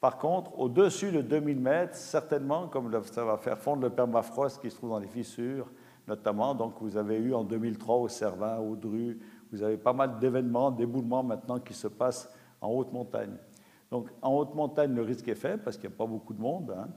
Par 0.01 0.17
contre, 0.17 0.57
au-dessus 0.59 1.11
de 1.11 1.21
2000 1.21 1.59
mètres, 1.59 1.95
certainement, 1.95 2.67
comme 2.67 2.91
ça 3.03 3.23
va 3.23 3.37
faire 3.37 3.59
fondre 3.59 3.83
le 3.83 3.91
permafrost 3.91 4.59
qui 4.59 4.71
se 4.71 4.75
trouve 4.75 4.89
dans 4.89 4.99
les 4.99 5.07
fissures, 5.07 5.69
notamment, 6.07 6.55
donc 6.55 6.73
vous 6.81 6.97
avez 6.97 7.17
eu 7.17 7.35
en 7.35 7.43
2003 7.43 7.97
au 7.97 8.07
Cervin, 8.07 8.57
au 8.57 8.75
Dru, 8.75 9.19
vous 9.51 9.61
avez 9.61 9.77
pas 9.77 9.93
mal 9.93 10.17
d'événements, 10.17 10.71
d'éboulements 10.71 11.21
maintenant 11.21 11.59
qui 11.59 11.75
se 11.75 11.87
passent 11.87 12.33
en 12.59 12.69
haute 12.69 12.91
montagne. 12.91 13.35
Donc 13.91 14.09
en 14.23 14.33
haute 14.33 14.55
montagne, 14.55 14.95
le 14.95 15.03
risque 15.03 15.27
est 15.27 15.35
faible 15.35 15.61
parce 15.63 15.77
qu'il 15.77 15.87
n'y 15.87 15.95
a 15.95 15.97
pas 15.97 16.07
beaucoup 16.07 16.33
de 16.33 16.41
monde. 16.41 16.73
Hein. 16.75 16.87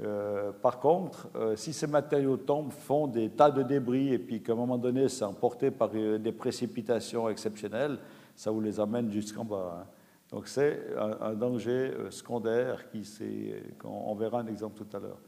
Euh, 0.00 0.52
par 0.52 0.78
contre, 0.78 1.28
euh, 1.34 1.56
si 1.56 1.72
ces 1.72 1.88
matériaux 1.88 2.36
tombent, 2.36 2.70
font 2.70 3.08
des 3.08 3.30
tas 3.30 3.50
de 3.50 3.64
débris 3.64 4.12
et 4.12 4.18
puis 4.20 4.40
qu'à 4.44 4.52
un 4.52 4.56
moment 4.56 4.78
donné, 4.78 5.08
c'est 5.08 5.24
emporté 5.24 5.72
par 5.72 5.90
euh, 5.92 6.18
des 6.18 6.30
précipitations 6.30 7.28
exceptionnelles, 7.28 7.98
ça 8.36 8.52
vous 8.52 8.60
les 8.60 8.78
amène 8.78 9.10
jusqu'en 9.10 9.44
bas. 9.44 9.80
Hein. 9.82 9.86
Donc 10.30 10.48
c'est 10.48 10.80
un, 10.98 11.32
danger 11.34 11.92
secondaire 12.10 12.90
qui, 12.90 13.02
on 13.84 14.14
verra 14.14 14.40
un 14.40 14.46
exemple 14.46 14.84
tout 14.84 14.96
à 14.96 15.00
l'heure. 15.00 15.18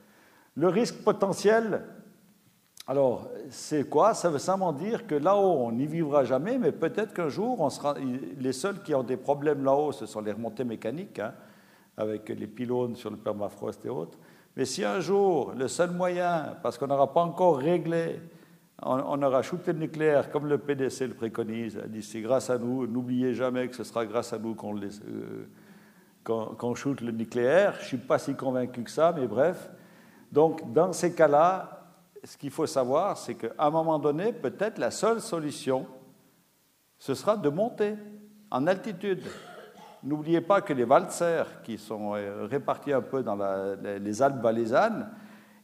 Le 0.57 0.69
risque 0.69 1.03
potentiel, 1.03 1.83
alors, 2.87 3.29
c'est 3.51 3.89
quoi? 3.89 4.15
Ça 4.15 4.31
veut 4.31 4.41
simplement 4.41 4.73
dire 4.73 5.07
que 5.07 5.15
là-haut, 5.15 5.67
on 5.67 5.71
n'y 5.71 5.87
vivra 5.87 6.25
jamais, 6.25 6.59
mais 6.59 6.73
peut-être 6.73 7.15
qu'un 7.15 7.29
jour, 7.29 7.61
on 7.61 7.71
sera. 7.71 7.95
Les 8.39 8.53
seuls 8.53 8.83
qui 8.83 8.95
ont 8.97 9.05
des 9.05 9.17
problèmes 9.17 9.65
là-haut, 9.65 9.93
ce 9.93 10.07
sont 10.07 10.21
les 10.21 10.33
remontées 10.33 10.65
mécaniques, 10.65 11.21
hein, 11.21 11.33
avec 11.97 12.29
les 12.29 12.49
pylônes 12.49 12.97
sur 12.97 13.11
le 13.11 13.17
permafrost 13.17 13.85
et 13.87 13.89
autres. 13.89 14.19
Mais 14.57 14.65
si 14.65 14.85
un 14.85 14.99
jour, 14.99 15.53
le 15.57 15.69
seul 15.69 15.93
moyen, 15.93 16.57
parce 16.63 16.77
qu'on 16.79 16.89
n'aura 16.89 17.13
pas 17.13 17.23
encore 17.23 17.59
réglé, 17.59 18.21
on, 18.83 19.23
aura 19.23 19.43
shooté 19.43 19.73
le 19.73 19.81
nucléaire 19.81 20.31
comme 20.31 20.47
le 20.47 20.59
PDC 20.59 21.07
le 21.07 21.15
préconise, 21.15 21.77
a 21.79 21.87
dit 21.87 22.03
c'est 22.03 22.21
grâce 22.21 22.49
à 22.51 22.59
nous, 22.59 22.87
n'oubliez 22.87 23.35
jamais 23.35 23.69
que 23.69 23.77
ce 23.77 23.85
sera 23.85 24.07
grâce 24.07 24.33
à 24.33 24.39
nous 24.39 24.55
qu'on 24.55 24.75
euh, 26.31 26.75
shoote 26.75 27.01
le 27.03 27.13
nucléaire. 27.13 27.75
Je 27.75 27.81
ne 27.81 27.87
suis 27.87 27.97
pas 27.99 28.19
si 28.19 28.35
convaincu 28.35 28.83
que 28.83 28.91
ça, 28.91 29.15
mais 29.17 29.27
bref. 29.27 29.71
Donc, 30.33 30.73
dans 30.73 30.93
ces 30.93 31.15
cas-là, 31.15 31.89
ce 32.25 32.37
qu'il 32.37 32.51
faut 32.51 32.67
savoir, 32.67 33.17
c'est 33.17 33.35
qu'à 33.35 33.51
un 33.59 33.71
moment 33.71 33.99
donné, 33.99 34.33
peut-être 34.33 34.79
la 34.79 34.91
seule 34.91 35.21
solution, 35.21 35.87
ce 36.99 37.15
sera 37.15 37.37
de 37.37 37.49
monter 37.49 37.97
en 38.51 38.67
altitude. 38.67 39.23
N'oubliez 40.03 40.41
pas 40.41 40.63
que 40.63 40.73
les 40.73 40.85
valsers, 40.85 41.63
qui 41.63 41.77
sont 41.77 42.15
euh, 42.15 42.47
répartis 42.47 42.93
un 42.93 43.03
peu 43.03 43.23
dans 43.23 43.39
les 43.83 44.23
Alpes 44.23 44.41
valaisannes, 44.41 45.11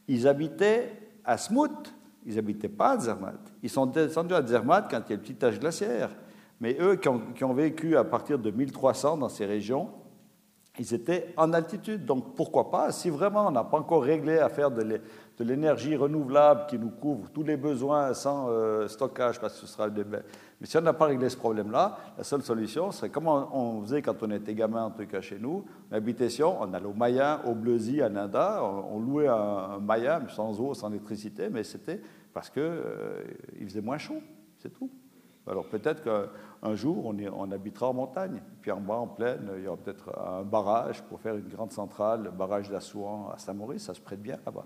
ils 0.07 0.27
habitaient 0.27 0.91
à 1.25 1.37
Smoot, 1.37 1.93
ils 2.27 2.35
n'habitaient 2.35 2.67
pas 2.67 2.91
à 2.91 2.99
Zermatt. 2.99 3.39
Ils 3.63 3.69
sont 3.69 3.85
descendus 3.85 4.33
à 4.33 4.45
Zermatt 4.45 4.87
quand 4.91 5.01
il 5.07 5.11
y 5.11 5.13
a 5.13 5.15
le 5.15 5.21
petit 5.21 5.43
âge 5.43 5.59
glaciaire. 5.59 6.09
Mais 6.59 6.75
eux 6.79 6.97
qui 6.97 7.07
ont, 7.07 7.53
vécu 7.53 7.95
à 7.95 8.03
partir 8.03 8.37
de 8.37 8.51
1300 8.51 9.17
dans 9.17 9.29
ces 9.29 9.45
régions, 9.45 9.89
ils 10.77 10.93
étaient 10.93 11.33
en 11.37 11.53
altitude. 11.53 12.05
Donc 12.05 12.35
pourquoi 12.35 12.69
pas, 12.69 12.91
si 12.91 13.09
vraiment 13.09 13.47
on 13.47 13.51
n'a 13.51 13.63
pas 13.63 13.77
encore 13.77 14.03
réglé 14.03 14.39
à 14.39 14.49
faire 14.49 14.71
de 14.71 14.99
l'énergie 15.39 15.95
renouvelable 15.95 16.65
qui 16.67 16.77
nous 16.77 16.89
couvre 16.89 17.29
tous 17.31 17.43
les 17.43 17.55
besoins 17.55 18.13
sans 18.13 18.47
euh, 18.49 18.87
stockage, 18.87 19.39
parce 19.39 19.53
que 19.53 19.59
ce 19.61 19.67
sera 19.67 19.89
des... 19.89 20.03
Mais 20.03 20.65
si 20.65 20.77
on 20.77 20.81
n'a 20.81 20.93
pas 20.93 21.05
réglé 21.05 21.29
ce 21.29 21.37
problème-là, 21.37 21.97
la 22.17 22.23
seule 22.23 22.41
solution 22.41 22.91
serait 22.91 23.09
comme 23.09 23.27
on 23.27 23.81
faisait 23.83 24.01
quand 24.01 24.21
on 24.23 24.31
était 24.31 24.55
gamin, 24.55 24.85
en 24.85 24.91
tout 24.91 25.05
cas 25.05 25.21
chez 25.21 25.37
nous, 25.39 25.63
on 25.91 25.95
habitait 25.95 26.29
on 26.43 26.73
allait 26.73 26.85
au 26.85 26.93
Maya, 26.93 27.41
au 27.45 27.53
Bleuzy, 27.53 28.01
à 28.01 28.09
Nanda, 28.09 28.63
on, 28.63 28.99
louait 28.99 29.27
un, 29.27 29.79
Maya, 29.79 30.21
sans 30.29 30.59
eau, 30.59 30.73
sans 30.73 30.89
électricité, 30.89 31.49
mais 31.49 31.63
c'était 31.63 32.01
parce 32.37 32.51
qu'il 32.51 32.61
euh, 32.61 33.23
faisait 33.63 33.81
moins 33.81 33.97
chaud, 33.97 34.21
c'est 34.59 34.69
tout. 34.69 34.91
Alors 35.47 35.65
peut-être 35.65 36.03
qu'un 36.03 36.75
jour, 36.75 37.07
on, 37.07 37.17
on, 37.33 37.51
habitera 37.51 37.87
en 37.89 37.93
montagne. 37.93 38.43
Puis 38.61 38.69
en 38.69 38.79
bas, 38.79 38.97
en 38.97 39.07
plaine, 39.07 39.49
il 39.57 39.63
y 39.63 39.67
aura 39.67 39.77
peut-être 39.77 40.15
un 40.19 40.43
barrage 40.43 41.01
pour 41.01 41.19
faire 41.19 41.35
une 41.35 41.47
grande 41.47 41.71
centrale, 41.71 42.25
le 42.25 42.29
barrage 42.29 42.69
d'Assouan 42.69 43.31
à 43.33 43.39
Saint-Maurice, 43.39 43.85
ça 43.85 43.95
se 43.95 44.01
prête 44.01 44.21
bien 44.21 44.37
là-bas. 44.45 44.65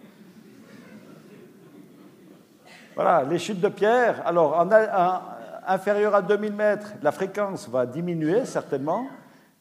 Voilà, 2.94 3.24
les 3.24 3.40
chutes 3.40 3.62
de 3.62 3.70
pierre. 3.70 4.22
Alors, 4.28 4.60
en, 4.60 4.70
inférieur 5.66 6.14
à 6.14 6.22
2000 6.22 6.52
mètres, 6.52 6.92
la 7.02 7.14
fréquence 7.14 7.70
va 7.70 7.86
diminuer 7.86 8.44
certainement, 8.44 9.08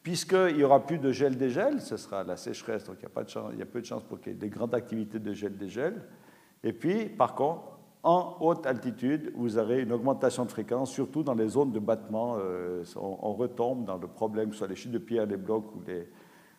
puisqu'il 0.03 0.57
n'y 0.57 0.65
aura 0.65 0.85
plus 0.85 0.97
de 0.97 1.13
gel-dégel, 1.13 1.79
ce 1.79 1.95
sera 1.95 2.25
la 2.25 2.35
sécheresse, 2.35 2.83
donc 2.83 2.97
il 3.01 3.07
y, 3.07 3.53
il 3.53 3.59
y 3.59 3.61
a 3.61 3.65
peu 3.65 3.79
de 3.79 3.85
chances 3.85 4.03
pour 4.03 4.19
qu'il 4.19 4.33
y 4.33 4.35
ait 4.35 4.37
des 4.37 4.49
grandes 4.49 4.75
activités 4.75 5.19
de 5.19 5.31
gel-dégel. 5.31 6.01
Et 6.61 6.73
puis, 6.73 7.05
par 7.05 7.35
contre, 7.35 7.70
en 8.03 8.37
haute 8.39 8.65
altitude, 8.65 9.31
vous 9.35 9.57
aurez 9.57 9.81
une 9.81 9.91
augmentation 9.91 10.45
de 10.45 10.51
fréquence, 10.51 10.91
surtout 10.91 11.21
dans 11.21 11.35
les 11.35 11.47
zones 11.49 11.71
de 11.71 11.79
battement. 11.79 12.35
Euh, 12.39 12.83
on, 12.95 13.33
retombe 13.33 13.85
dans 13.85 13.97
le 13.97 14.07
problème, 14.07 14.53
soit 14.53 14.67
les 14.67 14.75
chutes 14.75 14.91
de 14.91 14.97
pierre, 14.97 15.27
les 15.27 15.37
blocs 15.37 15.75
ou 15.75 15.81
les, 15.85 16.09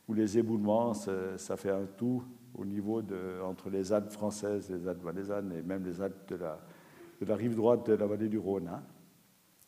ou 0.09 0.14
les 0.14 0.38
éboulements. 0.38 0.95
Ça, 0.95 1.57
fait 1.57 1.70
un 1.70 1.86
tout 1.97 2.22
au 2.57 2.64
niveau 2.64 3.03
de, 3.03 3.43
entre 3.45 3.70
les 3.70 3.93
Alpes 3.93 4.12
françaises, 4.12 4.70
les 4.70 4.86
Alpes 4.86 5.03
valaisannes 5.03 5.53
et 5.59 5.62
même 5.62 5.84
les 5.84 6.01
Alpes 6.01 6.28
de 6.28 6.36
la, 6.36 7.34
rive 7.34 7.57
droite 7.57 7.86
de 7.86 7.95
la 7.95 8.07
vallée 8.07 8.28
du 8.28 8.38
Rhône. 8.38 8.68
Hein. 8.72 8.82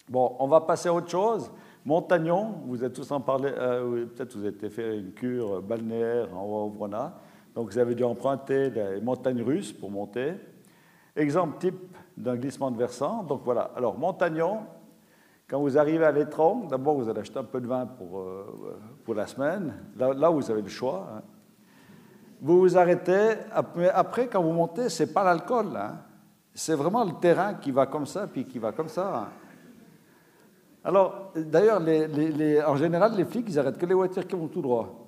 Bon, 0.08 0.36
on 0.38 0.46
va 0.46 0.60
passer 0.60 0.88
à 0.88 0.94
autre 0.94 1.10
chose. 1.10 1.50
Montagnon, 1.84 2.60
vous 2.66 2.84
êtes 2.84 2.92
tous 2.92 3.10
en 3.10 3.20
parlé, 3.20 3.50
euh, 3.52 4.06
peut-être 4.06 4.36
vous 4.36 4.44
avez 4.44 4.70
fait 4.70 4.98
une 4.98 5.12
cure 5.12 5.60
balnéaire 5.60 6.36
en 6.36 6.44
haut 6.44 6.88
Donc 7.54 7.72
vous 7.72 7.78
avez 7.78 7.94
dû 7.94 8.04
emprunter 8.04 8.70
les 8.70 9.00
montagnes 9.00 9.42
russes 9.42 9.72
pour 9.72 9.90
monter. 9.90 10.34
Exemple 11.16 11.58
type 11.58 11.96
d'un 12.16 12.36
glissement 12.36 12.70
de 12.70 12.76
versant. 12.76 13.22
Donc 13.22 13.42
voilà, 13.44 13.70
alors 13.76 13.96
Montagnon, 13.96 14.60
quand 15.48 15.60
vous 15.60 15.78
arrivez 15.78 16.04
à 16.04 16.12
l'étron, 16.12 16.66
d'abord 16.66 16.94
vous 16.94 17.08
allez 17.08 17.20
acheter 17.20 17.38
un 17.38 17.44
peu 17.44 17.60
de 17.60 17.66
vin 17.66 17.86
pour, 17.86 18.20
euh, 18.20 19.14
la 19.14 19.26
semaine, 19.26 19.74
là, 19.96 20.30
vous 20.30 20.50
avez 20.50 20.62
le 20.62 20.68
choix. 20.68 21.06
Hein. 21.14 21.22
Vous 22.40 22.60
vous 22.60 22.76
arrêtez, 22.76 23.34
mais 23.76 23.88
après 23.90 24.26
quand 24.26 24.42
vous 24.42 24.52
montez, 24.52 24.88
ce 24.88 25.04
n'est 25.04 25.12
pas 25.12 25.22
l'alcool, 25.22 25.76
hein. 25.76 25.98
c'est 26.52 26.74
vraiment 26.74 27.04
le 27.04 27.12
terrain 27.20 27.54
qui 27.54 27.70
va 27.70 27.86
comme 27.86 28.06
ça, 28.06 28.26
puis 28.26 28.44
qui 28.44 28.58
va 28.58 28.72
comme 28.72 28.88
ça. 28.88 29.16
Hein. 29.16 29.28
Alors, 30.82 31.32
d'ailleurs, 31.34 31.80
en 32.66 32.76
général, 32.76 33.16
les 33.16 33.24
flics, 33.24 33.46
ils 33.48 33.58
arrêtent 33.58 33.78
que 33.78 33.86
les 33.86 33.94
voitures 33.94 34.26
qui 34.26 34.36
vont 34.36 34.48
tout 34.48 34.60
droit. 34.60 35.03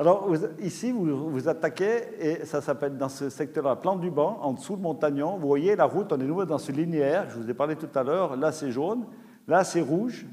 Alors 0.00 0.32
ici, 0.60 0.92
vous, 0.92 1.28
vous 1.28 1.46
attaquez, 1.46 2.04
et 2.18 2.46
ça 2.46 2.62
s'appelle 2.62 2.96
dans 2.96 3.10
ce 3.10 3.28
secteur-là, 3.28 3.76
plan 3.76 3.96
du 3.96 4.10
banc, 4.10 4.38
en 4.40 4.54
dessous 4.54 4.74
de 4.74 4.80
Montagnon. 4.80 5.36
Vous 5.36 5.46
voyez 5.46 5.76
la 5.76 5.84
route, 5.84 6.10
on 6.10 6.18
est 6.18 6.24
nouveau 6.24 6.46
dans 6.46 6.56
ce 6.56 6.72
linéaire, 6.72 7.28
je 7.28 7.36
vous 7.38 7.50
ai 7.50 7.52
parlé 7.52 7.76
tout 7.76 7.90
à 7.94 8.02
l'heure. 8.02 8.34
Là, 8.34 8.50
c'est 8.50 8.72
jaune, 8.72 9.04
là, 9.46 9.62
c'est 9.62 9.82
rouge. 9.82 10.24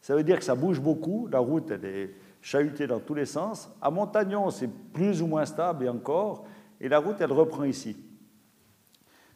Ça 0.00 0.16
veut 0.16 0.22
dire 0.22 0.38
que 0.38 0.44
ça 0.44 0.54
bouge 0.54 0.80
beaucoup. 0.80 1.28
La 1.30 1.38
route, 1.38 1.70
elle 1.70 1.84
est 1.84 2.14
chahutée 2.40 2.86
dans 2.86 2.98
tous 2.98 3.12
les 3.12 3.26
sens. 3.26 3.70
À 3.82 3.90
Montagnon, 3.90 4.48
c'est 4.48 4.68
plus 4.68 5.20
ou 5.20 5.26
moins 5.26 5.44
stable 5.44 5.84
et 5.84 5.90
encore. 5.90 6.46
Et 6.80 6.88
la 6.88 6.98
route, 6.98 7.20
elle 7.20 7.32
reprend 7.32 7.64
ici. 7.64 7.94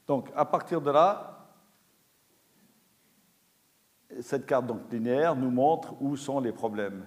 Donc, 0.06 0.30
à 0.34 0.46
partir 0.46 0.80
de 0.80 0.90
là, 0.90 1.46
cette 4.22 4.46
carte 4.46 4.64
donc, 4.64 4.90
linéaire 4.90 5.36
nous 5.36 5.50
montre 5.50 5.94
où 6.00 6.16
sont 6.16 6.40
les 6.40 6.52
problèmes. 6.52 7.04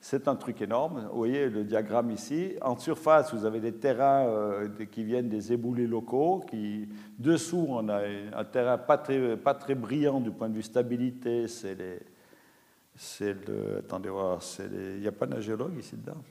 C'est 0.00 0.28
un 0.28 0.36
truc 0.36 0.62
énorme. 0.62 1.08
Vous 1.10 1.18
voyez 1.18 1.48
le 1.48 1.64
diagramme 1.64 2.12
ici. 2.12 2.54
En 2.62 2.78
surface, 2.78 3.34
vous 3.34 3.44
avez 3.44 3.60
des 3.60 3.72
terrains 3.72 4.26
euh, 4.26 4.68
qui 4.90 5.02
viennent 5.02 5.28
des 5.28 5.52
éboulés 5.52 5.86
locaux. 5.86 6.44
Qui... 6.48 6.88
Dessous, 7.18 7.66
on 7.68 7.88
a 7.88 8.00
un 8.32 8.44
terrain 8.44 8.78
pas 8.78 8.96
très, 8.96 9.74
brillant 9.74 10.20
du 10.20 10.30
point 10.30 10.48
de 10.48 10.54
vue 10.54 10.62
stabilité. 10.62 11.48
C'est 11.48 11.74
le... 11.74 13.78
Attendez 13.78 14.08
voir, 14.08 14.40
il 14.60 15.00
n'y 15.00 15.08
a 15.08 15.12
pas 15.12 15.26
de 15.26 15.40
géologue 15.40 15.76
ici 15.78 15.96
dedans? 15.96 16.22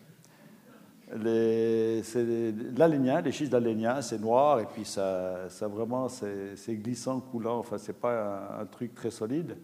Les, 1.16 2.04
c'est 2.04 2.54
l'alénien, 2.76 3.22
les 3.22 3.32
schistes 3.32 3.54
d'alénien, 3.54 4.02
c'est 4.02 4.20
noir 4.20 4.60
et 4.60 4.66
puis 4.66 4.84
ça 4.84 5.48
vraiment 5.62 6.10
c'est, 6.10 6.76
glissant, 6.76 7.22
coulant, 7.22 7.60
enfin 7.60 7.78
c'est 7.78 7.98
pas 7.98 8.58
un, 8.60 8.66
truc 8.66 8.94
très 8.94 9.10
solide. 9.10 9.56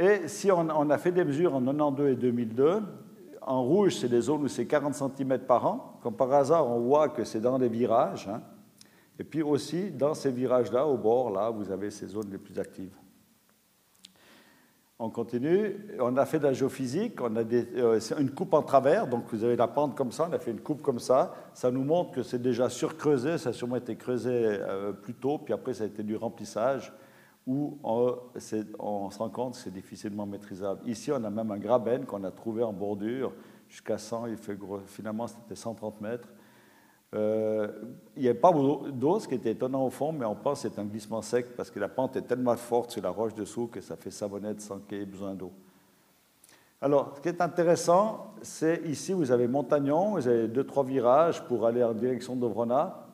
Et 0.00 0.28
si 0.28 0.48
on, 0.52 0.90
a 0.90 0.98
fait 0.98 1.10
des 1.10 1.24
mesures 1.24 1.56
en 1.56 1.60
92 1.60 2.12
et 2.12 2.14
2002, 2.14 2.82
en 3.42 3.64
rouge 3.64 3.96
c'est 3.96 4.08
des 4.08 4.20
zones 4.20 4.44
où 4.44 4.48
c'est 4.48 4.64
40 4.64 4.94
cm 4.94 5.40
par 5.40 5.66
an, 5.66 5.98
comme 6.04 6.14
par 6.14 6.32
hasard 6.32 6.68
on 6.68 6.78
voit 6.78 7.08
que 7.08 7.24
c'est 7.24 7.40
dans 7.40 7.58
les 7.58 7.68
virages, 7.68 8.28
hein. 8.28 8.40
et 9.18 9.24
puis 9.24 9.42
aussi 9.42 9.90
dans 9.90 10.14
ces 10.14 10.30
virages-là, 10.30 10.86
au 10.86 10.96
bord, 10.96 11.30
là, 11.30 11.50
vous 11.50 11.72
avez 11.72 11.90
ces 11.90 12.06
zones 12.06 12.30
les 12.30 12.38
plus 12.38 12.60
actives. 12.60 12.94
On 15.00 15.10
continue. 15.10 15.76
On 16.00 16.16
a 16.16 16.26
fait 16.26 16.38
de 16.38 16.44
la 16.44 16.52
géophysique. 16.52 17.20
On 17.20 17.36
a 17.36 17.42
euh, 17.44 18.00
une 18.18 18.30
coupe 18.30 18.52
en 18.52 18.62
travers. 18.62 19.06
Donc, 19.06 19.26
vous 19.30 19.44
avez 19.44 19.54
la 19.54 19.68
pente 19.68 19.94
comme 19.94 20.10
ça. 20.10 20.26
On 20.28 20.32
a 20.32 20.40
fait 20.40 20.50
une 20.50 20.58
coupe 20.58 20.82
comme 20.82 20.98
ça. 20.98 21.36
Ça 21.54 21.70
nous 21.70 21.84
montre 21.84 22.10
que 22.10 22.24
c'est 22.24 22.42
déjà 22.42 22.68
surcreusé. 22.68 23.38
Ça 23.38 23.50
a 23.50 23.52
sûrement 23.52 23.76
été 23.76 23.94
creusé 23.94 24.32
euh, 24.32 24.90
plus 24.90 25.14
tôt. 25.14 25.38
Puis 25.38 25.54
après, 25.54 25.72
ça 25.72 25.84
a 25.84 25.86
été 25.86 26.02
du 26.02 26.16
remplissage 26.16 26.92
où 27.48 27.78
on, 27.82 29.10
se 29.10 29.18
rend 29.18 29.30
compte 29.30 29.54
que 29.54 29.58
c'est 29.58 29.72
difficilement 29.72 30.26
maîtrisable. 30.26 30.82
Ici, 30.86 31.10
on 31.10 31.24
a 31.24 31.30
même 31.30 31.50
un 31.50 31.56
graben 31.56 32.04
qu'on 32.04 32.22
a 32.24 32.30
trouvé 32.30 32.62
en 32.62 32.74
bordure 32.74 33.32
jusqu'à 33.70 33.96
100. 33.96 34.26
Il 34.26 34.36
fait 34.36 34.56
finalement, 34.84 35.26
c'était 35.26 35.54
130 35.54 36.00
mètres. 36.02 36.28
Euh, 37.14 37.68
il 38.16 38.22
n'y 38.22 38.28
avait 38.28 38.38
pas 38.38 38.52
d'eau, 38.52 39.18
ce 39.18 39.26
qui 39.26 39.34
était 39.34 39.52
étonnant 39.52 39.86
au 39.86 39.88
fond, 39.88 40.12
mais 40.12 40.26
on 40.26 40.34
pense 40.34 40.62
que 40.62 40.68
c'est 40.68 40.78
un 40.78 40.84
glissement 40.84 41.22
sec 41.22 41.56
parce 41.56 41.70
que 41.70 41.80
la 41.80 41.88
pente 41.88 42.16
est 42.16 42.22
tellement 42.22 42.54
forte 42.56 42.90
sur 42.90 43.02
la 43.02 43.08
roche 43.08 43.32
dessous 43.32 43.66
que 43.68 43.80
ça 43.80 43.96
fait 43.96 44.10
savonnette 44.10 44.60
sans 44.60 44.80
qu'il 44.80 44.98
y 44.98 45.00
ait 45.00 45.06
besoin 45.06 45.34
d'eau. 45.34 45.50
Alors, 46.82 47.14
ce 47.16 47.22
qui 47.22 47.28
est 47.28 47.40
intéressant, 47.40 48.34
c'est 48.42 48.82
ici, 48.84 49.14
vous 49.14 49.32
avez 49.32 49.48
Montagnon, 49.48 50.12
vous 50.12 50.28
avez 50.28 50.48
deux, 50.48 50.64
trois 50.64 50.84
virages 50.84 51.42
pour 51.46 51.64
aller 51.64 51.82
en 51.82 51.94
direction 51.94 52.36
de 52.36 52.46
Vrona. 52.46 53.06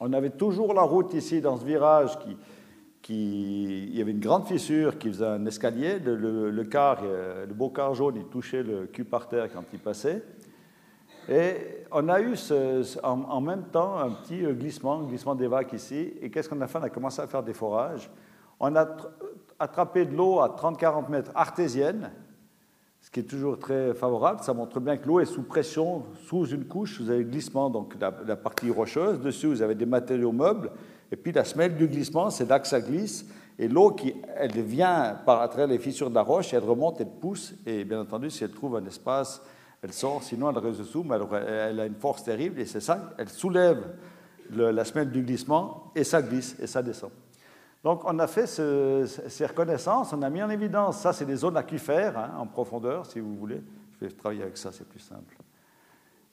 On 0.00 0.12
avait 0.12 0.30
toujours 0.30 0.74
la 0.74 0.82
route 0.82 1.14
ici 1.14 1.40
dans 1.40 1.56
ce 1.56 1.64
virage 1.64 2.18
qui, 2.18 2.36
il 3.08 3.96
y 3.96 4.00
avait 4.02 4.10
une 4.10 4.20
grande 4.20 4.46
fissure 4.46 4.98
qui 4.98 5.08
faisait 5.08 5.26
un 5.26 5.46
escalier. 5.46 5.98
Le, 5.98 6.50
le, 6.50 6.64
car, 6.64 7.00
euh, 7.02 7.46
le 7.46 7.54
beau 7.54 7.70
car 7.70 7.94
jaune, 7.94 8.16
il 8.16 8.24
touchait 8.24 8.62
le 8.62 8.86
cul 8.86 9.04
par 9.04 9.28
terre 9.28 9.48
quand 9.52 9.64
il 9.72 9.78
passait. 9.78 10.22
Et 11.28 11.84
on 11.92 12.08
a 12.08 12.20
eu 12.20 12.34
en, 13.02 13.40
même 13.40 13.64
temps 13.64 13.98
un 13.98 14.10
petit 14.10 14.44
euh, 14.44 14.52
glissement, 14.52 15.00
un 15.00 15.04
glissement 15.04 15.34
des 15.34 15.46
vagues 15.46 15.72
ici. 15.72 16.14
Et 16.20 16.30
qu'est-ce 16.30 16.48
qu'on 16.48 16.60
a 16.60 16.66
fait? 16.66 16.78
On 16.78 16.82
a 16.82 16.90
commencé 16.90 17.20
à 17.20 17.26
faire 17.26 17.42
des 17.42 17.52
forages. 17.52 18.10
On 18.60 18.74
a 18.76 18.86
attrapé 19.58 20.04
de 20.04 20.16
l'eau 20.16 20.40
à 20.40 20.48
30-40 20.48 21.10
mètres 21.10 21.30
artésienne, 21.34 22.10
ce 23.00 23.10
qui 23.10 23.20
est 23.20 23.24
toujours 23.24 23.58
très 23.58 23.94
favorable. 23.94 24.40
Ça 24.42 24.54
montre 24.54 24.80
bien 24.80 24.96
que 24.96 25.06
l'eau 25.06 25.20
est 25.20 25.26
sous 25.26 25.42
pression, 25.42 26.04
sous 26.26 26.46
une 26.46 26.64
couche. 26.64 27.00
Vous 27.00 27.10
avez 27.10 27.24
le 27.24 27.30
glissement, 27.30 27.70
donc 27.70 27.94
la, 28.00 28.36
partie 28.36 28.70
rocheuse. 28.70 29.20
Dessus, 29.20 29.46
vous 29.46 29.62
avez 29.62 29.74
des 29.74 29.86
matériaux 29.86 30.32
meubles. 30.32 30.70
Et 31.10 31.16
puis 31.16 31.32
la 31.32 31.44
semelle 31.44 31.76
du 31.76 31.88
glissement, 31.88 32.30
c'est 32.30 32.48
là 32.48 32.60
que 32.60 32.68
ça 32.68 32.80
glisse. 32.80 33.24
Et 33.58 33.66
l'eau, 33.66 33.90
qui, 33.90 34.14
elle 34.36 34.60
vient 34.62 35.18
par 35.26 35.40
à 35.40 35.48
travers 35.48 35.66
les 35.66 35.78
fissures 35.78 36.10
de 36.10 36.14
la 36.14 36.22
roche, 36.22 36.54
elle 36.54 36.64
remonte, 36.64 37.00
elle 37.00 37.08
pousse. 37.08 37.54
Et 37.66 37.84
bien 37.84 38.00
entendu, 38.00 38.30
si 38.30 38.44
elle 38.44 38.52
trouve 38.52 38.76
un 38.76 38.84
espace 38.86 39.42
elle 39.82 39.92
sort, 39.92 40.22
sinon 40.22 40.50
elle 40.50 40.58
reste 40.58 40.80
dessous, 40.80 41.04
mais 41.04 41.16
elle, 41.46 41.80
a 41.80 41.86
une 41.86 41.94
force 41.94 42.24
terrible, 42.24 42.60
et 42.60 42.66
c'est 42.66 42.80
ça, 42.80 43.14
elle 43.16 43.28
soulève 43.28 43.94
la 44.50 44.84
semelle 44.84 45.10
du 45.10 45.22
glissement, 45.22 45.92
et 45.94 46.04
ça 46.04 46.22
glisse, 46.22 46.56
et 46.60 46.66
ça 46.66 46.82
descend. 46.82 47.10
Donc 47.84 48.02
on 48.04 48.18
a 48.18 48.26
fait 48.26 48.46
ces 48.46 49.46
reconnaissances, 49.46 50.12
on 50.12 50.22
a 50.22 50.30
mis 50.30 50.42
en 50.42 50.50
évidence, 50.50 50.98
ça 50.98 51.12
c'est 51.12 51.26
des 51.26 51.36
zones 51.36 51.56
aquifères, 51.56 52.18
hein, 52.18 52.30
en 52.38 52.46
profondeur, 52.46 53.06
si 53.06 53.20
vous 53.20 53.36
voulez. 53.36 53.62
Je 54.00 54.06
vais 54.06 54.12
travailler 54.12 54.42
avec 54.42 54.56
ça, 54.56 54.70
c'est 54.72 54.88
plus 54.88 55.00
simple. 55.00 55.36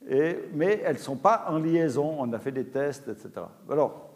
Et, 0.08 0.50
mais 0.54 0.82
elles 0.84 0.96
ne 0.96 1.02
sont 1.02 1.16
pas 1.16 1.46
en 1.50 1.58
liaison, 1.58 2.18
on 2.20 2.32
a 2.34 2.40
fait 2.40 2.52
des 2.52 2.66
tests, 2.66 3.08
etc. 3.08 3.46
Alors, 3.70 4.10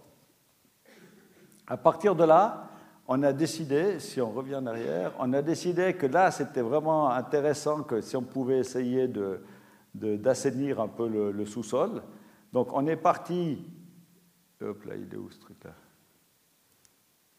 à 1.70 1.78
partir 1.78 2.16
de 2.16 2.24
là, 2.24 2.70
on 3.08 3.22
a 3.22 3.32
décidé, 3.32 4.00
si 4.00 4.20
on 4.20 4.32
revient 4.32 4.56
en 4.56 4.66
arrière, 4.66 5.14
on 5.20 5.32
a 5.34 5.42
décidé 5.42 5.94
que 5.94 6.08
là, 6.08 6.32
c'était 6.32 6.62
vraiment 6.62 7.10
intéressant 7.10 7.84
que 7.84 8.02
si 8.02 8.16
on 8.16 8.24
pouvait 8.24 8.58
essayer 8.60 9.08
d'assainir 9.94 10.82
un 10.82 10.88
peu 10.88 11.08
le, 11.08 11.46
sous-sol. 11.46 12.02
Donc 12.52 12.74
on 12.74 12.86
est 12.88 12.96
parti. 12.96 13.64
Hop 14.62 14.84
là, 14.86 14.96
il 14.96 15.14
est 15.14 15.18
où 15.18 15.30
ce 15.30 15.40
truc-là? 15.40 15.72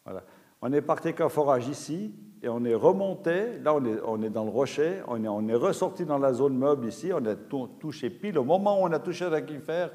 Voilà. 0.05 0.23
On 0.61 0.71
est 0.73 0.81
parti 0.81 1.13
qu'un 1.13 1.29
forage 1.29 1.67
ici 1.67 2.15
et 2.41 2.49
on 2.49 2.63
est 2.63 2.75
remonté. 2.75 3.59
Là, 3.59 3.73
on 3.73 3.85
est, 3.85 3.99
on 4.05 4.21
est 4.23 4.29
dans 4.29 4.43
le 4.43 4.49
rocher. 4.49 5.01
On 5.07 5.23
est, 5.23 5.27
on 5.27 5.47
est, 5.47 5.55
ressorti 5.55 6.05
dans 6.05 6.17
la 6.17 6.33
zone 6.33 6.57
meuble 6.57 6.87
ici. 6.87 7.11
On 7.13 7.25
a 7.25 7.35
touché 7.35 8.09
pile. 8.09 8.37
Au 8.37 8.43
moment 8.43 8.81
où 8.81 8.85
on 8.85 8.91
a 8.91 8.99
touché 8.99 9.29
l'aquifère, 9.29 9.91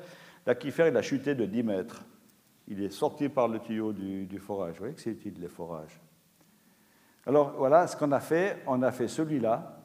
l'aquifère, 0.47 0.89
il 0.89 0.97
a 0.97 1.03
chuté 1.03 1.35
de 1.35 1.47
10 1.47 1.63
mètres 1.63 2.05
il 2.69 2.83
est 2.83 2.91
sorti 2.91 3.29
par 3.29 3.49
le 3.49 3.61
tuyau 3.61 3.93
du, 3.93 4.39
forage. 4.39 4.75
Vous 4.75 4.81
voyez 4.81 4.95
que 4.95 5.01
c'est 5.01 5.11
utile 5.11 5.35
les 5.41 5.49
forages. 5.49 6.01
Alors 7.27 7.55
voilà 7.57 7.87
ce 7.87 7.97
qu'on 7.97 8.13
a 8.13 8.21
fait. 8.21 8.63
On 8.67 8.83
a 8.83 8.91
fait 8.93 9.09
celui-là. 9.09 9.77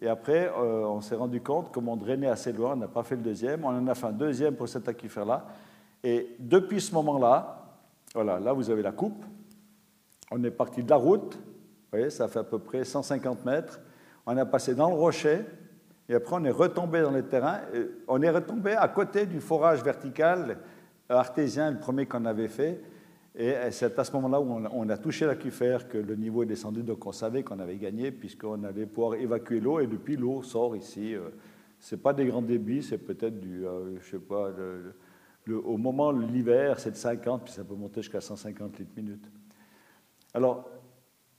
Et 0.00 0.08
après, 0.08 0.48
euh, 0.48 0.86
on 0.86 1.00
s'est 1.00 1.14
rendu 1.14 1.40
compte, 1.40 1.70
comme 1.72 1.88
on 1.88 1.96
drainait 1.96 2.28
assez 2.28 2.52
loin, 2.52 2.72
on 2.72 2.76
n'a 2.76 2.88
pas 2.88 3.04
fait 3.04 3.14
le 3.14 3.22
deuxième. 3.22 3.64
On 3.64 3.68
en 3.68 3.86
a 3.86 3.94
fait 3.94 4.06
un 4.06 4.12
deuxième 4.12 4.56
pour 4.56 4.68
cet 4.68 4.88
aquifère-là. 4.88 5.46
Et 6.02 6.36
depuis 6.38 6.80
ce 6.80 6.92
moment-là, 6.94 7.64
voilà, 8.12 8.40
là 8.40 8.52
vous 8.52 8.70
avez 8.70 8.82
la 8.82 8.92
coupe. 8.92 9.24
On 10.30 10.42
est 10.42 10.50
parti 10.50 10.82
de 10.82 10.90
la 10.90 10.96
route. 10.96 11.34
Vous 11.34 11.98
voyez, 11.98 12.10
ça 12.10 12.26
fait 12.26 12.40
à 12.40 12.44
peu 12.44 12.58
près 12.58 12.84
150 12.84 13.44
mètres. 13.44 13.80
On 14.26 14.36
a 14.36 14.44
passé 14.44 14.74
dans 14.74 14.88
le 14.88 14.96
rocher. 14.96 15.44
Et 16.08 16.14
après, 16.14 16.36
on 16.36 16.44
est 16.44 16.50
retombé 16.50 17.00
dans 17.02 17.12
les 17.12 17.22
terrains. 17.22 17.60
on 18.08 18.20
est 18.20 18.30
retombé 18.30 18.72
à 18.72 18.88
côté 18.88 19.26
du 19.26 19.40
forage 19.40 19.82
vertical 19.82 20.58
artésien, 21.08 21.70
le 21.70 21.78
premier 21.78 22.06
qu'on 22.06 22.24
avait 22.24 22.48
fait. 22.48 22.80
Et 23.36 23.52
c'est 23.70 23.98
à 23.98 24.04
ce 24.04 24.12
moment-là 24.12 24.40
où 24.40 24.48
on 24.72 24.88
a 24.88 24.96
touché 24.96 25.26
l'aquifère 25.26 25.88
que 25.88 25.98
le 25.98 26.14
niveau 26.14 26.44
est 26.44 26.46
descendu, 26.46 26.84
donc 26.84 27.04
on 27.04 27.10
savait 27.10 27.42
qu'on 27.42 27.58
avait 27.58 27.76
gagné 27.76 28.12
puisqu'on 28.12 28.62
allait 28.62 28.86
pouvoir 28.86 29.14
évacuer 29.14 29.58
l'eau 29.58 29.80
et 29.80 29.88
depuis 29.88 30.16
l'eau 30.16 30.42
sort 30.44 30.76
ici. 30.76 31.14
Euh, 31.14 31.30
c'est 31.80 32.00
pas 32.00 32.12
des 32.12 32.26
grands 32.26 32.42
débits, 32.42 32.82
c'est 32.82 32.98
peut-être 32.98 33.40
du, 33.40 33.66
euh, 33.66 33.98
je 34.00 34.10
sais 34.12 34.18
pas, 34.18 34.50
au 35.52 35.76
moment 35.76 36.12
l'hiver 36.12 36.78
c'est 36.78 36.92
de 36.92 36.96
50 36.96 37.44
puis 37.44 37.52
ça 37.52 37.64
peut 37.64 37.74
monter 37.74 38.02
jusqu'à 38.02 38.20
150 38.20 38.78
litres 38.78 38.92
minute. 38.96 39.28
Alors, 40.32 40.70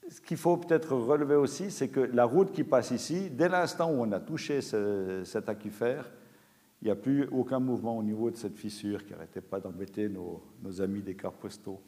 ce 0.08 0.20
qu'il 0.20 0.36
faut 0.36 0.56
peut-être 0.56 0.94
relever 0.94 1.34
aussi, 1.34 1.70
c'est 1.70 1.88
que 1.88 2.00
la 2.00 2.24
route 2.24 2.52
qui 2.52 2.62
passe 2.62 2.90
ici, 2.90 3.30
dès 3.30 3.48
l'instant 3.48 3.90
où 3.90 4.02
on 4.02 4.12
a 4.12 4.20
touché 4.20 4.60
cet 4.60 5.48
aquifère, 5.48 6.10
il 6.82 6.86
n'y 6.86 6.90
a 6.90 6.96
plus 6.96 7.26
aucun 7.28 7.58
mouvement 7.58 7.96
au 7.96 8.02
niveau 8.02 8.30
de 8.30 8.36
cette 8.36 8.56
fissure 8.56 9.04
qui 9.04 9.12
n'arrêtait 9.12 9.40
pas 9.40 9.60
d'embêter 9.60 10.08
nos, 10.08 10.42
amis 10.80 11.02
des 11.02 11.14
cartes 11.14 11.36
postaux. 11.36 11.80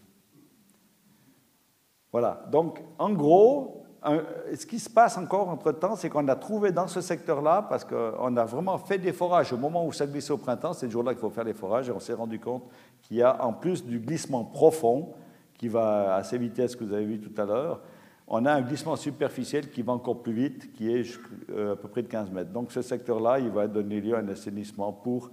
Voilà, 2.11 2.47
donc 2.51 2.83
en 2.99 3.13
gros, 3.13 3.85
ce 4.03 4.65
qui 4.65 4.79
se 4.79 4.89
passe 4.89 5.19
encore 5.19 5.49
entre-temps, 5.51 5.95
c'est 5.97 6.09
qu'on 6.09 6.27
a 6.29 6.37
trouvé 6.37 6.73
dans 6.73 6.87
ce 6.87 7.03
secteur-là, 7.03 7.67
parce 7.69 7.85
qu'on 7.85 8.37
a 8.37 8.45
vraiment 8.45 8.79
fait 8.79 8.99
des 8.99 9.13
forages 9.13 9.53
au 9.53 9.59
moment 9.59 9.87
où 9.87 9.93
ça 9.93 10.07
glissait 10.07 10.33
au 10.33 10.39
printemps, 10.39 10.73
c'est 10.73 10.87
le 10.87 10.93
jour-là 10.93 11.13
qu'il 11.13 11.21
faut 11.21 11.31
faire 11.31 11.45
les 11.45 11.55
forages, 11.55 11.91
et 11.91 11.93
on 11.93 12.01
s'est 12.01 12.15
rendu 12.15 12.41
compte 12.41 12.65
qu'il 13.03 13.19
y 13.19 13.23
a 13.23 13.45
en 13.45 13.53
plus 13.53 13.85
du 13.85 13.99
glissement 13.99 14.45
profond, 14.45 15.13
qui 15.55 15.69
va 15.69 16.15
à 16.15 16.25
ces 16.25 16.39
vitesses 16.39 16.77
que 16.77 16.85
vous 16.85 16.95
avez 16.95 17.05
vues 17.05 17.21
tout 17.21 17.41
à 17.41 17.45
l'heure, 17.45 17.83
on 18.31 18.45
a 18.45 18.53
un 18.53 18.61
glissement 18.61 18.97
superficiel 18.97 19.71
qui 19.71 19.83
va 19.83 19.93
encore 19.93 20.23
plus 20.23 20.33
vite, 20.33 20.73
qui 20.73 20.91
est 20.91 21.19
euh, 21.51 21.73
à 21.73 21.77
peu 21.77 21.89
près 21.89 22.03
de 22.03 22.09
15 22.09 22.31
mètres. 22.31 22.51
Donc 22.51 22.73
ce 22.73 22.83
secteur-là, 22.83 23.39
il 23.39 23.51
va 23.51 23.67
donner 23.67 24.01
lieu 24.01 24.15
à 24.15 24.19
un 24.19 24.29
assainissement 24.29 24.93
pour 24.93 25.31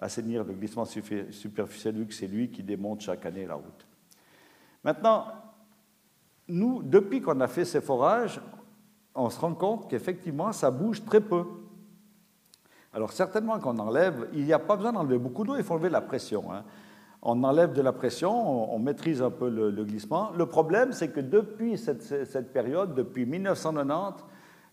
assainir 0.00 0.44
le 0.44 0.52
glissement 0.52 0.84
superficiel, 0.84 1.96
vu 1.96 2.06
que 2.06 2.14
c'est 2.14 2.26
lui 2.26 2.50
qui 2.50 2.62
démonte 2.62 3.00
chaque 3.00 3.26
année 3.26 3.46
la 3.46 3.54
route. 3.54 3.86
Maintenant, 4.84 5.26
nous, 6.48 6.82
depuis 6.82 7.20
qu'on 7.20 7.40
a 7.40 7.48
fait 7.48 7.64
ces 7.64 7.80
forages, 7.80 8.40
on 9.14 9.28
se 9.30 9.40
rend 9.40 9.54
compte 9.54 9.90
qu'effectivement, 9.90 10.52
ça 10.52 10.70
bouge 10.70 11.04
très 11.04 11.20
peu. 11.20 11.44
Alors 12.92 13.12
certainement 13.12 13.58
qu'on 13.58 13.78
enlève, 13.78 14.28
il 14.32 14.44
n'y 14.44 14.52
a 14.52 14.58
pas 14.58 14.76
besoin 14.76 14.92
d'enlever 14.92 15.18
beaucoup 15.18 15.44
d'eau, 15.44 15.56
il 15.56 15.64
faut 15.64 15.74
enlever 15.74 15.90
la 15.90 16.00
pression. 16.00 16.52
Hein 16.52 16.64
on 17.28 17.42
enlève 17.42 17.72
de 17.72 17.82
la 17.82 17.92
pression, 17.92 18.72
on, 18.72 18.78
maîtrise 18.78 19.20
un 19.20 19.32
peu 19.32 19.50
le, 19.50 19.84
glissement. 19.84 20.30
Le 20.36 20.46
problème, 20.46 20.92
c'est 20.92 21.08
que 21.08 21.18
depuis 21.20 21.76
cette, 21.76 22.52
période, 22.52 22.94
depuis 22.94 23.26
1990, 23.26 24.24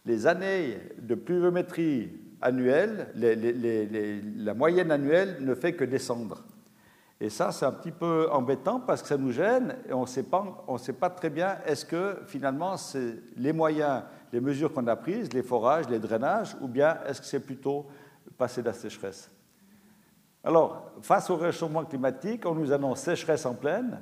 les 0.06 0.28
années 0.28 0.78
de 1.01 1.16
pluviométrie 1.16 2.12
annuelle, 2.41 3.08
la 3.16 4.54
moyenne 4.54 4.91
annuelle 4.91 5.38
ne 5.41 5.56
fait 5.56 5.74
que 5.74 5.84
descendre. 5.84 6.43
Et 7.20 7.32
ça, 7.32 7.51
c'est 7.51 7.66
un 7.66 7.72
petit 7.72 7.91
peu 7.91 8.28
embêtant 8.32 8.80
parce 8.80 9.01
que 9.01 9.08
ça 9.08 9.18
nous 9.18 9.32
gêne 9.32 9.76
et 9.89 9.93
on 9.93 10.04
ne 10.04 10.78
sait 10.78 10.93
pas 10.93 11.10
très 11.10 11.32
bien 11.32 11.58
est-ce 11.66 11.86
que 11.86 12.20
finalement 12.28 12.78
c'est 12.78 13.16
les 13.36 13.54
moyens, 13.54 14.04
les 14.32 14.41
mesures 14.41 14.72
qu'on 14.72 14.86
a 14.86 14.95
prises, 14.95 15.34
les 15.34 15.41
forages, 15.41 15.89
les 15.89 15.99
drainages, 15.99 16.56
ou 16.62 16.68
bien 16.68 16.99
est-ce 17.08 17.20
que 17.20 17.28
c'est 17.28 17.39
plutôt 17.39 17.88
passer 18.38 18.62
la 18.62 18.74
sécheresse. 18.74 19.32
Alors, 20.44 20.91
face 21.02 21.30
au 21.30 21.38
réchauffement 21.38 21.86
climatique, 21.86 22.46
on 22.46 22.54
nous 22.54 22.72
annonce 22.72 23.00
sécheresse 23.00 23.46
en 23.46 23.54
pleine. 23.54 24.00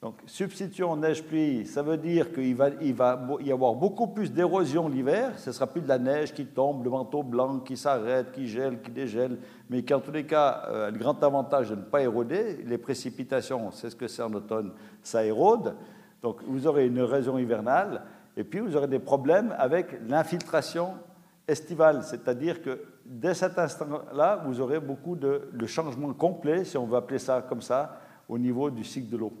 Donc, 0.00 0.20
substitution 0.26 0.94
neige-pluie, 0.96 1.66
ça 1.66 1.82
veut 1.82 1.96
dire 1.96 2.30
qu'il 2.32 2.54
va, 2.54 2.68
y 2.78 3.50
avoir 3.50 3.74
beaucoup 3.74 4.06
plus 4.08 4.30
d'érosion 4.30 4.86
l'hiver. 4.86 5.32
Ce 5.38 5.48
ne 5.48 5.54
sera 5.54 5.66
plus 5.66 5.80
de 5.80 5.88
la 5.88 5.98
neige 5.98 6.34
qui 6.34 6.44
tombe, 6.44 6.84
le 6.84 6.90
manteau 6.90 7.22
blanc 7.22 7.60
qui 7.60 7.76
s'arrête, 7.76 8.30
qui 8.30 8.46
gèle, 8.46 8.82
qui 8.82 8.90
dégèle, 8.90 9.38
mais 9.70 9.82
qui, 9.82 9.94
en 9.94 10.00
tous 10.00 10.12
les 10.12 10.26
cas, 10.26 10.64
euh, 10.68 10.88
a 10.88 10.90
le 10.90 10.98
grand 10.98 11.20
avantage 11.24 11.70
de 11.70 11.76
ne 11.76 11.80
pas 11.80 12.02
éroder. 12.02 12.62
Les 12.66 12.76
précipitations, 12.76 13.70
c'est 13.70 13.88
ce 13.88 13.96
que 13.96 14.06
c'est 14.06 14.22
en 14.22 14.34
automne, 14.34 14.72
ça 15.02 15.24
érode. 15.24 15.74
Donc, 16.22 16.42
vous 16.46 16.66
aurez 16.66 16.86
une 16.86 16.98
érosion 16.98 17.38
hivernale, 17.38 18.02
et 18.36 18.44
puis 18.44 18.60
vous 18.60 18.76
aurez 18.76 18.88
des 18.88 18.98
problèmes 18.98 19.54
avec 19.58 19.98
l'infiltration 20.06 20.94
estivale, 21.48 22.02
c'est-à-dire 22.02 22.62
que 22.62 22.78
dès 23.04 23.34
cet 23.34 23.58
instant-là, 23.58 24.42
vous 24.46 24.60
aurez 24.60 24.80
beaucoup 24.80 25.16
de, 25.16 25.50
de 25.52 25.66
changements 25.66 26.12
complets, 26.12 26.64
si 26.64 26.76
on 26.76 26.86
veut 26.86 26.96
appeler 26.96 27.18
ça 27.18 27.42
comme 27.42 27.62
ça, 27.62 28.00
au 28.28 28.38
niveau 28.38 28.70
du 28.70 28.84
cycle 28.84 29.10
de 29.10 29.16
l'eau. 29.16 29.32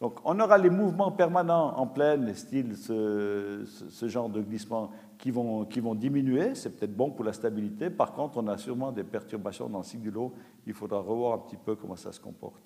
Donc 0.00 0.20
on 0.24 0.38
aura 0.38 0.58
les 0.58 0.70
mouvements 0.70 1.10
permanents 1.10 1.76
en 1.76 1.86
pleine, 1.86 2.32
style 2.34 2.76
ce, 2.76 3.64
genre 4.02 4.28
de 4.28 4.40
glissement, 4.40 4.90
qui 5.18 5.32
vont, 5.32 5.64
qui 5.64 5.80
vont 5.80 5.94
diminuer. 5.94 6.54
C'est 6.54 6.78
peut-être 6.78 6.96
bon 6.96 7.10
pour 7.10 7.24
la 7.24 7.32
stabilité. 7.32 7.90
Par 7.90 8.12
contre, 8.12 8.38
on 8.38 8.46
a 8.46 8.56
sûrement 8.56 8.92
des 8.92 9.02
perturbations 9.02 9.68
dans 9.68 9.78
le 9.78 9.84
cycle 9.84 10.04
de 10.04 10.10
l'eau. 10.10 10.32
Il 10.66 10.72
faudra 10.72 11.00
revoir 11.00 11.34
un 11.34 11.38
petit 11.38 11.56
peu 11.56 11.74
comment 11.74 11.96
ça 11.96 12.12
se 12.12 12.20
comporte. 12.20 12.62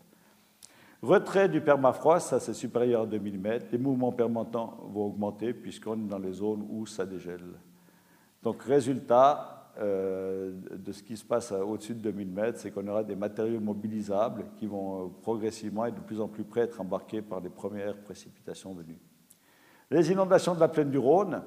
Retrait 1.00 1.48
du 1.48 1.60
permafrost, 1.60 2.28
ça 2.28 2.38
c'est 2.38 2.52
supérieur 2.52 3.02
à 3.02 3.06
2 3.06 3.18
mm. 3.18 3.58
Les 3.72 3.78
mouvements 3.78 4.12
permanents 4.12 4.76
vont 4.92 5.06
augmenter 5.06 5.52
puisqu'on 5.54 5.94
est 5.94 6.08
dans 6.08 6.18
les 6.18 6.32
zones 6.32 6.66
où 6.70 6.86
ça 6.86 7.06
dégèle. 7.06 7.40
Donc 8.42 8.62
résultat, 8.62 9.51
de 9.78 10.92
ce 10.92 11.02
qui 11.02 11.16
se 11.16 11.24
passe 11.24 11.52
au-dessus 11.52 11.94
de 11.94 12.00
2000 12.00 12.28
mètres, 12.30 12.58
c'est 12.58 12.70
qu'on 12.70 12.86
aura 12.86 13.02
des 13.02 13.16
matériaux 13.16 13.60
mobilisables 13.60 14.44
qui 14.58 14.66
vont 14.66 15.06
euh, 15.06 15.08
progressivement 15.22 15.86
et 15.86 15.92
de 15.92 16.00
plus 16.00 16.20
en 16.20 16.28
plus 16.28 16.44
près 16.44 16.62
être 16.62 16.80
embarqués 16.80 17.22
par 17.22 17.40
les 17.40 17.48
premières 17.48 17.96
précipitations 17.96 18.74
venues. 18.74 18.98
Les 19.90 20.10
inondations 20.10 20.54
de 20.54 20.60
la 20.60 20.68
plaine 20.68 20.90
du 20.90 20.98
Rhône, 20.98 21.42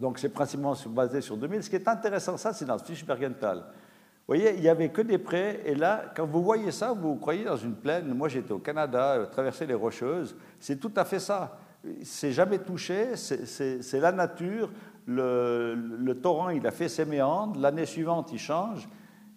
donc 0.00 0.18
c'est 0.18 0.28
principalement 0.30 0.74
basé 0.88 1.20
sur 1.20 1.36
2000. 1.36 1.62
Ce 1.62 1.70
qui 1.70 1.76
est 1.76 1.88
intéressant, 1.88 2.36
ça, 2.36 2.52
c'est 2.52 2.64
dans 2.64 2.76
le 2.76 2.82
Fischbergental. 2.82 3.58
Vous 3.58 4.34
voyez, 4.34 4.54
il 4.54 4.60
n'y 4.60 4.68
avait 4.68 4.90
que 4.90 5.00
des 5.00 5.18
prés, 5.18 5.62
et 5.64 5.74
là, 5.74 6.12
quand 6.14 6.26
vous 6.26 6.42
voyez 6.42 6.70
ça, 6.70 6.92
vous 6.92 7.16
croyez 7.16 7.44
dans 7.44 7.56
une 7.56 7.74
plaine. 7.74 8.12
Moi, 8.14 8.28
j'étais 8.28 8.52
au 8.52 8.58
Canada, 8.58 9.14
euh, 9.14 9.26
traverser 9.26 9.66
les 9.66 9.74
Rocheuses, 9.74 10.36
c'est 10.60 10.78
tout 10.78 10.92
à 10.96 11.04
fait 11.04 11.18
ça. 11.18 11.58
C'est 12.02 12.32
jamais 12.32 12.58
touché, 12.58 13.16
c'est 13.16 14.00
la 14.00 14.12
nature 14.12 14.70
le, 15.08 16.12
torrent, 16.22 16.50
il 16.50 16.66
a 16.66 16.70
fait 16.70 16.88
ses 16.88 17.04
méandres, 17.04 17.58
l'année 17.58 17.86
suivante, 17.86 18.30
il 18.32 18.38
change, 18.38 18.88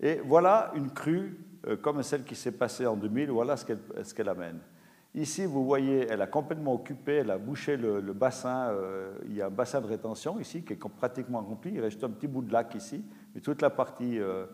et 0.01 0.21
voilà 0.25 0.71
une 0.75 0.91
crue 0.91 1.39
euh, 1.67 1.77
comme 1.77 2.03
celle 2.03 2.23
qui 2.23 2.35
s'est 2.35 2.51
passée 2.51 2.85
en 2.85 2.95
2000, 2.95 3.31
voilà 3.31 3.55
ce 3.55 4.13
qu'elle 4.13 4.29
amène. 4.29 4.59
Ici, 5.13 5.45
vous 5.45 5.65
voyez, 5.65 6.07
elle 6.09 6.21
a 6.21 6.27
complètement 6.27 6.73
occupé, 6.73 7.17
elle 7.17 7.31
a 7.31 7.37
bouché 7.37 7.77
le, 7.77 8.01
bassin, 8.13 8.69
euh, 8.69 9.13
il 9.25 9.35
y 9.35 9.41
a 9.41 9.47
un 9.47 9.51
bassin 9.51 9.81
de 9.81 9.87
rétention 9.87 10.39
ici 10.39 10.63
qui 10.63 10.73
est 10.73 10.79
pratiquement 10.89 11.41
rempli, 11.41 11.73
il 11.73 11.81
reste 11.81 12.03
un 12.03 12.09
petit 12.09 12.27
bout 12.27 12.41
de 12.41 12.51
lac 12.51 12.73
ici, 12.75 13.03
mais 13.33 13.41
toute 13.41 13.61
la 13.61 13.69
partie 13.69 14.19
euh, 14.19 14.45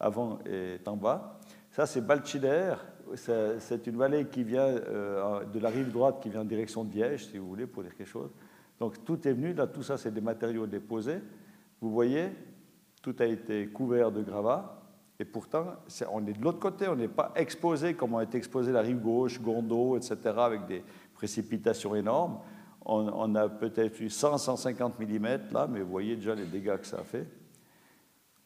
avant 0.00 0.38
est 0.46 0.86
en 0.86 0.96
bas. 0.96 1.38
Ça, 1.70 1.86
c'est 1.86 2.00
Balchider, 2.00 2.74
c'est 3.14 3.86
une 3.86 3.96
vallée 3.96 4.26
qui 4.26 4.42
vient 4.42 4.72
de 4.72 5.58
la 5.60 5.68
rive 5.68 5.92
droite, 5.92 6.16
qui 6.20 6.28
vient 6.28 6.40
en 6.40 6.44
direction 6.44 6.82
de 6.82 6.92
Liège, 6.92 7.26
si 7.26 7.38
vous 7.38 7.48
voulez, 7.48 7.66
pour 7.66 7.82
dire 7.82 7.94
quelque 7.94 8.08
chose. 8.08 8.30
Donc 8.78 9.04
tout 9.04 9.26
est 9.26 9.32
venu, 9.32 9.52
là, 9.54 9.66
tout 9.66 9.82
ça, 9.82 9.96
c'est 9.96 10.12
des 10.12 10.20
matériaux 10.20 10.66
déposés. 10.66 11.20
Vous 11.80 11.90
voyez, 11.90 12.30
tout 13.02 13.14
a 13.18 13.24
été 13.24 13.68
couvert 13.68 14.12
de 14.12 14.22
gravats. 14.22 14.74
Et 15.20 15.24
pourtant, 15.24 15.74
on 16.12 16.24
est 16.26 16.32
de 16.32 16.42
l'autre 16.42 16.60
côté, 16.60 16.86
on 16.86 16.94
n'est 16.94 17.08
pas 17.08 17.32
exposé 17.34 17.94
comme 17.94 18.14
on 18.14 18.20
été 18.20 18.38
exposé 18.38 18.70
la 18.70 18.82
rive 18.82 19.00
gauche, 19.00 19.40
Gondo, 19.40 19.96
etc., 19.96 20.16
avec 20.36 20.66
des 20.66 20.84
précipitations 21.14 21.94
énormes. 21.96 22.38
On, 22.90 23.34
a 23.34 23.48
peut-être 23.50 24.00
eu 24.00 24.08
100, 24.08 24.38
150 24.38 24.98
mm 24.98 25.52
là, 25.52 25.66
mais 25.68 25.82
vous 25.82 25.90
voyez 25.90 26.16
déjà 26.16 26.34
les 26.34 26.46
dégâts 26.46 26.78
que 26.78 26.86
ça 26.86 27.00
a 27.00 27.02
fait. 27.02 27.24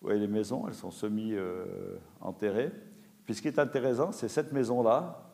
Vous 0.00 0.08
voyez 0.08 0.18
les 0.18 0.26
maisons, 0.26 0.64
elles 0.66 0.74
sont 0.74 0.90
semi-enterrées. 0.90 2.64
Euh, 2.64 2.80
Puis 3.24 3.36
ce 3.36 3.42
qui 3.42 3.48
est 3.48 3.58
intéressant, 3.60 4.10
c'est 4.10 4.28
cette 4.28 4.52
maison-là, 4.52 5.31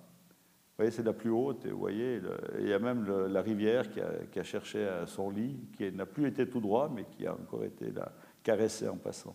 vous 0.79 0.85
voyez, 0.85 0.93
c'est 0.93 1.03
la 1.03 1.13
plus 1.13 1.31
haute, 1.31 1.67
et 1.67 1.73
vous 1.73 1.79
voyez, 1.81 2.21
il 2.61 2.69
y 2.69 2.73
a 2.73 2.79
même 2.79 3.05
la 3.27 3.43
rivière 3.43 3.91
qui 3.91 4.01
a, 4.39 4.43
cherché 4.45 4.89
son 5.07 5.29
lit, 5.29 5.59
qui 5.77 5.91
n'a 5.91 6.07
plus 6.07 6.29
été 6.29 6.49
tout 6.49 6.61
droit, 6.61 6.89
mais 6.95 7.03
qui 7.03 7.27
a 7.27 7.33
encore 7.33 7.65
été 7.65 7.91
là, 7.91 8.13
caressé 8.45 8.89
en 8.89 8.97
passant. 8.97 9.35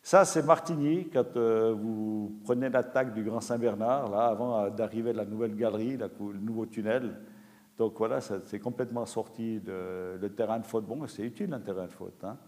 Ça, 0.00 0.24
c'est 0.24 0.44
Martigny, 0.44 1.08
quand 1.10 1.36
euh, 1.36 1.74
vous 1.76 2.40
prenez 2.44 2.68
l'attaque 2.68 3.14
du 3.14 3.24
Grand 3.24 3.40
Saint-Bernard, 3.40 4.10
là, 4.10 4.26
avant 4.26 4.70
d'arriver 4.70 5.10
à 5.10 5.14
la 5.14 5.24
nouvelle 5.24 5.56
galerie, 5.56 5.96
le 5.96 6.38
nouveau 6.38 6.66
tunnel. 6.66 7.18
Donc 7.76 7.98
voilà, 7.98 8.20
c'est 8.20 8.60
complètement 8.60 9.06
sorti 9.06 9.58
de 9.58 10.18
le 10.20 10.28
terrain 10.36 10.60
de 10.60 10.66
faute. 10.66 10.86
Bon, 10.86 11.04
c'est 11.08 11.24
utile 11.24 11.52
un 11.52 11.58
terrain 11.58 11.86
de 11.86 11.92
faute. 11.92 12.22
Hein. 12.22 12.38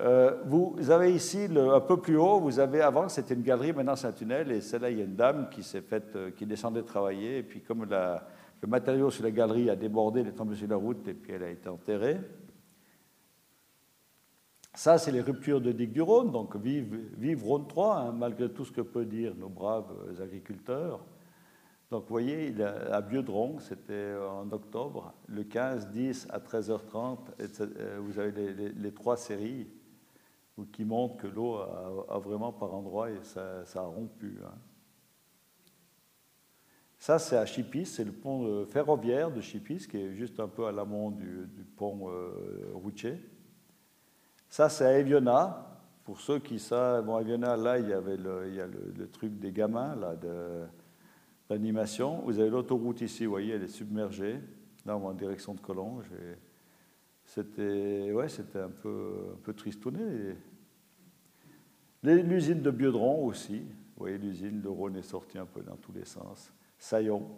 Euh, 0.00 0.42
vous 0.46 0.90
avez 0.90 1.14
ici, 1.14 1.46
un 1.56 1.80
peu 1.80 2.00
plus 2.00 2.16
haut, 2.16 2.40
vous 2.40 2.58
avez 2.58 2.80
avant, 2.80 3.08
c'était 3.08 3.34
une 3.34 3.42
galerie, 3.42 3.72
maintenant 3.72 3.94
c'est 3.94 4.08
un 4.08 4.12
tunnel, 4.12 4.50
et 4.50 4.60
celle-là, 4.60 4.90
il 4.90 4.98
y 4.98 5.00
a 5.00 5.04
une 5.04 5.14
dame 5.14 5.48
qui 5.50 5.64
euh, 5.74 6.30
descendait 6.40 6.82
travailler, 6.82 7.38
et 7.38 7.42
puis 7.44 7.60
comme 7.60 7.84
le 7.84 8.66
matériau 8.66 9.10
sur 9.10 9.22
la 9.22 9.30
galerie 9.30 9.70
a 9.70 9.76
débordé, 9.76 10.20
elle 10.20 10.28
est 10.28 10.32
tombée 10.32 10.56
sur 10.56 10.66
la 10.66 10.76
route, 10.76 11.06
et 11.06 11.14
puis 11.14 11.32
elle 11.32 11.44
a 11.44 11.50
été 11.50 11.68
enterrée. 11.68 12.18
Ça, 14.76 14.98
c'est 14.98 15.12
les 15.12 15.20
ruptures 15.20 15.60
de 15.60 15.70
digue 15.70 15.92
du 15.92 16.02
Rhône, 16.02 16.32
donc 16.32 16.56
vive, 16.56 16.98
vive 17.16 17.44
Rhône 17.44 17.68
3, 17.68 17.96
hein, 17.96 18.12
malgré 18.12 18.50
tout 18.50 18.64
ce 18.64 18.72
que 18.72 18.80
peuvent 18.80 19.06
dire 19.06 19.36
nos 19.36 19.48
braves 19.48 19.94
agriculteurs. 20.20 21.04
Donc 21.92 22.02
vous 22.02 22.08
voyez, 22.08 22.52
à 22.90 23.00
Biodron, 23.00 23.60
c'était 23.60 24.14
en 24.16 24.50
octobre, 24.50 25.14
le 25.28 25.44
15, 25.44 25.90
10 25.90 26.26
à 26.30 26.40
13h30, 26.40 27.18
euh, 27.60 28.00
vous 28.02 28.18
avez 28.18 28.32
les 28.74 28.92
trois 28.92 29.16
séries 29.16 29.68
ou 30.56 30.64
qui 30.66 30.84
montre 30.84 31.16
que 31.16 31.26
l'eau 31.26 31.56
a, 31.56 32.18
vraiment 32.18 32.52
par 32.52 32.74
endroits 32.74 33.10
et 33.10 33.18
ça, 33.22 33.64
a 33.74 33.80
rompu. 33.80 34.38
Hein. 34.44 34.54
Ça, 36.98 37.18
c'est 37.18 37.36
à 37.36 37.44
Chipis, 37.44 37.86
c'est 37.86 38.04
le 38.04 38.12
pont 38.12 38.46
euh, 38.46 38.64
ferroviaire 38.64 39.30
de 39.30 39.40
Chipis, 39.40 39.86
qui 39.88 39.98
est 39.98 40.14
juste 40.14 40.40
un 40.40 40.48
peu 40.48 40.66
à 40.66 40.72
l'amont 40.72 41.10
du, 41.10 41.48
pont 41.76 42.08
euh, 42.08 42.70
routier. 42.72 43.20
Ça, 44.48 44.68
c'est 44.68 44.86
à 44.86 44.98
Eviona. 44.98 45.70
Pour 46.04 46.20
ceux 46.20 46.38
qui 46.38 46.58
savent, 46.58 47.04
bon, 47.04 47.18
Eviona, 47.18 47.56
là, 47.56 47.78
il 47.78 47.88
y 47.88 47.92
avait 47.92 48.16
le, 48.16 48.60
a 48.60 48.66
le, 48.66 49.08
truc 49.10 49.38
des 49.38 49.52
gamins 49.52 49.96
là, 49.96 50.14
d'animation. 51.48 52.22
Vous 52.24 52.38
avez 52.38 52.50
l'autoroute 52.50 53.00
ici, 53.00 53.24
vous 53.24 53.32
voyez, 53.32 53.54
elle 53.54 53.64
est 53.64 53.68
submergée, 53.68 54.38
là, 54.86 54.96
en 54.96 55.12
direction 55.12 55.54
de 55.54 55.60
Collonges. 55.60 56.10
C'était 57.24 58.12
ouais, 58.12 58.26
un 58.56 58.68
peu, 58.68 59.32
un 59.32 59.38
peu 59.42 59.52
tristouné. 59.54 60.36
L'usine 62.02 62.60
de 62.60 62.70
Biodron 62.70 63.26
aussi. 63.26 63.60
Vous 63.96 64.00
voyez, 64.00 64.18
l'usine, 64.18 64.60
de 64.60 64.68
Rhône 64.68 64.96
est 64.96 65.02
sorti 65.02 65.38
un 65.38 65.46
peu 65.46 65.62
dans 65.62 65.76
tous 65.76 65.92
les 65.92 66.04
sens. 66.04 66.52
Saillon. 66.76 67.28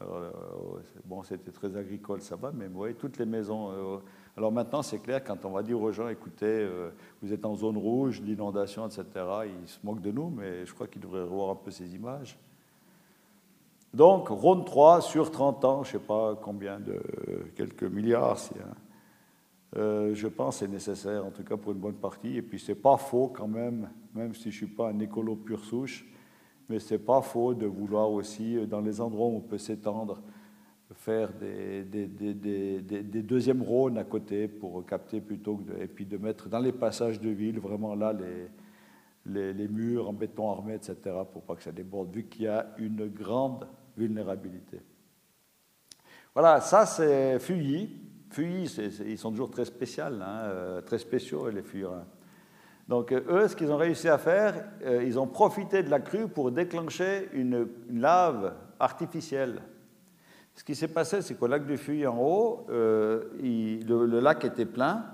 Euh, 0.00 0.30
bon, 1.04 1.22
c'était 1.22 1.52
très 1.52 1.76
agricole, 1.76 2.20
ça 2.22 2.34
va, 2.34 2.50
mais 2.50 2.66
vous 2.66 2.76
voyez, 2.76 2.94
toutes 2.94 3.18
les 3.18 3.26
maisons. 3.26 3.70
Euh, 3.70 3.98
alors 4.36 4.50
maintenant, 4.50 4.82
c'est 4.82 4.98
clair, 4.98 5.22
quand 5.22 5.44
on 5.44 5.50
va 5.50 5.62
dire 5.62 5.80
aux 5.80 5.92
gens, 5.92 6.08
écoutez, 6.08 6.46
euh, 6.46 6.90
vous 7.20 7.32
êtes 7.32 7.44
en 7.44 7.54
zone 7.54 7.76
rouge, 7.76 8.22
d'inondation, 8.22 8.86
etc., 8.86 9.04
ils 9.60 9.68
se 9.68 9.78
moquent 9.84 10.00
de 10.00 10.10
nous, 10.10 10.30
mais 10.30 10.64
je 10.64 10.74
crois 10.74 10.88
qu'ils 10.88 11.02
devraient 11.02 11.22
revoir 11.22 11.50
un 11.50 11.56
peu 11.56 11.70
ces 11.70 11.94
images. 11.94 12.38
Donc, 13.94 14.28
Rhône 14.28 14.64
3 14.64 15.02
sur 15.02 15.30
30 15.30 15.64
ans, 15.64 15.82
je 15.84 15.96
ne 15.96 16.00
sais 16.00 16.06
pas 16.06 16.34
combien 16.40 16.80
de 16.80 17.00
quelques 17.54 17.84
milliards, 17.84 18.38
c'est 18.38 18.56
euh, 19.76 20.14
je 20.14 20.28
pense 20.28 20.58
c'est 20.58 20.68
nécessaire, 20.68 21.24
en 21.24 21.30
tout 21.30 21.44
cas 21.44 21.56
pour 21.56 21.72
une 21.72 21.78
bonne 21.78 21.94
partie. 21.94 22.36
Et 22.36 22.42
puis, 22.42 22.58
c'est 22.58 22.74
pas 22.74 22.96
faux 22.96 23.28
quand 23.28 23.48
même, 23.48 23.88
même 24.14 24.34
si 24.34 24.50
je 24.50 24.56
suis 24.56 24.66
pas 24.66 24.90
un 24.90 24.98
écolo 24.98 25.36
pur 25.36 25.64
souche, 25.64 26.06
mais 26.68 26.78
c'est 26.78 26.98
pas 26.98 27.22
faux 27.22 27.54
de 27.54 27.66
vouloir 27.66 28.10
aussi, 28.10 28.56
euh, 28.56 28.66
dans 28.66 28.80
les 28.80 29.00
endroits 29.00 29.26
où 29.26 29.36
on 29.36 29.40
peut 29.40 29.58
s'étendre, 29.58 30.20
faire 30.94 31.32
des, 31.32 31.84
des, 31.84 32.06
des, 32.06 33.22
deuxièmes 33.22 33.62
Rhônes 33.62 33.96
à 33.96 34.04
côté 34.04 34.46
pour 34.46 34.84
capter 34.84 35.22
plutôt 35.22 35.56
que 35.56 35.72
de, 35.72 35.82
et 35.82 35.86
puis 35.86 36.04
de 36.04 36.18
mettre 36.18 36.50
dans 36.50 36.58
les 36.58 36.72
passages 36.72 37.18
de 37.18 37.30
ville 37.30 37.58
vraiment 37.58 37.94
là 37.94 38.12
les, 38.12 38.48
les, 39.24 39.54
les 39.54 39.68
murs 39.68 40.10
en 40.10 40.12
béton 40.12 40.50
armé, 40.50 40.74
etc., 40.74 40.96
pour 41.32 41.42
pas 41.42 41.56
que 41.56 41.62
ça 41.62 41.72
déborde, 41.72 42.14
vu 42.14 42.24
qu'il 42.24 42.42
y 42.42 42.48
a 42.48 42.66
une 42.76 43.08
grande 43.08 43.66
vulnérabilité. 43.96 44.80
Voilà, 46.34 46.60
ça 46.60 46.86
c'est 46.86 47.38
Fuyi. 47.38 48.02
Fuis, 48.32 48.64
ils 49.06 49.18
sont 49.18 49.30
toujours 49.30 49.50
très 49.50 49.66
spéciaux, 49.66 50.04
hein, 50.04 50.40
euh, 50.44 50.80
très 50.80 50.98
spéciaux, 50.98 51.50
les 51.50 51.62
fuyarins. 51.62 52.06
Donc, 52.88 53.12
euh, 53.12 53.20
eux, 53.28 53.46
ce 53.46 53.54
qu'ils 53.54 53.70
ont 53.70 53.76
réussi 53.76 54.08
à 54.08 54.16
faire, 54.16 54.54
euh, 54.84 55.04
ils 55.04 55.18
ont 55.18 55.26
profité 55.26 55.82
de 55.82 55.90
la 55.90 56.00
crue 56.00 56.28
pour 56.28 56.50
déclencher 56.50 57.28
une, 57.34 57.68
lave 57.90 58.54
artificielle. 58.80 59.60
Ce 60.54 60.64
qui 60.64 60.74
s'est 60.74 60.88
passé, 60.88 61.20
c'est 61.20 61.34
qu'au 61.34 61.46
lac 61.46 61.66
du 61.66 61.76
Fuy, 61.76 62.06
en 62.06 62.18
haut, 62.18 62.66
le, 62.68 64.20
lac 64.20 64.44
était 64.44 64.66
plein. 64.66 65.04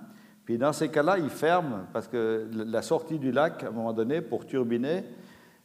Puis 0.45 0.57
dans 0.57 0.73
ces 0.73 0.89
cas-là, 0.89 1.19
ils 1.19 1.31
ferment, 1.31 1.87
parce 1.93 2.09
que 2.09 2.49
la 2.53 2.83
sortie 2.83 3.19
du 3.19 3.33
lac, 3.33 3.63
à 3.65 3.69
un 3.69 3.71
moment 3.71 3.93
donné, 3.93 4.21
pour 4.21 4.47
turbiner, 4.47 5.05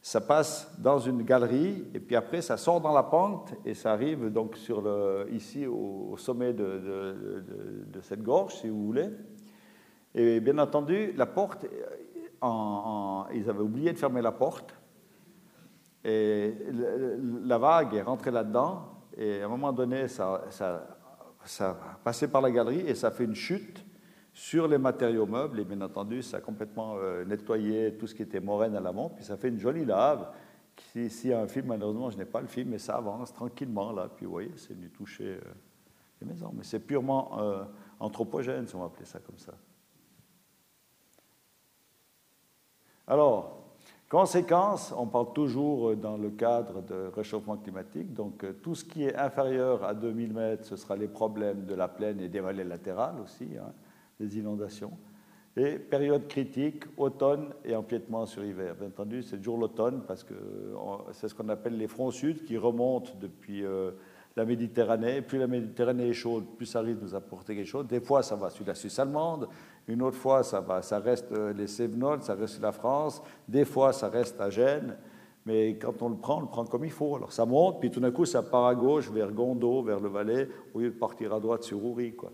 ça 0.03 0.19
passe 0.19 0.69
dans 0.79 0.99
une 0.99 1.23
galerie, 1.23 1.85
et 1.93 1.99
puis 2.01 2.17
après, 2.17 2.41
ça 2.41 2.57
sort 2.57 2.81
dans 2.81 2.91
la 2.91 3.03
pente, 3.03 3.53
et 3.63 3.73
ça 3.73 3.93
arrive 3.93 4.33
donc 4.33 4.57
sur 4.57 4.83
ici 5.31 5.65
au, 5.65 6.15
sommet 6.17 6.51
de, 6.51 8.01
cette 8.01 8.21
gorge, 8.21 8.53
si 8.55 8.67
vous 8.67 8.85
voulez. 8.85 9.09
Et 10.13 10.41
bien 10.41 10.57
entendu, 10.57 11.13
la 11.13 11.25
porte, 11.25 11.65
ils 12.43 13.49
avaient 13.49 13.61
oublié 13.61 13.93
de 13.93 13.97
fermer 13.97 14.21
la 14.21 14.33
porte, 14.33 14.75
et 16.03 16.53
la 17.45 17.57
vague 17.57 17.93
est 17.93 18.01
rentrée 18.01 18.31
là-dedans, 18.31 19.05
et 19.15 19.41
à 19.41 19.45
un 19.45 19.47
moment 19.47 19.71
donné, 19.71 20.09
ça, 20.09 20.43
ça, 20.49 20.97
ça 21.45 21.77
passé 22.03 22.27
par 22.27 22.41
la 22.41 22.51
galerie, 22.51 22.83
et 22.85 22.95
ça 22.95 23.09
fait 23.09 23.23
une 23.23 23.35
chute 23.35 23.82
sur 24.33 24.67
les 24.67 24.79
matériaux 24.79 25.27
meubles, 25.27 25.59
et 25.59 25.63
bien 25.63 25.79
entendu, 25.81 26.23
ça 26.23 26.37
a 26.37 26.41
complètement 26.41 26.95
euh, 26.97 27.23
nettoyé 27.23 27.93
tout 27.93 28.07
ce 28.07 28.15
qui 28.15 28.23
était 28.23 28.39
moraine 28.39 28.75
à 28.75 28.79
l'amont, 28.79 29.09
puis 29.09 29.23
ça 29.23 29.37
fait 29.37 29.49
une 29.49 29.59
jolie 29.59 29.85
lave. 29.85 30.27
S'il 30.91 31.29
y 31.29 31.33
a 31.33 31.39
un 31.39 31.47
film, 31.47 31.67
malheureusement, 31.67 32.09
je 32.09 32.17
n'ai 32.17 32.25
pas 32.25 32.41
le 32.41 32.47
film, 32.47 32.69
mais 32.69 32.79
ça 32.79 32.95
avance 32.95 33.31
tranquillement, 33.31 33.91
là. 33.91 34.09
Puis 34.15 34.25
vous 34.25 34.31
voyez, 34.31 34.51
c'est 34.57 34.73
venu 34.73 34.89
toucher 34.89 35.37
euh, 35.37 35.53
les 36.19 36.27
maisons. 36.27 36.51
Mais 36.55 36.63
c'est 36.63 36.79
purement 36.79 37.39
euh, 37.39 37.63
anthropogène, 37.99 38.65
si 38.67 38.75
on 38.75 38.79
va 38.79 38.85
appeler 38.85 39.05
ça 39.05 39.19
comme 39.19 39.37
ça. 39.37 39.53
Alors, 43.05 43.65
conséquence, 44.09 44.91
on 44.97 45.05
parle 45.05 45.31
toujours 45.33 45.95
dans 45.95 46.17
le 46.17 46.31
cadre 46.31 46.81
de 46.81 47.11
réchauffement 47.15 47.57
climatique. 47.57 48.11
Donc, 48.15 48.43
tout 48.63 48.73
ce 48.73 48.83
qui 48.83 49.03
est 49.03 49.15
inférieur 49.15 49.83
à 49.83 49.93
2000 49.93 50.33
mètres, 50.33 50.65
ce 50.65 50.75
sera 50.75 50.95
les 50.95 51.07
problèmes 51.07 51.65
de 51.65 51.75
la 51.75 51.87
plaine 51.87 52.19
et 52.19 52.29
des 52.29 52.39
vallées 52.39 52.63
latérales 52.63 53.19
aussi. 53.19 53.49
Hein 53.59 53.71
des 54.19 54.37
inondations. 54.37 54.91
Et 55.55 55.77
période 55.77 56.27
critique, 56.27 56.83
automne 56.97 57.53
et 57.63 57.75
empiètement 57.75 58.25
sur 58.25 58.43
hiver. 58.43 58.73
Bien 58.75 58.87
entendu, 58.87 59.21
c'est 59.21 59.37
toujours 59.37 59.59
l'automne 59.59 60.01
parce 60.07 60.23
que 60.23 60.33
c'est 61.11 61.27
ce 61.27 61.35
qu'on 61.35 61.49
appelle 61.49 61.77
les 61.77 61.87
fronts 61.87 62.09
sud 62.09 62.43
qui 62.43 62.57
remontent 62.57 63.11
depuis 63.21 63.63
euh, 63.63 63.91
la 64.35 64.45
Méditerranée. 64.45 65.21
Plus 65.21 65.37
la 65.37 65.45
Méditerranée 65.45 66.09
est 66.09 66.13
chaude, 66.13 66.45
plus 66.57 66.65
ça 66.65 66.81
risque 66.81 67.01
de 67.01 67.05
nous 67.05 67.15
apporter 67.15 67.55
quelque 67.55 67.67
chose. 67.67 67.85
Des 67.85 67.99
fois, 67.99 68.23
ça 68.23 68.35
va 68.35 68.49
sur 68.49 68.65
la 68.65 68.73
Suisse 68.73 68.97
allemande. 68.97 69.47
Une 69.87 70.01
autre 70.01 70.17
fois, 70.17 70.41
ça, 70.41 70.59
va, 70.59 70.81
ça 70.81 70.97
reste 70.97 71.31
euh, 71.31 71.53
les 71.53 71.67
Cévenols, 71.67 72.23
ça 72.23 72.33
reste 72.33 72.59
la 72.59 72.71
France. 72.71 73.21
Des 73.47 73.65
fois, 73.65 73.93
ça 73.93 74.09
reste 74.09 74.41
à 74.41 74.49
Gênes. 74.49 74.97
Mais 75.45 75.77
quand 75.77 76.01
on 76.01 76.09
le 76.09 76.15
prend, 76.15 76.37
on 76.39 76.41
le 76.41 76.47
prend 76.47 76.65
comme 76.65 76.85
il 76.85 76.91
faut. 76.91 77.15
Alors 77.15 77.31
ça 77.31 77.45
monte, 77.45 77.79
puis 77.79 77.91
tout 77.91 77.99
d'un 77.99 78.11
coup, 78.11 78.25
ça 78.25 78.41
part 78.41 78.65
à 78.65 78.73
gauche 78.73 79.11
vers 79.11 79.31
Gondo, 79.31 79.83
vers 79.83 79.99
le 79.99 80.09
Valais, 80.09 80.49
au 80.73 80.79
lieu 80.79 80.89
de 80.89 80.97
partir 80.97 81.31
à 81.31 81.39
droite 81.39 81.61
sur 81.61 81.77
Uri. 81.85 82.15
Quoi 82.15 82.31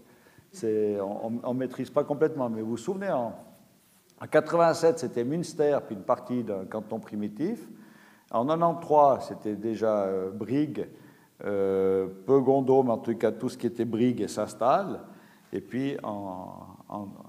on 0.64 1.54
ne 1.54 1.60
maîtrise 1.60 1.90
pas 1.90 2.04
complètement, 2.04 2.50
mais 2.50 2.62
vous 2.62 2.72
vous 2.72 2.78
souvenez, 2.78 3.12
en, 3.12 3.34
87, 4.28 5.00
c'était 5.00 5.24
Münster, 5.24 5.78
puis 5.86 5.96
une 5.96 6.04
partie 6.04 6.44
d'un 6.44 6.66
canton 6.66 7.00
primitif. 7.00 7.68
En 8.32 8.46
93, 8.46 9.28
c'était 9.28 9.56
déjà 9.56 10.04
euh, 10.04 10.30
Brigue, 10.30 10.88
euh, 11.46 12.08
peu 12.26 12.40
Gondo, 12.42 12.84
mais 12.84 12.92
en 12.92 12.98
tout 12.98 13.16
cas 13.16 13.32
tout 13.32 13.50
ce 13.50 13.58
qui 13.58 13.68
était 13.68 13.86
Brigue 13.86 14.28
s'installe. 14.28 15.02
Et 15.52 15.62
puis, 15.62 15.98
en, 16.04 16.68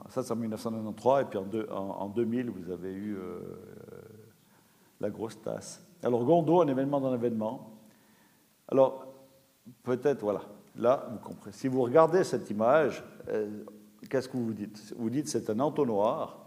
ça 0.08 0.22
c'est 0.22 0.32
en 0.32 0.36
1993, 0.36 1.22
et 1.22 1.24
puis 1.26 1.38
en, 1.70 2.08
2000, 2.08 2.50
vous 2.50 2.70
avez 2.70 2.92
eu 2.92 3.16
euh, 3.16 3.40
la 5.00 5.10
grosse 5.10 5.40
tasse. 5.40 5.82
Alors 6.02 6.24
Gondo, 6.24 6.60
un 6.60 6.68
événement 6.68 7.00
dans 7.00 7.12
l'événement. 7.12 7.70
Alors, 8.68 9.06
peut-être, 9.82 10.22
voilà, 10.22 10.42
Là, 10.76 11.08
vous 11.10 11.18
comprenez. 11.18 11.54
Si 11.54 11.68
vous 11.68 11.82
regardez 11.82 12.24
cette 12.24 12.48
image, 12.50 13.02
euh, 13.28 13.48
qu'est-ce 14.08 14.28
que 14.28 14.36
vous 14.36 14.52
dites? 14.52 14.94
Vous 14.96 15.10
dites 15.10 15.28
c'est 15.28 15.50
un 15.50 15.60
entonnoir. 15.60 16.46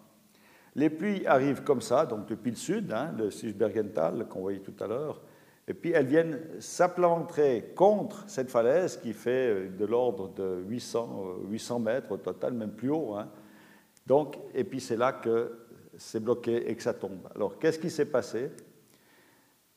Les 0.76 0.90
pluies 0.90 1.26
arrivent 1.28 1.64
comme 1.64 1.82
ça, 1.82 2.06
donc 2.06 2.28
depuis 2.28 2.50
le 2.50 2.58
sud, 2.58 2.92
hein, 2.92 3.14
le 3.18 3.30
Süßbergental 3.30 4.28
qu'on 4.28 4.42
voyait 4.42 4.60
tout 4.60 4.74
à 4.84 4.88
l'heure, 4.88 5.22
et 5.68 5.74
puis 5.74 5.92
elles 5.92 6.08
viennent 6.08 6.40
s'implanter 6.60 7.74
contre 7.76 8.24
cette 8.28 8.50
falaise 8.50 8.98
qui 8.98 9.14
fait 9.14 9.50
euh, 9.50 9.70
de 9.70 9.86
l'ordre 9.86 10.34
de 10.34 10.64
800, 10.68 11.26
800 11.50 11.76
euh, 11.76 11.80
mètres 11.80 12.12
au 12.12 12.18
total, 12.18 12.54
même 12.54 12.72
plus 12.72 12.90
haut. 12.90 13.16
Hein. 13.16 13.30
Donc, 14.06 14.38
et 14.54 14.64
puis 14.64 14.82
c'est 14.82 14.98
là 14.98 15.14
que 15.14 15.60
c'est 15.96 16.22
bloqué 16.22 16.70
et 16.70 16.76
que 16.76 16.84
ça 16.84 16.94
tombe. 16.94 17.30
Alors, 17.36 17.60
qu'est-ce 17.60 17.80
qui 17.80 17.90
s'est 17.90 18.06
passé? 18.06 18.52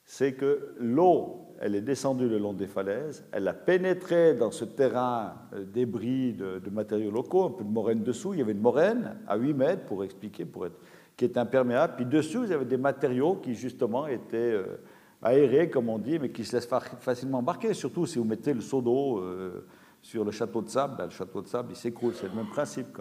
C'est 0.06 0.32
que 0.32 0.74
l'eau 0.78 1.46
elle 1.60 1.74
est 1.74 1.82
descendue 1.82 2.28
le 2.28 2.38
long 2.38 2.52
des 2.52 2.66
falaises, 2.66 3.24
elle 3.32 3.48
a 3.48 3.54
pénétré 3.54 4.34
dans 4.34 4.50
ce 4.50 4.64
terrain 4.64 5.34
euh, 5.54 5.64
débris 5.64 6.32
de, 6.32 6.60
matériaux 6.70 7.10
locaux, 7.10 7.44
un 7.44 7.50
peu 7.50 7.64
de 7.64 7.70
moraine 7.70 8.02
dessous. 8.02 8.34
Il 8.34 8.38
y 8.38 8.42
avait 8.42 8.52
une 8.52 8.60
moraine 8.60 9.16
à 9.26 9.36
8 9.36 9.54
mètres, 9.54 9.84
pour 9.86 10.04
expliquer, 10.04 10.44
pour 10.44 10.66
être, 10.66 10.78
qui 11.16 11.24
est 11.24 11.38
imperméable. 11.38 11.94
Puis 11.96 12.04
dessous, 12.04 12.44
il 12.44 12.50
y 12.50 12.54
avait 12.54 12.64
des 12.64 12.76
matériaux 12.76 13.36
qui, 13.36 13.54
justement, 13.54 14.06
étaient 14.06 14.36
euh, 14.36 14.80
aérés, 15.22 15.70
comme 15.70 15.88
on 15.88 15.98
dit, 15.98 16.18
mais 16.18 16.30
qui 16.30 16.44
se 16.44 16.56
laissent 16.56 16.68
facilement 17.00 17.38
embarquer, 17.38 17.72
surtout 17.74 18.06
si 18.06 18.18
vous 18.18 18.24
mettez 18.24 18.52
le 18.52 18.60
seau 18.60 18.82
d'eau 18.82 19.18
euh, 19.18 19.66
sur 20.02 20.24
le 20.24 20.30
château 20.30 20.62
de 20.62 20.68
sable. 20.68 21.04
Le 21.04 21.10
château 21.10 21.40
de 21.40 21.48
sable, 21.48 21.70
il 21.72 21.76
s'écroule, 21.76 22.12
c'est 22.14 22.28
le 22.28 22.34
même 22.34 22.50
principe. 22.50 22.98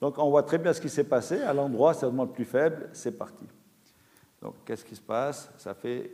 Donc 0.00 0.18
on 0.18 0.30
voit 0.30 0.42
très 0.42 0.58
bien 0.58 0.72
ce 0.72 0.80
qui 0.80 0.88
s'est 0.88 1.04
passé. 1.04 1.40
À 1.40 1.52
l'endroit, 1.52 1.94
certainement 1.94 2.24
le 2.24 2.30
plus 2.30 2.44
faible, 2.44 2.88
c'est 2.92 3.16
parti. 3.16 3.46
Donc 4.40 4.54
qu'est-ce 4.64 4.84
qui 4.84 4.96
se 4.96 5.00
passe? 5.00 5.50
Ça 5.56 5.74
fait 5.74 6.10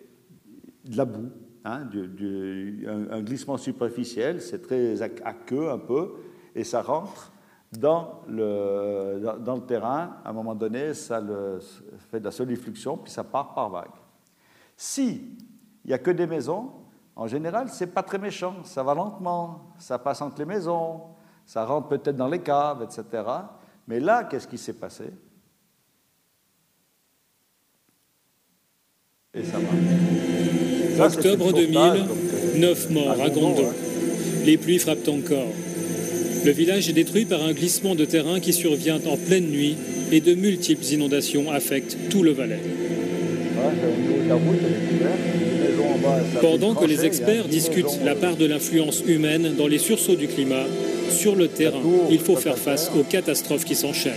de 0.84 0.96
la 0.96 1.04
boue, 1.04 1.30
Hein, 1.68 1.88
un, 3.10 3.22
glissement 3.22 3.56
superficiel, 3.56 4.40
c'est 4.40 4.62
très 4.62 5.02
aqueux 5.02 5.68
un 5.68 5.78
peu, 5.78 6.12
et 6.54 6.62
ça 6.62 6.80
rentre 6.80 7.32
dans 7.72 8.22
le, 8.28 9.18
terrain. 9.66 10.18
À 10.24 10.30
un 10.30 10.32
moment 10.32 10.54
donné, 10.54 10.94
ça 10.94 11.20
fait 12.08 12.20
de 12.20 12.24
la 12.24 12.30
solifluxion, 12.30 12.98
puis 12.98 13.12
ça 13.12 13.24
part 13.24 13.52
par 13.52 13.68
vague. 13.68 13.96
Si 14.76 15.36
il 15.84 15.88
n'y 15.88 15.92
a 15.92 15.98
que 15.98 16.12
des 16.12 16.28
maisons, 16.28 16.70
en 17.16 17.26
général, 17.26 17.68
c'est 17.68 17.88
pas 17.88 18.04
très 18.04 18.18
méchant. 18.18 18.62
Ça 18.62 18.84
va 18.84 18.94
lentement, 18.94 19.74
ça 19.76 19.98
passe 19.98 20.22
entre 20.22 20.38
les 20.38 20.44
maisons, 20.44 21.00
ça 21.44 21.64
rentre 21.64 21.88
peut-être 21.88 22.16
dans 22.16 22.28
les 22.28 22.42
caves, 22.42 22.84
etc. 22.84 23.24
Mais 23.88 23.98
là, 23.98 24.22
qu'est-ce 24.22 24.46
qui 24.46 24.58
s'est 24.58 24.74
passé? 24.74 25.12
Et 29.38 29.44
ça 29.44 29.58
va. 29.58 31.06
Octobre 31.06 31.52
2000, 31.52 31.76
9 32.56 32.90
morts 32.90 33.20
à 33.22 33.28
Gondo. 33.28 33.64
Les 34.46 34.56
pluies 34.56 34.78
frappent 34.78 35.08
encore. 35.08 35.52
Le 36.44 36.50
village 36.52 36.88
est 36.88 36.94
détruit 36.94 37.26
par 37.26 37.42
un 37.42 37.52
glissement 37.52 37.94
de 37.94 38.06
terrain 38.06 38.40
qui 38.40 38.54
survient 38.54 39.00
en 39.06 39.16
pleine 39.16 39.48
nuit 39.48 39.76
et 40.10 40.20
de 40.20 40.34
multiples 40.34 40.84
inondations 40.86 41.50
affectent 41.50 41.98
tout 42.08 42.22
le 42.22 42.30
Valais. 42.30 42.60
Pendant 46.40 46.74
que 46.74 46.86
les 46.86 47.04
experts 47.04 47.48
discutent 47.48 48.00
la 48.04 48.14
part 48.14 48.36
de 48.36 48.46
l'influence 48.46 49.02
humaine 49.06 49.54
dans 49.58 49.66
les 49.66 49.78
sursauts 49.78 50.16
du 50.16 50.28
climat, 50.28 50.64
sur 51.10 51.36
le 51.36 51.48
terrain, 51.48 51.82
il 52.10 52.20
faut 52.20 52.36
faire 52.36 52.58
face 52.58 52.90
aux 52.98 53.02
catastrophes 53.02 53.64
qui 53.64 53.74
s'enchaînent. 53.74 54.14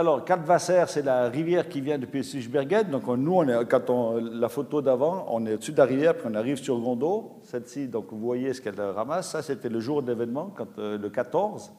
Alors, 0.00 0.24
Kaltwasser, 0.24 0.84
c'est 0.86 1.02
la 1.02 1.28
rivière 1.28 1.68
qui 1.68 1.82
vient 1.82 1.98
depuis 1.98 2.24
Süßbergen. 2.24 2.88
Donc, 2.90 3.06
nous, 3.06 3.34
on 3.34 3.66
quand 3.66 3.90
on, 3.90 4.16
la 4.16 4.48
photo 4.48 4.80
d'avant, 4.80 5.26
on 5.28 5.44
est 5.44 5.52
au-dessus 5.52 5.72
de 5.72 5.76
la 5.76 5.84
rivière, 5.84 6.16
puis 6.16 6.26
on 6.26 6.34
arrive 6.36 6.56
sur 6.56 6.80
Gondo. 6.80 7.32
Celle-ci, 7.42 7.86
donc 7.86 8.06
vous 8.10 8.18
voyez 8.18 8.54
ce 8.54 8.62
qu'elle 8.62 8.80
ramasse. 8.80 9.32
Ça, 9.32 9.42
c'était 9.42 9.68
le 9.68 9.78
jour 9.78 10.02
d'événement, 10.02 10.54
quand, 10.56 10.78
euh, 10.78 10.96
le 10.96 11.10
14, 11.10 11.70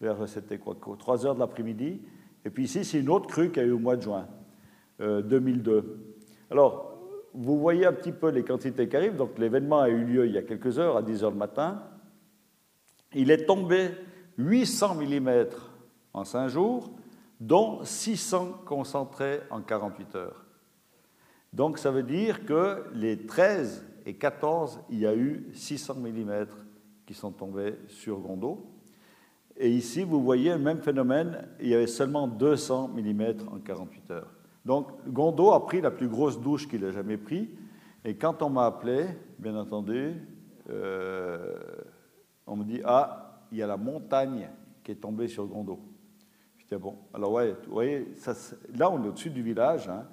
vers, 0.00 0.28
c'était 0.28 0.58
quoi, 0.58 0.76
3 0.96 1.26
heures 1.26 1.34
de 1.34 1.40
l'après-midi. 1.40 2.00
Et 2.44 2.50
puis 2.50 2.62
ici, 2.62 2.84
c'est 2.84 3.00
une 3.00 3.10
autre 3.10 3.26
crue 3.26 3.50
qui 3.50 3.58
a 3.58 3.64
eu 3.64 3.72
au 3.72 3.80
mois 3.80 3.96
de 3.96 4.02
juin 4.02 4.28
2002. 5.00 5.72
Euh, 5.72 5.82
Alors, 6.52 6.96
vous 7.34 7.58
voyez 7.58 7.86
un 7.86 7.92
petit 7.92 8.12
peu 8.12 8.28
les 8.28 8.44
quantités 8.44 8.88
qui 8.88 8.94
arrivent. 8.94 9.16
Donc, 9.16 9.36
l'événement 9.36 9.80
a 9.80 9.88
eu 9.88 10.04
lieu 10.04 10.26
il 10.26 10.32
y 10.34 10.38
a 10.38 10.42
quelques 10.42 10.78
heures, 10.78 10.96
à 10.96 11.02
10 11.02 11.24
heures 11.24 11.32
le 11.32 11.38
matin. 11.38 11.82
Il 13.16 13.32
est 13.32 13.46
tombé 13.46 13.90
800 14.38 14.94
mm 14.94 15.46
en 16.12 16.22
5 16.22 16.46
jours 16.46 16.94
dont 17.46 17.84
600 17.84 18.62
concentrés 18.64 19.40
en 19.50 19.60
48 19.60 20.16
heures. 20.16 20.44
Donc 21.52 21.78
ça 21.78 21.90
veut 21.90 22.02
dire 22.02 22.46
que 22.46 22.84
les 22.94 23.26
13 23.26 23.84
et 24.06 24.14
14, 24.14 24.80
il 24.88 25.00
y 25.00 25.06
a 25.06 25.14
eu 25.14 25.46
600 25.52 25.96
mm 25.96 26.46
qui 27.06 27.12
sont 27.12 27.32
tombés 27.32 27.74
sur 27.88 28.18
Gondo. 28.18 28.66
Et 29.56 29.70
ici, 29.70 30.04
vous 30.04 30.22
voyez 30.22 30.52
le 30.52 30.58
même 30.58 30.80
phénomène, 30.80 31.46
il 31.60 31.68
y 31.68 31.74
avait 31.74 31.86
seulement 31.86 32.26
200 32.26 32.88
mm 32.88 33.48
en 33.52 33.58
48 33.58 34.10
heures. 34.10 34.30
Donc 34.64 34.88
Gondo 35.06 35.52
a 35.52 35.66
pris 35.66 35.82
la 35.82 35.90
plus 35.90 36.08
grosse 36.08 36.40
douche 36.40 36.66
qu'il 36.66 36.84
a 36.86 36.92
jamais 36.92 37.18
pris. 37.18 37.50
Et 38.06 38.16
quand 38.16 38.40
on 38.42 38.48
m'a 38.48 38.64
appelé, 38.64 39.06
bien 39.38 39.54
entendu, 39.54 40.14
euh, 40.70 41.58
on 42.46 42.56
me 42.56 42.64
dit 42.64 42.80
Ah, 42.84 43.44
il 43.52 43.58
y 43.58 43.62
a 43.62 43.66
la 43.66 43.76
montagne 43.76 44.48
qui 44.82 44.92
est 44.92 44.96
tombée 44.96 45.28
sur 45.28 45.46
Gondo 45.46 45.93
bon. 46.72 46.96
Alors, 47.12 47.32
ouais, 47.32 47.52
vous 47.66 47.72
voyez, 47.72 48.08
là, 48.76 48.90
on 48.90 49.02
est 49.04 49.08
au-dessus 49.08 49.30
du 49.30 49.42
village 49.42 49.88
hein, 49.88 50.06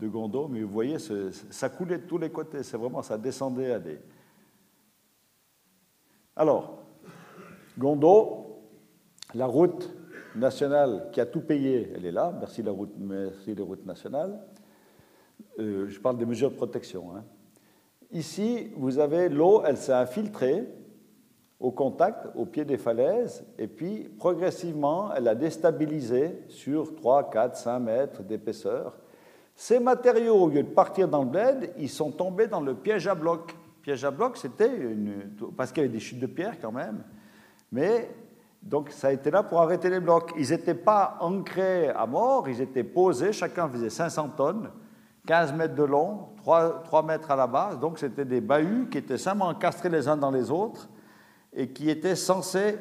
de 0.00 0.08
Gondo, 0.08 0.48
mais 0.48 0.62
vous 0.62 0.72
voyez, 0.72 0.96
ça 0.98 1.68
coulait 1.68 1.98
de 1.98 2.06
tous 2.06 2.18
les 2.18 2.30
côtés. 2.30 2.62
C'est 2.62 2.76
vraiment, 2.76 3.02
ça 3.02 3.18
descendait 3.18 3.72
à 3.72 3.78
des. 3.78 3.98
Alors, 6.36 6.82
Gondo, 7.78 8.62
la 9.34 9.46
route 9.46 9.94
nationale 10.34 11.08
qui 11.12 11.20
a 11.20 11.26
tout 11.26 11.40
payé, 11.40 11.92
elle 11.94 12.06
est 12.06 12.12
là, 12.12 12.32
merci, 12.38 12.62
la 12.62 12.70
route, 12.70 12.92
merci 12.96 13.54
les 13.54 13.62
routes 13.62 13.84
nationales. 13.84 14.38
Euh, 15.58 15.88
je 15.88 16.00
parle 16.00 16.18
des 16.18 16.26
mesures 16.26 16.50
de 16.50 16.56
protection. 16.56 17.14
Hein. 17.16 17.24
Ici, 18.10 18.70
vous 18.76 18.98
avez 18.98 19.28
l'eau, 19.28 19.62
elle 19.64 19.76
s'est 19.76 19.92
infiltrée 19.92 20.66
au 21.60 21.72
contact, 21.72 22.28
au 22.36 22.44
pied 22.46 22.64
des 22.64 22.78
falaises, 22.78 23.44
et 23.58 23.66
puis 23.66 24.08
progressivement, 24.18 25.12
elle 25.14 25.26
a 25.26 25.34
déstabilisé 25.34 26.40
sur 26.48 26.94
3, 26.94 27.30
4, 27.30 27.56
5 27.56 27.78
mètres 27.80 28.22
d'épaisseur. 28.22 28.96
Ces 29.56 29.80
matériaux, 29.80 30.36
au 30.36 30.48
lieu 30.48 30.62
de 30.62 30.68
partir 30.68 31.08
dans 31.08 31.24
le 31.24 31.28
bled, 31.28 31.72
ils 31.78 31.88
sont 31.88 32.12
tombés 32.12 32.46
dans 32.46 32.60
le 32.60 32.74
piège 32.74 33.08
à 33.08 33.16
bloc. 33.16 33.56
Piège 33.82 34.04
à 34.04 34.12
bloc, 34.12 34.36
c'était 34.36 34.68
une... 34.68 35.30
parce 35.56 35.72
qu'il 35.72 35.82
y 35.82 35.86
avait 35.86 35.92
des 35.92 36.00
chutes 36.00 36.20
de 36.20 36.26
pierre 36.26 36.60
quand 36.60 36.70
même, 36.70 37.02
mais 37.72 38.08
donc 38.62 38.90
ça 38.90 39.08
a 39.08 39.12
été 39.12 39.30
là 39.30 39.42
pour 39.42 39.60
arrêter 39.60 39.90
les 39.90 40.00
blocs. 40.00 40.32
Ils 40.36 40.50
n'étaient 40.50 40.74
pas 40.74 41.16
ancrés 41.20 41.88
à 41.88 42.06
mort, 42.06 42.48
ils 42.48 42.60
étaient 42.60 42.84
posés, 42.84 43.32
chacun 43.32 43.68
faisait 43.68 43.90
500 43.90 44.28
tonnes, 44.36 44.70
15 45.26 45.52
mètres 45.54 45.74
de 45.74 45.82
long, 45.82 46.28
3, 46.36 46.84
3 46.84 47.02
mètres 47.02 47.30
à 47.32 47.36
la 47.36 47.48
base, 47.48 47.80
donc 47.80 47.98
c'était 47.98 48.24
des 48.24 48.40
bahuts 48.40 48.88
qui 48.90 48.98
étaient 48.98 49.18
simplement 49.18 49.48
encastrés 49.48 49.88
les 49.88 50.06
uns 50.06 50.16
dans 50.16 50.30
les 50.30 50.52
autres 50.52 50.88
et 51.58 51.68
qui 51.70 51.90
étaient 51.90 52.16
censés 52.16 52.78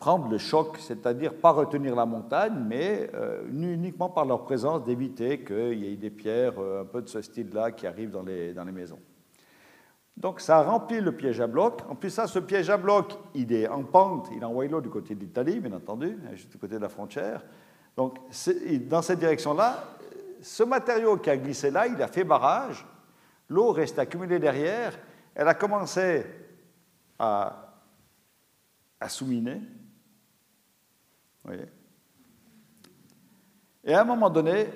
prendre 0.00 0.28
le 0.28 0.38
choc, 0.38 0.78
c'est-à-dire 0.80 1.32
pas 1.34 1.52
retenir 1.52 1.94
la 1.94 2.06
montagne, 2.06 2.64
mais 2.66 3.08
euh, 3.14 3.46
uniquement 3.48 4.08
par 4.08 4.24
leur 4.24 4.42
présence 4.42 4.82
d'éviter 4.82 5.44
qu'il 5.44 5.78
y 5.78 5.92
ait 5.92 5.96
des 5.96 6.10
pierres 6.10 6.58
euh, 6.58 6.82
un 6.82 6.84
peu 6.84 7.02
de 7.02 7.08
ce 7.08 7.22
style-là 7.22 7.70
qui 7.70 7.86
arrivent 7.86 8.10
dans 8.10 8.24
les, 8.24 8.52
dans 8.52 8.64
les 8.64 8.72
maisons. 8.72 8.98
Donc 10.16 10.40
ça 10.40 10.58
a 10.58 10.62
rempli 10.62 11.00
le 11.00 11.12
piège 11.12 11.40
à 11.40 11.46
bloc. 11.46 11.82
En 11.88 11.94
plus, 11.94 12.10
ça, 12.10 12.26
ce 12.26 12.40
piège 12.40 12.68
à 12.68 12.76
bloc, 12.76 13.16
il 13.34 13.52
est 13.52 13.68
en 13.68 13.84
pente, 13.84 14.28
il 14.32 14.42
est 14.42 14.44
en 14.44 14.60
l'eau 14.60 14.80
du 14.80 14.90
côté 14.90 15.14
de 15.14 15.20
l'Italie, 15.20 15.60
bien 15.60 15.72
entendu, 15.72 16.18
hein, 16.26 16.34
juste 16.34 16.50
du 16.50 16.58
côté 16.58 16.74
de 16.76 16.80
la 16.82 16.88
frontière. 16.88 17.44
Donc 17.96 18.18
dans 18.88 19.02
cette 19.02 19.20
direction-là, 19.20 19.84
ce 20.42 20.62
matériau 20.64 21.18
qui 21.18 21.30
a 21.30 21.36
glissé 21.36 21.70
là, 21.70 21.86
il 21.86 22.02
a 22.02 22.08
fait 22.08 22.24
barrage. 22.24 22.84
L'eau 23.48 23.70
reste 23.70 23.98
accumulée 24.00 24.40
derrière. 24.40 24.98
Elle 25.34 25.46
a 25.48 25.54
commencé 25.54 26.24
à 27.18 27.69
à 29.00 29.08
souminer. 29.08 29.60
Et 33.82 33.94
à 33.94 34.02
un 34.02 34.04
moment 34.04 34.30
donné, 34.30 34.66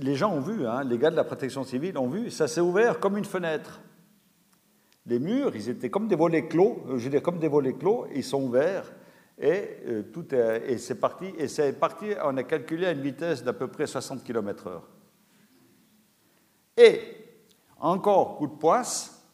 les 0.00 0.14
gens 0.14 0.32
ont 0.32 0.40
vu, 0.40 0.66
hein, 0.66 0.84
les 0.84 0.98
gars 0.98 1.10
de 1.10 1.16
la 1.16 1.24
protection 1.24 1.64
civile 1.64 1.98
ont 1.98 2.08
vu, 2.08 2.30
ça 2.30 2.46
s'est 2.46 2.60
ouvert 2.60 3.00
comme 3.00 3.16
une 3.16 3.24
fenêtre. 3.24 3.80
Les 5.06 5.18
murs, 5.18 5.56
ils 5.56 5.70
étaient 5.70 5.90
comme 5.90 6.06
des 6.06 6.16
volets 6.16 6.46
clos, 6.46 6.84
euh, 6.88 6.98
je 6.98 7.04
veux 7.04 7.10
dire 7.10 7.22
comme 7.22 7.38
des 7.38 7.48
volets 7.48 7.72
clos, 7.72 8.06
ils 8.14 8.24
sont 8.24 8.42
ouverts 8.42 8.92
et 9.38 9.78
euh, 9.86 10.02
tout 10.12 10.34
est, 10.34 10.70
et 10.70 10.78
c'est 10.78 10.96
parti. 10.96 11.26
Et 11.38 11.48
c'est 11.48 11.72
parti. 11.72 12.06
On 12.24 12.36
a 12.36 12.42
calculé 12.42 12.86
à 12.86 12.90
une 12.90 13.00
vitesse 13.00 13.42
d'à 13.42 13.52
peu 13.52 13.68
près 13.68 13.86
60 13.86 14.24
km/h. 14.24 14.80
Et 16.76 17.00
encore 17.78 18.36
coup 18.36 18.48
de 18.48 18.56
poisse, 18.56 19.24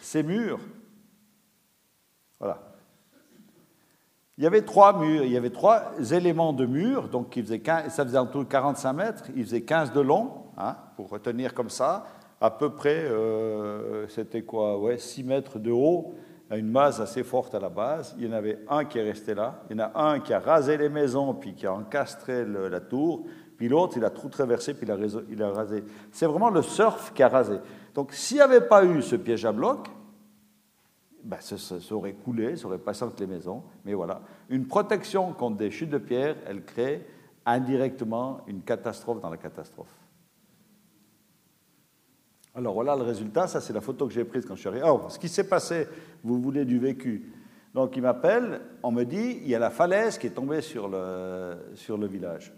ces 0.00 0.22
murs, 0.22 0.58
il 4.38 4.44
y 4.44 4.46
avait 4.46 4.62
trois 4.62 4.98
murs, 4.98 5.24
il 5.24 5.32
y 5.32 5.36
avait 5.36 5.50
trois 5.50 5.92
éléments 6.12 6.52
de 6.52 6.66
mur, 6.66 7.08
donc 7.08 7.30
qui 7.30 7.42
faisaient 7.42 7.62
ça 7.88 8.04
faisait 8.04 8.18
en 8.18 8.26
tout 8.26 8.44
45 8.44 8.92
mètres, 8.92 9.24
il 9.34 9.44
faisait 9.44 9.62
15 9.62 9.92
de 9.92 10.00
long, 10.00 10.30
hein, 10.58 10.76
pour 10.96 11.08
retenir 11.08 11.54
comme 11.54 11.70
ça, 11.70 12.04
à 12.40 12.50
peu 12.50 12.70
près, 12.70 13.04
euh, 13.04 14.06
c'était 14.08 14.42
quoi, 14.42 14.78
ouais, 14.78 14.98
6 14.98 15.24
mètres 15.24 15.58
de 15.58 15.70
haut, 15.70 16.14
une 16.50 16.70
masse 16.70 17.00
assez 17.00 17.24
forte 17.24 17.54
à 17.54 17.60
la 17.60 17.70
base. 17.70 18.14
Il 18.18 18.26
y 18.26 18.28
en 18.28 18.32
avait 18.32 18.60
un 18.68 18.84
qui 18.84 18.98
est 18.98 19.02
resté 19.02 19.34
là, 19.34 19.62
il 19.70 19.76
y 19.76 19.80
en 19.80 19.84
a 19.86 19.92
un 19.94 20.20
qui 20.20 20.34
a 20.34 20.38
rasé 20.38 20.76
les 20.76 20.90
maisons, 20.90 21.32
puis 21.32 21.54
qui 21.54 21.66
a 21.66 21.72
encastré 21.72 22.44
la 22.44 22.80
tour, 22.80 23.24
puis 23.56 23.68
l'autre, 23.68 23.94
il 23.96 24.04
a 24.04 24.10
tout 24.10 24.28
traversé, 24.28 24.74
puis 24.74 24.86
il 24.86 24.92
a, 24.92 24.98
il 25.30 25.42
a 25.42 25.50
rasé. 25.50 25.82
C'est 26.12 26.26
vraiment 26.26 26.50
le 26.50 26.60
surf 26.60 27.14
qui 27.14 27.22
a 27.22 27.28
rasé. 27.28 27.56
Donc 27.94 28.12
s'il 28.12 28.36
n'y 28.36 28.42
avait 28.42 28.60
pas 28.60 28.84
eu 28.84 29.00
ce 29.00 29.16
piège 29.16 29.46
à 29.46 29.52
bloc, 29.52 29.88
ben, 31.26 31.38
ça, 31.40 31.94
aurait 31.94 32.12
coulé, 32.12 32.56
ça 32.56 32.66
aurait 32.66 32.78
passé 32.78 33.04
entre 33.04 33.20
les 33.20 33.26
maisons. 33.26 33.64
Mais 33.84 33.94
voilà, 33.94 34.20
une 34.48 34.66
protection 34.66 35.32
contre 35.32 35.56
des 35.56 35.72
chutes 35.72 35.90
de 35.90 35.98
pierre, 35.98 36.36
elle 36.46 36.64
crée 36.64 37.04
indirectement 37.44 38.42
une 38.46 38.62
catastrophe 38.62 39.20
dans 39.20 39.30
la 39.30 39.36
catastrophe. 39.36 39.92
Alors 42.54 42.74
voilà 42.74 42.94
le 42.94 43.02
résultat, 43.02 43.48
ça 43.48 43.60
c'est 43.60 43.72
la 43.72 43.80
photo 43.80 44.06
que 44.06 44.14
j'ai 44.14 44.24
prise 44.24 44.46
quand 44.46 44.54
je 44.54 44.60
suis 44.60 44.68
arrivé. 44.68 44.84
Alors, 44.84 45.10
ce 45.10 45.18
qui 45.18 45.28
s'est 45.28 45.48
passé, 45.48 45.88
vous 46.22 46.40
voulez 46.40 46.64
du 46.64 46.78
vécu. 46.78 47.32
Donc 47.74 47.96
il 47.96 48.02
m'appelle, 48.02 48.60
on 48.84 48.92
me 48.92 49.02
dit, 49.02 49.40
il 49.42 49.48
y 49.48 49.54
a 49.54 49.58
la 49.58 49.70
falaise 49.70 50.18
qui 50.18 50.28
est 50.28 50.30
tombée 50.30 50.62
sur 50.62 50.88
le, 50.88 51.56
sur 51.74 51.98
le 51.98 52.06
village. 52.06 52.54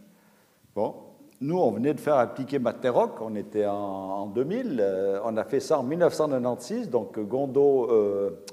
Bon, 0.74 0.94
nous, 1.40 1.58
on 1.58 1.70
venait 1.70 1.94
de 1.94 2.00
faire 2.00 2.16
appliquer 2.16 2.58
Matterrock, 2.58 3.20
on 3.20 3.34
était 3.34 3.66
en, 3.66 4.26
2000, 4.26 4.78
euh, 4.80 5.20
on 5.24 5.36
a 5.36 5.44
fait 5.44 5.60
ça 5.60 5.78
en 5.78 5.84
1996, 5.84 6.90
donc 6.90 7.18
Gondo, 7.18 7.90
euh, 7.90 8.44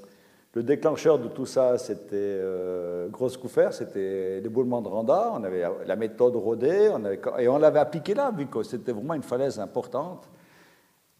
le 0.56 0.62
déclencheur 0.62 1.18
de 1.18 1.28
tout 1.28 1.44
ça, 1.44 1.76
c'était 1.76 2.14
euh, 2.14 3.08
Grosse 3.08 3.36
Couffer, 3.36 3.68
c'était 3.72 4.40
l'éboulement 4.40 4.80
de 4.80 4.88
Randa. 4.88 5.32
On 5.34 5.44
avait 5.44 5.64
la 5.84 5.96
méthode 5.96 6.34
rodée, 6.34 6.90
et 7.38 7.46
on 7.46 7.58
l'avait 7.58 7.78
appliqué 7.78 8.14
là, 8.14 8.30
vu 8.34 8.46
que 8.46 8.62
c'était 8.62 8.92
vraiment 8.92 9.12
une 9.12 9.22
falaise 9.22 9.60
importante. 9.60 10.26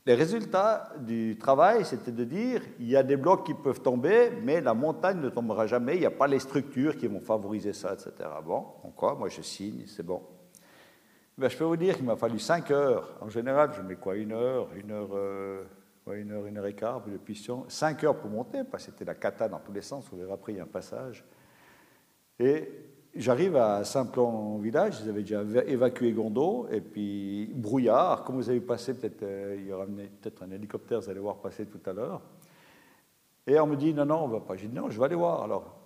Les 0.06 0.14
résultats 0.14 0.88
du 1.00 1.36
travail, 1.38 1.84
c'était 1.84 2.12
de 2.12 2.24
dire 2.24 2.62
il 2.80 2.88
y 2.88 2.96
a 2.96 3.02
des 3.02 3.18
blocs 3.18 3.44
qui 3.44 3.52
peuvent 3.52 3.82
tomber, 3.82 4.32
mais 4.42 4.62
la 4.62 4.72
montagne 4.72 5.20
ne 5.20 5.28
tombera 5.28 5.66
jamais, 5.66 5.96
il 5.96 6.00
n'y 6.00 6.06
a 6.06 6.10
pas 6.10 6.28
les 6.28 6.38
structures 6.38 6.96
qui 6.96 7.06
vont 7.06 7.20
favoriser 7.20 7.74
ça, 7.74 7.92
etc. 7.92 8.30
Bon, 8.42 8.64
quoi? 8.96 9.16
Moi, 9.16 9.28
je 9.28 9.42
signe, 9.42 9.82
c'est 9.86 10.06
bon. 10.06 10.22
Ben, 11.36 11.50
je 11.50 11.58
peux 11.58 11.64
vous 11.64 11.76
dire 11.76 11.94
qu'il 11.94 12.06
m'a 12.06 12.16
fallu 12.16 12.38
5 12.38 12.70
heures. 12.70 13.18
En 13.20 13.28
général, 13.28 13.68
je 13.76 13.82
mets 13.82 13.96
quoi? 13.96 14.16
Une 14.16 14.32
heure, 14.32 14.68
une 14.74 14.92
heure. 14.92 15.10
Euh, 15.12 15.62
une 16.14 16.32
heure, 16.32 16.46
une 16.46 16.58
heure 16.58 16.66
et 16.66 16.74
quart, 16.74 17.02
puis 17.02 17.12
le 17.12 17.18
piston, 17.18 17.64
cinq 17.68 18.04
heures 18.04 18.16
pour 18.16 18.30
monter, 18.30 18.62
parce 18.64 18.86
que 18.86 18.92
c'était 18.92 19.04
la 19.04 19.14
cata 19.14 19.48
dans 19.48 19.58
tous 19.58 19.72
les 19.72 19.82
sens, 19.82 20.08
vous 20.10 20.18
verrez 20.18 20.32
après, 20.32 20.52
il 20.52 20.56
y 20.58 20.60
a 20.60 20.64
un 20.64 20.66
passage. 20.66 21.24
Et 22.38 22.70
j'arrive 23.14 23.56
à 23.56 23.82
Saint-Plan 23.84 24.58
village, 24.58 25.00
ils 25.02 25.08
avaient 25.08 25.22
déjà 25.22 25.42
évacué 25.64 26.12
Gondo, 26.12 26.68
et 26.70 26.80
puis 26.80 27.50
brouillard, 27.54 28.24
comme 28.24 28.36
vous 28.36 28.48
avez 28.48 28.60
passé, 28.60 28.94
peut-être 28.94 29.22
euh, 29.22 29.56
il 29.58 29.66
y 29.66 29.72
aura 29.72 29.86
peut-être 29.86 30.42
un 30.42 30.50
hélicoptère, 30.50 31.00
vous 31.00 31.10
allez 31.10 31.20
voir 31.20 31.36
passer 31.36 31.66
tout 31.66 31.80
à 31.88 31.92
l'heure. 31.92 32.22
Et 33.46 33.58
on 33.58 33.66
me 33.66 33.76
dit, 33.76 33.94
non, 33.94 34.04
non, 34.04 34.24
on 34.24 34.28
ne 34.28 34.32
va 34.32 34.40
pas. 34.40 34.56
J'ai 34.56 34.66
dit, 34.66 34.74
non, 34.74 34.90
je 34.90 34.98
vais 34.98 35.04
aller 35.04 35.14
voir. 35.14 35.44
Alors, 35.44 35.76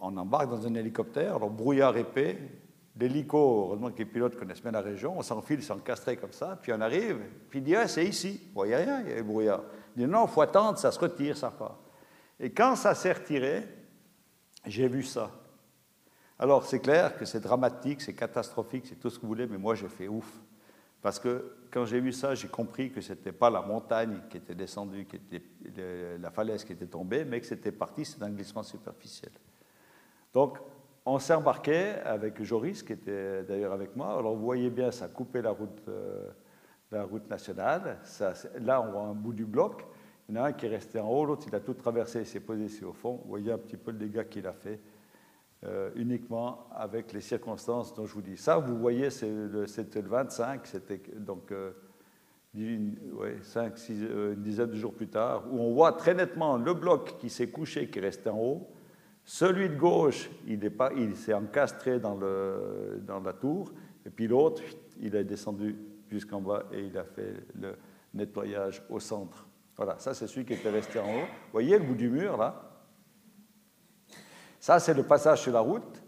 on 0.00 0.16
embarque 0.16 0.50
dans 0.50 0.66
un 0.66 0.74
hélicoptère, 0.74 1.36
alors 1.36 1.50
brouillard 1.50 1.96
épais, 1.96 2.38
l'hélico, 2.96 3.66
heureusement 3.66 3.90
que 3.90 3.98
les 3.98 4.04
pilotes 4.04 4.36
connaissent 4.36 4.62
bien 4.62 4.72
la 4.72 4.80
région, 4.80 5.18
on 5.18 5.22
s'enfile, 5.22 5.62
s'encastrer 5.62 6.16
comme 6.16 6.32
ça, 6.32 6.58
puis 6.60 6.72
on 6.72 6.80
arrive, 6.80 7.18
puis 7.48 7.60
il 7.60 7.64
dit 7.64 7.76
ah, 7.76 7.88
c'est 7.88 8.04
ici. 8.04 8.40
Vous 8.46 8.54
voyez 8.54 8.76
rien, 8.76 9.00
il 9.02 9.08
y 9.08 9.12
a 9.12 9.16
le 9.16 9.22
brouillard. 9.22 9.62
Il 9.96 10.04
dit 10.04 10.10
non, 10.10 10.26
il 10.26 10.30
faut 10.30 10.42
attendre, 10.42 10.78
ça 10.78 10.92
se 10.92 10.98
retire, 10.98 11.36
ça 11.36 11.50
part. 11.50 11.78
Et 12.38 12.50
quand 12.50 12.76
ça 12.76 12.94
s'est 12.94 13.12
retiré, 13.12 13.66
j'ai 14.66 14.88
vu 14.88 15.02
ça. 15.02 15.30
Alors 16.38 16.64
c'est 16.64 16.80
clair 16.80 17.16
que 17.16 17.24
c'est 17.24 17.40
dramatique, 17.40 18.00
c'est 18.00 18.14
catastrophique, 18.14 18.86
c'est 18.88 18.96
tout 18.96 19.10
ce 19.10 19.16
que 19.16 19.22
vous 19.22 19.28
voulez, 19.28 19.46
mais 19.46 19.58
moi 19.58 19.74
j'ai 19.74 19.88
fait 19.88 20.08
ouf. 20.08 20.28
Parce 21.00 21.18
que 21.18 21.56
quand 21.70 21.84
j'ai 21.84 22.00
vu 22.00 22.12
ça, 22.12 22.34
j'ai 22.34 22.48
compris 22.48 22.92
que 22.92 23.00
ce 23.00 23.12
n'était 23.12 23.32
pas 23.32 23.50
la 23.50 23.62
montagne 23.62 24.20
qui 24.30 24.36
était 24.36 24.54
descendue, 24.54 25.04
qui 25.04 25.16
était, 25.16 26.18
la 26.18 26.30
falaise 26.30 26.64
qui 26.64 26.72
était 26.72 26.86
tombée, 26.86 27.24
mais 27.24 27.40
que 27.40 27.46
c'était 27.46 27.72
parti, 27.72 28.04
c'est 28.04 28.22
un 28.22 28.30
glissement 28.30 28.62
superficiel. 28.62 29.32
Donc 30.32 30.58
on 31.04 31.18
s'est 31.18 31.34
embarqué 31.34 31.94
avec 32.04 32.42
Joris, 32.42 32.82
qui 32.82 32.92
était 32.92 33.42
d'ailleurs 33.42 33.72
avec 33.72 33.96
moi. 33.96 34.18
Alors 34.18 34.36
vous 34.36 34.44
voyez 34.44 34.70
bien, 34.70 34.90
ça 34.90 35.08
coupé 35.08 35.42
la 35.42 35.50
route, 35.50 35.82
euh, 35.88 36.28
la 36.90 37.04
route 37.04 37.28
nationale. 37.28 37.98
là, 38.60 38.82
on 38.82 38.92
voit 38.92 39.02
un 39.02 39.14
bout 39.14 39.32
du 39.32 39.44
bloc. 39.44 39.84
Il 40.28 40.36
y 40.36 40.38
en 40.38 40.44
a 40.44 40.48
un 40.48 40.52
qui 40.52 40.66
est 40.66 40.68
resté 40.68 41.00
en 41.00 41.08
haut, 41.08 41.24
l'autre, 41.24 41.46
il 41.48 41.54
a 41.54 41.60
tout 41.60 41.74
traversé, 41.74 42.20
il 42.20 42.26
s'est 42.26 42.40
posé 42.40 42.64
ici 42.64 42.84
au 42.84 42.92
fond. 42.92 43.20
Vous 43.24 43.30
voyez 43.30 43.50
un 43.50 43.58
petit 43.58 43.76
peu 43.76 43.90
le 43.90 43.98
dégât 43.98 44.24
qu'il 44.24 44.46
a 44.46 44.52
fait, 44.52 44.78
euh, 45.64 45.90
uniquement 45.96 46.68
avec 46.74 47.12
les 47.12 47.20
circonstances 47.20 47.92
dont 47.94 48.06
je 48.06 48.14
vous 48.14 48.22
dis. 48.22 48.36
Ça, 48.36 48.58
vous 48.58 48.78
voyez, 48.78 49.10
c'était 49.10 50.02
le, 50.02 50.08
25, 50.08 50.66
c'était 50.66 51.02
donc 51.16 51.50
euh, 51.50 51.72
une, 52.54 52.96
une 53.88 54.42
dizaine 54.42 54.70
de 54.70 54.76
jours 54.76 54.94
plus 54.94 55.08
tard, 55.08 55.44
où 55.50 55.58
on 55.58 55.74
voit 55.74 55.92
très 55.92 56.14
nettement 56.14 56.56
le 56.56 56.72
bloc 56.72 57.16
qui 57.18 57.28
s'est 57.28 57.50
couché, 57.50 57.90
qui 57.90 57.98
est 57.98 58.02
resté 58.02 58.30
en 58.30 58.38
haut, 58.38 58.68
celui 59.24 59.68
de 59.68 59.76
gauche, 59.76 60.30
il 60.46 61.16
s'est 61.16 61.34
encastré 61.34 62.00
dans, 62.00 62.18
la 62.18 63.32
tour, 63.32 63.72
et 64.04 64.10
puis 64.10 64.26
l'autre, 64.26 64.62
il 65.00 65.14
est 65.14 65.24
descendu 65.24 65.76
jusqu'en 66.08 66.40
bas 66.40 66.64
et 66.72 66.80
il 66.80 66.98
a 66.98 67.04
fait 67.04 67.34
le 67.58 67.76
nettoyage 68.14 68.82
au 68.90 68.98
centre. 69.00 69.46
Voilà, 69.76 69.98
ça 69.98 70.12
c'est 70.12 70.26
celui 70.26 70.44
qui 70.44 70.52
était 70.52 70.70
resté 70.70 70.98
en 70.98 71.04
haut. 71.04 71.26
Vous 71.26 71.52
voyez 71.52 71.78
le 71.78 71.84
bout 71.84 71.94
du 71.94 72.10
mur 72.10 72.36
là? 72.36 72.68
Ça 74.60 74.78
c'est 74.78 74.94
le 74.94 75.02
passage 75.02 75.40
sur 75.42 75.52
la 75.52 75.60
route. 75.60 76.02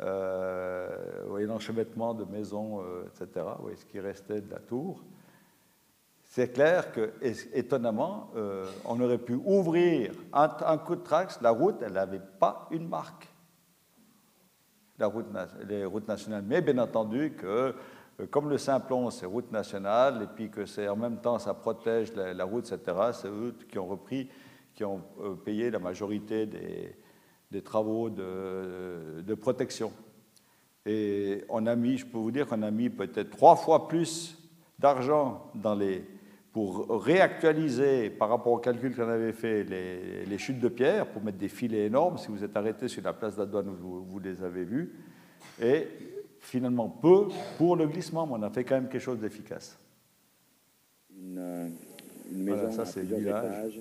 Euh, 0.00 1.22
vous 1.24 1.30
voyez 1.30 1.46
l'enchevêtrement 1.46 2.14
de 2.14 2.24
maisons, 2.24 2.82
euh, 2.82 3.04
etc. 3.06 3.46
Vous 3.56 3.62
voyez 3.62 3.76
ce 3.76 3.86
qui 3.86 4.00
restait 4.00 4.40
de 4.40 4.50
la 4.50 4.58
tour 4.58 5.04
c'est 6.38 6.52
clair 6.52 6.92
que, 6.92 7.14
étonnamment, 7.52 8.30
euh, 8.36 8.64
on 8.84 9.00
aurait 9.00 9.18
pu 9.18 9.34
ouvrir 9.34 10.12
un, 10.32 10.78
coup 10.78 10.94
de 10.94 11.00
trax, 11.00 11.40
la 11.40 11.50
route, 11.50 11.82
elle 11.82 11.94
n'avait 11.94 12.22
pas 12.38 12.68
une 12.70 12.86
marque. 12.86 13.26
les 15.00 15.84
routes 15.84 16.06
nationales. 16.06 16.44
Mais 16.46 16.60
bien 16.60 16.78
entendu 16.78 17.32
que 17.32 17.74
euh, 18.20 18.26
comme 18.30 18.48
le 18.50 18.56
Simplon, 18.56 19.10
c'est 19.10 19.26
route 19.26 19.50
nationale, 19.50 20.22
et 20.22 20.26
puis 20.32 20.48
que 20.48 20.64
c'est 20.64 20.86
en 20.86 20.94
même 20.94 21.20
temps 21.20 21.40
ça 21.40 21.54
protège 21.54 22.14
la, 22.14 22.44
route, 22.44 22.70
etc., 22.70 22.96
c'est 23.14 23.26
eux 23.26 23.56
qui 23.68 23.80
ont 23.80 23.88
repris, 23.88 24.28
qui 24.76 24.84
ont 24.84 25.02
euh, 25.20 25.34
payé 25.34 25.72
la 25.72 25.80
majorité 25.80 26.46
des, 26.46 27.62
travaux 27.62 28.10
de, 28.10 29.22
de, 29.22 29.34
protection. 29.34 29.92
Et 30.86 31.44
on 31.48 31.66
a 31.66 31.74
mis, 31.74 31.98
je 31.98 32.06
peux 32.06 32.18
vous 32.18 32.30
dire 32.30 32.46
qu'on 32.46 32.62
a 32.62 32.70
mis 32.70 32.90
peut-être 32.90 33.30
trois 33.30 33.56
fois 33.56 33.88
plus 33.88 34.38
d'argent 34.78 35.50
dans 35.56 35.74
les, 35.74 36.06
pour 36.58 37.04
réactualiser 37.04 38.10
par 38.10 38.30
rapport 38.30 38.52
au 38.52 38.58
calcul 38.58 38.92
qu'on 38.92 39.08
avait 39.08 39.32
fait 39.32 39.62
les, 39.62 40.24
les, 40.26 40.38
chutes 40.38 40.58
de 40.58 40.66
pierre, 40.66 41.06
pour 41.06 41.22
mettre 41.22 41.38
des 41.38 41.48
filets 41.48 41.86
énormes. 41.86 42.18
Si 42.18 42.26
vous 42.26 42.42
êtes 42.42 42.56
arrêté 42.56 42.88
sur 42.88 43.00
la 43.04 43.12
place 43.12 43.36
d'Adouane, 43.36 43.68
vous, 43.80 44.02
vous 44.02 44.18
les 44.18 44.42
avez 44.42 44.64
vus. 44.64 44.92
Et 45.62 45.86
finalement 46.40 46.88
peu 46.88 47.28
pour 47.58 47.76
le 47.76 47.86
glissement, 47.86 48.26
mais 48.26 48.32
on 48.38 48.42
a 48.42 48.50
fait 48.50 48.64
quand 48.64 48.74
même 48.74 48.88
quelque 48.88 49.00
chose 49.00 49.20
d'efficace. 49.20 49.78
Une, 51.16 51.38
euh, 51.38 51.68
maison 52.32 52.72
ça, 52.72 52.82
à 52.82 52.86
plusieurs 52.86 53.20
étages, 53.20 53.80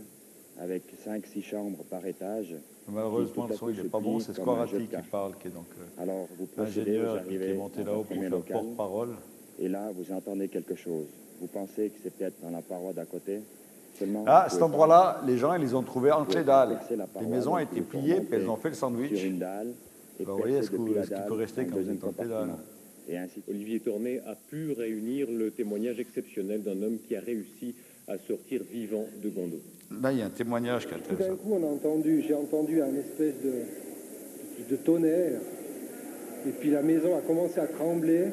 avec 0.60 0.84
5-6 1.04 1.42
chambres 1.42 1.84
par 1.90 2.06
étage. 2.06 2.54
Malheureusement, 2.88 3.48
le 3.48 3.56
son 3.56 3.70
n'est 3.70 3.84
pas 3.86 4.00
bon, 4.00 4.20
c'est 4.20 4.34
Scorati 4.34 4.86
qui 4.88 5.10
parle, 5.10 5.36
qui 5.40 5.48
est 5.48 5.52
donc 5.52 5.66
euh, 5.80 6.04
Alors, 6.04 6.28
vous 6.38 6.48
ingénieur 6.62 7.24
qui 7.24 7.38
est 7.38 7.56
monté 7.56 7.84
là-haut 7.84 8.04
pour 8.04 8.22
faire 8.22 8.30
porte-parole. 8.30 9.16
Et 9.58 9.68
là, 9.68 9.90
vous 9.96 10.12
entendez 10.14 10.48
quelque 10.48 10.76
chose. 10.76 11.08
Vous 11.40 11.48
pensez 11.48 11.90
que 11.90 12.00
c'est 12.04 12.14
peut-être 12.14 12.42
dans 12.42 12.50
la 12.50 12.62
paroi 12.62 12.94
d'à 12.94 13.06
côté 13.06 13.42
Seulement, 13.98 14.24
ah, 14.28 14.48
cet 14.50 14.62
endroit-là, 14.62 15.22
les 15.26 15.38
gens, 15.38 15.56
ils 15.56 15.62
les 15.62 15.74
ont 15.74 15.82
trouvés 15.82 16.12
entre 16.12 16.38
les 16.38 16.44
dalles. 16.44 16.80
Les 17.20 17.26
maisons 17.26 17.56
ont 17.56 17.58
été 17.58 17.82
pliées, 17.82 18.22
puis 18.22 18.40
elles 18.40 18.50
ont 18.50 18.56
fait 18.56 18.70
le 18.70 18.76
sandwich. 18.76 19.16
Sur 19.16 19.26
une 19.26 19.40
dalle, 19.40 19.74
vous 20.20 20.38
voyez 20.38 20.62
ce, 20.62 20.70
qu'il 20.70 20.80
peut 20.80 21.34
rester 21.34 21.66
quand 21.66 21.78
vous 21.80 21.90
êtes 21.90 22.04
en 22.04 22.12
pédale. 22.12 22.50
Et 23.10 23.18
ainsi. 23.18 23.42
Olivier 23.50 23.80
Tourné 23.80 24.20
a 24.28 24.36
pu 24.36 24.74
réunir 24.74 25.28
le 25.32 25.50
témoignage 25.50 26.00
exceptionnel 26.00 26.62
d'un 26.62 26.82
homme 26.82 26.98
qui 27.08 27.16
a 27.16 27.22
réussi 27.22 27.74
à 28.08 28.18
sortir 28.18 28.62
vivant 28.72 29.06
de 29.24 29.30
Gondo. 29.30 29.60
Là, 30.02 30.12
il 30.12 30.20
y 30.20 30.22
a 30.22 30.26
un 30.26 30.30
témoignage 30.30 30.88
qui 30.88 30.94
est 30.94 30.98
Tout 30.98 31.16
d'un 31.16 31.36
coup, 31.36 31.54
on 31.54 31.64
a 31.64 31.72
entendu, 31.72 32.24
j'ai 32.28 32.34
entendu 32.34 32.82
un 32.82 32.94
espèce 32.96 33.36
de, 33.44 34.70
de 34.70 34.76
tonnerre. 34.76 35.40
Et 36.46 36.52
puis 36.52 36.70
la 36.70 36.82
maison 36.82 37.18
a 37.18 37.22
commencé 37.22 37.60
à 37.60 37.68
trembler. 37.68 38.28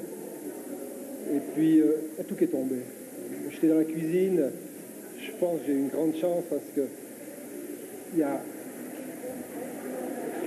Et 1.33 1.41
puis 1.55 1.81
euh, 1.81 1.93
tout 2.29 2.37
est 2.43 2.49
tombé. 2.49 2.77
J'étais 3.51 3.69
dans 3.69 3.79
la 3.79 3.85
cuisine. 3.85 4.51
Je 5.21 5.31
pense 5.41 5.61
que 5.61 5.67
j'ai 5.67 5.73
eu 5.73 5.79
une 5.79 5.89
grande 5.89 6.15
chance 6.17 6.45
parce 6.51 6.65
que 6.75 6.83
il 8.13 8.21
y 8.21 8.23
a 8.23 8.41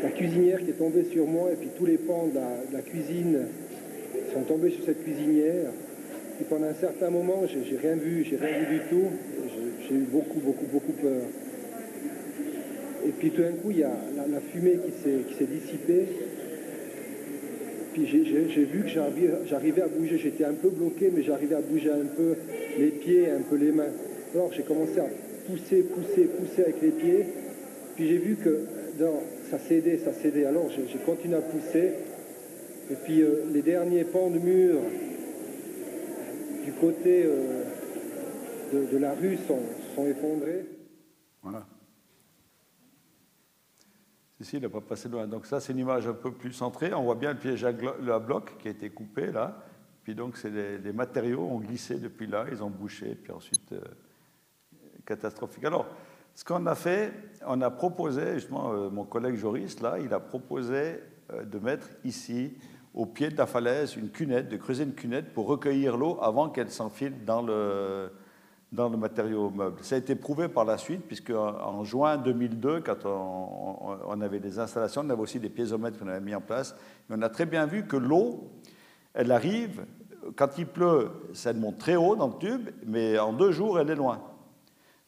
la 0.03 0.09
cuisinière 0.09 0.59
qui 0.59 0.69
est 0.69 0.77
tombée 0.77 1.05
sur 1.11 1.25
moi 1.25 1.51
et 1.51 1.55
puis 1.55 1.69
tous 1.77 1.85
les 1.85 1.97
pans 1.97 2.27
de 2.27 2.75
la, 2.75 2.81
cuisine 2.81 3.47
sont 4.33 4.41
tombés 4.41 4.69
sur 4.71 4.85
cette 4.85 5.03
cuisinière. 5.03 5.71
Et 6.39 6.43
pendant 6.43 6.67
un 6.67 6.75
certain 6.75 7.09
moment, 7.09 7.43
j'ai 7.47 7.77
rien 7.77 7.95
vu, 7.95 8.23
j'ai 8.23 8.37
rien 8.37 8.59
vu 8.59 8.75
du 8.75 8.81
tout. 8.89 9.09
J'ai 9.87 9.95
eu 9.95 10.05
beaucoup, 10.11 10.39
beaucoup, 10.39 10.65
beaucoup 10.71 10.91
peur. 10.93 11.23
Et 13.05 13.09
puis 13.09 13.31
tout 13.31 13.41
d'un 13.41 13.53
coup, 13.53 13.71
il 13.71 13.79
y 13.79 13.83
a 13.83 13.91
la, 14.29 14.39
fumée 14.39 14.77
qui 14.85 15.35
s'est 15.35 15.45
dissipée. 15.45 16.05
Puis 17.97 18.05
j'ai 18.05 18.63
vu 18.63 18.83
que 18.83 18.89
j'arrivais 18.89 19.81
à 19.81 19.87
bouger. 19.87 20.19
J'étais 20.19 20.43
un 20.43 20.53
peu 20.53 20.69
bloqué, 20.69 21.11
mais 21.11 21.23
j'arrivais 21.23 21.55
à 21.55 21.61
bouger 21.61 21.89
un 21.89 22.05
peu 22.05 22.35
les 22.77 22.89
pieds, 22.89 23.27
un 23.31 23.41
peu 23.41 23.55
les 23.55 23.71
mains. 23.71 23.89
Alors 24.35 24.53
j'ai 24.53 24.61
commencé 24.61 24.99
à 24.99 25.07
pousser, 25.47 25.81
pousser, 25.81 26.25
pousser 26.25 26.61
avec 26.61 26.79
les 26.83 26.91
pieds. 26.91 27.25
Puis 27.95 28.07
j'ai 28.07 28.17
vu 28.17 28.35
que 28.35 28.65
dans, 28.99 29.23
ça 29.49 29.57
cédait, 29.57 29.97
ça 29.97 30.13
cédait. 30.13 30.45
Alors 30.45 30.69
j'ai 30.69 30.99
continué 31.07 31.37
à 31.37 31.41
pousser. 31.41 31.93
Et 32.91 32.95
puis 33.03 33.23
euh, 33.23 33.45
les 33.51 33.63
derniers 33.63 34.03
pans 34.03 34.29
de 34.29 34.37
mur 34.37 34.75
du 36.65 36.71
côté 36.73 37.23
euh, 37.25 37.63
de, 38.91 38.97
la 38.99 39.13
rue 39.13 39.37
sont, 39.47 39.59
sont 39.95 40.05
effondrés. 40.05 40.65
Voilà. 41.41 41.65
Ici, 44.39 44.57
il 44.57 44.61
n'a 44.61 44.69
pas 44.69 44.81
passé 44.81 45.09
loin. 45.09 45.25
Donc 45.25 45.45
ça, 45.45 45.59
c'est 45.59 45.73
une 45.73 45.79
image 45.79 46.07
un 46.07 46.13
peu 46.13 46.31
plus 46.31 46.53
centrée. 46.53 46.93
On 46.93 47.03
voit 47.03 47.15
bien 47.15 47.33
le 47.33 47.39
piège 47.39 47.63
à, 47.65 47.71
bloc 48.19 48.55
qui 48.59 48.67
a 48.67 48.71
été 48.71 48.89
coupé 48.89 49.31
là. 49.31 49.63
Puis 50.03 50.15
donc, 50.15 50.37
c'est 50.37 50.49
les, 50.49 50.93
matériaux 50.93 51.41
ont 51.41 51.59
glissé 51.59 51.99
depuis 51.99 52.27
là, 52.27 52.45
ils 52.49 52.63
ont 52.63 52.69
bouché, 52.69 53.13
puis 53.15 53.33
ensuite, 53.33 53.73
euh, 53.73 53.81
catastrophique. 55.05 55.65
Alors, 55.65 55.85
ce 56.33 56.45
qu'on 56.45 56.65
a 56.65 56.75
fait, 56.75 57.11
on 57.45 57.59
a 57.61 57.69
proposé, 57.69 58.35
justement, 58.35 58.71
euh, 58.71 58.89
mon 58.89 59.03
collègue 59.03 59.35
Joris, 59.35 59.81
là, 59.81 59.97
il 59.99 60.13
a 60.13 60.21
proposé 60.21 61.01
euh, 61.33 61.43
de 61.43 61.59
mettre 61.59 61.89
ici, 62.05 62.53
au 62.93 63.05
pied 63.05 63.29
de 63.29 63.37
la 63.37 63.47
falaise, 63.47 63.97
une 63.97 64.09
cunette, 64.09 64.47
de 64.47 64.55
creuser 64.55 64.85
une 64.85 64.93
cunette 64.93 65.33
pour 65.33 65.47
recueillir 65.47 65.97
l'eau 65.97 66.17
avant 66.21 66.47
qu'elle 66.47 66.71
s'enfile 66.71 67.25
dans 67.25 67.41
le, 67.41 68.09
dans 68.77 68.89
le 68.89 68.97
matériau 68.97 69.49
meuble. 69.49 69.77
Ça 69.81 69.95
a 69.95 69.97
été 69.97 70.13
prouvé 70.13 70.47
par 70.47 70.63
la 70.63 70.77
suite, 70.77 71.01
puisque 71.07 71.31
en, 71.31 71.83
juin 71.83 72.15
2002, 72.15 72.81
quand 72.81 73.05
on, 73.05 74.21
avait 74.21 74.39
des 74.39 74.59
installations, 74.59 75.01
on 75.03 75.09
avait 75.09 75.21
aussi 75.21 75.39
des 75.39 75.49
piézomètres 75.49 75.97
qu'on 75.97 76.07
avait 76.07 76.21
mis 76.21 76.35
en 76.35 76.41
place, 76.41 76.75
on 77.09 77.19
a 77.23 77.29
très 77.29 77.47
bien 77.47 77.65
vu 77.65 77.87
que 77.87 77.97
l'eau, 77.97 78.51
elle 79.15 79.31
arrive, 79.31 79.83
quand 80.35 80.59
il 80.59 80.67
pleut, 80.67 81.09
ça 81.33 81.53
monte 81.53 81.79
très 81.79 81.95
haut 81.95 82.15
dans 82.15 82.27
le 82.27 82.37
tube, 82.37 82.69
mais 82.85 83.17
en 83.17 83.33
deux 83.33 83.51
jours, 83.51 83.79
elle 83.79 83.89
est 83.89 83.95
loin. 83.95 84.21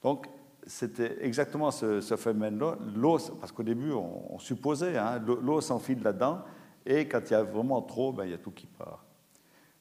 Donc, 0.01 0.25
c'était 0.65 1.23
exactement 1.23 1.69
ce, 1.69 2.01
phénomène-là. 2.01 2.75
L'eau, 2.95 3.19
parce 3.39 3.51
qu'au 3.51 3.63
début, 3.63 3.91
on, 3.91 4.39
supposait, 4.39 4.97
hein, 4.97 5.21
l'eau 5.43 5.61
s'enfile 5.61 6.01
là-dedans, 6.01 6.39
et 6.87 7.07
quand 7.07 7.21
il 7.29 7.33
y 7.33 7.35
a 7.35 7.43
vraiment 7.43 7.83
trop, 7.83 8.13
ben, 8.13 8.25
il 8.25 8.31
y 8.31 8.33
a 8.33 8.39
tout 8.39 8.51
qui 8.51 8.65
part. 8.65 9.05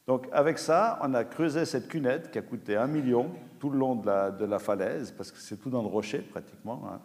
Donc 0.05 0.27
avec 0.31 0.59
ça, 0.59 0.99
on 1.01 1.13
a 1.13 1.23
creusé 1.23 1.65
cette 1.65 1.87
cunette 1.87 2.31
qui 2.31 2.39
a 2.39 2.41
coûté 2.41 2.75
un 2.75 2.87
million 2.87 3.31
tout 3.59 3.69
le 3.69 3.77
long 3.77 3.95
de 3.95 4.45
la, 4.45 4.59
falaise, 4.59 5.11
parce 5.11 5.31
que 5.31 5.37
c'est 5.37 5.57
tout 5.57 5.69
dans 5.69 5.81
le 5.81 5.87
rocher 5.87 6.19
pratiquement. 6.19 6.89
Hein. 6.89 7.01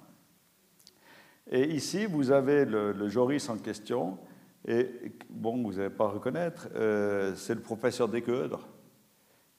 Et 1.51 1.75
ici, 1.75 2.07
vous 2.07 2.31
avez 2.31 2.65
le, 2.65 3.09
Joris 3.09 3.49
en 3.49 3.59
question, 3.59 4.19
et 4.67 4.89
bon, 5.29 5.63
vous 5.63 5.75
n'allez 5.75 5.91
pas 5.91 6.07
reconnaître, 6.07 6.69
euh, 6.75 7.35
c'est 7.35 7.55
le 7.55 7.61
professeur 7.61 8.09
Desqueudres, 8.09 8.67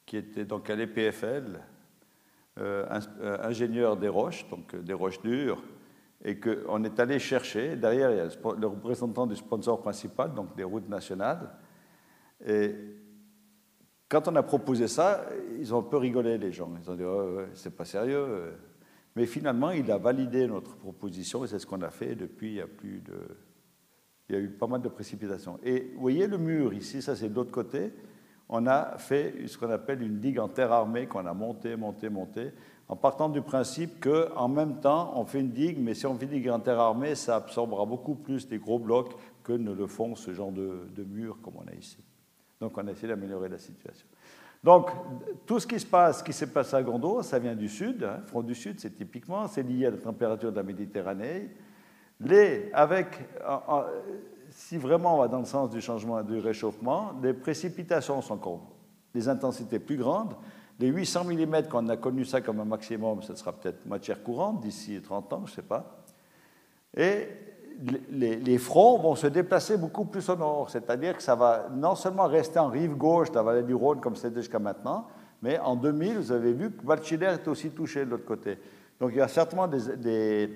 qui 0.05 0.17
était 0.17 0.45
donc 0.45 0.69
à 0.69 0.75
l'EPFL, 0.75 1.59
euh, 2.57 2.99
euh, 3.19 3.37
ingénieur 3.43 3.97
des 3.97 4.07
roches, 4.07 4.47
donc 4.49 4.75
des 4.75 4.93
roches 4.93 5.21
dures, 5.21 5.61
et 6.23 6.39
qu'on 6.39 6.83
est 6.83 6.99
allé 6.99 7.19
chercher. 7.19 7.75
Derrière, 7.75 8.11
il 8.11 8.17
y 8.17 8.19
a 8.19 8.55
le 8.57 8.67
représentant 8.67 9.27
du 9.27 9.35
sponsor 9.35 9.81
principal, 9.81 10.33
donc 10.33 10.55
des 10.55 10.63
routes 10.63 10.89
nationales. 10.89 11.51
Et 12.47 12.73
quand 14.09 14.27
on 14.27 14.35
a 14.35 14.43
proposé 14.43 14.87
ça, 14.87 15.25
ils 15.59 15.73
ont 15.73 15.79
un 15.79 15.83
peu 15.83 15.97
rigolé, 15.97 16.37
les 16.37 16.51
gens. 16.51 16.71
Ils 16.81 16.89
ont 16.89 16.95
dit 16.95 17.03
oh, 17.03 17.41
c'est 17.53 17.75
pas 17.75 17.85
sérieux. 17.85 18.53
Mais 19.15 19.25
finalement, 19.25 19.71
il 19.71 19.89
a 19.91 19.97
validé 19.97 20.47
notre 20.47 20.75
proposition 20.75 21.43
et 21.43 21.47
c'est 21.47 21.59
ce 21.59 21.65
qu'on 21.65 21.81
a 21.81 21.89
fait 21.89 22.15
depuis. 22.15 22.59
Il 22.89 24.33
y 24.33 24.35
a 24.35 24.39
eu 24.39 24.49
pas 24.49 24.67
mal 24.67 24.81
de 24.81 24.89
précipitations. 24.89 25.59
Et 25.63 25.91
vous 25.95 26.01
voyez 26.01 26.27
le 26.27 26.37
mur 26.37 26.73
ici, 26.73 27.01
ça 27.01 27.15
c'est 27.15 27.29
de 27.29 27.35
l'autre 27.35 27.51
côté 27.51 27.91
on 28.49 28.67
a 28.67 28.97
fait 28.97 29.47
ce 29.47 29.57
qu'on 29.57 29.69
appelle 29.71 30.01
une 30.01 30.19
digue 30.19 30.39
en 30.39 30.47
terre 30.47 30.71
armée 30.71 31.07
qu'on 31.07 31.25
a 31.25 31.33
montée, 31.33 31.75
montée, 31.75 32.09
montée, 32.09 32.51
en 32.87 32.95
partant 32.95 33.29
du 33.29 33.41
principe 33.41 33.99
qu'en 33.99 34.47
même 34.47 34.79
temps, 34.79 35.13
on 35.15 35.25
fait 35.25 35.39
une 35.39 35.51
digue, 35.51 35.79
mais 35.79 35.95
si 35.95 36.05
on 36.05 36.15
fait 36.15 36.25
une 36.25 36.31
digue 36.31 36.49
en 36.49 36.59
terre 36.59 36.79
armée, 36.79 37.15
ça 37.15 37.37
absorbera 37.37 37.85
beaucoup 37.85 38.13
plus 38.13 38.47
des 38.47 38.59
gros 38.59 38.77
blocs 38.77 39.15
que 39.43 39.53
ne 39.53 39.73
le 39.73 39.87
font 39.87 40.15
ce 40.15 40.33
genre 40.33 40.51
de, 40.51 41.03
murs 41.07 41.39
comme 41.41 41.55
on 41.57 41.67
a 41.67 41.73
ici. 41.73 41.97
Donc 42.65 42.75
on 42.79 42.87
a 42.87 42.91
essayé 42.91 43.07
d'améliorer 43.07 43.47
la 43.47 43.59
situation. 43.59 44.07
Donc, 44.63 44.89
tout 45.45 45.59
ce 45.59 45.67
qui 45.67 45.79
se 45.79 45.85
passe, 45.85 46.19
ce 46.19 46.23
qui 46.23 46.33
s'est 46.33 46.51
passé 46.51 46.75
à 46.75 46.81
Gondo, 46.81 47.21
ça 47.21 47.37
vient 47.37 47.53
du 47.53 47.69
sud. 47.69 48.03
Hein, 48.03 48.21
front 48.25 48.41
du 48.41 48.55
sud, 48.55 48.79
c'est 48.79 48.89
typiquement, 48.89 49.47
c'est 49.47 49.61
lié 49.61 49.85
à 49.85 49.91
la 49.91 49.97
température 49.97 50.51
de 50.51 50.55
la 50.55 50.63
Méditerranée. 50.63 51.51
Les, 52.19 52.71
avec, 52.73 53.29
si 54.49 54.77
vraiment 54.77 55.17
on 55.17 55.19
va 55.19 55.27
dans 55.27 55.37
le 55.37 55.45
sens 55.45 55.69
du 55.69 55.81
changement 55.81 56.23
du 56.23 56.39
réchauffement, 56.39 57.11
les 57.21 57.33
précipitations 57.33 58.23
sont 58.23 58.37
comme 58.37 58.61
des 59.13 59.29
intensités 59.29 59.77
plus 59.77 59.97
grandes. 59.97 60.35
Les 60.79 60.87
800 60.87 61.25
mm, 61.25 61.67
qu'on 61.69 61.87
a 61.89 61.97
connu 61.97 62.25
ça 62.25 62.41
comme 62.41 62.59
un 62.59 62.65
maximum, 62.65 63.21
ce 63.21 63.35
sera 63.35 63.53
peut-être 63.53 63.85
matière 63.85 64.23
courante 64.23 64.61
d'ici 64.61 64.99
30 64.99 65.33
ans, 65.33 65.43
je 65.45 65.51
ne 65.51 65.55
sais 65.57 65.61
pas. 65.61 66.03
Et 66.97 67.27
les, 68.09 68.57
fronts 68.57 68.99
vont 68.99 69.15
se 69.15 69.27
déplacer 69.27 69.77
beaucoup 69.77 70.05
plus 70.05 70.27
au 70.29 70.35
nord, 70.35 70.69
c'est-à-dire 70.69 71.15
que 71.15 71.23
ça 71.23 71.35
va 71.35 71.67
non 71.73 71.95
seulement 71.95 72.27
rester 72.27 72.59
en 72.59 72.69
rive 72.69 72.95
gauche 72.95 73.29
de 73.31 73.35
la 73.35 73.43
vallée 73.43 73.63
du 73.63 73.73
Rhône 73.73 73.99
comme 73.99 74.15
c'était 74.15 74.41
jusqu'à 74.41 74.59
maintenant, 74.59 75.07
mais 75.41 75.59
en 75.59 75.75
2000, 75.75 76.17
vous 76.17 76.31
avez 76.31 76.53
vu 76.53 76.71
que 76.71 76.85
Valchiner 76.85 77.33
est 77.33 77.47
aussi 77.47 77.69
touché 77.71 78.05
de 78.05 78.11
l'autre 78.11 78.25
côté. 78.25 78.57
Donc 78.99 79.11
il 79.13 79.17
y 79.17 79.21
a 79.21 79.27
certainement 79.27 79.67
des, 79.67 80.49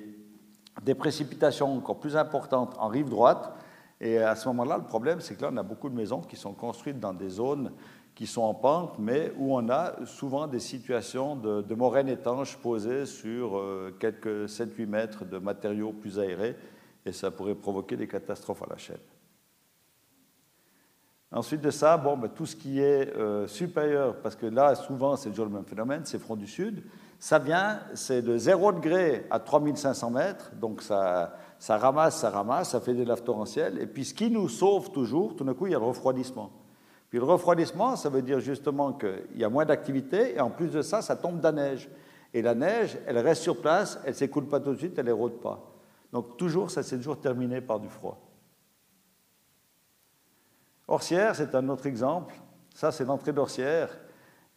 des 0.84 0.96
précipitations 0.96 1.78
encore 1.78 2.00
plus 2.00 2.16
importantes 2.16 2.76
en 2.80 2.88
rive 2.88 3.10
droite, 3.10 3.54
et 4.02 4.18
à 4.20 4.36
ce 4.36 4.48
moment-là, 4.48 4.78
le 4.78 4.86
problème, 4.86 5.20
c'est 5.20 5.36
que 5.36 5.42
là, 5.42 5.50
on 5.52 5.58
a 5.58 5.64
beaucoup 5.64 5.90
de 5.90 5.96
maisons 5.96 6.22
qui 6.22 6.38
sont 6.38 6.54
construites 6.54 7.00
dans 7.00 7.14
des 7.14 7.30
zones 7.30 7.72
qui 8.20 8.28
sont 8.28 8.42
en 8.42 8.54
pente, 8.54 9.00
mais 9.00 9.32
où 9.38 9.56
on 9.56 9.70
a 9.70 10.06
souvent 10.06 10.46
des 10.46 10.60
situations 10.60 11.38
de, 11.38 11.62
de 11.62 11.74
moraines 11.74 12.10
étanches 12.10 12.58
posées 12.58 13.06
sur 13.06 13.58
euh, 13.58 13.96
quelques 13.98 14.50
7-8 14.50 14.86
mètres 14.88 15.24
de 15.24 15.38
matériaux 15.38 15.94
plus 15.94 16.20
aérés, 16.20 16.58
et 17.06 17.12
ça 17.12 17.32
pourrait 17.32 17.56
provoquer 17.56 17.96
des 17.98 18.08
catastrophes 18.08 18.64
à 18.64 18.68
la 18.70 18.78
chaîne. 18.78 18.98
Ensuite 21.32 21.62
de 21.62 21.70
ça, 21.70 21.96
bon, 21.98 22.18
ben, 22.18 22.30
tout 22.30 22.48
ce 22.48 22.56
qui 22.56 22.80
est 22.80 23.16
euh, 23.16 23.46
supérieur, 23.46 24.16
parce 24.16 24.36
que 24.36 24.48
là, 24.48 24.74
souvent, 24.74 25.16
c'est 25.16 25.30
toujours 25.30 25.46
le 25.46 25.52
même 25.52 25.66
phénomène, 25.66 26.02
c'est 26.04 26.18
front 26.18 26.36
du 26.36 26.48
sud, 26.48 26.84
ça 27.20 27.38
vient, 27.38 27.82
c'est 27.94 28.24
de 28.24 28.38
0 28.38 28.72
degré 28.72 29.28
à 29.30 29.40
3500 29.40 30.10
mètres, 30.10 30.52
donc 30.56 30.82
ça, 30.82 31.38
ça 31.60 31.78
ramasse, 31.78 32.18
ça 32.18 32.32
ramasse, 32.32 32.70
ça 32.70 32.80
fait 32.80 32.96
des 32.96 33.06
laves 33.06 33.24
torrentielles. 33.24 33.78
Et 33.80 33.86
puis 33.86 34.06
ce 34.06 34.14
qui 34.14 34.32
nous 34.32 34.50
sauve 34.50 34.92
toujours, 34.92 35.36
tout 35.36 35.44
d'un 35.44 35.54
coup, 35.54 35.68
il 35.68 35.74
y 35.74 35.76
a 35.76 35.80
le 35.80 35.86
refroidissement. 35.86 36.50
Puis 37.12 37.20
le 37.20 37.26
refroidissement, 37.26 37.96
ça 37.96 38.10
veut 38.10 38.22
dire 38.24 38.40
justement 38.40 38.94
qu'il 38.94 39.38
y 39.38 39.44
a 39.44 39.50
moins 39.50 39.66
d'activité, 39.66 40.36
et 40.36 40.40
en 40.40 40.50
plus 40.50 40.70
de 40.70 40.82
ça, 40.82 41.04
ça 41.04 41.16
tombe 41.16 41.40
de 41.40 41.44
la 41.44 41.52
neige. 41.52 41.90
Et 42.34 42.42
la 42.42 42.56
neige, 42.56 42.98
elle 43.06 43.20
reste 43.20 43.44
sur 43.44 43.62
place, 43.62 44.00
elle 44.04 44.12
ne 44.12 44.16
s'écoule 44.16 44.48
pas 44.48 44.60
tout 44.60 44.74
de 44.74 44.78
suite, 44.78 44.98
elle 44.98 45.06
n'érode 45.06 45.40
pas. 45.42 45.69
Donc 46.12 46.38
toujours, 46.38 46.72
ça 46.72 46.84
s'est 46.84 46.98
toujours 46.98 47.20
terminé 47.20 47.62
par 47.62 47.80
du 47.80 47.90
froid. 47.90 48.20
Orsière, 50.88 51.36
c'est 51.36 51.54
un 51.54 51.70
autre 51.70 51.86
exemple. 51.86 52.34
Ça, 52.74 52.92
c'est 52.92 53.06
l'entrée 53.06 53.34
d'Orsière. 53.34 53.96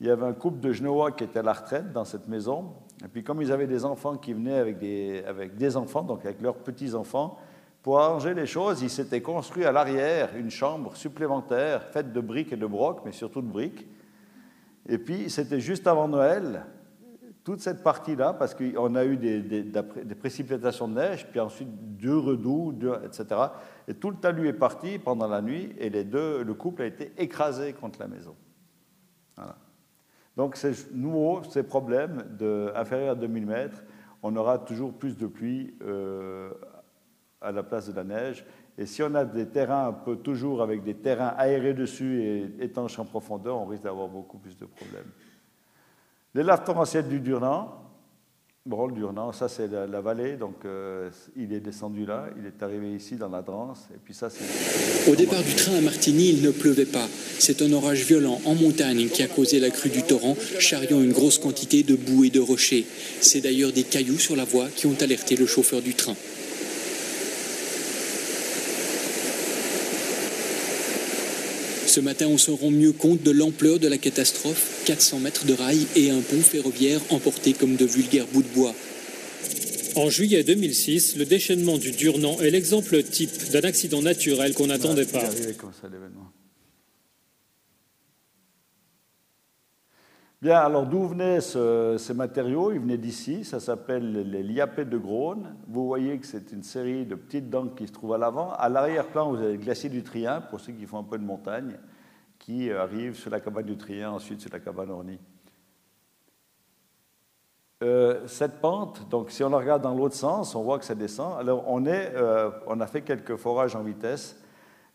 Il 0.00 0.06
y 0.06 0.10
avait 0.10 0.24
un 0.24 0.32
couple 0.32 0.60
de 0.60 0.72
Genois 0.72 1.12
qui 1.12 1.24
était 1.24 1.40
à 1.40 1.42
la 1.42 1.52
retraite 1.52 1.92
dans 1.92 2.04
cette 2.04 2.26
maison. 2.26 2.72
Et 3.04 3.08
puis, 3.08 3.22
comme 3.22 3.42
ils 3.42 3.52
avaient 3.52 3.66
des 3.66 3.84
enfants 3.84 4.16
qui 4.16 4.32
venaient 4.32 4.58
avec 4.58 4.78
des, 4.78 5.22
avec 5.26 5.56
des 5.56 5.76
enfants, 5.76 6.02
donc 6.02 6.24
avec 6.24 6.40
leurs 6.40 6.56
petits-enfants, 6.56 7.38
pour 7.82 8.00
arranger 8.00 8.32
les 8.32 8.46
choses, 8.46 8.80
ils 8.80 8.90
s'étaient 8.90 9.20
construits 9.20 9.64
à 9.64 9.72
l'arrière 9.72 10.36
une 10.36 10.50
chambre 10.50 10.96
supplémentaire 10.96 11.84
faite 11.84 12.12
de 12.12 12.20
briques 12.20 12.52
et 12.52 12.56
de 12.56 12.66
brocs, 12.66 13.02
mais 13.04 13.12
surtout 13.12 13.42
de 13.42 13.48
briques. 13.48 13.86
Et 14.88 14.98
puis, 14.98 15.28
c'était 15.28 15.60
juste 15.60 15.86
avant 15.86 16.08
Noël, 16.08 16.64
toute 17.44 17.60
cette 17.60 17.82
partie-là, 17.82 18.34
parce 18.34 18.54
qu'on 18.54 18.94
a 18.94 19.04
eu 19.04 19.16
des, 19.16 20.14
précipitations 20.14 20.88
de 20.88 20.94
neige, 20.94 21.26
puis 21.28 21.40
ensuite 21.40 21.68
deux 21.96 22.16
redoux, 22.16 22.74
etc. 23.04 23.40
Et 23.88 23.94
tout 23.94 24.10
le 24.10 24.16
talus 24.16 24.48
est 24.48 24.52
parti 24.52 24.98
pendant 24.98 25.26
la 25.26 25.42
nuit, 25.42 25.74
et 25.78 25.90
le 25.90 26.52
couple 26.52 26.82
a 26.82 26.86
été 26.86 27.12
écrasé 27.18 27.72
contre 27.72 27.98
la 28.00 28.08
maison. 28.08 28.36
Donc 30.36 30.56
c'est 30.56 30.92
nouveau, 30.92 31.42
ces 31.44 31.62
problèmes 31.62 32.24
de, 32.38 32.72
inférieurs 32.74 33.12
à 33.12 33.14
2000 33.14 33.46
mètres, 33.46 33.82
on 34.22 34.34
aura 34.36 34.58
toujours 34.58 34.92
plus 34.94 35.16
de 35.16 35.26
pluie 35.26 35.74
euh, 35.82 36.50
à 37.40 37.52
la 37.52 37.62
place 37.62 37.88
de 37.88 37.94
la 37.94 38.04
neige. 38.04 38.44
Et 38.78 38.86
si 38.86 39.02
on 39.02 39.14
a 39.14 39.24
des 39.24 39.46
terrains 39.46 39.88
un 39.88 39.92
peu 39.92 40.16
toujours 40.16 40.62
avec 40.62 40.82
des 40.82 40.94
terrains 40.94 41.34
aérés 41.36 41.74
dessus 41.74 42.22
et 42.22 42.64
étanches 42.64 42.98
en 42.98 43.04
profondeur, 43.04 43.58
on 43.58 43.66
risque 43.66 43.82
d'avoir 43.82 44.08
beaucoup 44.08 44.38
plus 44.38 44.56
de 44.56 44.64
problèmes. 44.64 45.10
Les 46.34 46.42
laves 46.42 46.64
torrentielles 46.64 47.08
du 47.08 47.20
Durnan, 47.20 47.68
bon, 48.64 48.86
le 48.86 48.94
Durnan, 48.94 49.32
ça 49.32 49.48
c'est 49.48 49.68
la, 49.68 50.00
vallée, 50.00 50.36
donc 50.36 50.64
euh, 50.64 51.10
il 51.36 51.52
est 51.52 51.60
descendu 51.60 52.06
là, 52.06 52.28
il 52.38 52.46
est 52.46 52.62
arrivé 52.62 52.94
ici 52.94 53.16
dans 53.16 53.28
la 53.28 53.42
Drance, 53.42 53.88
et 53.94 53.98
puis 54.02 54.14
ça 54.14 54.30
c'est... 54.30 55.10
Au 55.10 55.14
départ 55.14 55.42
du 55.42 55.54
train 55.54 55.76
à 55.76 55.80
Martigny, 55.82 56.30
il 56.30 56.42
ne 56.42 56.50
pleuvait 56.50 56.86
pas. 56.86 57.06
C'est 57.38 57.60
un 57.60 57.70
orage 57.72 58.06
violent 58.06 58.40
en 58.46 58.54
montagne 58.54 59.08
qui 59.08 59.22
a 59.22 59.28
causé 59.28 59.60
la 59.60 59.68
crue 59.68 59.90
du 59.90 60.04
torrent, 60.04 60.36
charriant 60.58 61.02
une 61.02 61.12
grosse 61.12 61.38
quantité 61.38 61.82
de 61.82 61.96
boue 61.96 62.24
et 62.24 62.30
de 62.30 62.40
rochers. 62.40 62.86
C'est 63.20 63.42
d'ailleurs 63.42 63.72
des 63.72 63.84
cailloux 63.84 64.18
sur 64.18 64.34
la 64.34 64.44
voie 64.44 64.68
qui 64.68 64.86
ont 64.86 64.96
alerté 65.02 65.36
le 65.36 65.44
chauffeur 65.44 65.82
du 65.82 65.92
train. 65.92 66.14
Ce 71.92 72.00
matin, 72.00 72.26
on 72.26 72.38
se 72.38 72.50
rend 72.50 72.70
mieux 72.70 72.92
compte 72.92 73.22
de 73.22 73.30
l'ampleur 73.30 73.78
de 73.78 73.86
la 73.86 73.98
catastrophe. 73.98 74.82
400 74.86 75.18
mètres 75.18 75.44
de 75.44 75.52
rails 75.52 75.86
et 75.94 76.08
un 76.08 76.22
pont 76.22 76.40
ferroviaire 76.40 77.02
emportés 77.10 77.52
comme 77.52 77.76
de 77.76 77.84
vulgaires 77.84 78.24
bouts 78.32 78.40
de 78.40 78.48
bois. 78.54 78.74
En 79.94 80.08
juillet 80.08 80.42
2006, 80.42 81.16
le 81.18 81.26
déchaînement 81.26 81.76
du 81.76 81.90
Durnan 81.90 82.40
est 82.40 82.48
l'exemple 82.48 83.02
type 83.02 83.50
d'un 83.50 83.60
accident 83.60 84.00
naturel 84.00 84.54
qu'on 84.54 84.68
n'attendait 84.68 85.04
pas. 85.04 85.28
Bien, 90.42 90.58
alors 90.58 90.86
d'où 90.86 91.06
venaient 91.06 91.40
ces 91.40 92.14
matériaux? 92.14 92.72
Ils 92.72 92.80
venaient 92.80 92.98
d'ici, 92.98 93.44
ça 93.44 93.60
s'appelle 93.60 94.28
les 94.28 94.42
liapets 94.42 94.84
de 94.84 94.98
Grône. 94.98 95.54
Vous 95.68 95.86
voyez 95.86 96.18
que 96.18 96.26
c'est 96.26 96.50
une 96.50 96.64
série 96.64 97.06
de 97.06 97.14
petites 97.14 97.48
dents 97.48 97.68
qui 97.68 97.86
se 97.86 97.92
trouvent 97.92 98.14
à 98.14 98.18
l'avant. 98.18 98.50
À 98.54 98.68
l'arrière-plan, 98.68 99.30
vous 99.30 99.36
avez 99.36 99.52
le 99.52 99.58
glacier 99.58 99.88
du 99.88 100.02
Trien, 100.02 100.40
pour 100.40 100.58
ceux 100.58 100.72
qui 100.72 100.84
font 100.84 100.98
un 100.98 101.04
peu 101.04 101.16
de 101.16 101.22
montagne, 101.22 101.78
qui 102.40 102.72
arrive 102.72 103.14
sur 103.14 103.30
la 103.30 103.38
cabane 103.38 103.66
du 103.66 103.76
Trien, 103.76 104.10
ensuite 104.10 104.40
sur 104.40 104.50
la 104.52 104.58
cabane 104.58 104.90
Orny. 104.90 105.20
Euh, 107.84 108.26
cette 108.26 108.60
pente, 108.60 109.08
donc 109.08 109.30
si 109.30 109.44
on 109.44 109.48
la 109.48 109.58
regarde 109.58 109.82
dans 109.82 109.94
l'autre 109.94 110.16
sens, 110.16 110.56
on 110.56 110.64
voit 110.64 110.80
que 110.80 110.84
ça 110.84 110.96
descend. 110.96 111.38
Alors 111.38 111.62
on, 111.68 111.86
est, 111.86 112.16
euh, 112.16 112.50
on 112.66 112.80
a 112.80 112.88
fait 112.88 113.02
quelques 113.02 113.36
forages 113.36 113.76
en 113.76 113.84
vitesse 113.84 114.42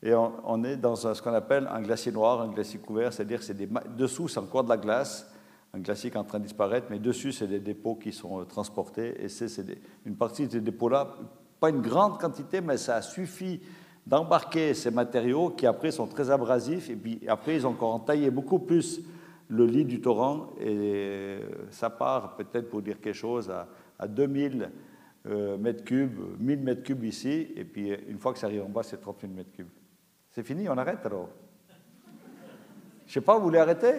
et 0.03 0.13
on, 0.13 0.63
est 0.65 0.75
dans 0.75 0.97
ce 0.97 1.21
qu'on 1.21 1.33
appelle 1.33 1.69
un 1.71 1.81
glacier 1.81 2.11
noir, 2.11 2.41
un 2.41 2.49
glacier 2.49 2.79
couvert, 2.81 3.13
c'est-à-dire 3.13 3.41
c'est 3.41 3.57
dessous 3.95 4.27
c'est 4.27 4.39
encore 4.39 4.65
de 4.65 4.69
la 4.69 4.77
glace 4.77 5.31
un 5.73 5.81
est 5.81 6.15
en 6.15 6.23
train 6.23 6.39
de 6.39 6.45
disparaître, 6.45 6.88
mais 6.89 6.99
dessus, 6.99 7.31
c'est 7.31 7.48
des 7.48 7.60
dépôts 7.60 7.95
qui 7.95 8.11
sont 8.11 8.41
euh, 8.41 8.45
transportés. 8.45 9.23
Et 9.23 9.30
c'est 9.30 9.48
une 10.06 10.15
partie 10.15 10.48
de 10.48 10.53
ces 10.53 10.61
dépôts-là, 10.61 11.15
pas 11.60 11.69
une 11.69 11.81
grande 11.81 12.19
quantité, 12.19 12.61
mais 12.61 12.77
ça 12.77 13.02
suffit 13.02 13.61
d'embarquer 14.06 14.73
ces 14.73 14.91
matériaux 14.91 15.49
qui 15.49 15.65
après 15.65 15.91
sont 15.91 16.07
très 16.07 16.31
abrasifs. 16.31 16.89
Et 16.89 16.95
puis 16.95 17.19
après, 17.27 17.56
ils 17.56 17.68
ont 17.68 17.72
encore 17.72 17.94
entaillé 17.94 18.31
beaucoup 18.31 18.60
plus 18.60 19.02
le 19.49 19.65
lit 19.65 19.85
du 19.85 20.02
torrent. 20.02 20.53
Et 20.60 20.65
euh, 20.69 21.39
ça 21.72 21.89
part 21.89 22.35
peut-être 22.38 22.69
pour 22.69 22.81
dire 22.81 22.99
quelque 23.02 23.15
chose 23.15 23.52
à, 23.99 24.07
2000 24.07 24.69
euh, 25.26 25.57
mètres 25.57 25.84
cubes, 25.84 26.19
1000 26.39 26.60
mètres 26.60 26.84
cubes 26.84 27.03
ici. 27.03 27.52
Et 27.56 27.65
puis 27.65 27.91
une 28.07 28.19
fois 28.19 28.34
que 28.34 28.39
ça 28.39 28.48
arrive 28.48 28.64
en 28.64 28.69
bas, 28.69 28.84
c'est 28.84 29.02
30 29.02 29.22
000 29.22 29.34
mètres 29.34 29.52
cubes. 29.52 29.68
C'est 30.31 30.44
fini, 30.44 30.69
on 30.69 30.77
arrête 30.77 31.06
alors? 31.06 31.30
Je 33.06 33.11
ne 33.11 33.14
sais 33.14 33.22
pas, 33.22 33.38
vous 33.38 33.44
voulez 33.44 33.60
arrêter? 33.60 33.94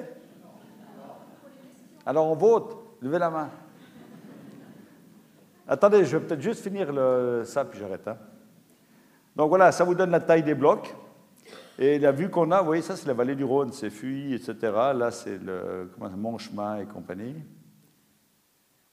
Alors 2.09 2.27
on 2.27 2.35
vote. 2.35 2.75
Levez 3.03 3.19
la 3.19 3.29
main. 3.29 3.51
Attendez, 5.69 6.07
je 6.07 6.17
vais 6.17 6.25
peut-être 6.25 6.41
juste 6.41 6.63
finir 6.63 6.89
ça, 7.45 7.67
puis 7.67 7.79
j'arrête. 7.79 8.09
Hein. 8.09 8.17
Donc 9.37 9.51
voilà, 9.51 9.71
ça 9.73 9.85
vous 9.85 9.95
donne 9.95 10.11
la 10.11 10.21
taille 10.21 10.43
des 10.43 10.55
blocs. 10.55 10.97
Et 11.79 11.99
la 11.99 12.11
vue 12.11 12.31
qu'on 12.31 12.51
a, 12.51 12.61
vous 12.61 12.67
voyez, 12.67 12.81
ça 12.81 12.97
c'est 12.97 13.07
la 13.07 13.13
vallée 13.13 13.35
du 13.35 13.45
Rhône, 13.45 13.73
c'est 13.73 13.91
Fuy, 13.91 14.33
etc. 14.33 14.57
Là 14.95 15.11
c'est 15.11 15.37
le 15.37 15.91
comment, 15.99 16.39
chemin 16.39 16.79
et 16.79 16.87
compagnie. 16.87 17.37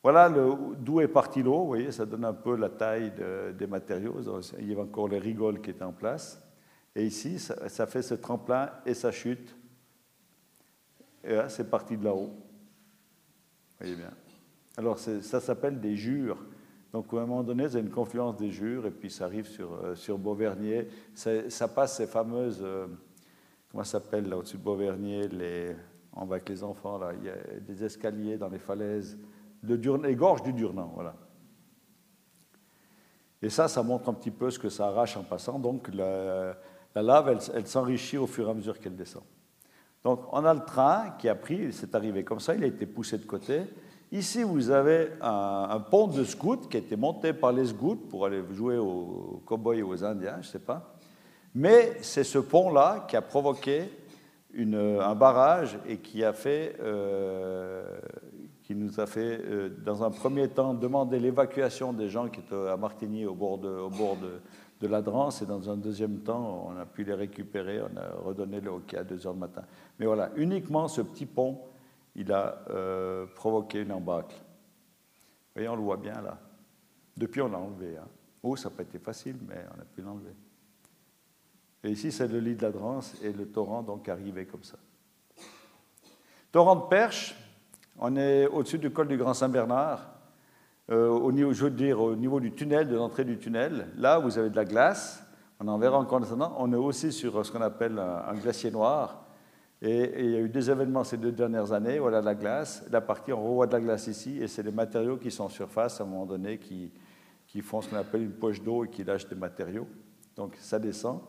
Voilà 0.03 0.29
d'où 0.29 0.99
est 0.99 1.07
parti 1.07 1.41
l'eau, 1.41 1.59
vous 1.59 1.67
voyez, 1.67 1.93
ça 1.93 2.05
donne 2.05 2.25
un 2.25 2.33
peu 2.33 2.57
la 2.57 2.69
taille 2.69 3.13
des 3.57 3.65
matériaux. 3.65 4.19
Il 4.59 4.67
y 4.67 4.73
avait 4.73 4.81
encore 4.81 5.07
les 5.07 5.19
rigoles 5.19 5.61
qui 5.61 5.69
étaient 5.69 5.85
en 5.85 5.93
place. 5.93 6.45
Et 6.93 7.05
ici, 7.05 7.39
ça, 7.39 7.69
ça 7.69 7.87
fait 7.87 8.01
ce 8.01 8.15
tremplin 8.15 8.69
et 8.85 8.93
ça 8.93 9.13
chute. 9.13 9.55
Et 11.23 11.33
là, 11.33 11.47
c'est 11.47 11.69
parti 11.69 11.95
de 11.95 12.03
là-haut 12.03 12.41
voyez 13.79 13.95
bien. 13.95 14.11
Alors 14.77 14.99
ça 14.99 15.39
s'appelle 15.39 15.79
des 15.79 15.95
jures. 15.95 16.37
Donc 16.91 17.13
à 17.13 17.17
un 17.17 17.25
moment 17.25 17.43
donné, 17.43 17.67
c'est 17.67 17.79
une 17.79 17.89
confluence 17.89 18.37
des 18.37 18.51
jures, 18.51 18.85
et 18.85 18.91
puis 18.91 19.09
ça 19.09 19.25
arrive 19.25 19.47
sur, 19.47 19.73
euh, 19.73 19.95
sur 19.95 20.17
Beauvernier. 20.17 20.87
Ça 21.13 21.67
passe 21.67 21.97
ces 21.97 22.07
fameuses, 22.07 22.61
euh, 22.61 22.87
comment 23.69 23.83
ça 23.83 23.99
s'appelle 23.99 24.29
là 24.29 24.37
au-dessus 24.37 24.57
de 24.57 24.63
Beauvernier, 24.63 25.27
les, 25.27 25.75
on 26.13 26.25
va 26.25 26.35
avec 26.35 26.47
les 26.47 26.63
enfants, 26.63 26.97
là, 26.97 27.11
il 27.19 27.25
y 27.25 27.29
a 27.29 27.35
des 27.59 27.83
escaliers 27.83 28.37
dans 28.37 28.47
les 28.47 28.59
falaises, 28.59 29.17
de 29.61 29.75
les 30.03 30.15
gorges 30.15 30.43
du 30.43 30.53
Durnan, 30.53 30.91
voilà. 30.95 31.15
Et 33.41 33.49
ça, 33.49 33.67
ça 33.67 33.83
montre 33.83 34.09
un 34.09 34.13
petit 34.13 34.31
peu 34.31 34.49
ce 34.49 34.57
que 34.57 34.69
ça 34.69 34.87
arrache 34.87 35.17
en 35.17 35.23
passant. 35.23 35.59
Donc 35.59 35.93
la, 35.93 36.57
la 36.95 37.01
lave, 37.03 37.37
elle 37.53 37.67
s'enrichit 37.67 38.17
au 38.17 38.25
fur 38.25 38.47
et 38.47 38.51
à 38.51 38.53
mesure 38.53 38.79
qu'elle 38.79 38.95
descend. 38.95 39.23
Donc 40.05 40.19
on 40.31 40.45
a 40.45 40.53
le 40.53 40.63
train 40.63 41.15
qui 41.17 41.27
a 41.27 41.33
pris, 41.33 41.73
c'est 41.73 41.95
arrivé 41.95 42.23
comme 42.23 42.39
ça, 42.39 42.53
il 42.53 42.63
a 42.63 42.67
été 42.67 42.85
poussé 42.85 43.17
de 43.17 43.25
côté. 43.25 43.61
Ici, 44.11 44.43
vous 44.43 44.69
avez 44.69 45.09
un, 45.19 45.79
pont 45.79 46.05
de 46.05 46.23
scouts 46.23 46.67
qui 46.69 46.77
a 46.77 46.79
été 46.79 46.95
monté 46.95 47.33
par 47.33 47.51
les 47.51 47.65
scouts 47.65 47.95
pour 47.95 48.27
aller 48.27 48.43
jouer 48.53 48.77
aux 48.77 49.41
cowboys 49.47 49.79
et 49.79 49.83
aux 49.83 50.05
indiens, 50.05 50.35
je 50.41 50.47
ne 50.47 50.51
sais 50.51 50.59
pas. 50.59 50.95
Mais 51.55 51.97
c'est 52.01 52.23
ce 52.23 52.37
pont-là 52.37 53.07
qui 53.07 53.15
a 53.15 53.23
provoqué 53.23 53.89
un 54.55 55.15
barrage 55.15 55.79
et 55.87 55.97
qui, 55.97 56.23
a 56.23 56.33
fait, 56.33 56.75
euh, 56.81 57.97
qui 58.63 58.75
nous 58.75 58.99
a 58.99 59.07
fait, 59.07 59.41
euh, 59.43 59.69
dans 59.83 60.03
un 60.03 60.11
premier 60.11 60.49
temps, 60.49 60.75
demander 60.75 61.17
l'évacuation 61.17 61.93
des 61.93 62.09
gens 62.09 62.29
qui 62.29 62.41
étaient 62.41 62.69
à 62.69 62.77
Martigny 62.77 63.25
au 63.25 63.33
bord 63.33 63.57
de, 63.57 64.39
de 64.79 64.87
la 64.87 65.01
Drance 65.01 65.41
et 65.41 65.45
dans 65.45 65.69
un 65.69 65.77
deuxième 65.77 66.19
temps, 66.19 66.67
on 66.69 66.77
a 66.77 66.85
pu 66.85 67.03
les 67.03 67.13
récupérer, 67.13 67.81
on 67.81 67.97
a 67.97 68.09
redonné 68.23 68.59
le 68.59 68.71
hockey 68.71 68.97
à 68.97 69.03
2 69.03 69.25
heures 69.27 69.33
du 69.33 69.39
matin. 69.39 69.63
Mais 69.99 70.05
voilà, 70.05 70.31
uniquement 70.35 70.87
ce 70.87 71.01
petit 71.01 71.25
pont, 71.25 71.59
il 72.15 72.31
a 72.31 72.63
euh, 72.69 73.25
provoqué 73.35 73.81
une 73.81 73.91
embâcle. 73.91 74.35
Vous 74.35 75.51
voyez, 75.55 75.69
on 75.69 75.75
le 75.75 75.81
voit 75.81 75.97
bien 75.97 76.21
là. 76.21 76.37
Depuis, 77.15 77.41
on 77.41 77.47
l'a 77.47 77.57
enlevé. 77.57 77.97
Hein. 77.97 78.07
Oh, 78.43 78.55
ça 78.55 78.69
n'a 78.69 78.75
pas 78.75 78.83
été 78.83 78.99
facile, 78.99 79.37
mais 79.47 79.63
on 79.75 79.81
a 79.81 79.85
pu 79.85 80.01
l'enlever. 80.01 80.35
Et 81.83 81.91
ici, 81.91 82.11
c'est 82.11 82.27
le 82.27 82.39
lit 82.39 82.55
de 82.55 82.63
la 82.63 82.71
Drance 82.71 83.15
et 83.21 83.31
le 83.31 83.47
torrent 83.47 83.83
donc 83.83 84.09
arrivé 84.09 84.45
comme 84.45 84.63
ça. 84.63 84.77
Torrent 86.51 86.75
de 86.75 86.87
Perche, 86.87 87.35
on 87.99 88.15
est 88.15 88.47
au-dessus 88.47 88.79
du 88.79 88.91
col 88.91 89.07
du 89.07 89.17
Grand 89.17 89.33
Saint-Bernard. 89.33 90.14
Euh, 90.91 91.09
au 91.09 91.31
niveau, 91.31 91.51
je 91.51 91.63
veux 91.63 91.71
dire, 91.71 91.99
au 91.99 92.15
niveau 92.15 92.39
du 92.39 92.51
tunnel, 92.51 92.87
de 92.87 92.95
l'entrée 92.95 93.23
du 93.23 93.39
tunnel. 93.39 93.87
Là, 93.97 94.19
vous 94.19 94.37
avez 94.37 94.49
de 94.49 94.55
la 94.55 94.65
glace. 94.65 95.23
On 95.59 95.67
en 95.67 95.77
verra 95.77 95.97
encore 95.97 96.19
descendant. 96.19 96.55
On 96.59 96.71
est 96.71 96.77
aussi 96.77 97.11
sur 97.11 97.43
ce 97.43 97.51
qu'on 97.51 97.61
appelle 97.61 97.97
un, 97.97 98.33
glacier 98.35 98.69
noir. 98.69 99.25
Et, 99.81 100.25
il 100.25 100.31
y 100.31 100.35
a 100.35 100.39
eu 100.39 100.49
des 100.49 100.69
événements 100.69 101.03
ces 101.03 101.17
deux 101.17 101.31
dernières 101.31 101.71
années. 101.71 101.97
Voilà 101.97 102.21
la 102.21 102.35
glace. 102.35 102.85
La 102.91 103.01
partie, 103.01 103.33
on 103.33 103.43
revoit 103.43 103.65
de 103.65 103.73
la 103.73 103.81
glace 103.81 104.07
ici. 104.07 104.37
Et 104.41 104.47
c'est 104.47 104.61
les 104.61 104.71
matériaux 104.71 105.17
qui 105.17 105.31
sont 105.31 105.45
en 105.45 105.49
surface 105.49 105.99
à 105.99 106.03
un 106.03 106.07
moment 106.07 106.25
donné 106.25 106.59
qui, 106.59 106.91
qui 107.47 107.61
font 107.61 107.81
ce 107.81 107.89
qu'on 107.89 107.97
appelle 107.97 108.21
une 108.21 108.33
poche 108.33 108.61
d'eau 108.61 108.85
et 108.85 108.89
qui 108.89 109.03
lâchent 109.03 109.27
des 109.27 109.35
matériaux. 109.35 109.87
Donc 110.35 110.55
ça 110.59 110.77
descend. 110.77 111.21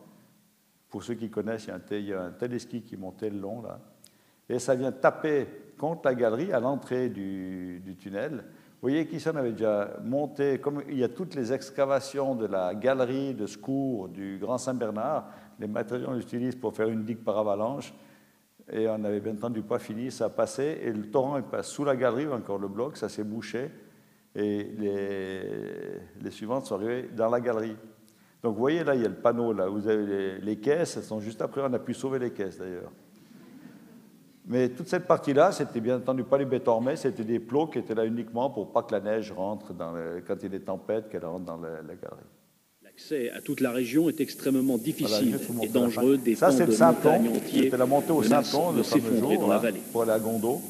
Pour 0.87 1.03
ceux 1.03 1.15
qui 1.15 1.29
connaissent, 1.31 1.65
il 1.65 1.69
y 1.69 2.13
a 2.13 2.21
un, 2.23 2.31
tel, 2.31 2.53
il 2.53 2.83
qui 2.83 2.95
montait 2.95 3.29
le 3.29 3.39
long 3.39 3.61
là. 3.61 3.79
Et 4.47 4.59
ça 4.59 4.75
vient 4.75 4.91
taper 4.91 5.47
contre 5.77 6.03
la 6.05 6.15
galerie 6.15 6.53
à 6.53 6.59
l'entrée 6.59 7.09
du 7.09 7.97
tunnel. 7.99 8.45
Vous 8.79 8.89
voyez 8.89 9.07
qu'ici, 9.07 9.27
on 9.27 9.35
avait 9.35 9.53
déjà 9.53 9.97
monté, 10.03 10.59
comme 10.59 10.83
il 10.87 10.99
y 10.99 11.03
a 11.03 11.09
toutes 11.09 11.33
les 11.33 11.51
excavations 11.51 12.35
de 12.35 12.45
la 12.45 12.75
galerie 12.75 13.33
de 13.33 13.47
secours 13.47 14.07
du 14.07 14.37
Grand 14.39 14.59
Saint-Bernard, 14.59 15.31
les 15.59 15.65
matériaux, 15.65 16.09
on 16.11 16.19
utilise 16.19 16.55
pour 16.55 16.75
faire 16.75 16.87
une 16.87 17.03
digue 17.03 17.23
par 17.23 17.39
avalanche, 17.39 17.91
et 18.71 18.87
on 18.87 19.03
avait 19.03 19.19
bien 19.19 19.33
entendu 19.33 19.63
pas 19.63 19.79
fini, 19.79 20.11
ça 20.11 20.25
a 20.25 20.29
passé, 20.29 20.79
et 20.83 20.93
le 20.93 21.09
torrent 21.09 21.41
passe 21.41 21.69
sous 21.69 21.85
la 21.85 21.95
galerie, 21.95 22.27
encore 22.27 22.59
le 22.59 22.67
bloc, 22.67 22.97
ça 22.97 23.09
s'est 23.09 23.23
bouché, 23.23 23.71
et 24.35 24.63
les, 24.77 25.41
les, 26.21 26.31
suivantes 26.31 26.67
sont 26.67 26.75
arrivées 26.75 27.09
dans 27.15 27.31
la 27.31 27.41
galerie. 27.41 27.75
Donc 28.43 28.53
vous 28.53 28.59
voyez 28.59 28.83
là, 28.83 28.93
il 28.93 29.01
y 29.01 29.05
a 29.05 29.09
le 29.09 29.15
panneau, 29.15 29.53
là, 29.53 29.67
vous 29.67 29.87
avez 29.87 30.05
les, 30.05 30.37
les 30.37 30.57
caisses, 30.57 30.97
elles 30.97 31.03
sont 31.03 31.19
juste 31.19 31.41
après, 31.41 31.61
on 31.63 31.73
a 31.73 31.79
pu 31.79 31.95
sauver 31.95 32.19
les 32.19 32.31
caisses 32.31 32.59
d'ailleurs. 32.59 32.91
Mais 34.49 34.69
toute 34.69 34.87
cette 34.87 35.05
partie-là, 35.05 35.51
c'était 35.51 35.81
bien 35.81 35.97
entendu 35.97 36.23
pas 36.23 36.37
les 36.37 36.45
béton 36.45 36.75
armés, 36.75 36.95
c'était 36.95 37.25
des 37.25 37.39
plots 37.39 37.67
qui 37.67 37.79
étaient 37.79 37.95
là 37.95 38.05
uniquement 38.05 38.49
pour 38.49 38.71
pas 38.71 38.81
que 38.81 38.93
la 38.93 39.01
neige 39.01 39.31
rentre 39.31 39.73
dans 39.73 39.93
quand 40.25 40.35
il 40.39 40.43
y 40.43 40.45
a 40.45 40.49
des 40.49 40.61
tempêtes, 40.61 41.09
qu'elle 41.09 41.25
rentre 41.25 41.43
dans 41.43 41.57
la, 41.57 41.81
galerie. 41.81 42.23
L'accès 42.81 43.29
à 43.31 43.41
toute 43.41 43.59
la 43.59 43.71
région 43.71 44.07
est 44.07 44.21
extrêmement 44.21 44.77
difficile 44.77 45.37
et 45.61 45.67
dangereux. 45.67 46.17
Des 46.17 46.35
Ça, 46.35 46.51
c'est 46.51 46.65
le 46.65 46.71
Saint-Pont. 46.71 47.21
C'était 47.51 47.75
la 47.75 47.85
montée 47.85 48.13
au 48.13 48.23
Saint-Pont, 48.23 48.71
le 48.71 48.83
fameux 48.83 49.19
jour, 49.19 49.37
dans 49.37 49.47
la 49.47 49.57
vallée. 49.57 49.81
pour 49.91 50.03
aller 50.03 50.11
à 50.11 50.19
Gondo. 50.19 50.61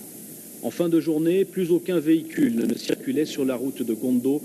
En 0.64 0.72
fin 0.72 0.90
de 0.90 1.00
journée, 1.00 1.46
plus 1.46 1.72
aucun 1.72 2.00
véhicule 2.00 2.56
ne 2.56 2.74
circulait 2.74 3.26
sur 3.26 3.46
la 3.46 3.56
route 3.56 3.84
de 3.84 3.94
Gondo. 3.94 4.42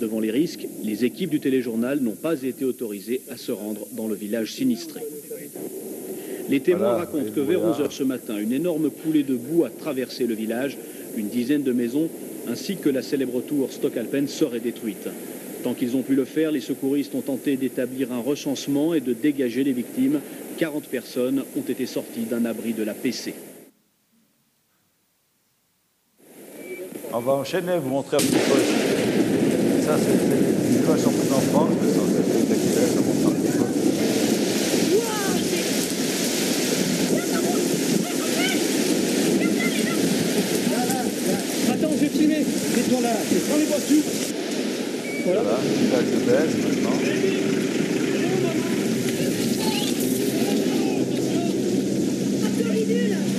Devant 0.00 0.20
les 0.20 0.30
risques, 0.30 0.66
les 0.82 1.04
équipes 1.04 1.30
du 1.30 1.40
téléjournal 1.40 1.98
n'ont 1.98 2.14
pas 2.14 2.42
été 2.44 2.64
autorisées 2.64 3.20
à 3.30 3.36
se 3.36 3.50
rendre 3.50 3.86
dans 3.92 4.06
le 4.06 4.14
village 4.14 4.54
sinistré. 4.54 5.00
Les 6.50 6.58
témoins 6.58 6.96
racontent 6.96 7.30
que 7.32 7.40
vers 7.40 7.62
11 7.62 7.78
h 7.78 7.90
ce 7.92 8.02
matin, 8.02 8.36
une 8.36 8.52
énorme 8.52 8.90
coulée 8.90 9.22
de 9.22 9.36
boue 9.36 9.64
a 9.64 9.70
traversé 9.70 10.26
le 10.26 10.34
village. 10.34 10.76
Une 11.16 11.28
dizaine 11.28 11.62
de 11.62 11.70
maisons 11.70 12.08
ainsi 12.48 12.76
que 12.76 12.88
la 12.88 13.02
célèbre 13.02 13.40
tour 13.40 13.70
Stockalpen 13.70 14.26
serait 14.26 14.58
détruite. 14.58 15.08
Tant 15.62 15.74
qu'ils 15.74 15.94
ont 15.94 16.02
pu 16.02 16.16
le 16.16 16.24
faire, 16.24 16.50
les 16.50 16.60
secouristes 16.60 17.14
ont 17.14 17.20
tenté 17.20 17.56
d'établir 17.56 18.12
un 18.12 18.18
recensement 18.18 18.94
et 18.94 19.00
de 19.00 19.12
dégager 19.12 19.62
les 19.62 19.72
victimes. 19.72 20.20
40 20.58 20.86
personnes 20.86 21.44
ont 21.56 21.70
été 21.70 21.86
sorties 21.86 22.24
d'un 22.28 22.44
abri 22.44 22.72
de 22.72 22.82
la 22.82 22.94
PC. 22.94 23.32
On 27.12 27.20
va 27.20 27.32
enchaîner, 27.32 27.78
vous 27.78 27.90
montrer 27.90 28.16
un 28.16 28.20
petit 28.20 28.30
peu. 28.30 28.58
Ça, 29.82 29.96
c'est 29.98 30.18
spectaculaire, 32.44 32.88
ça 32.88 33.00
montre 33.00 33.28
un 33.28 33.32
petit 33.34 33.52
peu. 33.52 33.70
là, 43.00 43.10
c'est 43.28 43.50
dans 43.50 43.56
les 43.56 43.64
voitures. 43.64 44.02
Voilà. 45.24 45.42
voilà 45.42 45.58
village 45.62 46.04
de 46.04 46.18
Bèze 46.26 46.56
maintenant. 46.64 46.96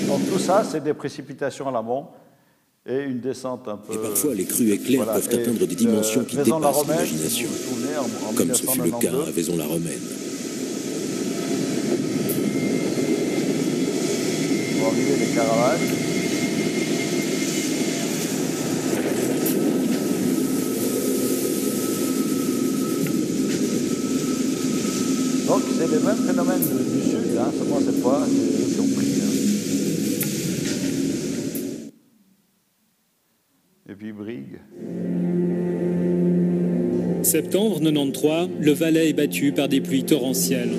Donc 0.07 0.29
tout 0.29 0.39
ça, 0.39 0.60
c'est 0.71 0.83
des 0.83 0.93
précipitations 0.93 1.67
à 1.67 1.71
l'amont 1.71 2.07
et 2.85 3.03
une 3.03 3.19
descente 3.19 3.67
un 3.67 3.77
peu. 3.77 3.93
Et 3.93 3.97
parfois, 3.97 4.33
les 4.33 4.45
crues 4.45 4.71
éclairs 4.71 5.03
voilà. 5.03 5.19
peuvent 5.19 5.39
atteindre 5.39 5.67
des 5.67 5.75
dimensions 5.75 6.23
qui 6.23 6.35
dépassent 6.37 6.83
l'imagination, 6.87 7.49
comme 8.35 8.53
ce 8.53 8.65
fut 8.65 8.81
le 8.81 8.91
cas 8.91 9.11
à 9.27 9.31
Vaison-la-Romaine. 9.31 10.01
On 14.77 14.83
va 14.83 14.87
arriver 14.87 15.17
les 15.19 15.35
caravanes. 15.35 15.79
Donc 25.47 25.63
c'est 25.77 25.87
les 25.87 25.99
mêmes 25.99 26.15
phénomènes 26.15 26.61
du 26.61 27.01
sud, 27.01 27.37
hein, 27.37 27.51
seulement 27.57 27.79
cette 27.81 28.01
fois, 28.01 28.21
c'est 28.25 28.73
surpris. 28.73 29.21
Hein. 29.21 29.31
Et 33.89 33.95
puis 33.95 34.13
Brigue. 34.13 34.59
Septembre 37.31 37.79
93, 37.79 38.49
le 38.59 38.73
Valais 38.73 39.07
est 39.07 39.13
battu 39.13 39.53
par 39.53 39.69
des 39.69 39.79
pluies 39.79 40.03
torrentielles. 40.03 40.73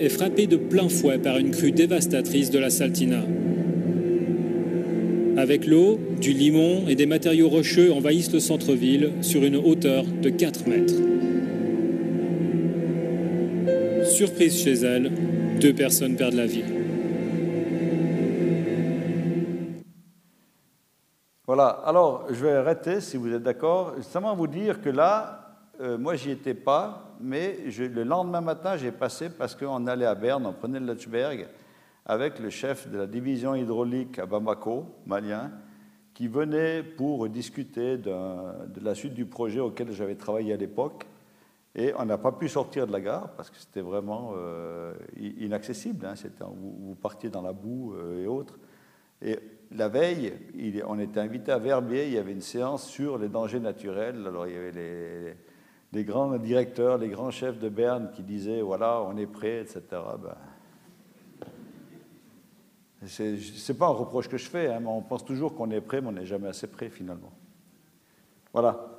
Est 0.00 0.08
frappée 0.08 0.46
de 0.46 0.56
plein 0.56 0.88
fouet 0.88 1.18
par 1.18 1.36
une 1.36 1.50
crue 1.50 1.72
dévastatrice 1.72 2.50
de 2.50 2.58
la 2.58 2.70
Saltina. 2.70 3.20
Avec 5.36 5.66
l'eau, 5.66 6.00
du 6.20 6.32
limon 6.32 6.88
et 6.88 6.94
des 6.94 7.06
matériaux 7.06 7.48
rocheux 7.48 7.92
envahissent 7.92 8.32
le 8.32 8.40
centre-ville 8.40 9.12
sur 9.20 9.44
une 9.44 9.56
hauteur 9.56 10.04
de 10.04 10.30
4 10.30 10.66
mètres. 10.66 10.94
Surprise 14.10 14.62
chez 14.62 14.72
elle, 14.72 15.12
deux 15.60 15.74
personnes 15.74 16.16
perdent 16.16 16.34
la 16.34 16.46
vie. 16.46 16.64
Voilà, 21.46 21.68
alors 21.84 22.26
je 22.30 22.44
vais 22.44 22.52
arrêter 22.52 23.00
si 23.00 23.16
vous 23.16 23.32
êtes 23.32 23.42
d'accord. 23.42 23.94
Seulement 24.02 24.34
vous 24.34 24.46
dire 24.46 24.80
que 24.80 24.88
là, 24.88 25.56
euh, 25.80 25.98
moi 25.98 26.14
j'y 26.14 26.30
étais 26.30 26.54
pas, 26.54 27.09
mais 27.20 27.56
le 27.78 28.02
lendemain 28.04 28.40
matin, 28.40 28.76
j'ai 28.76 28.92
passé 28.92 29.30
parce 29.30 29.54
qu'on 29.54 29.86
allait 29.86 30.06
à 30.06 30.14
Berne, 30.14 30.46
on 30.46 30.52
prenait 30.52 30.80
le 30.80 30.86
Lutschberg 30.86 31.48
avec 32.06 32.38
le 32.38 32.50
chef 32.50 32.88
de 32.88 32.98
la 32.98 33.06
division 33.06 33.54
hydraulique 33.54 34.18
à 34.18 34.26
Bamako, 34.26 34.86
malien, 35.06 35.52
qui 36.14 36.28
venait 36.28 36.82
pour 36.82 37.28
discuter 37.28 37.98
de 37.98 38.80
la 38.82 38.94
suite 38.94 39.14
du 39.14 39.26
projet 39.26 39.60
auquel 39.60 39.92
j'avais 39.92 40.16
travaillé 40.16 40.52
à 40.52 40.56
l'époque. 40.56 41.06
Et 41.74 41.92
on 41.96 42.04
n'a 42.04 42.18
pas 42.18 42.32
pu 42.32 42.48
sortir 42.48 42.86
de 42.86 42.92
la 42.92 43.00
gare 43.00 43.30
parce 43.36 43.48
que 43.48 43.56
c'était 43.56 43.80
vraiment 43.80 44.32
euh, 44.36 44.92
inaccessible. 45.16 46.04
Hein. 46.04 46.14
vous, 46.40 46.76
vous, 46.80 46.94
partiez 46.96 47.30
dans 47.30 47.42
la 47.42 47.52
boue 47.52 47.94
euh, 47.94 48.24
et 48.24 48.26
autres. 48.26 48.58
Et 49.22 49.38
la 49.70 49.88
veille, 49.88 50.32
on 50.86 50.98
était 50.98 51.20
invité 51.20 51.52
à 51.52 51.58
Verbier, 51.58 52.06
il 52.06 52.14
y 52.14 52.18
avait 52.18 52.32
une 52.32 52.40
séance 52.40 52.88
sur 52.88 53.18
les 53.18 53.28
dangers 53.28 53.60
naturels. 53.60 54.24
Alors 54.26 54.48
il 54.48 54.54
y 54.54 54.56
avait 54.56 54.72
les, 54.72 55.36
les 55.92 56.04
grands 56.04 56.36
directeurs, 56.38 56.98
les 56.98 57.08
grands 57.08 57.30
chefs 57.30 57.58
de 57.58 57.68
Berne 57.68 58.10
qui 58.12 58.22
disaient 58.22 58.60
voilà, 58.60 59.02
on 59.02 59.16
est 59.16 59.26
prêt, 59.26 59.60
etc. 59.60 59.82
Ben, 59.90 60.36
c'est 63.06 63.78
pas 63.78 63.86
un 63.86 63.92
reproche 63.92 64.28
que 64.28 64.36
je 64.36 64.48
fais, 64.48 64.68
hein, 64.68 64.80
mais 64.80 64.88
on 64.88 65.02
pense 65.02 65.24
toujours 65.24 65.54
qu'on 65.54 65.70
est 65.70 65.80
prêt, 65.80 66.00
mais 66.00 66.08
on 66.08 66.12
n'est 66.12 66.26
jamais 66.26 66.48
assez 66.48 66.66
prêt 66.66 66.90
finalement. 66.90 67.32
Voilà. 68.52 68.89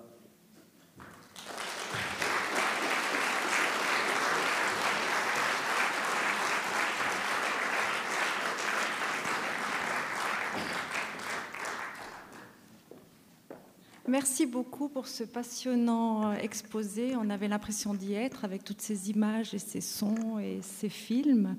Merci 14.12 14.46
beaucoup 14.46 14.90
pour 14.90 15.08
ce 15.08 15.24
passionnant 15.24 16.34
exposé. 16.34 17.16
On 17.16 17.30
avait 17.30 17.48
l'impression 17.48 17.94
d'y 17.94 18.14
être 18.14 18.44
avec 18.44 18.66
toutes 18.66 18.82
ces 18.82 19.10
images 19.10 19.54
et 19.54 19.60
ces 19.60 19.80
sons 19.80 20.38
et 20.38 20.60
ces 20.62 20.90
films. 20.90 21.56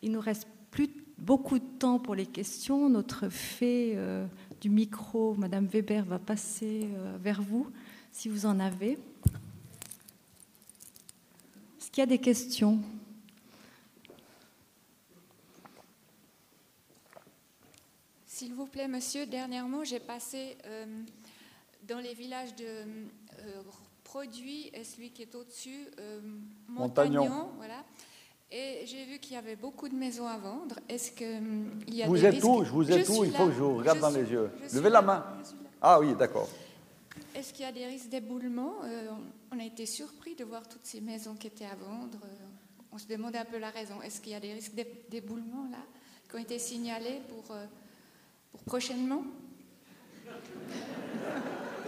Il 0.00 0.12
nous 0.12 0.20
reste 0.20 0.46
plus 0.70 0.88
beaucoup 1.18 1.58
de 1.58 1.64
temps 1.80 1.98
pour 1.98 2.14
les 2.14 2.26
questions. 2.26 2.88
Notre 2.88 3.28
fée 3.28 3.94
euh, 3.96 4.24
du 4.60 4.70
micro, 4.70 5.34
Madame 5.34 5.66
Weber, 5.66 6.04
va 6.04 6.20
passer 6.20 6.82
euh, 6.84 7.16
vers 7.20 7.42
vous 7.42 7.66
si 8.12 8.28
vous 8.28 8.46
en 8.46 8.60
avez. 8.60 8.92
Est-ce 11.80 11.90
qu'il 11.90 12.02
y 12.02 12.02
a 12.02 12.06
des 12.06 12.18
questions? 12.18 12.78
S'il 18.26 18.54
vous 18.54 18.66
plaît, 18.66 18.88
monsieur, 18.88 19.26
dernièrement, 19.26 19.82
j'ai 19.82 20.00
passé 20.00 20.56
euh, 20.66 20.86
dans 21.86 21.98
les 21.98 22.14
villages 22.14 22.54
de 22.56 22.84
Produits, 24.04 24.70
et 24.72 24.84
celui 24.84 25.10
qui 25.10 25.22
est 25.22 25.34
au-dessus, 25.34 25.88
Montagnon, 26.68 27.48
voilà. 27.56 27.84
Et 28.56 28.86
j'ai 28.86 29.04
vu 29.04 29.18
qu'il 29.18 29.32
y 29.32 29.36
avait 29.36 29.56
beaucoup 29.56 29.88
de 29.88 29.94
maisons 29.94 30.28
à 30.28 30.38
vendre. 30.38 30.78
Est-ce 30.88 31.10
qu'il 31.10 31.26
hum, 31.26 31.80
y 31.88 32.04
a 32.04 32.06
vous 32.06 32.16
des 32.16 32.26
êtes 32.26 32.44
où? 32.44 32.62
Je 32.62 32.70
vous 32.70 32.88
êtes 32.92 33.08
où 33.08 33.24
Il 33.24 33.32
faut 33.32 33.46
que 33.46 33.52
je 33.52 33.58
vous 33.58 33.78
regarde 33.78 33.98
dans 33.98 34.10
les 34.10 34.30
yeux. 34.30 34.48
Levez 34.72 34.90
la 34.90 35.02
main. 35.02 35.24
Ah 35.82 35.98
oui, 35.98 36.14
d'accord. 36.14 36.48
Est-ce 37.34 37.52
qu'il 37.52 37.64
y 37.64 37.68
a 37.68 37.72
des 37.72 37.86
risques 37.86 38.10
d'éboulement? 38.10 38.74
Euh, 38.84 39.08
On 39.50 39.58
a 39.58 39.64
été 39.64 39.86
surpris 39.86 40.36
de 40.36 40.44
voir 40.44 40.68
toutes 40.68 40.84
ces 40.84 41.00
maisons 41.00 41.34
qui 41.34 41.48
étaient 41.48 41.64
à 41.64 41.74
vendre. 41.74 42.18
Euh, 42.22 42.28
on 42.92 42.98
se 42.98 43.08
demandait 43.08 43.38
un 43.38 43.44
peu 43.44 43.58
la 43.58 43.70
raison. 43.70 44.00
Est-ce 44.02 44.20
qu'il 44.20 44.32
y 44.32 44.36
a 44.36 44.40
des 44.40 44.52
risques 44.52 44.74
d'éboulement 45.10 45.66
là 45.72 45.78
qui 46.28 46.36
ont 46.36 46.38
été 46.38 46.60
signalés 46.60 47.20
pour, 47.28 47.50
euh, 47.50 47.66
pour 48.52 48.62
prochainement? 48.62 49.24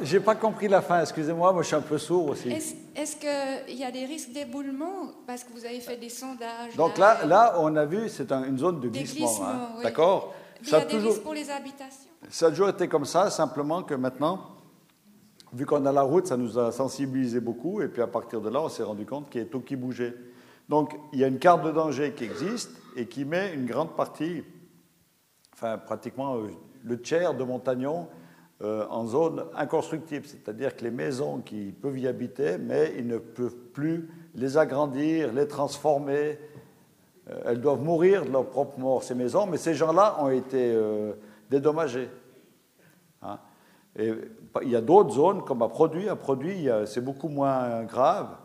J'ai 0.03 0.21
pas 0.21 0.35
compris 0.35 0.69
la 0.69 0.83
fin, 0.83 1.01
excusez-moi, 1.01 1.53
moi 1.53 1.63
je 1.63 1.69
suis 1.69 1.77
un 1.77 1.81
peu 1.81 1.99
sourd 1.99 2.31
aussi. 2.31 2.51
Est-ce 2.51 3.17
qu'il 3.17 3.77
y 3.77 3.85
a 3.85 3.91
des 3.91 4.05
risques 4.05 4.33
d'éboulement 4.33 5.13
parce 5.27 5.45
que 5.45 5.53
vous 5.53 5.65
avez 5.65 5.81
fait 5.81 5.97
des 5.97 6.09
sondages 6.09 6.77
Donc 6.77 6.99
là, 6.99 7.25
là, 7.25 7.57
on 7.59 7.75
a 7.77 7.85
vu, 7.85 8.09
c'est 8.09 8.31
une 8.33 8.59
zone 8.59 8.81
de 8.81 8.89
glissement, 8.89 9.39
hein. 9.43 9.69
d'accord 9.83 10.35
Il 10.63 10.69
y 10.69 10.75
a, 10.75 10.85
des 10.85 10.99
risques 10.99 11.23
pour 11.23 11.35
les 11.35 11.51
habitations 11.51 12.11
Ça 12.29 12.47
a 12.47 12.51
toujours 12.51 12.69
été 12.69 12.89
comme 12.89 13.05
ça, 13.05 13.31
simplement 13.31 13.83
que 13.83 13.95
maintenant, 13.95 14.41
vu 15.53 15.67
qu'on 15.67 15.85
a 15.87 15.93
la 15.93 16.03
route, 16.03 16.27
ça 16.27 16.37
nous 16.37 16.59
a 16.59 16.73
sensibilisé 16.73 17.41
beaucoup, 17.41 17.81
et 17.83 17.89
puis 17.89 18.03
à 18.03 18.07
partir 18.07 18.41
de 18.41 18.49
là, 18.49 18.61
on 18.61 18.69
s'est 18.69 18.83
rendu 18.83 19.07
compte 19.07 19.31
qu'il 19.31 19.41
y 19.41 19.45
a 19.45 19.47
tout 19.47 19.61
qui 19.61 19.77
bougeait. 19.77 20.15
Donc 20.69 20.99
il 21.13 21.21
y 21.21 21.25
a 21.25 21.29
une 21.29 21.39
carte 21.39 21.65
de 21.65 21.71
danger 21.71 22.13
qui 22.13 22.25
existe 22.25 22.71
et 22.97 23.07
qui 23.07 23.25
met 23.25 23.55
une 23.55 23.67
grande 23.67 23.95
partie, 23.97 24.43
enfin 25.53 25.79
pratiquement 25.79 26.37
euh, 26.37 26.51
le 26.85 27.01
tiers 27.01 27.35
de 27.35 27.45
Montagnon, 27.45 28.09
euh, 28.63 28.87
en 28.89 29.07
zone 29.07 29.45
inconstructible, 29.55 30.25
c'est-à-dire 30.25 30.75
que 30.75 30.83
les 30.83 30.91
maisons 30.91 31.43
qui 31.45 31.73
peuvent 31.73 31.99
y 31.99 32.07
habiter, 32.07 32.57
mais 32.57 32.95
ils 32.97 33.07
ne 33.07 33.19
peuvent 33.19 33.55
plus 33.75 34.09
les 34.35 34.57
agrandir, 34.57 35.31
les 35.35 35.47
transformer. 35.47 36.39
Euh, 37.31 37.43
elles 37.45 37.61
doivent 37.61 37.83
mourir 37.83 38.25
de 38.25 38.31
leur 38.31 38.47
propre 38.47 38.79
mort, 38.79 39.03
ces 39.03 39.15
maisons, 39.15 39.47
mais 39.47 39.59
ces 39.59 39.75
gens-là 39.75 40.17
ont 40.21 40.31
été 40.31 40.73
euh, 40.75 41.13
dédommagés. 41.51 42.09
Hein. 43.21 43.39
Et 43.95 44.15
il 44.63 44.71
y 44.71 44.77
a 44.77 44.81
d'autres 44.81 45.11
zones, 45.11 45.45
comme 45.45 45.61
à 45.61 45.69
Produit. 45.69 46.09
À 46.09 46.17
Produit, 46.17 46.69
c'est 46.87 47.03
beaucoup 47.03 47.29
moins 47.29 47.85
grave. 47.85 48.39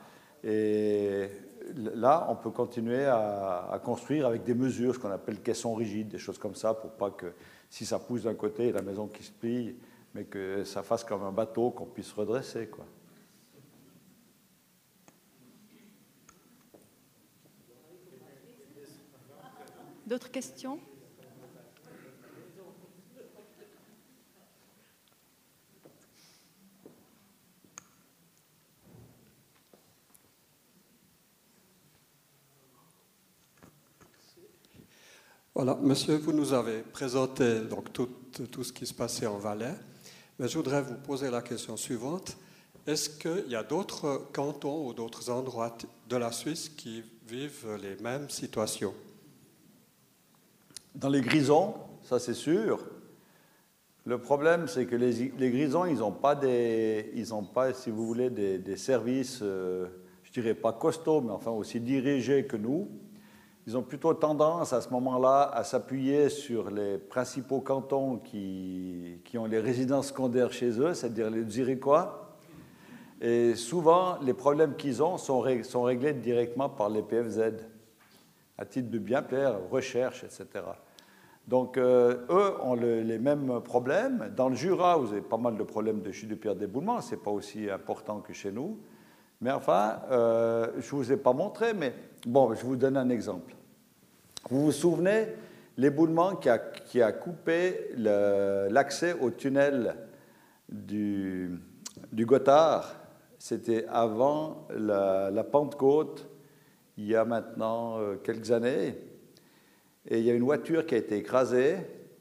Et 0.43 1.29
là, 1.95 2.27
on 2.29 2.35
peut 2.35 2.51
continuer 2.51 3.05
à, 3.05 3.69
à 3.71 3.79
construire 3.79 4.27
avec 4.27 4.43
des 4.43 4.55
mesures, 4.55 4.93
ce 4.93 4.99
qu'on 4.99 5.11
appelle 5.11 5.39
caissons 5.41 5.73
rigides, 5.73 6.09
des 6.09 6.17
choses 6.17 6.37
comme 6.37 6.55
ça, 6.55 6.73
pour 6.73 6.91
pas 6.91 7.11
que 7.11 7.27
si 7.69 7.85
ça 7.85 7.97
pousse 7.97 8.23
d'un 8.23 8.33
côté, 8.33 8.73
la 8.73 8.81
maison 8.81 9.07
qui 9.07 9.23
se 9.23 9.31
plie, 9.31 9.75
mais 10.13 10.25
que 10.25 10.63
ça 10.63 10.83
fasse 10.83 11.03
comme 11.03 11.23
un 11.23 11.31
bateau 11.31 11.71
qu'on 11.71 11.85
puisse 11.85 12.11
redresser. 12.11 12.67
Quoi. 12.67 12.85
D'autres 20.05 20.31
questions? 20.31 20.79
Voilà, 35.53 35.75
monsieur, 35.75 36.15
vous 36.17 36.33
nous 36.33 36.53
avez 36.53 36.81
présenté 36.81 37.61
donc 37.61 37.93
tout, 37.93 38.09
tout 38.51 38.63
ce 38.63 38.73
qui 38.73 38.87
se 38.87 38.93
passait 38.93 39.27
en 39.27 39.37
Valais. 39.37 39.75
Mais 40.41 40.47
je 40.47 40.57
voudrais 40.57 40.81
vous 40.81 40.95
poser 40.95 41.29
la 41.29 41.43
question 41.43 41.77
suivante. 41.77 42.35
Est-ce 42.87 43.11
qu'il 43.11 43.51
y 43.51 43.55
a 43.55 43.61
d'autres 43.61 44.27
cantons 44.33 44.87
ou 44.87 44.91
d'autres 44.91 45.29
endroits 45.29 45.77
de 46.09 46.17
la 46.17 46.31
Suisse 46.31 46.67
qui 46.67 47.03
vivent 47.27 47.77
les 47.79 47.95
mêmes 48.01 48.27
situations? 48.27 48.95
Dans 50.95 51.09
les 51.09 51.21
grisons, 51.21 51.75
ça 52.01 52.17
c'est 52.17 52.33
sûr. 52.33 52.79
Le 54.07 54.17
problème, 54.17 54.67
c'est 54.67 54.87
que 54.87 54.95
les, 54.95 55.31
grisons, 55.51 55.85
ils 55.85 55.99
n'ont 55.99 56.11
pas, 56.11 56.35
si 57.75 57.91
vous 57.91 58.07
voulez, 58.07 58.31
des, 58.31 58.77
services, 58.77 59.41
euh, 59.43 59.85
je 60.23 60.31
dirais 60.31 60.55
pas 60.55 60.73
costauds, 60.73 61.21
mais 61.21 61.33
enfin 61.33 61.51
aussi 61.51 61.79
dirigés 61.79 62.47
que 62.47 62.57
nous. 62.57 62.89
Ils 63.67 63.77
ont 63.77 63.83
plutôt 63.83 64.13
tendance 64.15 64.73
à 64.73 64.81
ce 64.81 64.89
moment-là 64.89 65.51
à 65.53 65.63
s'appuyer 65.63 66.29
sur 66.29 66.71
les 66.71 66.97
principaux 66.97 67.59
cantons 67.59 68.17
qui, 68.17 69.19
qui, 69.23 69.37
ont 69.37 69.45
les 69.45 69.59
résidences 69.59 70.07
secondaires 70.07 70.51
chez 70.51 70.79
eux, 70.79 70.95
c'est-à-dire 70.95 71.29
les 71.29 71.47
Zurichois. 71.47 72.31
Et 73.21 73.53
souvent, 73.53 74.17
les 74.23 74.33
problèmes 74.33 74.75
qu'ils 74.75 75.03
ont 75.03 75.17
sont, 75.17 75.41
réglés 75.41 76.13
directement 76.13 76.69
par 76.69 76.89
les 76.89 77.03
PFZ, 77.03 77.53
à 78.57 78.65
titre 78.65 78.89
de 78.89 78.97
bien 78.97 79.21
plaire, 79.21 79.59
recherche, 79.69 80.23
etc. 80.23 80.65
Donc, 81.47 81.77
euh, 81.77 82.25
eux 82.31 82.53
ont 82.63 82.73
les 82.73 83.19
mêmes 83.19 83.61
problèmes. 83.61 84.33
Dans 84.35 84.49
le 84.49 84.55
Jura, 84.55 84.97
vous 84.97 85.11
avez 85.11 85.21
pas 85.21 85.37
mal 85.37 85.55
de 85.55 85.63
problèmes 85.63 86.01
de 86.01 86.11
chute 86.11 86.29
de 86.29 86.35
pierre 86.35 86.55
d'éboulement, 86.55 86.99
ce 86.99 87.11
n'est 87.11 87.21
pas 87.21 87.31
aussi 87.31 87.69
important 87.69 88.21
que 88.21 88.33
chez 88.33 88.51
nous. 88.51 88.79
Mais 89.41 89.51
enfin, 89.51 90.01
euh, 90.11 90.67
je 90.77 90.95
ne 90.95 91.01
vous 91.01 91.11
ai 91.11 91.17
pas 91.17 91.33
montré, 91.33 91.73
mais 91.73 91.93
bon, 92.27 92.53
je 92.53 92.63
vous 92.63 92.75
donne 92.75 92.95
un 92.95 93.09
exemple. 93.09 93.55
Vous 94.49 94.65
vous 94.65 94.71
souvenez 94.71 95.27
l'éboulement 95.77 96.35
qui 96.35 96.47
a, 96.47 96.59
qui 96.59 97.01
a 97.01 97.11
coupé 97.11 97.89
l'accès 97.97 99.13
au 99.19 99.31
tunnel 99.31 99.95
du, 100.69 101.59
du 102.11 102.25
Gothard? 102.27 102.95
C'était 103.39 103.85
avant 103.89 104.67
la, 104.77 105.31
la, 105.31 105.43
Pentecôte, 105.43 106.27
il 106.97 107.07
y 107.07 107.15
a 107.15 107.25
maintenant 107.25 107.97
euh, 107.97 108.17
quelques 108.17 108.51
années. 108.51 108.95
Et 110.07 110.19
il 110.19 110.25
y 110.25 110.29
a 110.29 110.35
une 110.35 110.43
voiture 110.43 110.85
qui 110.85 110.93
a 110.93 110.99
été 110.99 111.17
écrasée. 111.17 111.77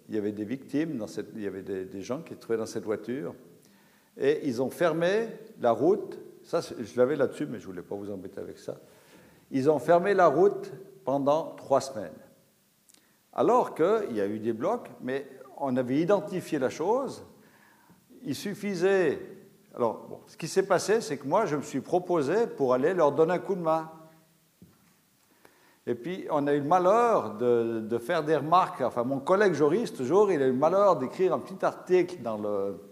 Il 0.08 0.14
y 0.14 0.18
avait 0.18 0.32
des 0.32 0.46
victimes, 0.46 1.04
il 1.36 1.42
y 1.42 1.46
avait 1.46 1.62
des, 1.62 1.84
des 1.84 2.00
gens 2.00 2.22
qui 2.22 2.32
étaient 2.32 2.56
dans 2.56 2.64
cette 2.64 2.84
voiture. 2.84 3.34
Et 4.16 4.40
ils 4.44 4.62
ont 4.62 4.70
fermé 4.70 5.28
la 5.60 5.72
route 5.72 6.18
ça, 6.50 6.60
je 6.60 6.96
l'avais 6.96 7.14
là-dessus, 7.14 7.46
mais 7.46 7.58
je 7.60 7.68
ne 7.68 7.70
voulais 7.70 7.82
pas 7.82 7.94
vous 7.94 8.10
embêter 8.10 8.40
avec 8.40 8.58
ça. 8.58 8.74
Ils 9.52 9.70
ont 9.70 9.78
fermé 9.78 10.14
la 10.14 10.26
route 10.26 10.72
pendant 11.04 11.54
trois 11.54 11.80
semaines. 11.80 12.18
Alors 13.32 13.72
qu'il 13.72 14.16
y 14.16 14.20
a 14.20 14.26
eu 14.26 14.40
des 14.40 14.52
blocs, 14.52 14.90
mais 15.00 15.28
on 15.58 15.76
avait 15.76 15.98
identifié 15.98 16.58
la 16.58 16.68
chose. 16.68 17.24
Il 18.24 18.34
suffisait. 18.34 19.20
Alors, 19.76 20.22
ce 20.26 20.36
qui 20.36 20.48
s'est 20.48 20.66
passé, 20.66 21.00
c'est 21.00 21.18
que 21.18 21.28
moi, 21.28 21.46
je 21.46 21.54
me 21.54 21.62
suis 21.62 21.80
proposé 21.80 22.48
pour 22.48 22.74
aller 22.74 22.94
leur 22.94 23.12
donner 23.12 23.34
un 23.34 23.38
coup 23.38 23.54
de 23.54 23.60
main. 23.60 23.88
Et 25.86 25.94
puis, 25.94 26.26
on 26.30 26.48
a 26.48 26.52
eu 26.52 26.60
le 26.60 26.66
malheur 26.66 27.36
de, 27.36 27.78
de 27.78 27.98
faire 27.98 28.24
des 28.24 28.36
remarques. 28.36 28.80
Enfin, 28.80 29.04
mon 29.04 29.20
collègue 29.20 29.54
Joris, 29.54 29.94
toujours, 29.94 30.32
il 30.32 30.42
a 30.42 30.46
eu 30.46 30.52
le 30.52 30.58
malheur 30.58 30.96
d'écrire 30.96 31.32
un 31.32 31.38
petit 31.38 31.64
article 31.64 32.20
dans 32.22 32.38
le, 32.38 32.89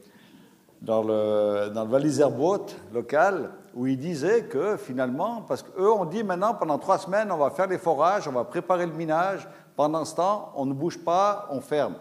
dans 0.81 1.03
le, 1.03 1.71
dans 1.71 1.85
le 1.85 2.95
local 2.95 3.51
où 3.75 3.87
il 3.87 3.99
disait 3.99 4.45
que 4.45 4.77
finalement, 4.77 5.43
parce 5.43 5.63
qu'eux 5.63 5.91
ont 5.91 6.05
dit 6.05 6.23
maintenant 6.23 6.55
pendant 6.55 6.79
trois 6.79 6.99
semaines, 6.99 7.31
on 7.33 7.37
va 7.37 7.51
faire 7.51 7.67
les 7.67 7.79
forages, 7.79 8.29
on 8.29 8.33
va 8.33 8.45
préparer 8.45 8.87
le 8.87 8.93
minage, 8.93 9.49
pendant 9.77 10.05
ce 10.05 10.17
temps, 10.17 10.53
on 10.57 10.67
ne 10.67 10.73
bouge 10.73 10.99
pas, 10.99 11.47
on 11.51 11.61
ferme. 11.61 11.95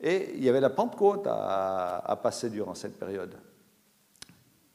Et 0.00 0.34
il 0.36 0.44
y 0.44 0.48
avait 0.48 0.60
la 0.60 0.70
Pentecôte 0.70 1.26
à, 1.26 2.18
passer 2.22 2.50
durant 2.50 2.74
cette 2.74 2.98
période. 2.98 3.34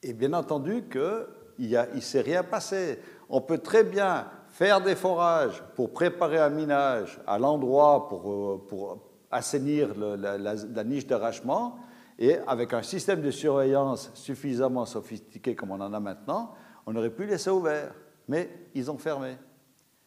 Et 0.02 0.14
bien 0.14 0.34
entendu 0.34 0.86
qu'il 0.90 1.70
ne 1.70 2.00
s'est 2.02 2.22
rien 2.22 2.44
passé. 2.44 3.00
On 3.30 3.40
peut 3.40 3.60
très 3.60 3.84
bien 3.84 4.26
faire 4.50 4.82
des 4.82 4.96
forages 4.96 5.64
pour 5.76 5.94
préparer 5.94 6.40
un 6.40 6.50
minage 6.50 7.20
à 7.26 7.40
l'endroit 7.40 8.10
pour, 8.10 8.66
pour 8.68 8.98
assainir 9.32 9.90
la 9.98 10.84
niche 10.84 11.08
d'arrachement, 11.08 11.78
et 12.24 12.38
avec 12.48 12.72
un 12.72 12.82
système 12.82 13.22
de 13.22 13.32
surveillance 13.32 14.10
suffisamment 14.14 14.86
sophistiqué 14.86 15.56
comme 15.56 15.72
on 15.72 15.82
en 15.82 15.92
a 15.92 16.00
maintenant, 16.00 16.54
on 16.86 16.96
aurait 16.96 17.10
pu 17.10 17.26
laisser 17.26 17.50
ouvert. 17.50 17.94
Mais 18.30 18.50
ils 18.74 18.90
ont 18.90 18.98
fermé. 18.98 19.36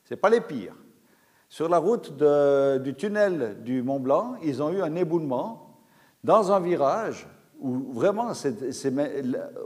Ce 0.02 0.14
n'est 0.14 0.20
pas 0.20 0.30
les 0.30 0.40
pires. 0.40 0.74
Sur 1.50 1.68
la 1.68 1.76
route 1.76 2.16
du 2.82 2.94
tunnel 2.94 3.58
du 3.62 3.82
Mont 3.82 4.00
Blanc, 4.00 4.36
ils 4.42 4.62
ont 4.62 4.72
eu 4.72 4.80
un 4.80 4.94
éboulement 4.94 5.78
dans 6.24 6.50
un 6.52 6.58
virage 6.58 7.28
où 7.60 7.92
vraiment, 7.92 8.32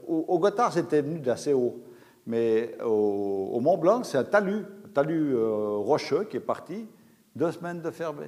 au, 0.09 0.39
Gothard, 0.41 0.73
c'était 0.73 1.03
venu 1.03 1.21
d'assez 1.21 1.53
haut. 1.53 1.81
Mais 2.27 2.77
au, 2.85 3.61
Mont 3.61 3.79
Blanc, 3.79 4.03
c'est 4.03 4.19
un 4.19 4.25
talus, 4.25 4.65
un 4.87 4.89
talus 4.89 5.37
euh, 5.37 5.77
rocheux 5.77 6.25
qui 6.25 6.39
est 6.39 6.41
parti, 6.41 6.89
deux 7.37 7.53
semaines 7.53 7.81
de 7.81 7.93
fermé. 7.93 8.27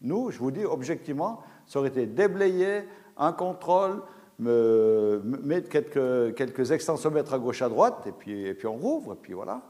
Nous, 0.00 0.32
je 0.32 0.38
vous 0.40 0.50
dis 0.50 0.64
objectivement, 0.64 1.40
ça 1.66 1.78
aurait 1.78 1.88
été 1.88 2.06
déblayé, 2.06 2.84
un 3.16 3.32
contrôle, 3.32 4.02
mettre 4.38 5.68
quelques, 5.68 6.34
quelques 6.34 6.70
extensomètres 6.70 7.32
à 7.32 7.38
gauche 7.38 7.62
à 7.62 7.68
droite, 7.68 8.06
et 8.06 8.12
puis, 8.12 8.46
et 8.46 8.54
puis 8.54 8.66
on 8.66 8.76
rouvre, 8.76 9.14
et 9.14 9.16
puis 9.20 9.32
voilà. 9.32 9.62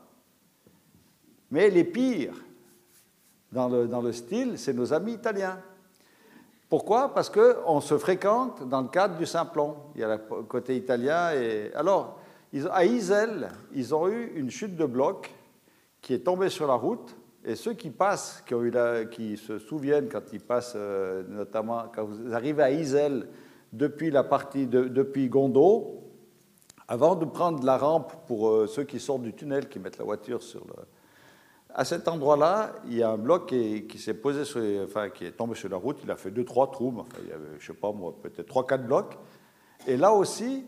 Mais 1.51 1.71
les 1.71 1.85
pires 1.85 2.35
dans 3.53 3.69
le, 3.69 3.87
dans 3.87 4.03
le 4.03 4.13
style, 4.13 4.59
c'est 4.59 4.73
nos 4.73 4.93
amis 4.93 5.13
italiens. 5.13 5.59
Pourquoi? 6.69 7.15
Parce 7.15 7.31
qu'on 7.31 7.81
se 7.81 7.97
fréquente 7.97 8.69
dans 8.69 8.81
le 8.81 8.89
cadre 8.89 9.17
du 9.17 9.27
Simplon. 9.27 9.77
Il 9.95 10.01
y 10.01 10.05
a 10.05 10.17
le 10.17 10.43
côté 10.43 10.77
italien. 10.77 11.33
Et... 11.33 11.71
Alors, 11.75 12.19
à 12.71 12.85
Isel, 12.85 13.49
ils 13.73 13.95
ont 13.95 14.09
eu 14.09 14.33
une 14.35 14.51
chute 14.51 14.77
de 14.77 14.85
bloc 14.85 15.33
qui 16.01 16.15
est 16.15 16.25
tombée 16.25 16.49
sur 16.49 16.67
la 16.67 16.75
route. 16.75 17.17
Et 17.47 17.55
ceux 17.55 17.75
qui 17.75 17.91
passent, 17.91 18.43
qui, 19.13 19.37
se 19.37 19.59
souviennent 19.61 20.09
quand 20.09 20.33
ils 20.33 20.41
passent, 20.41 20.75
euh, 20.75 21.23
notamment 21.29 21.85
quand 21.95 22.05
vous 22.05 22.35
arrivez 22.35 22.63
à 22.63 22.73
Isel 22.73 23.29
depuis 23.73 24.11
la 24.11 24.25
partie 24.25 24.67
de, 24.67 24.85
depuis 24.85 25.29
Gondo, 25.29 26.03
avant 26.89 27.15
de 27.15 27.25
prendre 27.25 27.65
la 27.65 27.79
rampe 27.79 28.27
pour 28.27 28.49
euh, 28.49 28.67
ceux 28.67 28.83
qui 28.83 28.99
sortent 28.99 29.23
du 29.23 29.33
tunnel, 29.33 29.69
qui 29.69 29.79
mettent 29.79 29.99
la 29.99 30.05
voiture 30.05 30.43
sur 30.43 30.67
le, 30.67 30.75
à 31.73 31.85
cet 31.85 32.09
endroit-là, 32.09 32.75
il 32.87 32.95
y 32.95 33.03
a 33.03 33.11
un 33.11 33.19
bloc 33.19 33.47
qui, 33.47 33.99
s'est 33.99 34.15
posé 34.15 34.45
sur 34.45 34.63
enfin, 34.83 35.11
qui 35.11 35.27
est 35.27 35.33
tombé 35.33 35.55
sur 35.55 35.69
la 35.69 35.77
route. 35.77 35.99
Il 36.03 36.11
a 36.11 36.17
fait 36.17 36.31
deux, 36.31 36.45
trois 36.45 36.71
trous. 36.71 36.93
Enfin, 36.99 37.19
il 37.23 37.29
y 37.29 37.33
avait, 37.33 37.61
je 37.61 37.67
sais 37.67 37.75
pas 37.75 37.93
moi, 37.93 38.15
peut-être 38.21 38.47
trois, 38.47 38.67
quatre 38.67 38.87
blocs. 38.87 39.17
Et 39.87 39.99
là 39.99 40.13
aussi, 40.13 40.65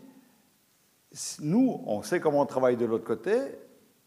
nous, 1.41 1.81
on 1.87 2.03
sait 2.03 2.19
comment 2.19 2.41
on 2.41 2.45
travaille 2.45 2.77
de 2.77 2.85
l'autre 2.85 3.05
côté. 3.05 3.33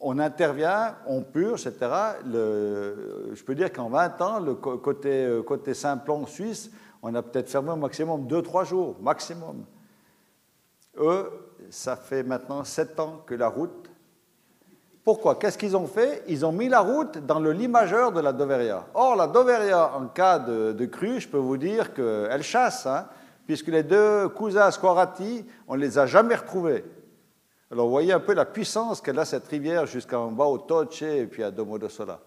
On 0.05 0.19
intervient, 0.19 0.95
on 1.07 1.21
purge, 1.21 1.65
etc. 1.65 1.91
je 2.25 3.43
peux 3.43 3.55
dire 3.55 3.71
qu'en 3.71 3.89
20 3.89 4.21
ans, 4.21 4.39
le 4.39 4.55
côté, 4.55 5.39
côté 5.47 5.73
Simplon 5.73 6.25
suisse, 6.25 6.69
on 7.01 7.15
a 7.15 7.21
peut-être 7.21 7.49
fermé 7.49 7.71
au 7.71 7.77
maximum 7.77 8.27
deux, 8.27 8.41
trois 8.41 8.65
jours, 8.65 8.97
maximum. 9.01 9.63
Eux, 10.97 11.31
ça 11.69 11.95
fait 11.95 12.23
maintenant 12.23 12.63
sept 12.63 12.99
ans 12.99 13.21
que 13.25 13.33
la 13.33 13.47
route 13.47 13.89
pourquoi? 15.03 15.35
Qu'est-ce 15.35 15.57
qu'ils 15.57 15.75
ont 15.75 15.87
fait? 15.87 16.23
Ils 16.27 16.45
ont 16.45 16.53
mis 16.53 16.69
la 16.69 16.79
route 16.79 17.17
dans 17.17 17.39
le 17.39 17.51
lit 17.51 17.67
majeur 17.67 18.13
de 18.13 18.21
la 18.21 18.31
Doveria. 18.31 18.85
Or, 18.93 19.17
la 19.17 19.27
Doveria, 19.27 19.91
en 19.95 20.07
cas 20.07 20.39
de, 20.39 20.85
crue, 20.85 21.19
je 21.19 21.27
peux 21.27 21.37
vous 21.37 21.57
dire 21.57 21.93
qu'elle 21.93 22.43
chasse, 22.43 22.85
hein, 22.85 23.07
puisque 23.45 23.67
les 23.67 23.83
deux 23.83 24.29
cousins 24.29 24.71
Squarati, 24.71 25.45
on 25.67 25.75
ne 25.75 25.81
les 25.81 25.97
a 25.97 26.05
jamais 26.05 26.35
retrouvés. 26.35 26.85
Alors, 27.73 27.87
vous 27.87 27.91
voyez 27.91 28.13
un 28.13 28.19
peu 28.19 28.35
la 28.35 28.45
puissance 28.45 29.01
qu'elle 29.01 29.17
a, 29.17 29.25
cette 29.25 29.47
rivière, 29.47 29.87
jusqu'en 29.87 30.31
bas 30.31 30.45
au 30.45 30.59
Toce 30.59 31.01
et 31.01 31.25
puis 31.25 31.41
à 31.41 31.49
Domodossola. 31.49 32.19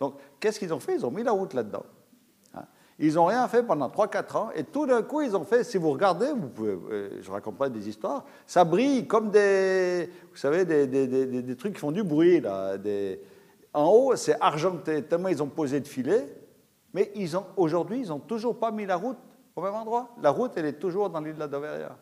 Donc, 0.00 0.14
qu'est-ce 0.40 0.58
qu'ils 0.58 0.74
ont 0.74 0.80
fait? 0.80 0.96
Ils 0.96 1.06
ont 1.06 1.12
mis 1.12 1.22
la 1.22 1.30
route 1.30 1.54
là-dedans. 1.54 1.84
Ils 2.98 3.14
n'ont 3.14 3.26
rien 3.26 3.46
fait 3.46 3.62
pendant 3.62 3.88
3-4 3.88 4.36
ans, 4.36 4.50
et 4.56 4.64
tout 4.64 4.86
d'un 4.88 5.02
coup, 5.02 5.20
ils 5.20 5.36
ont 5.36 5.44
fait, 5.44 5.62
si 5.62 5.78
vous 5.78 5.92
regardez, 5.92 6.32
vous 6.32 6.48
pouvez, 6.48 6.76
euh, 6.90 7.10
je 7.22 7.30
raconte 7.30 7.56
pas 7.56 7.68
des 7.68 7.88
histoires, 7.88 8.24
ça 8.44 8.64
brille 8.64 9.06
comme 9.06 9.30
des, 9.30 10.10
vous 10.32 10.36
savez, 10.36 10.64
des, 10.64 10.88
des, 10.88 11.06
des, 11.06 11.56
trucs 11.56 11.74
qui 11.74 11.78
font 11.78 11.92
du 11.92 12.02
bruit. 12.02 12.40
Là, 12.40 12.76
en 13.72 13.86
haut, 13.86 14.16
c'est 14.16 14.36
argenté, 14.40 15.04
tellement 15.04 15.28
ils 15.28 15.40
ont 15.40 15.46
posé 15.46 15.78
de 15.78 15.86
filets, 15.86 16.26
mais 16.92 17.12
aujourd'hui, 17.56 18.00
ils 18.00 18.08
n'ont 18.08 18.18
toujours 18.18 18.58
pas 18.58 18.72
mis 18.72 18.84
la 18.84 18.96
route 18.96 19.18
au 19.54 19.62
même 19.62 19.74
endroit. 19.74 20.08
La 20.20 20.30
route, 20.30 20.50
elle 20.56 20.66
est 20.66 20.80
toujours 20.80 21.08
dans 21.08 21.20
l'île 21.20 21.34
de 21.34 21.38
la 21.38 21.46
Doveria. 21.46 21.96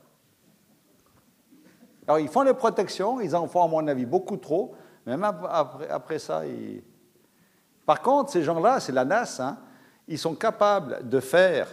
Alors, 2.07 2.20
ils 2.20 2.28
font 2.28 2.43
les 2.43 2.55
protections, 2.55 3.20
ils 3.20 3.35
en 3.35 3.47
font, 3.49 3.65
à 3.65 3.69
mon 3.69 3.87
avis, 3.87 4.07
beaucoup 4.07 4.37
trop, 4.37 4.74
même 5.07 5.24
après, 5.24 6.19
ça, 6.19 6.47
ils... 6.47 6.83
Par 7.85 8.03
contre, 8.03 8.31
ces 8.31 8.43
gens-là, 8.43 8.81
c'est 8.81 8.93
la 8.93 9.05
NAS, 9.05 9.41
hein, 9.41 9.59
ils 10.09 10.19
sont 10.19 10.35
capables 10.35 11.09
de 11.09 11.20
faire 11.20 11.69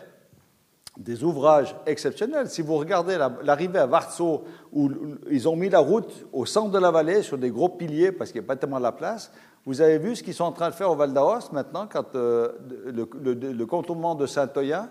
des 0.98 1.24
ouvrages 1.24 1.76
exceptionnels. 1.86 2.50
Si 2.50 2.62
vous 2.62 2.76
regardez 2.76 3.18
l'arrivée 3.42 3.80
à 3.80 3.88
Varso, 3.88 4.44
où 4.72 4.92
ils 5.30 5.50
ont 5.50 5.56
mis 5.56 5.70
la 5.70 5.80
route 5.80 6.26
au 6.32 6.46
centre 6.46 6.72
de 6.72 6.78
la 6.78 6.92
vallée 6.92 7.24
sur 7.24 7.38
des 7.38 7.50
gros 7.50 7.70
piliers 7.70 8.12
parce 8.12 8.32
qu'il 8.32 8.42
n'y 8.42 8.46
a 8.46 8.48
pas 8.48 8.56
tellement 8.56 8.78
de 8.78 8.84
la 8.84 8.92
place, 8.92 9.32
vous 9.66 9.82
avez 9.82 9.98
vu 9.98 10.16
ce 10.16 10.24
qu'ils 10.24 10.34
sont 10.34 10.44
en 10.44 10.52
train 10.52 10.70
de 10.70 10.76
faire 10.76 10.92
au 10.92 10.96
Val 10.96 11.14
d'Aoste 11.14 11.52
maintenant, 11.54 11.88
quand 11.92 12.16
euh, 12.16 12.52
le, 12.86 13.66
contournement 13.66 14.14
de 14.14 14.28
Saint-Oyen, 14.28 14.90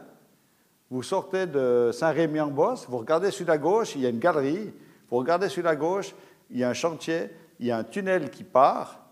vous 0.90 1.02
sortez 1.02 1.46
de 1.46 1.90
Saint-Rémy-en-Bosse, 1.92 2.86
vous 2.88 2.98
regardez 2.98 3.30
sur 3.30 3.46
la 3.46 3.58
gauche, 3.58 3.94
il 3.94 4.02
y 4.02 4.06
a 4.06 4.08
une 4.08 4.18
galerie, 4.18 4.72
vous 5.12 5.18
regardez 5.18 5.50
sur 5.50 5.62
la 5.62 5.76
gauche, 5.76 6.14
il 6.50 6.56
y 6.56 6.64
a 6.64 6.70
un 6.70 6.72
chantier, 6.72 7.28
il 7.60 7.66
y 7.66 7.70
a 7.70 7.76
un 7.76 7.84
tunnel 7.84 8.30
qui 8.30 8.44
part, 8.44 9.04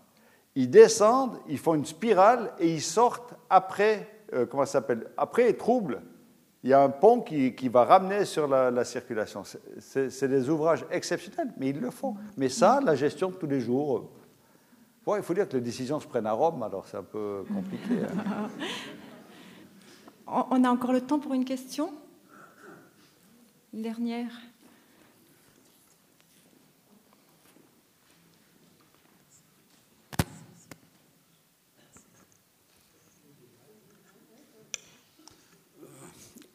ils 0.55 0.67
descendent, 0.67 1.37
ils 1.47 1.59
font 1.59 1.75
une 1.75 1.85
spirale 1.85 2.53
et 2.57 2.73
ils 2.73 2.81
sortent 2.81 3.35
après 3.51 4.09
euh, 4.33 4.47
comment 4.47 4.65
ça 4.65 4.71
s'appelle 4.71 5.11
Après 5.15 5.43
les 5.43 5.55
troubles, 5.55 6.01
il 6.63 6.71
y 6.71 6.73
a 6.73 6.81
un 6.81 6.89
pont 6.89 7.21
qui, 7.21 7.69
va 7.69 7.85
ramener 7.85 8.25
sur 8.25 8.47
la, 8.47 8.83
circulation. 8.83 9.43
C'est 9.77 10.27
des 10.27 10.49
ouvrages 10.49 10.87
exceptionnels, 10.89 11.53
mais 11.57 11.69
ils 11.69 11.79
le 11.79 11.91
font. 11.91 12.15
Mais 12.35 12.49
ça, 12.49 12.79
la 12.83 12.95
gestion 12.95 13.29
de 13.29 13.35
tous 13.35 13.45
les 13.45 13.61
jours. 13.61 14.09
Bon, 15.05 15.17
il 15.17 15.21
faut 15.21 15.35
dire 15.35 15.47
que 15.47 15.57
les 15.57 15.61
décisions 15.61 15.99
se 15.99 16.07
prennent 16.07 16.25
à 16.25 16.33
Rome, 16.33 16.63
alors 16.63 16.87
c'est 16.87 16.97
un 16.97 17.03
peu 17.03 17.43
compliqué. 17.53 17.93
Hein. 18.03 18.49
On 20.49 20.63
a 20.63 20.69
encore 20.69 20.93
le 20.93 21.01
temps 21.01 21.19
pour 21.19 21.35
une 21.35 21.45
question? 21.45 21.93
Une 23.71 23.83
dernière 23.83 24.31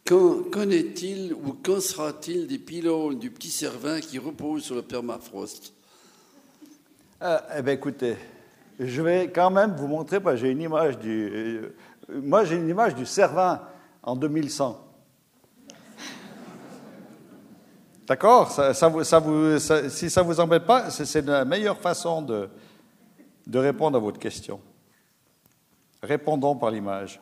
Qu'en 0.06 0.70
est-il 0.70 1.34
ou 1.34 1.54
qu'en 1.54 1.80
sera-t-il 1.80 2.46
des 2.46 2.58
pylônes 2.58 3.18
du 3.18 3.28
petit 3.32 3.50
Cervin 3.50 4.00
qui 4.00 4.20
reposent 4.20 4.62
sur 4.62 4.76
le 4.76 4.82
permafrost? 4.82 5.74
Euh, 7.22 7.38
Eh 7.58 7.62
bien, 7.62 7.72
écoutez, 7.72 8.16
je 8.78 9.02
vais 9.02 9.32
quand 9.34 9.50
même 9.50 9.74
vous 9.74 9.88
montrer, 9.88 10.20
j'ai 10.36 10.50
une 10.50 10.62
image 10.62 10.96
du. 10.98 11.28
Euh, 11.32 11.74
moi, 12.22 12.44
j'ai 12.44 12.54
une 12.54 12.68
image 12.68 12.94
du 12.94 13.04
Cervin 13.04 13.60
en 14.00 14.14
2100. 14.14 14.80
D'accord? 18.06 18.52
Ça, 18.52 18.72
Si 18.72 20.08
ça 20.10 20.22
ne 20.22 20.26
vous 20.26 20.38
embête 20.38 20.66
pas, 20.66 20.88
c'est 20.90 21.26
la 21.26 21.44
meilleure 21.44 21.78
façon 21.78 22.22
de, 22.22 22.48
de 23.44 23.58
répondre 23.58 23.96
à 23.96 24.00
votre 24.00 24.20
question. 24.20 24.60
Répondons 26.00 26.54
par 26.54 26.70
l'image 26.70 27.20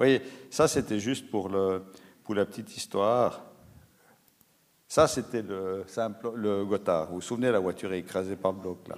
voyez, 0.00 0.22
ça 0.50 0.66
c'était 0.66 0.98
juste 0.98 1.30
pour, 1.30 1.48
le, 1.48 1.82
pour 2.24 2.34
la 2.34 2.46
petite 2.46 2.76
histoire. 2.76 3.44
Ça 4.88 5.06
c'était 5.06 5.42
le, 5.42 5.84
le 6.36 6.64
Gotthard. 6.64 7.08
Vous 7.08 7.16
vous 7.16 7.20
souvenez, 7.20 7.50
la 7.50 7.60
voiture 7.60 7.92
est 7.92 8.00
écrasée 8.00 8.36
par 8.36 8.52
le 8.52 8.58
bloc 8.58 8.88
là. 8.88 8.96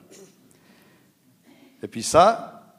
Et 1.82 1.88
puis 1.88 2.02
ça, 2.02 2.76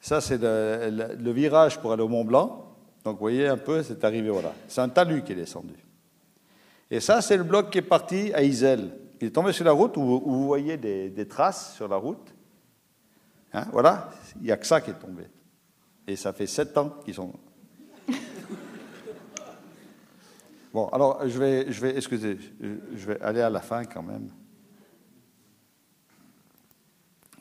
ça 0.00 0.20
c'est 0.20 0.38
le, 0.38 1.32
virage 1.32 1.80
pour 1.80 1.92
aller 1.92 2.02
au 2.02 2.08
Mont 2.08 2.24
Blanc. 2.24 2.76
Donc 3.04 3.14
vous 3.14 3.20
voyez 3.20 3.48
un 3.48 3.56
peu, 3.56 3.82
c'est 3.82 4.04
arrivé, 4.04 4.28
voilà. 4.28 4.52
C'est 4.68 4.80
un 4.80 4.88
talus 4.88 5.22
qui 5.22 5.32
est 5.32 5.36
descendu. 5.36 5.74
Et 6.90 7.00
ça, 7.00 7.22
c'est 7.22 7.38
le 7.38 7.42
bloc 7.42 7.70
qui 7.70 7.78
est 7.78 7.82
parti 7.82 8.32
à 8.34 8.42
Isel. 8.42 8.92
Il 9.20 9.28
est 9.28 9.30
tombé 9.30 9.52
sur 9.52 9.64
la 9.64 9.72
route 9.72 9.96
où, 9.96 10.02
vous 10.02 10.44
voyez 10.44 10.76
des, 10.76 11.26
traces 11.26 11.74
sur 11.74 11.88
la 11.88 11.96
route. 11.96 12.34
Hein, 13.54 13.66
voilà, 13.72 14.10
il 14.36 14.42
n'y 14.42 14.52
a 14.52 14.56
que 14.58 14.66
ça 14.66 14.80
qui 14.80 14.90
est 14.90 14.98
tombé. 14.98 15.24
Et 16.06 16.16
ça 16.16 16.32
fait 16.32 16.46
sept 16.46 16.76
ans 16.76 16.90
qu'ils 17.04 17.14
sont 17.14 17.32
Bon, 20.72 20.88
alors 20.88 21.28
je 21.28 21.38
vais, 21.38 21.70
je 21.70 21.80
vais, 21.80 21.96
excusez, 21.96 22.38
je 22.60 23.06
vais 23.06 23.20
aller 23.20 23.42
à 23.42 23.50
la 23.50 23.60
fin 23.60 23.84
quand 23.84 24.02
même. 24.02 24.30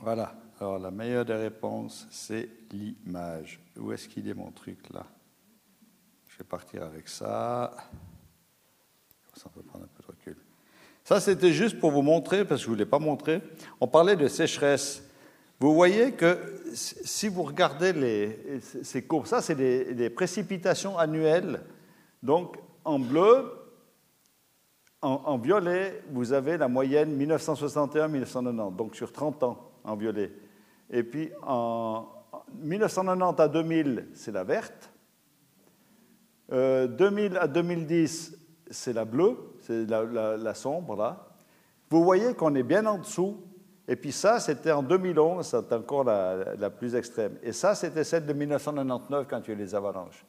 Voilà. 0.01 0.35
Alors 0.59 0.77
la 0.77 0.91
meilleure 0.91 1.25
des 1.25 1.35
réponses, 1.35 2.07
c'est 2.11 2.49
l'image. 2.71 3.59
Où 3.77 3.91
est-ce 3.93 4.07
qu'il 4.07 4.27
est 4.27 4.33
mon 4.33 4.51
truc 4.51 4.77
là? 4.93 5.05
Je 6.27 6.37
vais 6.37 6.43
partir 6.43 6.83
avec 6.83 7.07
ça. 7.07 7.75
Ça 9.35 9.49
peut 9.49 9.61
prendre 9.61 9.85
un 9.85 9.87
peu 9.87 10.03
de 10.03 10.07
recul. 10.07 10.37
Ça, 11.03 11.19
c'était 11.19 11.51
juste 11.51 11.79
pour 11.79 11.91
vous 11.91 12.03
montrer, 12.03 12.45
parce 12.45 12.61
que 12.61 12.65
je 12.65 12.69
ne 12.69 12.75
vous 12.75 12.79
l'ai 12.79 12.85
pas 12.85 12.99
montré. 12.99 13.41
On 13.79 13.87
parlait 13.87 14.15
de 14.15 14.27
sécheresse. 14.27 15.03
Vous 15.59 15.73
voyez 15.73 16.11
que 16.11 16.61
si 16.73 17.27
vous 17.27 17.43
regardez 17.43 17.93
les, 17.93 18.59
ces 18.61 19.03
courbes, 19.03 19.25
ça, 19.25 19.41
c'est 19.41 19.55
des 19.55 20.09
précipitations 20.09 20.97
annuelles. 20.97 21.63
Donc, 22.21 22.57
en 22.83 22.99
bleu, 22.99 23.51
en, 25.01 25.37
violet, 25.37 26.03
vous 26.11 26.31
avez 26.31 26.57
la 26.57 26.67
moyenne 26.67 27.17
1961-1990, 27.17 28.75
donc 28.75 28.95
sur 28.95 29.11
30 29.11 29.43
ans 29.43 29.71
en 29.83 29.95
violet. 29.95 30.31
Et 30.91 31.03
puis 31.03 31.31
en 31.41 32.07
1990 32.53 33.41
à 33.41 33.47
2000, 33.47 34.07
c'est 34.13 34.31
la 34.31 34.43
verte. 34.43 34.91
2000 36.49 36.53
euh, 36.53 37.41
à 37.41 37.47
2010, 37.47 38.37
c'est 38.69 38.93
la 38.93 39.05
bleue, 39.05 39.37
c'est 39.61 39.85
la, 39.85 40.53
sombre 40.53 40.95
là. 40.95 41.27
Vous 41.89 42.03
voyez 42.03 42.35
qu'on 42.35 42.53
est 42.55 42.63
bien 42.63 42.85
en 42.85 42.99
dessous. 42.99 43.37
Et 43.87 43.95
puis 43.95 44.11
ça, 44.11 44.39
c'était 44.39 44.71
en 44.71 44.83
2011, 44.83 45.45
c'est 45.45 45.73
encore 45.73 46.03
la, 46.03 46.55
la, 46.55 46.69
plus 46.69 46.95
extrême. 46.95 47.37
Et 47.41 47.51
ça, 47.51 47.73
c'était 47.73 48.03
celle 48.03 48.25
de 48.25 48.33
1999 48.33 49.25
quand 49.27 49.39
il 49.39 49.47
y 49.47 49.51
a 49.51 49.53
eu 49.55 49.57
les 49.57 49.75
avalanches. 49.75 50.25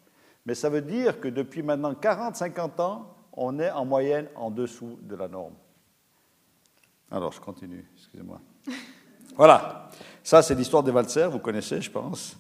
Mais 0.47 0.55
ça 0.55 0.69
veut 0.69 0.83
dire 0.83 1.21
que 1.21 1.29
depuis 1.29 1.63
maintenant 1.63 1.93
40-50 1.93 2.81
ans, 2.81 3.15
on 3.33 3.59
est 3.59 3.71
en 3.71 3.85
moyenne 3.85 4.29
en 4.35 4.51
dessous 4.51 4.99
de 5.03 5.17
la 5.17 5.29
norme. 5.29 5.55
Alors, 7.11 7.33
je 7.33 7.41
continue, 7.41 7.85
excusez-moi. 7.95 8.41
Voilà, 9.35 9.89
ça 10.23 10.43
c'est 10.43 10.55
l'histoire 10.55 10.83
des 10.83 10.93
valsers, 10.93 11.31
vous 11.31 11.39
connaissez, 11.39 11.81
je 11.81 11.91
pense. 11.91 12.37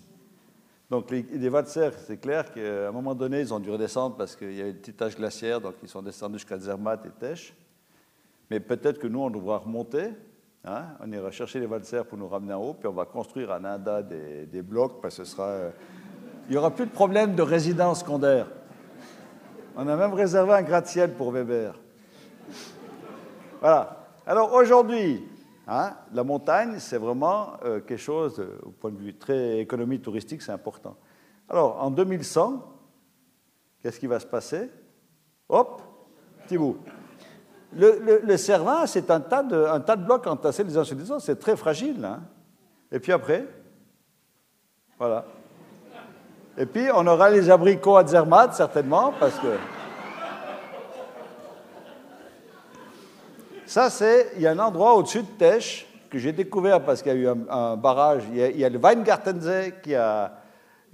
Donc 0.90 1.10
les, 1.10 1.22
les 1.22 1.48
valsers, 1.48 1.94
c'est 2.06 2.18
clair 2.18 2.52
qu'à 2.52 2.88
un 2.88 2.92
moment 2.92 3.14
donné, 3.14 3.40
ils 3.40 3.54
ont 3.54 3.60
dû 3.60 3.70
redescendre 3.70 4.14
parce 4.14 4.36
qu'il 4.36 4.52
y 4.52 4.60
a 4.60 4.66
une 4.66 4.76
petite 4.76 4.98
tache 4.98 5.16
glaciaire, 5.16 5.58
donc 5.58 5.76
ils 5.82 5.88
sont 5.88 6.02
descendus 6.02 6.36
jusqu'à 6.36 6.58
Zermatt 6.58 7.02
et 7.06 7.10
Tesch. 7.18 7.54
Mais 8.50 8.60
peut-être 8.60 8.98
que 8.98 9.06
nous, 9.06 9.20
on 9.20 9.30
devra 9.30 9.56
remonter. 9.56 10.10
Hein. 10.64 10.88
on 11.00 11.10
ira 11.10 11.30
chercher 11.30 11.60
les 11.60 11.66
valsers 11.66 12.04
pour 12.04 12.18
nous 12.18 12.28
ramener 12.28 12.52
en 12.52 12.62
haut, 12.62 12.74
puis 12.74 12.86
on 12.86 12.92
va 12.92 13.06
construire 13.06 13.50
à 13.50 13.58
Nanda 13.58 14.02
des, 14.02 14.44
des 14.44 14.60
blocs, 14.60 15.00
parce 15.00 15.16
que 15.16 15.24
ce 15.24 15.32
sera... 15.32 15.72
Euh, 16.42 16.46
il 16.48 16.52
n'y 16.52 16.56
aura 16.56 16.70
plus 16.70 16.86
de 16.86 16.90
problème 16.90 17.34
de 17.34 17.42
résidence 17.42 18.00
secondaire. 18.00 18.46
On 19.76 19.86
a 19.88 19.96
même 19.96 20.12
réservé 20.12 20.52
un 20.52 20.62
gratte-ciel 20.62 21.14
pour 21.14 21.32
Weber. 21.32 21.74
Voilà. 23.60 24.06
Alors 24.26 24.52
aujourd'hui, 24.52 25.24
hein, 25.66 25.94
la 26.12 26.24
montagne, 26.24 26.76
c'est 26.78 26.98
vraiment 26.98 27.54
euh, 27.64 27.80
quelque 27.80 27.98
chose, 27.98 28.44
au 28.62 28.70
point 28.70 28.90
de 28.90 28.98
vue 28.98 29.14
très 29.14 29.58
économie 29.58 30.00
touristique, 30.00 30.42
c'est 30.42 30.52
important. 30.52 30.96
Alors 31.48 31.82
en 31.82 31.90
2100, 31.90 32.62
qu'est-ce 33.82 33.98
qui 33.98 34.06
va 34.06 34.20
se 34.20 34.26
passer? 34.26 34.70
Hop, 35.48 35.82
petit 36.44 36.58
bout. 36.58 36.78
Le, 37.74 38.20
le, 38.22 38.36
Cervin, 38.36 38.86
c'est 38.86 39.10
un, 39.10 39.20
tas 39.20 39.42
de, 39.42 39.64
un 39.64 39.80
tas 39.80 39.96
de 39.96 40.04
blocs 40.04 40.26
entassés 40.26 40.62
les 40.62 40.76
uns 40.76 40.84
sur 40.84 40.96
les 40.96 41.10
autres, 41.10 41.22
c'est 41.22 41.38
très 41.38 41.56
fragile. 41.56 42.04
Hein. 42.04 42.20
Et 42.90 43.00
puis 43.00 43.12
après, 43.12 43.46
voilà. 44.98 45.24
Et 46.56 46.66
puis 46.66 46.88
on 46.94 47.06
aura 47.06 47.30
les 47.30 47.48
abricots 47.48 47.96
à 47.96 48.06
Zermatt, 48.06 48.54
certainement, 48.54 49.12
parce 49.18 49.38
que. 49.38 49.56
Ça, 53.66 53.88
c'est, 53.88 54.32
il 54.36 54.42
y 54.42 54.46
a 54.46 54.50
un 54.50 54.58
endroit 54.58 54.94
au-dessus 54.94 55.22
de 55.22 55.28
Tesch 55.38 55.86
que 56.10 56.18
j'ai 56.18 56.32
découvert 56.32 56.84
parce 56.84 57.00
qu'il 57.00 57.12
y 57.12 57.14
a 57.14 57.18
eu 57.18 57.28
un, 57.48 57.76
barrage. 57.76 58.24
Il 58.30 58.58
y, 58.58 58.64
a, 58.64 58.68
le 58.68 58.78
Weingartensee 58.78 59.80
qui 59.82 59.94
a, 59.94 60.42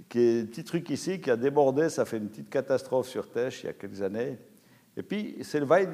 qui 0.07 0.19
est 0.19 0.41
un 0.43 0.45
petit 0.45 0.63
truc 0.63 0.89
ici, 0.89 1.19
qui 1.19 1.29
a 1.29 1.35
débordé. 1.35 1.89
Ça 1.89 2.05
fait 2.05 2.17
une 2.17 2.29
petite 2.29 2.49
catastrophe 2.49 3.09
sur 3.09 3.29
Tesch 3.29 3.63
il 3.63 3.65
y 3.65 3.69
a 3.69 3.73
quelques 3.73 4.01
années. 4.01 4.39
Et 4.95 5.03
puis, 5.03 5.37
c'est 5.41 5.59
le 5.59 5.65
Wein. 5.65 5.89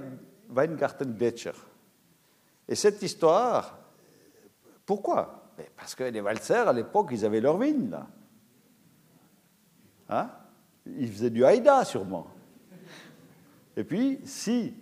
Et 2.68 2.76
cette 2.76 3.02
histoire, 3.02 3.80
pourquoi? 4.86 5.50
Parce 5.76 5.96
que 5.96 6.04
les 6.04 6.22
valsers, 6.22 6.68
à 6.68 6.74
l'époque, 6.74 7.08
ils 7.12 7.26
avaient 7.26 7.42
leur 7.42 7.58
vigne, 7.58 7.90
là. 7.90 8.06
Hein? 10.10 10.30
Ils 10.86 11.11
faisaient 11.11 11.30
du 11.30 11.44
haïda, 11.44 11.84
sûrement. 11.84 12.27
Et 13.76 13.84
puis, 13.84 14.19
si 14.23 14.73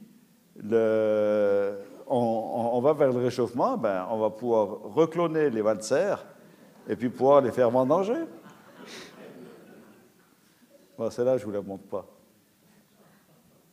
on, 2.08 2.82
va 2.82 2.94
vers 2.94 3.12
le 3.12 3.20
réchauffement, 3.20 3.78
ben, 3.78 4.06
on 4.10 4.20
va 4.20 4.30
pouvoir 4.30 4.82
recloner 4.84 5.50
les 5.50 5.62
valsers 5.62 6.26
et 6.88 6.96
puis 6.96 7.10
pouvoir 7.10 7.42
les 7.42 7.52
faire 7.52 7.70
vendanger. 7.70 8.26
Bon, 10.98 11.10
celle-là, 11.10 11.38
je 11.38 11.44
ne 11.44 11.46
vous 11.46 11.56
la 11.56 11.62
montre 11.62 11.86
pas. 11.86 12.06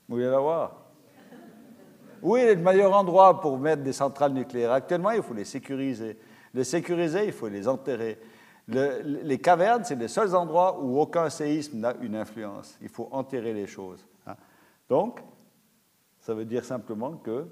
Vous 0.09 0.17
voulez 0.17 0.31
la 0.31 0.39
voir? 0.39 0.77
Est 2.23 2.55
le 2.55 2.63
meilleur 2.63 2.95
endroit 2.95 3.41
pour 3.41 3.59
mettre 3.59 3.83
des 3.83 3.93
centrales 3.93 4.33
nucléaires 4.33 4.73
Actuellement, 4.73 5.11
il 5.11 5.23
faut 5.23 5.35
les 5.35 5.45
sécuriser. 5.45 6.19
Les 6.53 6.65
sécuriser, 6.65 7.27
il 7.27 7.33
faut 7.33 7.49
les 7.49 7.69
enterrer. 7.69 8.19
Les 8.69 9.39
cavernes, 9.39 9.85
c'est 9.85 9.97
les 9.97 10.09
seuls 10.09 10.35
endroits 10.35 10.81
où 10.81 11.01
aucun 11.01 11.29
séisme 11.29 11.79
n'a 11.79 11.95
une 12.01 12.15
influence. 12.15 12.77
Il 12.81 12.89
faut 12.89 13.09
enterrer 13.11 13.53
les 13.53 13.67
choses. 13.67 14.05
Hein. 14.27 14.37
Donc, 14.89 15.21
ça 16.21 16.35
veut 16.35 16.45
dire 16.45 16.65
simplement 16.65 17.13
que 17.17 17.47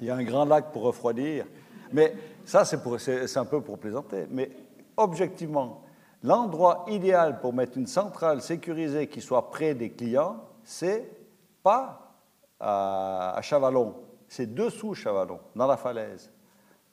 il 0.00 0.06
y 0.06 0.10
a 0.10 0.16
un 0.16 0.24
grand 0.24 0.44
lac 0.44 0.72
pour 0.72 0.82
refroidir. 0.82 1.46
Mais 1.92 2.14
ça, 2.44 2.64
c'est 2.64 3.36
un 3.36 3.44
peu 3.44 3.60
pour 3.60 3.78
plaisanter. 3.78 4.26
Mais 4.30 4.50
objectivement, 4.96 5.82
l'endroit 6.22 6.84
idéal 6.88 7.40
pour 7.40 7.52
mettre 7.52 7.78
une 7.78 7.86
centrale 7.86 8.42
sécurisée 8.42 9.06
qui 9.06 9.20
soit 9.20 9.50
près 9.50 9.74
des 9.74 9.90
clients, 9.90 10.42
c'est 10.64 11.08
pas 11.62 12.16
à, 12.58 13.38
Chavalon, 13.42 13.94
c'est 14.28 14.52
dessous 14.52 14.94
Chavalon, 14.94 15.38
dans 15.54 15.66
la 15.66 15.76
falaise. 15.76 16.30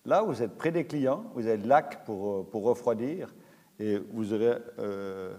Là, 0.05 0.23
vous 0.23 0.41
êtes 0.41 0.57
près 0.57 0.71
des 0.71 0.85
clients, 0.85 1.25
vous 1.35 1.45
avez 1.45 1.57
le 1.57 1.67
lac 1.67 2.03
pour, 2.05 2.49
pour 2.49 2.63
refroidir, 2.63 3.33
et 3.79 3.97
vous 3.97 4.33
aurez 4.33 4.57
euh, 4.79 5.35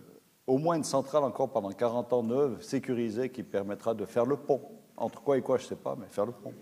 au 0.47 0.59
moins 0.59 0.77
une 0.77 0.85
centrale 0.85 1.25
encore 1.25 1.51
pendant 1.51 1.71
40 1.71 2.13
ans 2.13 2.23
neuve, 2.23 2.63
sécurisée, 2.63 3.31
qui 3.31 3.43
permettra 3.43 3.95
de 3.95 4.05
faire 4.05 4.27
le 4.27 4.37
pont. 4.37 4.61
Entre 4.97 5.21
quoi 5.23 5.37
et 5.37 5.43
quoi, 5.43 5.59
je 5.59 5.65
ne 5.65 5.69
sais 5.69 5.77
pas, 5.77 5.97
mais 5.99 6.07
faire 6.09 6.27
le 6.27 6.33
pont. 6.33 6.55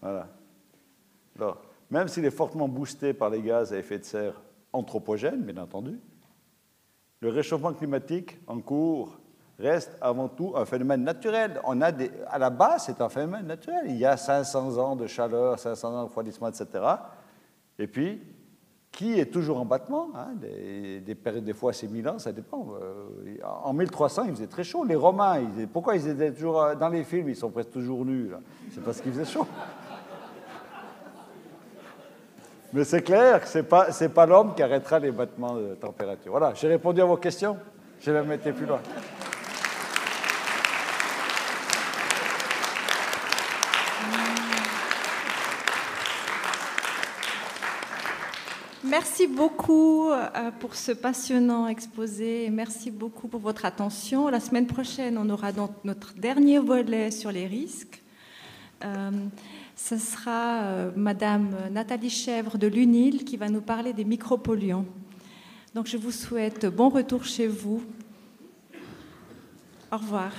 Voilà. 0.00 0.28
Alors, 1.36 1.62
même 1.90 2.08
s'il 2.08 2.24
est 2.24 2.30
fortement 2.30 2.68
boosté 2.68 3.12
par 3.12 3.30
les 3.30 3.42
gaz 3.42 3.72
à 3.72 3.78
effet 3.78 3.98
de 3.98 4.04
serre 4.04 4.40
anthropogènes, 4.72 5.42
bien 5.42 5.60
entendu, 5.62 5.98
le 7.20 7.30
réchauffement 7.30 7.72
climatique 7.72 8.38
en 8.46 8.60
cours 8.60 9.18
reste 9.58 9.96
avant 10.00 10.28
tout 10.28 10.52
un 10.56 10.64
phénomène 10.64 11.02
naturel. 11.02 11.60
On 11.64 11.80
a 11.80 11.90
à 12.28 12.38
la 12.38 12.50
base, 12.50 12.84
c'est 12.86 13.00
un 13.00 13.08
phénomène 13.08 13.46
naturel. 13.46 13.84
Il 13.86 13.96
y 13.96 14.06
a 14.06 14.16
500 14.16 14.78
ans 14.78 14.96
de 14.96 15.06
chaleur, 15.06 15.58
500 15.58 15.88
ans 15.88 16.02
de 16.02 16.04
refroidissement, 16.04 16.48
etc. 16.48 16.66
Et 17.78 17.86
puis, 17.86 18.20
qui 18.90 19.18
est 19.18 19.26
toujours 19.26 19.60
en 19.60 19.64
battement. 19.64 20.10
Hein, 20.14 20.34
des, 20.40 21.54
fois, 21.54 21.72
c'est 21.72 21.88
1000 21.88 22.08
ans, 22.08 22.18
ça 22.18 22.32
dépend. 22.32 22.66
Euh, 22.82 23.36
en 23.44 23.72
1300, 23.72 24.24
il 24.24 24.32
faisait 24.32 24.46
très 24.46 24.64
chaud. 24.64 24.84
Les 24.84 24.96
Romains, 24.96 25.40
pourquoi 25.72 25.94
ils 25.96 26.08
étaient 26.08 26.32
toujours 26.32 26.62
euh, 26.62 26.74
dans 26.74 26.88
les 26.88 27.04
films, 27.04 27.28
ils 27.28 27.36
sont 27.36 27.50
presque 27.50 27.70
toujours 27.70 28.04
nus 28.04 28.30
C'est 28.72 28.82
parce 28.82 29.00
qu'il 29.00 29.12
faisait 29.12 29.24
chaud. 29.24 29.46
Mais 32.72 32.84
c'est 32.84 33.02
clair 33.02 33.40
que 33.40 33.48
ce 33.48 33.58
n'est 33.58 34.08
pas, 34.10 34.26
l'homme 34.26 34.54
qui 34.54 34.62
arrêtera 34.62 34.98
les 34.98 35.10
battements 35.10 35.54
de 35.54 35.74
température. 35.74 36.32
Voilà, 36.32 36.52
j'ai 36.54 36.68
répondu 36.68 37.00
à 37.00 37.04
vos 37.04 37.16
questions. 37.16 37.56
Je 38.00 38.10
vais 38.10 38.22
me 38.22 38.28
mettre 38.28 38.50
plus 38.52 38.66
loin. 38.66 38.80
Merci 48.88 49.26
beaucoup 49.26 50.08
euh, 50.08 50.50
pour 50.60 50.74
ce 50.74 50.92
passionnant 50.92 51.68
exposé 51.68 52.48
merci 52.50 52.90
beaucoup 52.90 53.28
pour 53.28 53.40
votre 53.40 53.66
attention. 53.66 54.28
La 54.28 54.40
semaine 54.40 54.66
prochaine, 54.66 55.18
on 55.18 55.28
aura 55.28 55.52
donc 55.52 55.72
notre 55.84 56.14
dernier 56.14 56.58
volet 56.58 57.10
sur 57.10 57.30
les 57.30 57.46
risques. 57.46 58.02
Euh, 58.84 59.10
ce 59.76 59.98
sera 59.98 60.62
euh, 60.62 60.90
Madame 60.96 61.50
Nathalie 61.70 62.08
Chèvre 62.08 62.56
de 62.56 62.66
l'UNIL 62.66 63.24
qui 63.26 63.36
va 63.36 63.50
nous 63.50 63.60
parler 63.60 63.92
des 63.92 64.04
micropolluants. 64.04 64.86
Donc 65.74 65.86
je 65.86 65.98
vous 65.98 66.12
souhaite 66.12 66.64
bon 66.64 66.88
retour 66.88 67.24
chez 67.24 67.46
vous. 67.46 67.82
Au 69.92 69.98
revoir. 69.98 70.32